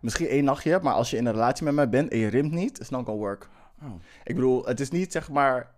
Misschien 0.00 0.26
één 0.26 0.44
nachtje, 0.44 0.78
maar 0.82 0.94
als 0.94 1.10
je 1.10 1.16
in 1.16 1.26
een 1.26 1.32
relatie 1.32 1.64
met 1.64 1.74
mij 1.74 1.88
bent 1.88 2.12
en 2.12 2.18
je 2.18 2.26
rimt 2.28 2.52
niet, 2.52 2.80
it's 2.80 2.88
not 2.90 3.04
gonna 3.04 3.20
work. 3.20 3.48
Oh. 3.82 3.88
Ik 4.24 4.34
bedoel, 4.34 4.64
het 4.66 4.80
is 4.80 4.90
niet 4.90 5.12
zeg 5.12 5.30
maar, 5.30 5.70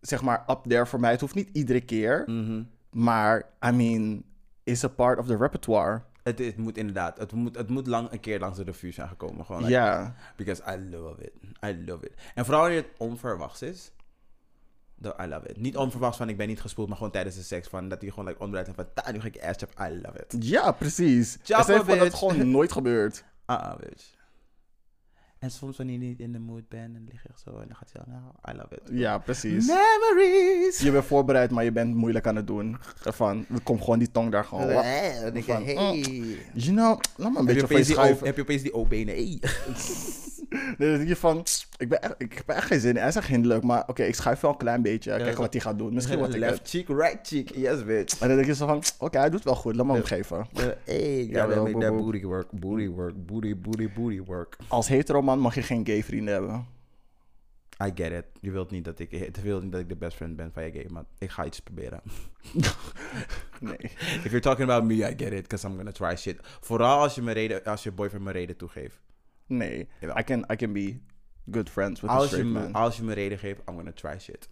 zeg 0.00 0.22
maar 0.22 0.44
up 0.48 0.58
there 0.68 0.86
voor 0.86 1.00
mij. 1.00 1.10
Het 1.10 1.20
hoeft 1.20 1.34
niet 1.34 1.50
iedere 1.52 1.80
keer, 1.80 2.22
Mhm. 2.26 2.62
maar 2.90 3.44
I 3.66 3.70
mean, 3.70 4.24
is 4.64 4.84
a 4.84 4.88
part 4.88 5.18
of 5.18 5.26
the 5.26 5.36
repertoire. 5.36 6.02
Het, 6.22 6.38
het 6.38 6.56
moet 6.56 6.76
inderdaad, 6.76 7.18
het 7.18 7.32
moet, 7.32 7.56
het 7.56 7.68
moet 7.68 7.86
lang 7.86 8.12
een 8.12 8.20
keer 8.20 8.38
langs 8.38 8.58
de 8.58 8.64
revue 8.64 8.92
zijn 8.92 9.08
gekomen. 9.08 9.44
Gewoon, 9.44 9.60
like, 9.60 9.72
Ja, 9.72 10.14
Because 10.36 10.62
I 10.76 10.90
love 10.96 11.22
it. 11.22 11.32
I 11.66 11.84
love 11.86 12.06
it. 12.06 12.12
En 12.34 12.44
vooral 12.44 12.62
wanneer 12.62 12.82
het 12.82 12.90
onverwachts 12.98 13.62
is. 13.62 13.92
I 15.06 15.26
love 15.26 15.48
it. 15.48 15.56
Niet 15.56 15.76
onverwachts 15.76 16.16
van 16.16 16.28
ik 16.28 16.36
ben 16.36 16.48
niet 16.48 16.60
gespoeld, 16.60 16.88
maar 16.88 16.96
gewoon 16.96 17.12
tijdens 17.12 17.36
de 17.36 17.42
seks. 17.42 17.68
Van 17.68 17.88
dat 17.88 18.00
hij 18.00 18.10
gewoon 18.10 18.24
like, 18.26 18.40
omdraait 18.40 18.68
en 18.68 18.74
van 18.74 18.86
ta, 18.94 19.10
nu 19.10 19.20
ga 19.20 19.26
ik 19.26 19.34
je 19.34 19.46
ass 19.46 19.58
chap. 19.58 19.90
I 19.90 20.00
love 20.02 20.26
it. 20.28 20.44
ja, 20.44 20.72
precies. 20.72 21.38
Chappa, 21.42 21.74
En 21.74 21.86
dat 21.86 21.98
het 21.98 22.14
gewoon 22.14 22.50
nooit 22.50 22.72
gebeurt. 22.72 23.24
Ah, 23.48 23.62
ah, 23.62 23.78
bitch. 23.78 24.18
En 25.38 25.50
soms 25.50 25.76
wanneer 25.76 25.98
je 25.98 26.06
niet 26.06 26.20
in 26.20 26.32
de 26.32 26.38
mood 26.38 26.68
bent 26.68 26.96
en 26.96 27.04
lig 27.10 27.22
je 27.22 27.28
echt 27.28 27.40
zo 27.40 27.50
en 27.50 27.66
dan 27.68 27.76
gaat 27.76 27.90
hij 27.92 28.02
nou, 28.06 28.22
I 28.50 28.60
love 28.60 28.74
it. 28.74 28.98
Ja, 28.98 29.18
precies. 29.18 29.66
Memories! 29.66 30.78
Je 30.78 30.90
bent 30.90 31.04
voorbereid, 31.04 31.50
maar 31.50 31.64
je 31.64 31.72
bent 31.72 31.94
moeilijk 31.94 32.26
aan 32.26 32.36
het 32.36 32.46
doen. 32.46 32.76
Van, 33.00 33.46
er 33.54 33.60
komt 33.62 33.80
gewoon 33.80 33.98
die 33.98 34.10
tong 34.10 34.30
daar 34.30 34.44
gewoon. 34.44 34.68
Eh, 34.68 35.20
dan 35.20 35.32
denk 35.32 35.44
je, 35.44 35.52
hey. 35.52 36.00
You 36.54 36.76
know, 36.76 37.00
laat 37.16 37.32
me 37.32 37.38
een 37.38 37.46
Heb 37.46 37.56
je, 37.56 37.66
beetje 37.66 37.92
je 37.92 37.98
opeens 37.98 38.18
die 38.18 38.26
heb 38.26 38.36
je 38.36 38.42
opeens 38.42 38.62
die 38.62 38.74
O-benen? 38.74 39.14
Hey. 39.14 39.40
Nee, 40.78 40.96
dan 40.96 41.04
denk 41.04 41.16
van, 41.16 41.44
ik, 41.76 41.88
ben 41.88 42.02
echt, 42.02 42.14
ik 42.18 42.32
heb 42.32 42.48
echt 42.48 42.66
geen 42.66 42.80
zin 42.80 42.90
in. 42.96 43.02
Hij 43.02 43.10
zegt 43.10 43.28
hinderlijk, 43.28 43.64
maar 43.64 43.84
oké, 43.86 44.02
ik 44.02 44.14
schuif 44.14 44.40
wel 44.40 44.50
een 44.50 44.56
klein 44.56 44.82
beetje. 44.82 45.16
Kijken 45.16 45.40
wat 45.40 45.52
hij 45.52 45.62
gaat 45.62 45.78
doen. 45.78 45.94
Misschien 45.94 46.18
wat 46.18 46.34
ik. 46.34 46.40
Left 46.40 46.68
cheek, 46.68 46.88
right 46.88 47.26
cheek. 47.28 47.50
Yes, 47.54 47.84
bitch. 47.84 48.20
En 48.20 48.28
dan 48.28 48.36
denk 48.36 48.48
je 48.48 48.54
zo 48.54 48.66
van, 48.66 48.82
oké, 48.98 49.18
hij 49.18 49.30
doet 49.30 49.44
wel 49.44 49.54
goed. 49.54 49.76
Laat 49.76 49.86
me 49.86 49.92
hem 49.92 50.04
geven. 50.04 50.46
Hey, 50.84 51.26
Ja, 51.26 51.46
make 51.46 51.78
that 51.78 51.96
booty 51.96 52.24
work. 52.24 52.50
Booty 52.50 52.88
work. 52.88 53.26
Booty, 53.26 53.56
booty, 53.56 53.88
booty 53.94 54.22
work. 54.24 54.56
Als 54.68 54.88
hetero 54.88 55.22
man 55.22 55.38
mag 55.38 55.54
je 55.54 55.62
geen 55.62 55.86
gay 55.86 56.02
vrienden 56.02 56.34
hebben. 56.34 56.66
I 57.84 57.90
get 57.94 58.12
it. 58.12 58.24
Je 58.40 58.50
wilt 58.50 58.70
niet 58.70 58.84
dat 58.84 58.98
ik, 58.98 59.10
je 59.10 59.30
wilt 59.42 59.62
niet 59.62 59.72
dat 59.72 59.80
ik 59.80 59.88
de 59.88 59.96
best 59.96 60.16
friend 60.16 60.36
ben 60.36 60.50
van 60.52 60.64
je 60.64 60.70
gay, 60.70 60.86
maar 60.92 61.04
ik 61.18 61.30
ga 61.30 61.44
iets 61.44 61.60
proberen. 61.60 62.00
Nee. 63.60 63.76
If 63.80 64.22
you're 64.24 64.40
talking 64.40 64.70
about 64.70 64.84
me, 64.84 64.94
I 64.94 65.14
get 65.16 65.32
it, 65.32 65.42
because 65.42 65.66
I'm 65.66 65.76
gonna 65.76 65.92
try 65.92 66.16
shit. 66.16 66.36
Vooral 66.60 66.98
als 67.00 67.14
je, 67.14 67.22
me 67.22 67.32
reden, 67.32 67.64
als 67.64 67.82
je 67.82 67.92
boyfriend 67.92 68.24
me 68.24 68.32
reden 68.32 68.56
toegeeft. 68.56 68.98
Nee. 69.48 69.88
Jawel. 70.00 70.18
I 70.18 70.22
can, 70.22 70.44
I 70.52 70.56
can 70.56 70.72
be 70.72 71.00
good 71.50 71.70
friends 71.70 72.00
with 72.00 72.10
a 72.10 72.20
je, 72.20 72.26
straight 72.26 72.46
me, 72.46 72.60
man. 72.60 72.72
als 72.72 72.96
je 72.96 73.02
me 73.02 73.14
reden 73.14 73.38
geeft, 73.38 73.60
I'm 73.68 73.76
gonna 73.76 73.92
try 73.92 74.18
shit. 74.18 74.48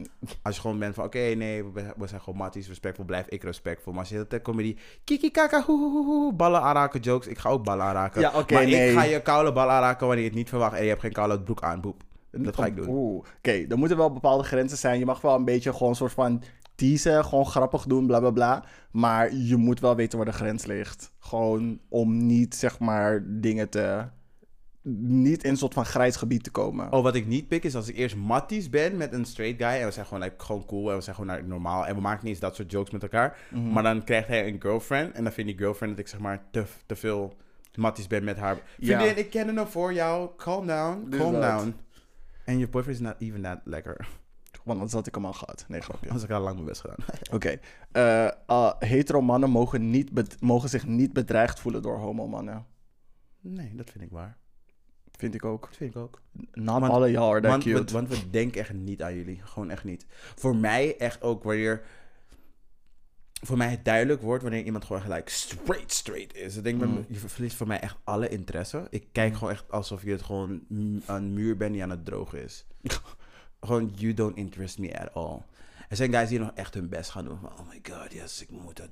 Als 0.42 0.54
je 0.54 0.60
gewoon 0.60 0.78
bent 0.78 0.94
van, 0.94 1.04
oké, 1.04 1.18
nee, 1.18 1.64
we, 1.64 2.06
zijn 2.06 2.20
gewoon 2.20 2.38
matties, 2.38 2.68
respectvol, 2.68 3.04
blijf 3.04 3.26
ik 3.28 3.42
respectvol. 3.42 3.92
Maar 3.92 4.00
als 4.00 4.10
je 4.10 4.16
de 4.16 4.26
hele 4.28 4.42
comedy, 4.42 4.76
kiki 5.04 5.30
kaka, 5.30 5.62
hoe, 5.62 5.78
hoe, 5.78 5.90
hoe, 5.90 6.04
hoe, 6.04 6.32
ballen 6.32 6.60
aanraken 6.60 7.00
jokes, 7.00 7.26
ik 7.26 7.38
ga 7.38 7.48
ook 7.48 7.64
ballen 7.64 7.84
aanraken. 7.84 8.20
Ja, 8.20 8.32
oké, 8.38 8.54
maar 8.54 8.66
nee. 8.66 8.88
ik 8.88 8.96
ga 8.96 9.02
je 9.02 9.22
koude 9.22 9.52
bal 9.52 9.70
aanraken 9.70 10.06
wanneer 10.06 10.24
je 10.24 10.30
het 10.30 10.38
niet 10.38 10.48
verwacht 10.48 10.76
en 10.76 10.82
je 10.82 10.88
hebt 10.88 11.00
geen 11.00 11.12
koude 11.12 11.40
broek 11.40 11.62
aan, 11.62 11.80
boep. 11.80 12.02
Dat 12.30 12.56
ga 12.56 12.66
ik 12.66 12.76
doen. 12.76 12.88
Oeh. 12.88 13.24
Oké, 13.36 13.64
er 13.68 13.78
moeten 13.78 13.96
wel 13.96 14.12
bepaalde 14.12 14.44
grenzen 14.44 14.78
zijn. 14.78 14.98
Je 14.98 15.04
mag 15.04 15.20
wel 15.20 15.34
een 15.34 15.44
beetje 15.44 15.72
gewoon 15.72 15.88
een 15.88 15.94
soort 15.94 16.12
van 16.12 16.42
teasen, 16.80 17.24
gewoon 17.24 17.46
grappig 17.46 17.84
doen, 17.84 18.06
bla 18.06 18.18
bla 18.20 18.30
bla. 18.30 18.64
Maar 18.90 19.34
je 19.34 19.56
moet 19.56 19.80
wel 19.80 19.96
weten 19.96 20.18
waar 20.18 20.26
de 20.26 20.32
grens 20.32 20.64
ligt. 20.66 21.12
Gewoon 21.18 21.80
om 21.88 22.26
niet, 22.26 22.54
zeg 22.54 22.78
maar, 22.78 23.24
dingen 23.26 23.68
te... 23.68 24.04
Niet 25.02 25.44
in 25.44 25.50
een 25.50 25.56
soort 25.56 25.74
van 25.74 25.84
grijs 25.84 26.16
gebied 26.16 26.42
te 26.44 26.50
komen. 26.50 26.92
Oh, 26.92 27.02
wat 27.02 27.14
ik 27.14 27.26
niet 27.26 27.48
pik 27.48 27.64
is 27.64 27.74
als 27.74 27.88
ik 27.88 27.96
eerst 27.96 28.16
matties 28.16 28.70
ben 28.70 28.96
met 28.96 29.12
een 29.12 29.24
straight 29.24 29.62
guy. 29.62 29.80
En 29.80 29.86
we 29.86 29.92
zijn 29.92 30.06
gewoon, 30.06 30.22
like, 30.22 30.44
gewoon 30.44 30.64
cool 30.64 30.90
en 30.90 30.96
we 30.96 31.02
zijn 31.02 31.16
gewoon 31.16 31.34
like, 31.34 31.46
normaal. 31.46 31.86
En 31.86 31.94
we 31.94 32.00
maken 32.00 32.20
niet 32.20 32.32
eens 32.32 32.40
dat 32.40 32.54
soort 32.54 32.70
jokes 32.70 32.90
met 32.90 33.02
elkaar. 33.02 33.38
Mhm. 33.50 33.72
Maar 33.72 33.82
dan 33.82 34.04
krijgt 34.04 34.28
hij 34.28 34.46
een 34.46 34.60
girlfriend. 34.60 35.12
En 35.12 35.22
dan 35.22 35.32
vindt 35.32 35.50
die 35.50 35.58
girlfriend 35.58 35.96
dat 35.96 36.04
ik 36.04 36.10
zeg 36.10 36.20
maar 36.20 36.42
te, 36.50 36.64
te 36.86 36.96
veel 36.96 37.34
matties 37.74 38.06
ben 38.06 38.24
met 38.24 38.36
haar. 38.36 38.58
Ja. 38.78 38.98
Vriendin, 38.98 39.24
ik 39.24 39.30
ken 39.30 39.56
hem 39.56 39.66
voor 39.66 39.92
jou. 39.92 40.30
Calm 40.36 40.66
down, 40.66 41.06
Dus 41.08 41.20
calm 41.20 41.32
dat. 41.32 41.42
down. 41.42 41.74
En 42.44 42.58
je 42.58 42.68
boyfriend 42.68 43.00
is 43.00 43.06
not 43.06 43.14
even 43.18 43.42
that 43.42 43.58
lekker. 43.64 44.08
Want 44.70 44.82
anders 44.82 44.92
had 44.98 45.06
ik 45.06 45.14
hem 45.14 45.24
al 45.24 45.32
gehad. 45.32 45.64
Nee, 45.68 45.80
grapje. 45.80 46.10
Als 46.10 46.22
ik 46.22 46.30
al 46.30 46.40
lang 46.40 46.54
mijn 46.54 46.66
best 46.66 46.80
gedaan. 46.80 46.96
Oké. 47.36 47.58
Eh, 47.92 48.28
uh, 48.48 48.72
hetero 48.78 49.20
mannen 49.20 49.50
mogen, 49.50 49.90
niet 49.90 50.40
mogen 50.40 50.68
zich 50.68 50.86
niet 50.86 51.12
bedreigd 51.12 51.60
voelen 51.60 51.82
door 51.82 51.98
homo 51.98 52.26
mannen. 52.26 52.66
Nee, 53.40 53.74
dat 53.74 53.90
vind 53.90 54.04
ik 54.04 54.10
waar. 54.10 54.38
Vind 55.12 55.34
ik 55.34 55.44
ook. 55.44 55.66
Dat 55.66 55.76
vind 55.76 55.90
ik 55.94 55.96
ook. 56.00 56.22
Not 56.52 56.80
Want- 56.80 56.92
all 56.92 57.02
of 57.02 57.08
y'all 57.10 57.40
Want 57.40 57.64
we, 57.64 57.72
cute. 57.72 57.92
want 57.92 58.08
we 58.08 58.30
denken 58.30 58.60
echt 58.60 58.72
niet 58.72 59.02
aan 59.02 59.14
jullie. 59.14 59.40
Gewoon 59.44 59.70
echt 59.70 59.84
niet. 59.84 60.06
Voor 60.34 60.56
mij 60.56 60.96
echt 60.98 61.22
ook 61.22 61.42
wanneer... 61.44 61.82
Voor 63.42 63.56
mij 63.56 63.70
het 63.70 63.84
duidelijk 63.84 64.22
wordt 64.22 64.42
wanneer 64.42 64.64
iemand 64.64 64.84
gewoon 64.84 65.02
gelijk 65.02 65.28
straight 65.28 65.92
straight 65.92 66.34
is. 66.36 66.56
Ik 66.56 66.64
denk, 66.64 66.84
Mm. 66.84 67.04
je 67.08 67.14
verliest 67.18 67.56
voor 67.56 67.66
mij 67.66 67.80
echt 67.80 67.96
alle 68.04 68.28
interesse. 68.28 68.86
Ik 68.90 69.06
kijk 69.12 69.34
gewoon 69.34 69.52
echt 69.52 69.70
alsof 69.72 70.02
je 70.02 70.10
het 70.10 70.22
gewoon 70.22 70.60
een 71.06 71.32
muur 71.32 71.56
bent 71.56 71.72
die 71.72 71.82
aan 71.82 71.90
het 71.90 72.04
drogen 72.04 72.42
is. 72.42 72.66
gewoon, 73.60 73.92
you 73.94 74.14
don't 74.14 74.36
interest 74.36 74.78
me 74.78 74.98
at 75.00 75.14
all. 75.14 75.42
Er 75.88 75.96
zijn 75.96 76.12
guys 76.12 76.28
die 76.28 76.38
nog 76.38 76.50
echt 76.54 76.74
hun 76.74 76.88
best 76.88 77.10
gaan 77.10 77.24
doen. 77.24 77.38
Van, 77.40 77.50
oh 77.58 77.68
my 77.68 77.80
god, 77.92 78.12
yes, 78.12 78.42
ik 78.42 78.50
moet 78.50 78.78
het. 78.78 78.90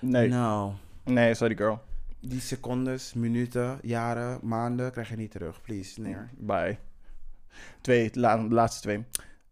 Nee. 0.00 0.28
Nou, 0.28 0.72
Nee, 1.04 1.34
sorry 1.34 1.56
girl. 1.56 1.80
die 2.20 2.40
secondes, 2.40 3.14
minuten, 3.14 3.78
jaren, 3.82 4.38
maanden 4.42 4.92
krijg 4.92 5.08
je 5.08 5.16
niet 5.16 5.30
terug. 5.30 5.60
Please, 5.62 6.00
nee. 6.00 6.16
Bye. 6.36 6.78
Twee, 7.80 8.10
de 8.10 8.20
la- 8.20 8.36
de 8.48 8.54
laatste 8.54 8.80
twee. 8.82 9.04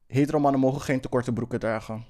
Hetero 0.06 0.38
mannen 0.38 0.60
mogen 0.60 0.80
geen 0.80 1.00
te 1.00 1.08
korte 1.08 1.32
broeken 1.32 1.58
dragen. 1.60 2.04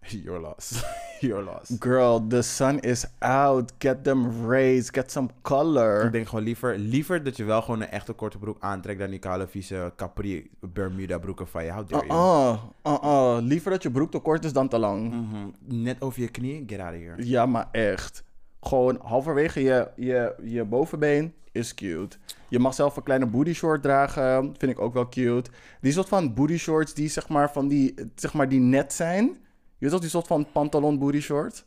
Your 0.24 0.40
loss. 0.40 0.82
Your 1.28 1.42
loss. 1.42 1.78
Girl, 1.78 2.26
the 2.28 2.42
sun 2.42 2.78
is 2.80 3.06
out. 3.18 3.72
Get 3.78 4.04
them 4.04 4.46
raised. 4.46 4.94
Get 4.94 5.10
some 5.10 5.28
color. 5.42 6.04
Ik 6.04 6.12
denk 6.12 6.28
gewoon 6.28 6.44
liever, 6.44 6.78
liever 6.78 7.22
dat 7.22 7.36
je 7.36 7.44
wel 7.44 7.62
gewoon 7.62 7.80
een 7.80 7.90
echte 7.90 8.12
korte 8.12 8.38
broek 8.38 8.56
aantrekt 8.60 8.98
dan 8.98 9.10
die 9.10 9.18
kale 9.18 9.46
vieze 9.46 9.92
Capri 9.96 10.50
Bermuda 10.60 11.18
broeken 11.18 11.48
van 11.48 11.64
je. 11.64 11.72
How 11.72 11.88
dare 11.88 12.06
you? 12.06 12.18
Uh-uh. 12.18 13.02
Uh-uh. 13.02 13.42
Liever 13.42 13.70
dat 13.70 13.82
je 13.82 13.90
broek 13.90 14.10
te 14.10 14.18
kort 14.18 14.44
is 14.44 14.52
dan 14.52 14.68
te 14.68 14.78
lang. 14.78 15.10
Mhm. 15.10 15.82
Net 15.82 16.00
over 16.00 16.20
je 16.20 16.28
knieën, 16.28 16.64
get 16.66 16.80
out 16.80 16.94
of 16.94 17.00
here. 17.00 17.26
Ja, 17.26 17.46
maar 17.46 17.68
echt. 17.72 18.24
Gewoon 18.60 18.98
halverwege 19.02 19.62
je, 19.62 19.88
je, 19.96 20.34
je 20.42 20.64
bovenbeen 20.64 21.34
is 21.52 21.74
cute. 21.74 22.16
Je 22.48 22.58
mag 22.58 22.74
zelf 22.74 22.96
een 22.96 23.02
kleine 23.02 23.26
booty 23.26 23.52
short 23.52 23.82
dragen. 23.82 24.54
Vind 24.58 24.72
ik 24.72 24.80
ook 24.80 24.94
wel 24.94 25.08
cute. 25.08 25.50
Die 25.80 25.92
soort 25.92 26.08
van 26.08 26.34
booty 26.34 26.56
shorts 26.56 26.94
die 26.94 27.08
zeg 27.08 27.28
maar 27.28 27.52
van 27.52 27.68
die, 27.68 27.94
zeg 28.14 28.34
maar 28.34 28.48
die 28.48 28.60
net 28.60 28.92
zijn. 28.92 29.36
Je 29.78 29.84
weet 29.84 29.90
toch 29.90 30.00
die 30.00 30.10
soort 30.10 30.26
van 30.26 30.46
pantalon 30.52 30.98
booty 30.98 31.20
short? 31.20 31.66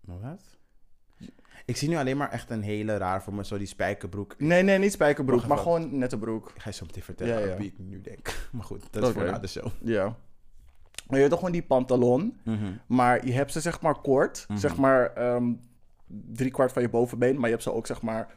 Wat? 0.00 0.42
Ik 1.66 1.76
zie 1.76 1.88
nu 1.88 1.96
alleen 1.96 2.16
maar 2.16 2.30
echt 2.30 2.50
een 2.50 2.62
hele 2.62 2.96
raar 2.96 3.22
voor 3.22 3.34
me, 3.34 3.44
zo 3.44 3.58
die 3.58 3.66
spijkerbroek. 3.66 4.34
Nee, 4.38 4.62
nee, 4.62 4.78
niet 4.78 4.92
spijkerbroek, 4.92 5.36
Wacht 5.36 5.48
maar 5.48 5.58
even. 5.58 5.72
gewoon 5.72 5.98
nette 5.98 6.18
broek. 6.18 6.48
Ik 6.54 6.60
ga 6.60 6.68
je 6.68 6.74
zo 6.74 6.84
meteen 6.86 7.02
vertellen 7.02 7.40
Ja, 7.40 7.46
ja. 7.46 7.56
wie 7.56 7.66
ik 7.66 7.78
nu 7.78 8.00
denk. 8.00 8.34
Maar 8.52 8.64
goed, 8.64 8.82
dat 8.90 9.02
is 9.02 9.08
Oké. 9.08 9.18
voor 9.20 9.30
na 9.30 9.38
de 9.38 9.46
show. 9.46 9.66
Ja. 9.82 10.04
Maar 11.06 11.16
je 11.16 11.16
weet 11.20 11.28
toch 11.28 11.38
gewoon 11.38 11.52
die 11.52 11.62
pantalon. 11.62 12.36
Mhm. 12.44 12.72
Maar 12.86 13.26
je 13.26 13.32
hebt 13.32 13.52
ze 13.52 13.60
zeg 13.60 13.80
maar 13.80 14.00
kort. 14.00 14.46
Zeg 14.54 14.76
maar 14.76 15.12
ehm 15.12 15.52
drie 16.32 16.50
kwart 16.50 16.72
van 16.72 16.82
je 16.82 16.88
bovenbeen. 16.88 17.34
Maar 17.34 17.44
je 17.44 17.50
hebt 17.50 17.62
ze 17.62 17.72
ook 17.72 17.86
zeg 17.86 18.02
maar, 18.02 18.34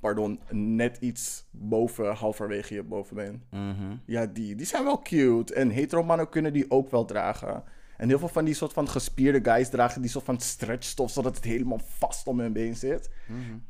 pardon, 0.00 0.40
net 0.50 0.96
iets 1.00 1.44
boven, 1.50 2.14
halverwege 2.14 2.74
je 2.74 2.82
bovenbeen. 2.82 3.42
Mhm. 3.50 3.96
Ja, 4.06 4.26
die, 4.26 4.54
die 4.54 4.66
zijn 4.66 4.84
wel 4.84 5.02
cute. 5.02 5.54
En 5.54 5.70
hetero 5.70 6.02
mannen 6.02 6.28
kunnen 6.28 6.52
die 6.52 6.70
ook 6.70 6.90
wel 6.90 7.04
dragen. 7.04 7.62
En 7.96 8.08
heel 8.08 8.18
veel 8.18 8.28
van 8.28 8.44
die 8.44 8.54
soort 8.54 8.72
van 8.72 8.88
gespierde 8.88 9.50
guys 9.50 9.68
dragen 9.68 10.00
die 10.00 10.10
soort 10.10 10.24
van 10.24 10.40
stretchstof, 10.40 11.10
zodat 11.10 11.34
het 11.34 11.44
helemaal 11.44 11.80
vast 11.98 12.26
om 12.26 12.40
hun 12.40 12.52
been 12.52 12.76
zit. 12.76 13.10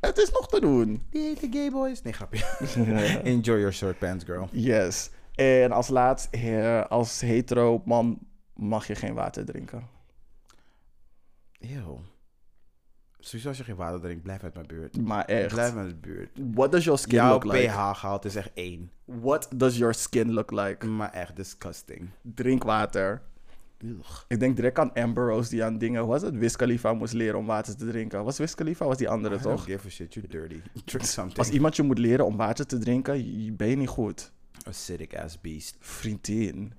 Het 0.01 0.19
is 0.19 0.31
nog 0.31 0.49
te 0.49 0.61
doen. 0.61 1.07
Die 1.11 1.23
hete 1.23 1.49
gay 1.51 1.71
boys. 1.71 2.03
Nee, 2.03 2.13
grapje. 2.13 2.45
Enjoy 3.25 3.59
your 3.59 3.73
short 3.73 3.99
pants, 3.99 4.25
girl. 4.25 4.49
Yes. 4.53 5.11
En 5.35 5.73
als 5.73 5.89
laatst, 5.89 6.29
eh, 6.31 6.85
als 6.85 7.21
hetero 7.21 7.83
man 7.85 8.19
mag 8.55 8.87
je 8.87 8.95
geen 8.95 9.15
water 9.15 9.45
drinken. 9.45 9.89
Eeuw. 11.59 12.01
Sowieso 13.19 13.49
als 13.49 13.59
je 13.59 13.65
geen 13.65 13.77
water 13.77 14.01
drinkt, 14.01 14.23
blijf 14.23 14.43
uit 14.43 14.55
mijn 14.55 14.67
buurt. 14.67 15.01
Maar 15.01 15.25
echt. 15.25 15.53
Blijf 15.53 15.67
uit 15.67 15.75
mijn 15.75 16.01
buurt. 16.01 16.31
What 16.53 16.73
does 16.73 16.85
your 16.85 16.99
skin 16.99 17.15
Jouw 17.15 17.31
look 17.31 17.45
like? 17.45 17.67
pH-gehalte 17.67 18.29
is 18.29 18.35
echt 18.35 18.51
één. 18.55 18.91
What 19.05 19.49
does 19.55 19.77
your 19.77 19.95
skin 19.95 20.33
look 20.33 20.51
like? 20.51 20.87
Maar 20.87 21.13
echt 21.13 21.37
disgusting. 21.37 22.09
Drink 22.23 22.63
water. 22.63 23.23
Ik 24.29 24.41
denk 24.41 24.57
direct 24.57 24.79
aan 24.79 24.93
Amber 24.93 25.29
Rose 25.29 25.51
die 25.51 25.65
aan 25.65 25.79
dingen, 25.79 26.07
was 26.07 26.23
het? 26.23 26.37
Wiz 26.37 26.55
Khalifa 26.57 26.93
moest 26.93 27.13
leren 27.13 27.39
om 27.39 27.47
water 27.47 27.77
te 27.77 27.87
drinken. 27.87 28.25
Was 28.25 28.39
Wiz 28.39 28.55
Khalifa? 28.55 28.87
Was 28.87 28.97
die 28.97 29.09
andere 29.09 29.35
I 29.35 29.39
don't 29.43 29.57
toch? 29.57 29.65
give 29.65 29.87
a 29.87 29.91
shit, 29.91 30.15
you're 30.15 30.29
dirty. 30.31 30.61
Drink 30.85 31.05
something. 31.05 31.39
Als 31.39 31.51
iemand 31.51 31.77
je 31.77 31.83
moet 31.83 31.99
leren 31.99 32.27
om 32.27 32.37
water 32.37 32.67
te 32.67 32.79
drinken, 32.79 33.43
je- 33.45 33.53
ben 33.53 33.69
je 33.69 33.77
niet 33.77 33.89
goed. 33.89 34.33
Acidic 34.69 35.17
ass 35.19 35.41
beast. 35.41 35.77
Vriendin. 35.81 36.73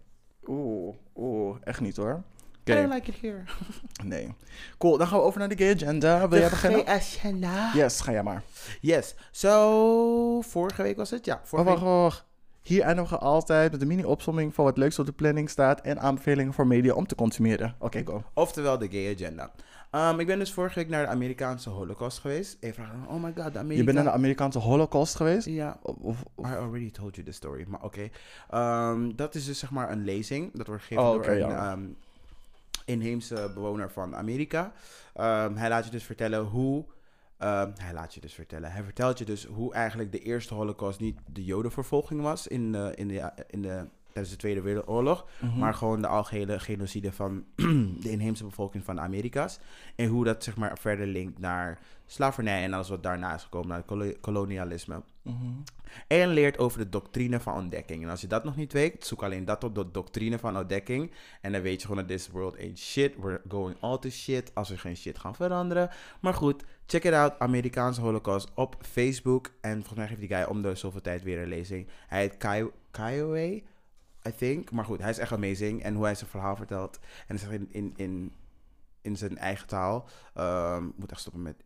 Oeh, 0.47 0.95
oeh, 1.15 1.57
echt 1.63 1.81
niet 1.81 1.95
hoor. 1.95 2.23
I 2.69 2.73
don't 2.73 2.93
like 2.93 3.09
it 3.11 3.21
here. 3.21 3.43
nee. 4.03 4.33
Cool, 4.77 4.97
dan 4.97 5.07
gaan 5.07 5.17
we 5.19 5.23
over 5.23 5.39
naar 5.39 5.49
de 5.49 5.57
gay 5.57 5.73
agenda. 5.73 6.27
Wil 6.29 6.39
jij 6.39 6.49
beginnen? 6.49 6.87
agenda. 6.87 7.71
Yes, 7.73 8.01
ga 8.01 8.11
jij 8.11 8.23
maar. 8.23 8.43
Yes. 8.81 9.15
So, 9.31 10.41
vorige 10.41 10.81
week 10.81 10.97
was 10.97 11.09
het? 11.09 11.25
Ja, 11.25 11.35
Oh, 11.35 11.39
vorige 11.43 11.67
wacht, 11.69 11.81
week. 11.81 11.89
wacht. 11.89 12.25
Hier 12.67 12.81
eindigen 12.81 13.17
we 13.17 13.23
altijd 13.23 13.71
met 13.71 13.81
een 13.81 13.87
mini-opsomming 13.87 14.53
van 14.53 14.65
wat 14.65 14.77
leukst 14.77 14.99
op 14.99 15.05
de 15.05 15.11
planning 15.11 15.49
staat 15.49 15.81
en 15.81 15.99
aanbevelingen 15.99 16.53
voor 16.53 16.67
media 16.67 16.93
om 16.93 17.07
te 17.07 17.15
consumeren. 17.15 17.75
Oké, 17.79 18.01
go. 18.05 18.23
Oftewel 18.33 18.77
de 18.77 18.87
gay 18.91 19.13
agenda. 19.13 19.51
Um, 19.91 20.19
ik 20.19 20.27
ben 20.27 20.39
dus 20.39 20.53
vorige 20.53 20.79
week 20.79 20.89
naar 20.89 21.05
de 21.05 21.11
Amerikaanse 21.11 21.69
holocaust 21.69 22.19
geweest. 22.19 22.57
Even 22.59 22.83
vragen, 22.83 23.07
oh 23.07 23.23
my 23.23 23.33
god, 23.35 23.53
de 23.53 23.59
Amerika... 23.59 23.79
Je 23.79 23.83
bent 23.83 23.95
naar 23.95 24.05
de 24.05 24.11
Amerikaanse 24.11 24.59
Holocaust 24.59 25.15
geweest? 25.15 25.47
Ja, 25.47 25.79
Of, 25.81 26.23
I 26.39 26.43
already 26.43 26.91
told 26.91 27.15
you 27.15 27.27
the 27.27 27.33
story, 27.33 27.65
maar 27.67 27.83
oké. 27.83 28.09
Ehm, 28.49 29.11
dat 29.15 29.35
is 29.35 29.45
dus 29.45 29.59
zeg 29.59 29.71
maar 29.71 29.91
een 29.91 30.03
lezing. 30.03 30.51
Dat 30.53 30.67
wordt 30.67 30.81
gegeven 30.81 31.03
Oh, 31.03 31.13
door 31.13 31.27
een 31.27 31.37
ja. 31.37 31.71
ehm, 31.71 31.85
inheemse 32.85 33.51
bewoner 33.53 33.91
van 33.91 34.15
Amerika. 34.15 34.71
Ehm, 35.13 35.55
hij 35.55 35.69
laat 35.69 35.85
je 35.85 35.91
dus 35.91 36.03
vertellen 36.03 36.43
hoe... 36.43 36.85
ehm, 37.37 37.71
hij 37.75 37.93
laat 37.93 38.13
je 38.13 38.21
dus 38.21 38.33
vertellen. 38.33 38.71
Hij 38.71 38.83
vertelt 38.83 39.17
je 39.17 39.25
dus 39.25 39.45
hoe 39.45 39.73
eigenlijk 39.73 40.11
de 40.11 40.19
eerste 40.19 40.53
holocaust 40.53 40.99
niet 40.99 41.19
de 41.25 41.43
jodenvervolging 41.43 42.21
was 42.21 42.47
in 42.47 42.71
de, 42.71 42.91
in 42.95 43.07
de, 43.07 43.31
in 43.47 43.61
de, 43.61 43.85
tijdens 44.07 44.29
de 44.29 44.35
Tweede 44.35 44.61
Wereldoorlog. 44.61 45.27
Mhm. 45.39 45.59
Maar 45.59 45.73
gewoon 45.73 46.01
de 46.01 46.07
algehele 46.07 46.59
genocide 46.59 47.11
van 47.11 47.45
de 48.01 48.09
inheemse 48.09 48.43
bevolking 48.43 48.83
van 48.83 48.95
de 48.95 49.01
Amerika's. 49.01 49.59
En 49.95 50.07
hoe 50.07 50.23
dat 50.23 50.43
zeg 50.43 50.57
maar 50.57 50.77
verder 50.77 51.07
linkt 51.07 51.39
naar 51.39 51.79
slavernij 52.07 52.63
en 52.63 52.73
alles 52.73 52.89
wat 52.89 53.03
daarna 53.03 53.33
is 53.33 53.43
gekomen, 53.43 53.67
naar 53.67 54.13
kolonialisme. 54.21 55.01
Mhm. 55.21 55.35
En 56.07 56.29
leert 56.29 56.57
over 56.57 56.79
de 56.79 56.89
doctrine 56.89 57.39
van 57.39 57.53
ontdekking. 57.53 58.03
En 58.03 58.09
als 58.09 58.21
je 58.21 58.27
dat 58.27 58.43
nog 58.43 58.55
niet 58.55 58.73
weet, 58.73 59.05
zoek 59.05 59.23
alleen 59.23 59.45
dat 59.45 59.63
op, 59.63 59.75
de 59.75 59.91
doctrine 59.91 60.39
van 60.39 60.57
ontdekking. 60.57 61.11
En 61.41 61.51
dan 61.51 61.61
weet 61.61 61.81
je 61.81 61.87
gewoon 61.87 62.07
dat 62.07 62.17
this 62.17 62.29
world 62.29 62.57
ain't 62.57 62.79
shit. 62.79 63.15
We're 63.15 63.41
going 63.47 63.77
all 63.79 63.97
to 63.97 64.09
shit 64.09 64.51
als 64.53 64.69
we 64.69 64.77
geen 64.77 64.95
shit 64.97 65.19
gaan 65.19 65.35
veranderen. 65.35 65.89
Maar 66.21 66.33
goed, 66.33 66.63
check 66.85 67.03
it 67.03 67.13
out. 67.13 67.39
Amerikaanse 67.39 68.01
Holocaust 68.01 68.51
op 68.53 68.75
Facebook. 68.81 69.51
En 69.61 69.73
volgens 69.73 69.97
mij 69.97 70.07
geeft 70.07 70.19
die 70.19 70.29
guy 70.29 70.43
om 70.43 70.61
de 70.61 70.75
zoveel 70.75 71.01
tijd 71.01 71.23
weer 71.23 71.41
een 71.41 71.47
lezing. 71.47 71.87
Hij 72.07 72.19
heet 72.19 72.37
Kai- 72.37 73.63
I 74.27 74.31
think. 74.37 74.71
Maar 74.71 74.85
goed, 74.85 75.01
hij 75.01 75.09
is 75.09 75.17
echt 75.17 75.31
amazing. 75.31 75.83
En 75.83 75.95
hoe 75.95 76.03
hij 76.05 76.15
zijn 76.15 76.29
verhaal 76.29 76.55
vertelt. 76.55 76.99
En 77.01 77.35
hij 77.35 77.37
zegt 77.37 77.51
in, 77.51 77.67
in, 77.71 77.93
in, 77.95 78.31
in 79.01 79.17
zijn 79.17 79.37
eigen 79.37 79.67
taal. 79.67 80.09
ik 80.89 80.97
moet 80.97 81.11
echt 81.11 81.19
stoppen 81.19 81.41
met 81.41 81.63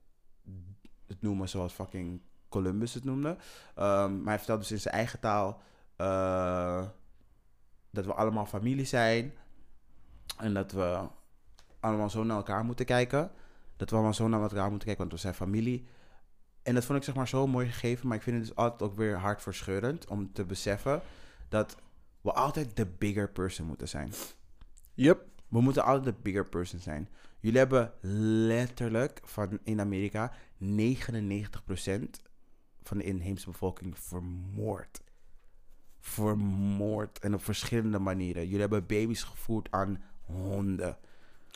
het 1.11 1.21
noemen 1.21 1.49
zoals 1.49 1.73
fucking 1.73 2.21
Columbus 2.49 2.93
het 2.93 3.03
noemde. 3.03 3.38
Ehm, 3.75 4.17
maar 4.17 4.27
hij 4.27 4.38
vertelt 4.38 4.59
dus 4.59 4.71
in 4.71 4.79
zijn 4.79 4.93
eigen 4.93 5.19
taal 5.19 5.61
eh, 5.95 6.85
dat 7.89 8.05
we 8.05 8.13
allemaal 8.13 8.45
familie 8.45 8.85
zijn. 8.85 9.33
En 10.38 10.53
dat 10.53 10.71
we 10.71 11.07
allemaal 11.79 12.09
zo 12.09 12.23
naar 12.23 12.38
elkaar 12.38 12.65
moeten 12.65 12.85
kijken. 12.85 13.31
Dat 13.77 13.89
we 13.89 13.95
allemaal 13.95 14.13
zo 14.13 14.27
naar 14.27 14.41
elkaar 14.41 14.69
moeten 14.69 14.88
kijken, 14.88 15.07
want 15.07 15.11
we 15.11 15.27
zijn 15.27 15.33
familie. 15.33 15.88
En 16.63 16.73
dat 16.73 16.85
vond 16.85 16.97
ik 16.97 17.03
zeg 17.03 17.15
maar 17.15 17.27
zo 17.27 17.47
mooi 17.47 17.67
gegeven. 17.67 18.07
Maar 18.07 18.17
ik 18.17 18.23
vind 18.23 18.38
het 18.38 18.45
dus 18.45 18.55
altijd 18.55 18.81
ook 18.81 18.97
weer 18.97 19.17
hartverscheurend 19.17 20.07
om 20.07 20.33
te 20.33 20.45
beseffen 20.45 21.01
dat 21.49 21.75
we 22.21 22.31
altijd 22.31 22.75
de 22.75 22.85
bigger 22.85 23.29
person 23.29 23.65
moeten 23.65 23.88
zijn. 23.88 24.13
Yep. 24.93 25.25
We 25.47 25.61
moeten 25.61 25.83
altijd 25.83 26.15
de 26.15 26.21
bigger 26.21 26.45
person 26.45 26.79
zijn. 26.79 27.09
Jullie 27.41 27.57
hebben 27.57 27.93
letterlijk 28.47 29.19
van 29.23 29.59
in 29.63 29.80
Amerika 29.80 30.34
99% 30.59 30.68
van 32.84 32.97
de 32.97 33.03
inheemse 33.03 33.49
bevolking 33.49 33.99
vermoord. 33.99 35.01
Vermoord. 35.99 37.19
En 37.19 37.34
op 37.34 37.43
verschillende 37.43 37.99
manieren. 37.99 38.43
Jullie 38.43 38.59
hebben 38.59 38.85
baby's 38.85 39.23
gevoerd 39.23 39.72
aan 39.72 40.03
honden. 40.22 40.97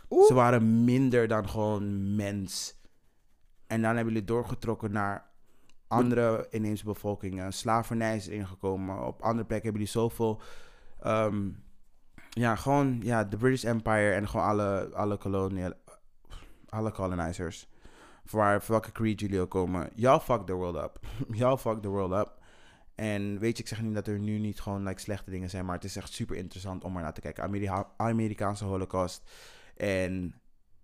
Ze 0.10 0.34
waren 0.34 0.84
minder 0.84 1.28
dan 1.28 1.50
gewoon 1.50 2.16
mens. 2.16 2.80
En 3.68 3.82
dan 3.82 3.96
hebben 3.96 4.14
jullie 4.14 4.28
doorgetrokken 4.28 4.92
naar 4.92 5.30
andere 5.88 6.48
inheemse 6.50 6.86
bevolkingen. 6.86 7.54
Slavernij 7.54 8.16
is 8.16 8.28
ingekomen. 8.28 9.06
Op 9.06 9.22
andere 9.22 9.46
plekken 9.48 9.72
hebben 9.72 9.88
jullie 9.88 10.02
zoveel... 10.02 10.42
ehm, 11.00 11.50
ja, 12.36 12.56
gewoon 12.56 13.00
ja, 13.02 13.24
de 13.24 13.38
British 13.38 13.64
Empire 13.64 14.12
en 14.12 14.28
gewoon 14.30 14.46
alle, 14.46 14.90
alle, 14.94 15.18
kolonial, 15.18 15.74
alle 16.70 16.92
colonizers. 16.92 17.68
Voor 18.26 18.40
waar- 18.40 18.62
voor 18.62 18.72
welke 18.72 18.92
creed 18.92 19.20
jullie 19.20 19.40
ook 19.40 19.50
komen. 19.50 19.90
Y'all 19.94 20.20
fuck 20.20 20.46
the 20.46 20.54
world 20.54 20.76
up. 20.76 21.00
Y'all 21.40 21.58
fuck 21.58 21.82
the 21.82 21.88
world 21.88 22.12
up. 22.12 22.38
En 22.96 23.40
weet 23.40 23.58
je, 23.58 23.64
ik 23.64 23.70
zeg 23.70 23.82
niet 23.82 23.94
dat 23.94 24.08
er 24.08 24.20
nu 24.20 24.38
niet 24.40 24.62
gewoon 24.62 24.84
like, 24.84 25.02
slechte 25.02 25.32
dingen 25.32 25.50
zijn, 25.50 25.66
maar 25.66 25.76
het 25.76 25.84
is 25.84 25.96
echt 25.96 26.14
super 26.14 26.36
interessant 26.36 26.84
om 26.84 26.96
er 26.96 27.02
naar 27.02 27.14
te 27.14 27.22
kijken. 27.22 27.44
Amerika 27.44 27.90
Amerikaanse 27.98 28.66
holocaust. 28.66 29.30
En 29.76 30.36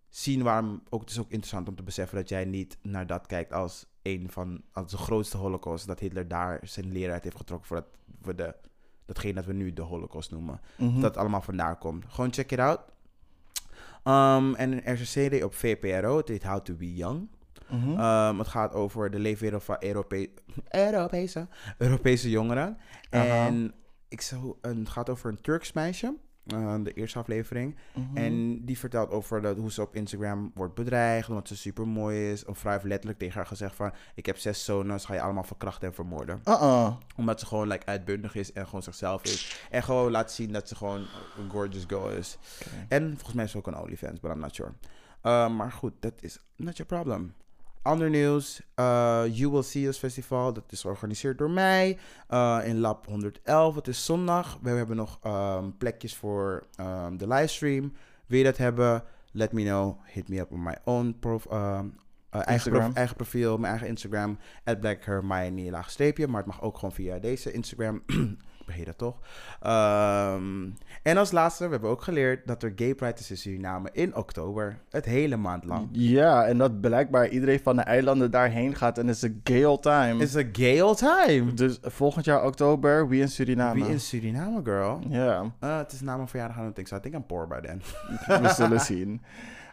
zien 0.10 0.44
waarom, 0.44 0.84
ook, 0.90 1.02
het 1.02 1.10
is 1.10 1.20
ook 1.20 1.30
interessant 1.30 1.68
om 1.68 1.76
te 1.76 1.84
beseffen 1.84 2.18
dat 2.18 2.30
jij 2.30 2.46
niet 2.46 2.78
naar 2.82 3.08
dat 3.08 3.26
kijkt 3.26 3.54
als 3.54 3.86
een 4.02 4.32
van, 4.32 4.64
als 4.72 4.92
de 4.92 4.98
grootste 4.98 5.38
holocaust. 5.38 5.88
Dat 5.88 6.00
Hitler 6.00 6.28
daar 6.28 6.60
zijn 6.64 7.12
uit 7.12 7.24
heeft 7.24 7.38
getrokken 7.38 7.68
voor, 7.68 7.78
dat, 7.78 7.88
voor 8.22 8.36
de, 8.36 8.56
datgene 9.14 9.34
dat 9.34 9.46
we 9.46 9.54
nu 9.54 9.74
de 9.74 9.82
holocaust 9.82 10.32
noemen 10.32 10.60
Mhm. 10.78 11.00
dat 11.02 11.18
allemaal 11.18 11.42
vandaar 11.42 11.78
komt. 11.78 12.06
Gewoon 12.08 12.34
check 12.34 12.52
it 12.52 12.60
out. 12.60 12.80
Um, 14.04 14.56
en 14.56 14.84
er 14.86 14.94
is 14.94 15.00
een 15.00 15.06
serie 15.06 15.46
op 15.46 15.54
VPRO, 15.54 16.18
het 16.18 16.28
heet 16.28 16.44
How 16.44 16.60
to 16.62 16.74
Be 16.74 16.94
Young. 16.96 17.28
Mhm. 17.70 17.90
Um, 18.00 18.40
het 18.40 18.48
gaat 18.48 18.74
over 18.74 19.12
de 19.12 19.20
leefwereld 19.20 19.64
van 19.64 19.76
Europe 19.80 20.30
Europese, 20.70 21.48
Europese 21.78 22.30
jongeren. 22.30 22.78
En 23.10 23.74
ik 24.08 24.22
zou, 24.22 24.56
een, 24.62 24.78
het 24.80 24.90
gaat 24.90 25.10
over 25.10 25.30
een 25.30 25.42
Turks 25.42 25.74
meisje, 25.74 26.16
uh, 26.46 26.76
de 26.84 26.94
eerste 26.94 27.20
aflevering. 27.20 27.76
Mhm. 27.94 28.18
En 28.18 28.66
die 28.66 28.78
vertelt 28.78 29.10
over 29.10 29.42
dat, 29.42 29.58
hoe 29.58 29.72
ze 29.72 29.82
op 29.82 29.96
Instagram 29.96 30.52
wordt 30.56 30.76
bedreigd, 30.76 31.30
omdat 31.30 31.48
ze 31.48 31.58
super 31.58 31.88
mooi 31.88 32.32
is. 32.32 32.48
Een 32.48 32.56
vrouw 32.56 32.72
heeft 32.72 32.86
letterlijk 32.86 33.20
tegen 33.20 33.36
haar 33.36 33.46
gezegd 33.46 33.76
van, 33.76 33.92
ik 34.16 34.26
heb 34.26 34.38
zes 34.38 34.66
zonen, 34.66 35.00
ga 35.00 35.14
je 35.14 35.22
allemaal 35.22 35.44
verkrachten 35.44 35.88
en 35.88 35.94
vermoorden 35.94 36.42
Uh-uh. 36.46 36.96
omdat 37.16 37.40
ze 37.40 37.46
gewoon 37.46 37.68
like, 37.68 37.86
uitbundig 37.86 38.36
is 38.36 38.54
en 38.54 38.66
gewoon 38.66 38.84
zichzelf 38.84 39.24
is. 39.24 39.68
En 39.70 39.84
gewoon 39.84 40.12
laat 40.12 40.32
zien 40.32 40.52
dat 40.52 40.68
ze 40.68 40.76
gewoon 40.76 41.06
een 41.38 41.50
gorgeous 41.50 41.84
girl 41.88 42.10
is. 42.10 42.38
En 42.88 43.12
volgens 43.12 43.34
mij 43.34 43.44
is 43.44 43.52
ze 43.52 43.58
ook 43.58 43.68
een 43.68 43.78
OnlyFans, 43.78 44.20
but 44.20 44.32
I'm 44.32 44.40
not 44.40 44.56
sure. 44.56 44.72
Uh, 45.24 45.56
maar 45.56 45.72
goed, 45.72 45.94
dat 46.00 46.14
is 46.20 46.40
not 46.56 46.78
your 46.78 46.92
problem. 46.92 47.34
Ander 47.84 48.10
nieuws, 48.10 48.62
uh, 48.80 49.24
You 49.28 49.52
Will 49.52 49.64
See 49.64 49.88
Us 49.88 49.98
Festival. 49.98 50.54
Dat 50.54 50.72
is 50.72 50.82
georganiseerd 50.82 51.38
door 51.38 51.50
mij 51.50 51.98
uh, 52.30 52.60
in 52.64 52.80
Lab 52.80 53.08
111. 53.08 53.76
Het 53.76 53.88
is 53.88 54.06
zondag. 54.06 54.58
We 54.62 54.70
hebben 54.70 54.96
nog 54.96 55.20
um, 55.26 55.78
plekjes 55.78 56.16
voor 56.16 56.64
um, 56.80 57.18
de 57.18 57.28
livestream. 57.28 57.94
Wil 58.26 58.38
je 58.38 58.44
dat 58.44 58.58
hebben? 58.58 59.04
Let 59.32 59.52
me 59.52 59.64
know. 59.64 59.98
Hit 60.04 60.30
me 60.30 60.40
up 60.40 60.52
on 60.52 60.64
my 60.64 60.76
own 60.84 61.18
prof, 61.20 61.52
um, 61.52 61.96
uh, 62.36 62.42
eigen, 62.46 62.72
prof- 62.72 62.94
eigen 62.94 63.16
profiel, 63.16 63.58
mijn 63.58 63.72
eigen 63.72 63.88
Instagram. 63.90 64.38
At 64.64 64.80
Blackhermione 64.80 65.70
laagstreepje. 65.72 66.28
Maar 66.28 66.38
het 66.38 66.46
mag 66.52 66.62
ook 66.62 66.76
gewoon 66.76 66.92
via 66.94 67.20
deze 67.20 67.52
Instagram. 67.52 68.02
Heet 68.72 68.86
dat 68.86 68.98
toch? 68.98 69.20
Ehm, 69.62 70.70
en 71.04 71.18
als 71.18 71.32
laatste, 71.32 71.66
we 71.66 71.72
hebben 71.72 71.90
ook 71.90 72.02
geleerd 72.02 72.48
dat 72.48 72.64
er 72.64 72.74
Gay 72.76 72.96
Pride 72.96 73.20
is 73.20 73.30
in 73.30 73.38
Suriname 73.38 73.90
in 73.92 74.16
oktober. 74.16 74.78
Het 74.90 75.06
hele 75.06 75.38
maand 75.38 75.66
lang. 75.66 75.88
Ja, 75.92 76.46
en 76.46 76.58
dat 76.58 76.82
blijkbaar 76.82 77.28
iedereen 77.28 77.60
van 77.60 77.76
de 77.76 77.82
eilanden 77.82 78.32
daarheen 78.32 78.76
gaat 78.76 78.98
en 78.98 79.08
het 79.08 79.16
is 79.16 79.22
een 79.22 79.42
gay 79.44 79.78
time. 79.78 80.24
It's 80.24 80.36
a 80.36 80.44
gay 80.52 80.82
old 80.82 80.98
time. 80.98 81.54
Dus 81.54 81.78
volgend 81.82 82.26
jaar 82.26 82.46
oktober, 82.46 83.08
wie 83.08 83.22
in 83.22 83.30
Suriname? 83.30 83.74
Wie 83.84 83.92
in 83.92 84.00
Suriname, 84.00 84.62
girl? 84.64 85.00
Ja, 85.10 85.42
Uh, 85.64 85.78
het 85.78 85.92
is 85.92 86.02
na 86.02 86.16
mijn 86.16 86.28
verjaardag 86.28 86.58
aan 86.58 86.66
het 86.66 86.78
ik. 86.78 86.88
So 86.88 86.96
I 86.96 87.00
think 87.00 87.16
I'm 87.16 87.26
poor 87.26 87.48
by 87.48 87.60
then. 87.60 87.82
we 88.42 88.50
zullen 88.50 88.80
zien. 88.92 89.22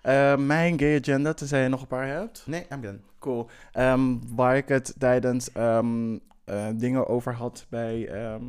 Eh, 0.09 0.36
mijn 0.36 0.78
gay 0.78 0.98
agenda, 0.98 1.35
tenzij 1.35 1.62
je 1.62 1.68
nog 1.68 1.80
een 1.80 1.86
paar 1.86 2.06
hebt. 2.06 2.43
Nee, 2.47 2.66
I'm 2.72 2.80
done. 2.80 2.98
Cool. 3.18 3.48
Ehm, 3.72 4.16
waar 4.35 4.56
ik 4.56 4.68
het 4.68 4.94
tijdens 4.98 5.52
ehm, 5.52 6.18
eh, 6.44 6.66
dingen 6.74 7.09
over 7.09 7.35
had 7.35 7.66
bij 7.68 8.09
ehm, 8.09 8.44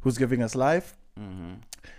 Who's 0.00 0.16
Giving 0.16 0.42
Us 0.42 0.54
Life. 0.54 0.94
Mhm. 1.14 1.54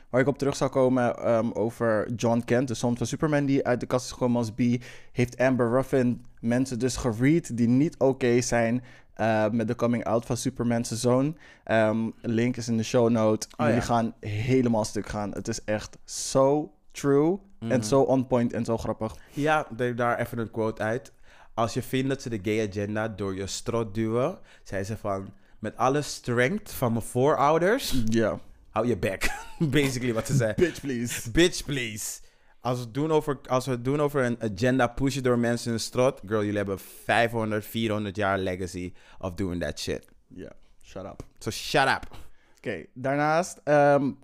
Waar 0.09 0.21
ik 0.21 0.27
op 0.27 0.37
terug 0.37 0.55
zou 0.55 0.69
komen 0.69 1.17
ehm, 1.17 1.51
over 1.51 2.13
John 2.15 2.41
Kent, 2.45 2.67
de 2.67 2.73
zoon 2.73 2.97
van 2.97 3.05
Superman, 3.05 3.45
die 3.45 3.65
uit 3.67 3.79
de 3.79 3.85
kast 3.85 4.05
is 4.05 4.11
gekomen 4.11 4.37
als 4.37 4.51
B. 4.51 4.83
Heeft 5.11 5.37
Amber 5.37 5.69
Ruffin 5.69 6.25
mensen 6.39 6.79
dus 6.79 6.95
geread 6.95 7.57
die 7.57 7.67
niet 7.67 7.97
oké 7.97 8.41
zijn 8.41 8.83
eh, 9.13 9.49
met 9.49 9.67
de 9.67 9.75
coming 9.75 10.03
out 10.03 10.25
van 10.25 10.37
Superman's 10.37 10.91
zoon. 10.91 11.37
Ehm, 11.63 12.09
link 12.21 12.57
is 12.57 12.67
in 12.67 12.77
de 12.77 12.83
show 12.83 13.09
note. 13.09 13.47
Oh, 13.57 13.65
Jullie 13.65 13.81
ja. 13.81 13.85
gaan 13.85 14.13
helemaal 14.19 14.85
stuk 14.85 15.07
gaan. 15.07 15.31
Het 15.31 15.47
is 15.47 15.63
echt 15.63 15.97
zo 16.03 16.71
true 16.91 17.39
En 17.69 17.83
zo 17.83 18.01
on 18.01 18.27
point 18.27 18.53
en 18.53 18.65
zo 18.65 18.77
grappig. 18.77 19.15
Ja, 19.33 19.67
de- 19.75 19.93
daar 19.93 20.19
even 20.19 20.37
een 20.37 20.51
quote 20.51 20.81
uit. 20.81 21.11
Als 21.53 21.73
je 21.73 21.81
vindt 21.81 22.09
dat 22.09 22.21
ze 22.21 22.29
de 22.29 22.39
gay 22.41 22.67
agenda 22.67 23.07
door 23.07 23.35
je 23.35 23.47
strot 23.47 23.93
duwen, 23.93 24.39
zei 24.63 24.83
ze 24.83 24.97
van... 24.97 25.33
Met 25.59 25.77
alle 25.77 26.01
strength 26.01 26.71
van 26.71 26.91
mijn 26.91 27.03
voorouders, 27.05 27.95
Ja. 28.05 28.39
hou 28.69 28.87
je 28.87 28.97
bek. 28.97 29.29
Basically 29.59 30.13
wat 30.13 30.27
ze 30.27 30.35
zei. 30.35 30.53
Bitch, 30.55 30.81
please. 30.81 31.31
Bitch, 31.31 31.65
please. 31.65 32.19
Als 32.61 32.77
we, 32.77 32.83
het 32.83 32.93
doen 32.93 33.11
over, 33.11 33.39
als 33.47 33.65
we 33.65 33.71
het 33.71 33.85
doen 33.85 34.01
over 34.01 34.23
een 34.23 34.37
agenda 34.41 34.87
pushen 34.87 35.23
door 35.23 35.39
mensen 35.39 35.71
in 35.71 35.77
de 35.77 35.83
strot... 35.83 36.19
Girl, 36.25 36.39
jullie 36.41 36.57
hebben 36.57 36.79
500, 36.79 37.65
400 37.65 38.15
jaar 38.15 38.37
legacy 38.37 38.93
of 39.19 39.33
doing 39.33 39.61
that 39.61 39.79
shit. 39.79 40.07
Ja, 40.27 40.51
shut 40.83 41.03
up. 41.05 41.23
So 41.39 41.49
shut 41.51 41.87
up. 41.87 42.07
Oké, 42.63 42.85
daarnaast, 42.93 43.59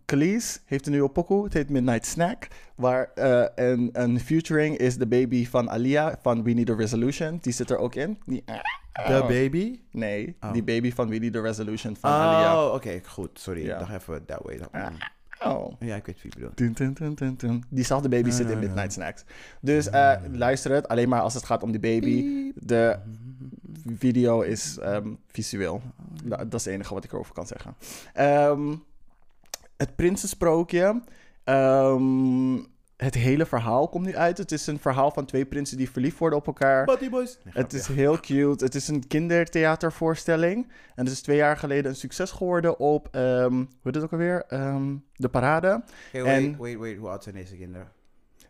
Khalees 0.05 0.61
heeft 0.65 0.85
een 0.85 0.91
nieuwe 0.91 1.09
pokoe. 1.09 1.43
Het 1.43 1.53
heet 1.53 1.69
Midnight 1.69 2.05
Snack. 2.05 2.47
Waar 2.76 3.11
eh, 3.15 3.45
een, 3.55 3.89
een 3.93 4.19
featuring 4.19 4.77
is 4.77 4.97
de 4.97 5.07
baby 5.07 5.45
van 5.47 5.69
Alia 5.69 6.19
van 6.22 6.43
We 6.43 6.51
Need 6.51 6.69
a 6.69 6.76
Resolution. 6.76 7.38
Die 7.41 7.53
zit 7.53 7.69
er 7.69 7.77
ook 7.77 7.95
in. 7.95 8.18
Die, 8.26 8.43
The 8.93 9.26
baby? 9.27 9.80
nee, 9.91 10.35
Oh. 10.41 10.53
die 10.53 10.64
baby 10.64 10.91
van 10.93 11.09
We 11.09 11.18
Need 11.18 11.35
a 11.35 11.41
Resolution 11.41 11.95
van 11.95 12.09
Alia. 12.11 12.65
Oh, 12.65 12.73
oké, 12.73 13.01
goed. 13.05 13.39
Sorry, 13.39 13.61
ik 13.61 13.80
dacht 13.80 13.93
even 13.93 14.26
that 14.26 14.41
way. 14.43 14.59
Oh. 15.43 15.72
Ja, 15.80 15.95
ik 15.95 16.05
weet 16.05 16.22
wie 16.22 16.31
je 16.35 16.39
bedoelt. 16.39 17.39
Dun. 17.39 17.64
Diezelfde 17.69 18.09
baby 18.09 18.30
zit 18.30 18.45
in 18.49 18.51
ja. 18.53 18.68
Midnight 18.68 18.93
Snacks. 18.93 19.23
Dus 19.61 19.89
eh, 19.89 20.14
luister 20.31 20.72
het. 20.72 20.88
Alleen 20.88 21.09
maar 21.09 21.22
als 21.22 21.34
het 21.34 21.45
gaat 21.45 21.64
om 21.64 21.72
die 21.72 21.80
baby. 21.80 22.51
De 22.55 22.97
video 23.97 24.41
is 24.41 24.77
ehm, 24.77 25.14
visueel. 25.27 25.81
Nou, 26.23 26.47
dat 26.47 26.59
is 26.59 26.65
het 26.65 26.73
enige 26.73 26.93
wat 26.93 27.03
ik 27.03 27.11
erover 27.11 27.34
kan 27.34 27.47
zeggen. 27.47 27.76
Ehm, 28.14 28.76
het 29.77 29.95
prinsensprookje. 29.95 31.01
Ehm, 31.43 32.55
het 32.97 33.14
hele 33.14 33.45
verhaal 33.45 33.88
komt 33.89 34.05
nu 34.05 34.15
uit. 34.15 34.38
Het 34.38 34.51
is 34.51 34.68
een 34.68 34.80
verhaal 34.80 35.11
van 35.11 35.26
twee 35.26 35.45
prinsen 35.45 35.77
die 35.77 35.89
verliefd 35.89 36.18
worden 36.18 36.39
op 36.39 36.47
elkaar. 36.47 36.85
Buddy 36.85 37.09
Boys. 37.09 37.38
Nee, 37.43 37.53
Het 37.53 37.73
is 37.73 37.88
heel 37.88 38.19
cute. 38.19 38.64
Het 38.64 38.76
is 38.76 38.88
een 38.88 39.07
kindertheatervoorstelling. 39.07 40.68
En 40.95 41.03
het 41.05 41.14
is 41.14 41.22
twee 41.22 41.38
jaar 41.38 41.57
geleden 41.57 41.91
een 41.91 41.95
succes 41.97 42.31
geworden 42.31 42.80
op, 42.80 43.07
ehm, 43.11 43.53
hoe 43.53 43.68
heet 43.84 43.95
het 43.95 44.03
ook 44.03 44.11
alweer? 44.11 44.43
Ehm, 44.47 44.95
de 45.15 45.30
parade. 45.30 45.84
Wait, 46.11 46.26
en- 46.26 46.57
wait, 46.57 46.77
wait. 46.77 46.97
Hoe 46.97 47.09
oud 47.09 47.23
zijn 47.23 47.35
deze 47.35 47.55
kinderen? 47.55 47.88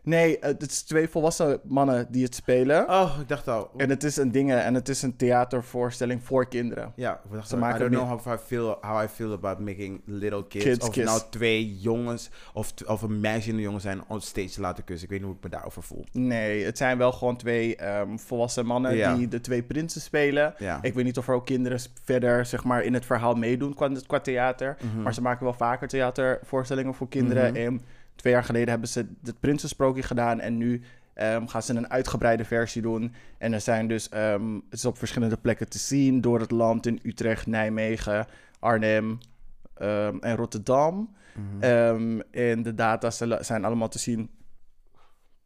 Nee, 0.08 0.36
het 0.40 0.62
is 0.70 0.82
twee 0.82 1.08
volwassen 1.08 1.60
mannen 1.64 2.06
die 2.10 2.24
het 2.24 2.34
spelen. 2.34 2.88
Oh, 2.88 3.16
ik 3.20 3.28
dacht 3.28 3.48
al. 3.48 3.70
En 3.76 3.90
het 3.90 4.04
is 4.04 4.16
een 4.16 4.32
dingen 4.32 4.64
en 4.64 4.74
het 4.74 4.88
is 4.88 5.02
een 5.02 5.16
theatervoorstelling 5.16 6.22
voor 6.24 6.48
kinderen. 6.48 6.92
Ja, 6.96 7.20
we 7.28 7.34
dachten, 7.34 7.48
Ze 7.50 7.56
I 7.56 7.58
maken 7.58 7.78
don't 7.78 7.90
meer- 7.90 8.00
know 8.00 8.20
how 8.24 8.34
I 8.34 8.38
feel, 8.46 8.78
how 8.80 9.02
I 9.02 9.06
feel 9.08 9.32
about 9.32 9.58
making 9.58 10.00
little 10.04 10.46
kids. 10.48 10.64
Kids 10.64 10.86
of 10.86 10.92
kiss. 10.94 11.06
nou 11.06 11.20
twee 11.30 11.78
jongens 11.78 12.30
of, 12.54 12.72
of 12.86 13.02
een 13.02 13.20
meisje 13.20 13.50
en 13.50 13.56
een 13.56 13.62
jongen 13.62 13.80
zijn 13.80 14.00
on 14.08 14.20
stage 14.20 14.48
te 14.50 14.60
laten 14.60 14.84
kussen. 14.84 15.04
Ik 15.04 15.10
weet 15.10 15.18
niet 15.20 15.28
hoe 15.28 15.36
ik 15.38 15.44
me 15.44 15.50
daarover 15.50 15.82
voel. 15.82 16.04
Nee, 16.12 16.64
het 16.64 16.78
zijn 16.78 16.98
wel 16.98 17.12
gewoon 17.12 17.36
twee 17.36 17.76
ehm, 17.76 18.16
volwassen 18.16 18.66
mannen 18.66 18.96
Ja. 18.96 19.14
die 19.14 19.28
de 19.28 19.40
twee 19.40 19.62
prinsen 19.62 20.00
spelen. 20.00 20.54
Ja. 20.58 20.78
Ik 20.82 20.94
weet 20.94 21.04
niet 21.04 21.18
of 21.18 21.28
er 21.28 21.34
ook 21.34 21.46
kinderen 21.46 21.80
verder 22.04 22.46
zeg 22.46 22.64
maar, 22.64 22.82
in 22.82 22.94
het 22.94 23.04
verhaal 23.06 23.34
meedoen 23.34 23.74
qua, 23.74 23.90
qua 24.06 24.20
theater. 24.20 24.76
Mhm. 24.82 25.02
Maar 25.02 25.14
ze 25.14 25.22
maken 25.22 25.44
wel 25.44 25.54
vaker 25.54 25.88
theatervoorstellingen 25.88 26.94
voor 26.94 27.08
kinderen. 27.08 27.52
Mhm. 27.52 27.60
En 27.62 27.82
twee 28.18 28.32
jaar 28.32 28.44
geleden 28.44 28.68
hebben 28.68 28.88
ze 28.88 29.06
het 29.22 29.40
Prinsensprookje 29.40 30.02
gedaan. 30.02 30.40
En 30.40 30.56
nu 30.56 30.82
ehm, 31.14 31.46
gaan 31.46 31.62
ze 31.62 31.74
een 31.74 31.90
uitgebreide 31.90 32.44
versie 32.44 32.82
doen. 32.82 33.14
En 33.38 33.52
er 33.52 33.60
zijn 33.60 33.88
dus, 33.88 34.08
ehm, 34.08 34.54
het 34.54 34.78
is 34.78 34.84
op 34.84 34.98
verschillende 34.98 35.36
plekken 35.36 35.68
te 35.68 35.78
zien. 35.78 36.20
Door 36.20 36.40
het 36.40 36.50
land 36.50 36.86
in 36.86 37.00
Utrecht, 37.02 37.46
Nijmegen, 37.46 38.26
Arnhem 38.58 39.18
ehm, 39.74 40.18
en 40.20 40.36
Rotterdam. 40.36 41.16
Mhm. 41.34 42.20
En 42.30 42.62
de 42.62 42.74
data 42.74 43.10
zijn 43.40 43.64
allemaal 43.64 43.88
te 43.88 43.98
zien 43.98 44.30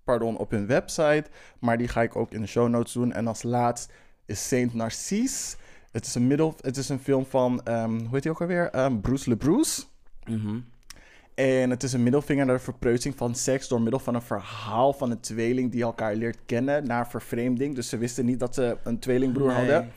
pardon, 0.05 0.37
op 0.37 0.51
hun 0.51 0.67
website. 0.67 1.25
Maar 1.59 1.79
die 1.79 1.89
ga 1.89 2.03
ik 2.03 2.17
ook 2.17 2.33
in 2.33 2.41
de 2.41 2.47
show 2.47 2.69
notes 2.69 2.93
doen. 2.93 3.13
En 3.13 3.27
als 3.27 3.43
laatst 3.43 3.93
is 4.27 4.49
Saint 4.49 4.75
Narcisse. 4.75 5.57
Het 5.91 6.07
is 6.07 6.15
een, 6.15 6.27
middel, 6.27 6.55
het 6.61 6.77
is 6.77 6.89
een 6.89 6.99
film 6.99 7.27
van, 7.27 7.61
hoe 7.65 8.09
heet 8.11 8.25
hij 8.25 8.33
ook 8.33 8.41
alweer? 8.41 8.71
Bruce 9.01 9.29
LeBruce. 9.29 9.83
Mhm. 10.25 10.59
En 11.35 11.71
het 11.71 11.83
is 11.83 11.93
een 11.93 12.03
middelvinger 12.03 12.47
naar 12.47 12.57
de 12.57 12.63
verpreutsing 12.63 13.17
van 13.17 13.35
seks 13.35 13.69
door 13.69 13.81
middel 13.83 14.01
van 14.01 14.15
een 14.15 14.23
verhaal 14.23 14.93
van 14.93 15.11
een 15.11 15.21
tweeling 15.21 15.73
die 15.73 15.83
elkaar 15.83 16.15
leert 16.15 16.39
kennen 16.47 16.87
na 16.87 17.07
vervreemding. 17.07 17.75
Dus 17.75 17.89
ze 17.89 17.99
wisten 17.99 18.25
niet 18.25 18.41
dat 18.41 18.55
ze 18.55 18.77
een 18.85 18.99
tweelingbroer 18.99 19.47
Nee. 19.47 19.57
hadden. 19.57 19.91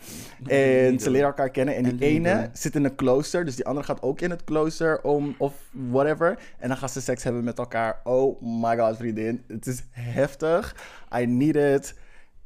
En 0.46 0.92
niet 0.92 1.02
ze 1.04 1.10
leren 1.10 1.28
elkaar 1.28 1.50
kennen. 1.50 1.76
En 1.76 1.84
die 1.84 1.92
En 1.92 1.98
die 1.98 2.08
ene 2.08 2.34
doen. 2.42 2.50
zit 2.54 2.76
in 2.76 2.84
een 2.86 2.96
klooster. 2.96 3.46
Dus 3.46 3.56
die 3.56 3.66
andere 3.66 3.86
gaat 3.86 4.02
ook 4.02 4.22
in 4.22 4.30
het 4.30 4.44
klooster 4.44 5.02
om 5.04 5.36
of 5.38 5.54
whatever. 5.72 6.40
En 6.60 6.68
dan 6.68 6.78
gaan 6.78 6.90
ze 6.90 7.02
seks 7.02 7.24
hebben 7.24 7.44
met 7.44 7.58
elkaar. 7.58 8.00
Oh 8.04 8.42
my 8.42 8.78
god, 8.78 8.98
vriendin. 8.98 9.44
Het 9.48 9.68
is 9.68 9.84
heftig. 9.92 10.76
I 11.20 11.26
need 11.26 11.56
it. 11.56 11.96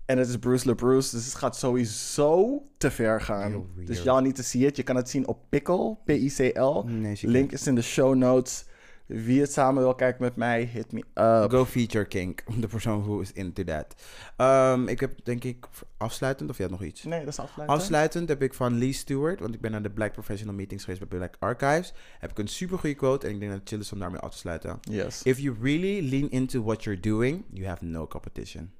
En 0.06 0.18
het 0.18 0.28
is 0.28 0.38
Bruce 0.38 0.66
LeBruce. 0.68 1.16
Dus 1.16 1.26
het 1.26 1.36
gaat 1.36 1.57
sowieso 1.57 2.61
te 2.78 2.91
ver 2.91 3.22
gaan. 3.22 3.66
Dus 3.86 4.03
y'all 4.03 4.22
need 4.22 4.36
to 4.36 4.44
see 4.44 4.66
it. 4.66 4.76
Je 4.76 4.84
kan 4.84 4.95
het 4.95 5.10
zien 5.10 5.28
op 5.28 5.40
Pickle. 5.49 5.95
P-I-C-L. 6.06 6.82
Nee, 6.86 7.18
Link 7.22 7.52
is 7.52 7.68
in 7.68 7.76
de 7.76 7.82
show 7.82 8.16
notes. 8.16 8.66
Wie 9.10 9.41
het 9.41 9.52
samen 9.52 9.84
wil 9.84 9.95
kijken 9.95 10.23
met 10.23 10.36
mij, 10.36 10.64
hit 10.64 10.91
me 10.91 10.99
up. 10.99 11.52
Go 11.52 11.65
feature 11.65 12.06
kink. 12.06 12.44
De 12.61 12.68
persoon 12.68 13.02
who 13.02 13.19
is 13.19 13.31
into 13.31 13.64
that. 13.64 13.95
Ehm, 14.36 14.88
ik 14.88 14.99
heb 14.99 15.26
denk 15.26 15.44
ik 15.44 15.68
afsluitend, 15.98 16.49
of 16.49 16.57
had 16.57 16.69
nog 16.69 16.84
iets? 16.84 17.03
Nee, 17.03 17.19
dat 17.19 17.27
is 17.27 17.40
afsluiten. 17.40 17.77
Afsluitend 17.77 18.30
heb 18.30 18.41
ik 18.41 18.53
van 18.53 18.77
Lee 18.77 18.94
Stewart, 18.94 19.40
want 19.40 19.53
ik 19.53 19.61
ben 19.61 19.72
naar 19.72 19.81
de 19.81 19.90
Black 19.90 20.11
Professional 20.11 20.56
Meetings 20.56 20.84
geweest 20.84 21.07
bij 21.07 21.18
Black 21.18 21.36
Archives. 21.40 21.94
Heb 22.19 22.30
ik 22.31 22.38
een 22.38 22.48
super 22.48 22.80
goede 22.80 22.95
quote 22.95 23.27
en 23.27 23.34
ik 23.34 23.40
denk 23.40 23.52
dat 23.52 23.60
het 23.60 23.69
chill 23.69 23.80
is 23.80 23.91
om 23.91 23.99
daarmee 23.99 24.19
af 24.19 24.31
te 24.31 24.38
sluiten. 24.38 24.77
Yes. 24.81 25.23
If 25.23 25.40
you 25.40 25.57
really 25.61 26.10
lean 26.10 26.30
into 26.30 26.64
what 26.64 26.84
you're 26.84 26.99
doing, 26.99 27.45
you 27.53 27.68
have 27.68 27.86
no 27.86 28.07
competition. 28.07 28.72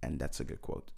And 0.00 0.18
that's 0.18 0.40
a 0.40 0.44
good 0.46 0.60
quote. 0.60 0.92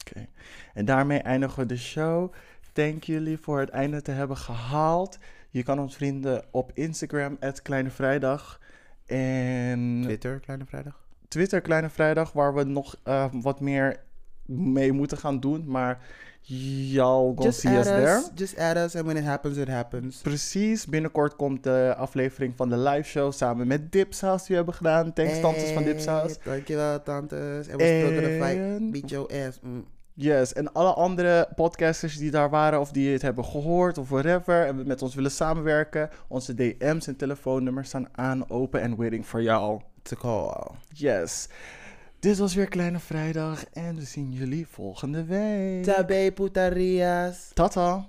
Oké. 0.00 0.28
En 0.74 0.84
daarmee 0.84 1.18
eindigen 1.18 1.58
we 1.58 1.66
de 1.66 1.76
show. 1.76 2.32
Thank 2.72 3.04
jullie 3.04 3.38
voor 3.38 3.60
het 3.60 3.68
einde 3.68 4.02
te 4.02 4.10
hebben 4.10 4.36
gehaald. 4.36 5.18
Je 5.50 5.62
kan 5.62 5.78
ons 5.78 5.96
vrienden 5.96 6.42
op 6.50 6.70
Instagram, 6.74 7.38
Kleine 7.62 7.90
Vrijdag. 7.90 8.60
En 9.06 10.00
Twitter, 10.02 10.40
Kleine 10.40 10.64
Vrijdag. 10.66 11.08
Twitter, 11.28 11.60
Kleine 11.60 11.90
Vrijdag, 11.90 12.32
waar 12.32 12.54
we 12.54 12.64
nog 12.64 12.96
eh, 13.02 13.24
wat 13.32 13.60
meer 13.60 13.96
mee 14.46 14.92
moeten 14.92 15.18
gaan 15.18 15.40
doen. 15.40 15.64
Maar 15.66 15.98
y'all 16.42 17.32
gonna 17.34 17.50
see 17.50 17.76
us 17.78 17.84
there. 17.86 18.22
Just 18.34 18.58
add 18.58 18.76
us, 18.76 18.96
and 18.96 19.04
when 19.04 19.16
it 19.16 19.24
happens, 19.24 19.56
it 19.56 19.68
happens. 19.68 20.20
Precies, 20.20 20.86
binnenkort 20.86 21.36
komt 21.36 21.62
de 21.64 21.94
aflevering 21.96 22.52
van 22.56 22.68
de 22.68 22.78
live 22.78 23.08
show 23.08 23.32
samen 23.32 23.66
met 23.66 23.92
Dipsaus 23.92 24.38
die 24.38 24.48
we 24.48 24.54
hebben 24.54 24.74
gedaan. 24.74 25.12
Thanks 25.12 25.40
tantes 25.40 25.70
van 25.70 25.82
Dipsaus. 25.82 26.36
Hey, 26.42 26.52
Dankjewel, 26.54 27.02
tantes. 27.02 27.66
We're 27.66 28.04
still 28.06 28.20
gonna 28.22 28.46
fight. 28.46 28.58
En- 28.58 28.90
Beat 28.90 29.10
your 29.10 29.46
ass. 29.46 29.58
Mm. 29.62 29.84
Yes, 30.14 30.52
en 30.52 30.72
alle 30.72 30.92
andere 30.92 31.48
podcasters 31.54 32.16
die 32.16 32.30
daar 32.30 32.50
waren 32.50 32.80
of 32.80 32.92
die 32.92 33.12
het 33.12 33.22
hebben 33.22 33.44
gehoord 33.44 33.98
of 33.98 34.08
whatever 34.08 34.66
en 34.66 34.86
met 34.86 35.02
ons 35.02 35.14
willen 35.14 35.30
samenwerken, 35.30 36.10
onze 36.28 36.54
DM's 36.54 37.06
en 37.06 37.16
telefoonnummers 37.16 37.88
staan 37.88 38.08
aan, 38.12 38.50
open 38.50 38.80
en 38.80 38.96
waiting 38.96 39.26
for 39.26 39.42
jou. 39.42 39.80
It's 39.98 40.12
a 40.12 40.16
call. 40.16 40.76
Yes. 40.88 41.48
Dit 42.18 42.38
was 42.38 42.54
weer 42.54 42.68
Kleine 42.68 42.98
Vrijdag 42.98 43.64
en 43.72 43.96
we 43.96 44.04
zien 44.04 44.32
jullie 44.32 44.66
volgende 44.66 45.24
week. 45.24 45.84
Tabe 45.84 46.32
putarias. 46.34 47.50
Tata. 47.54 48.06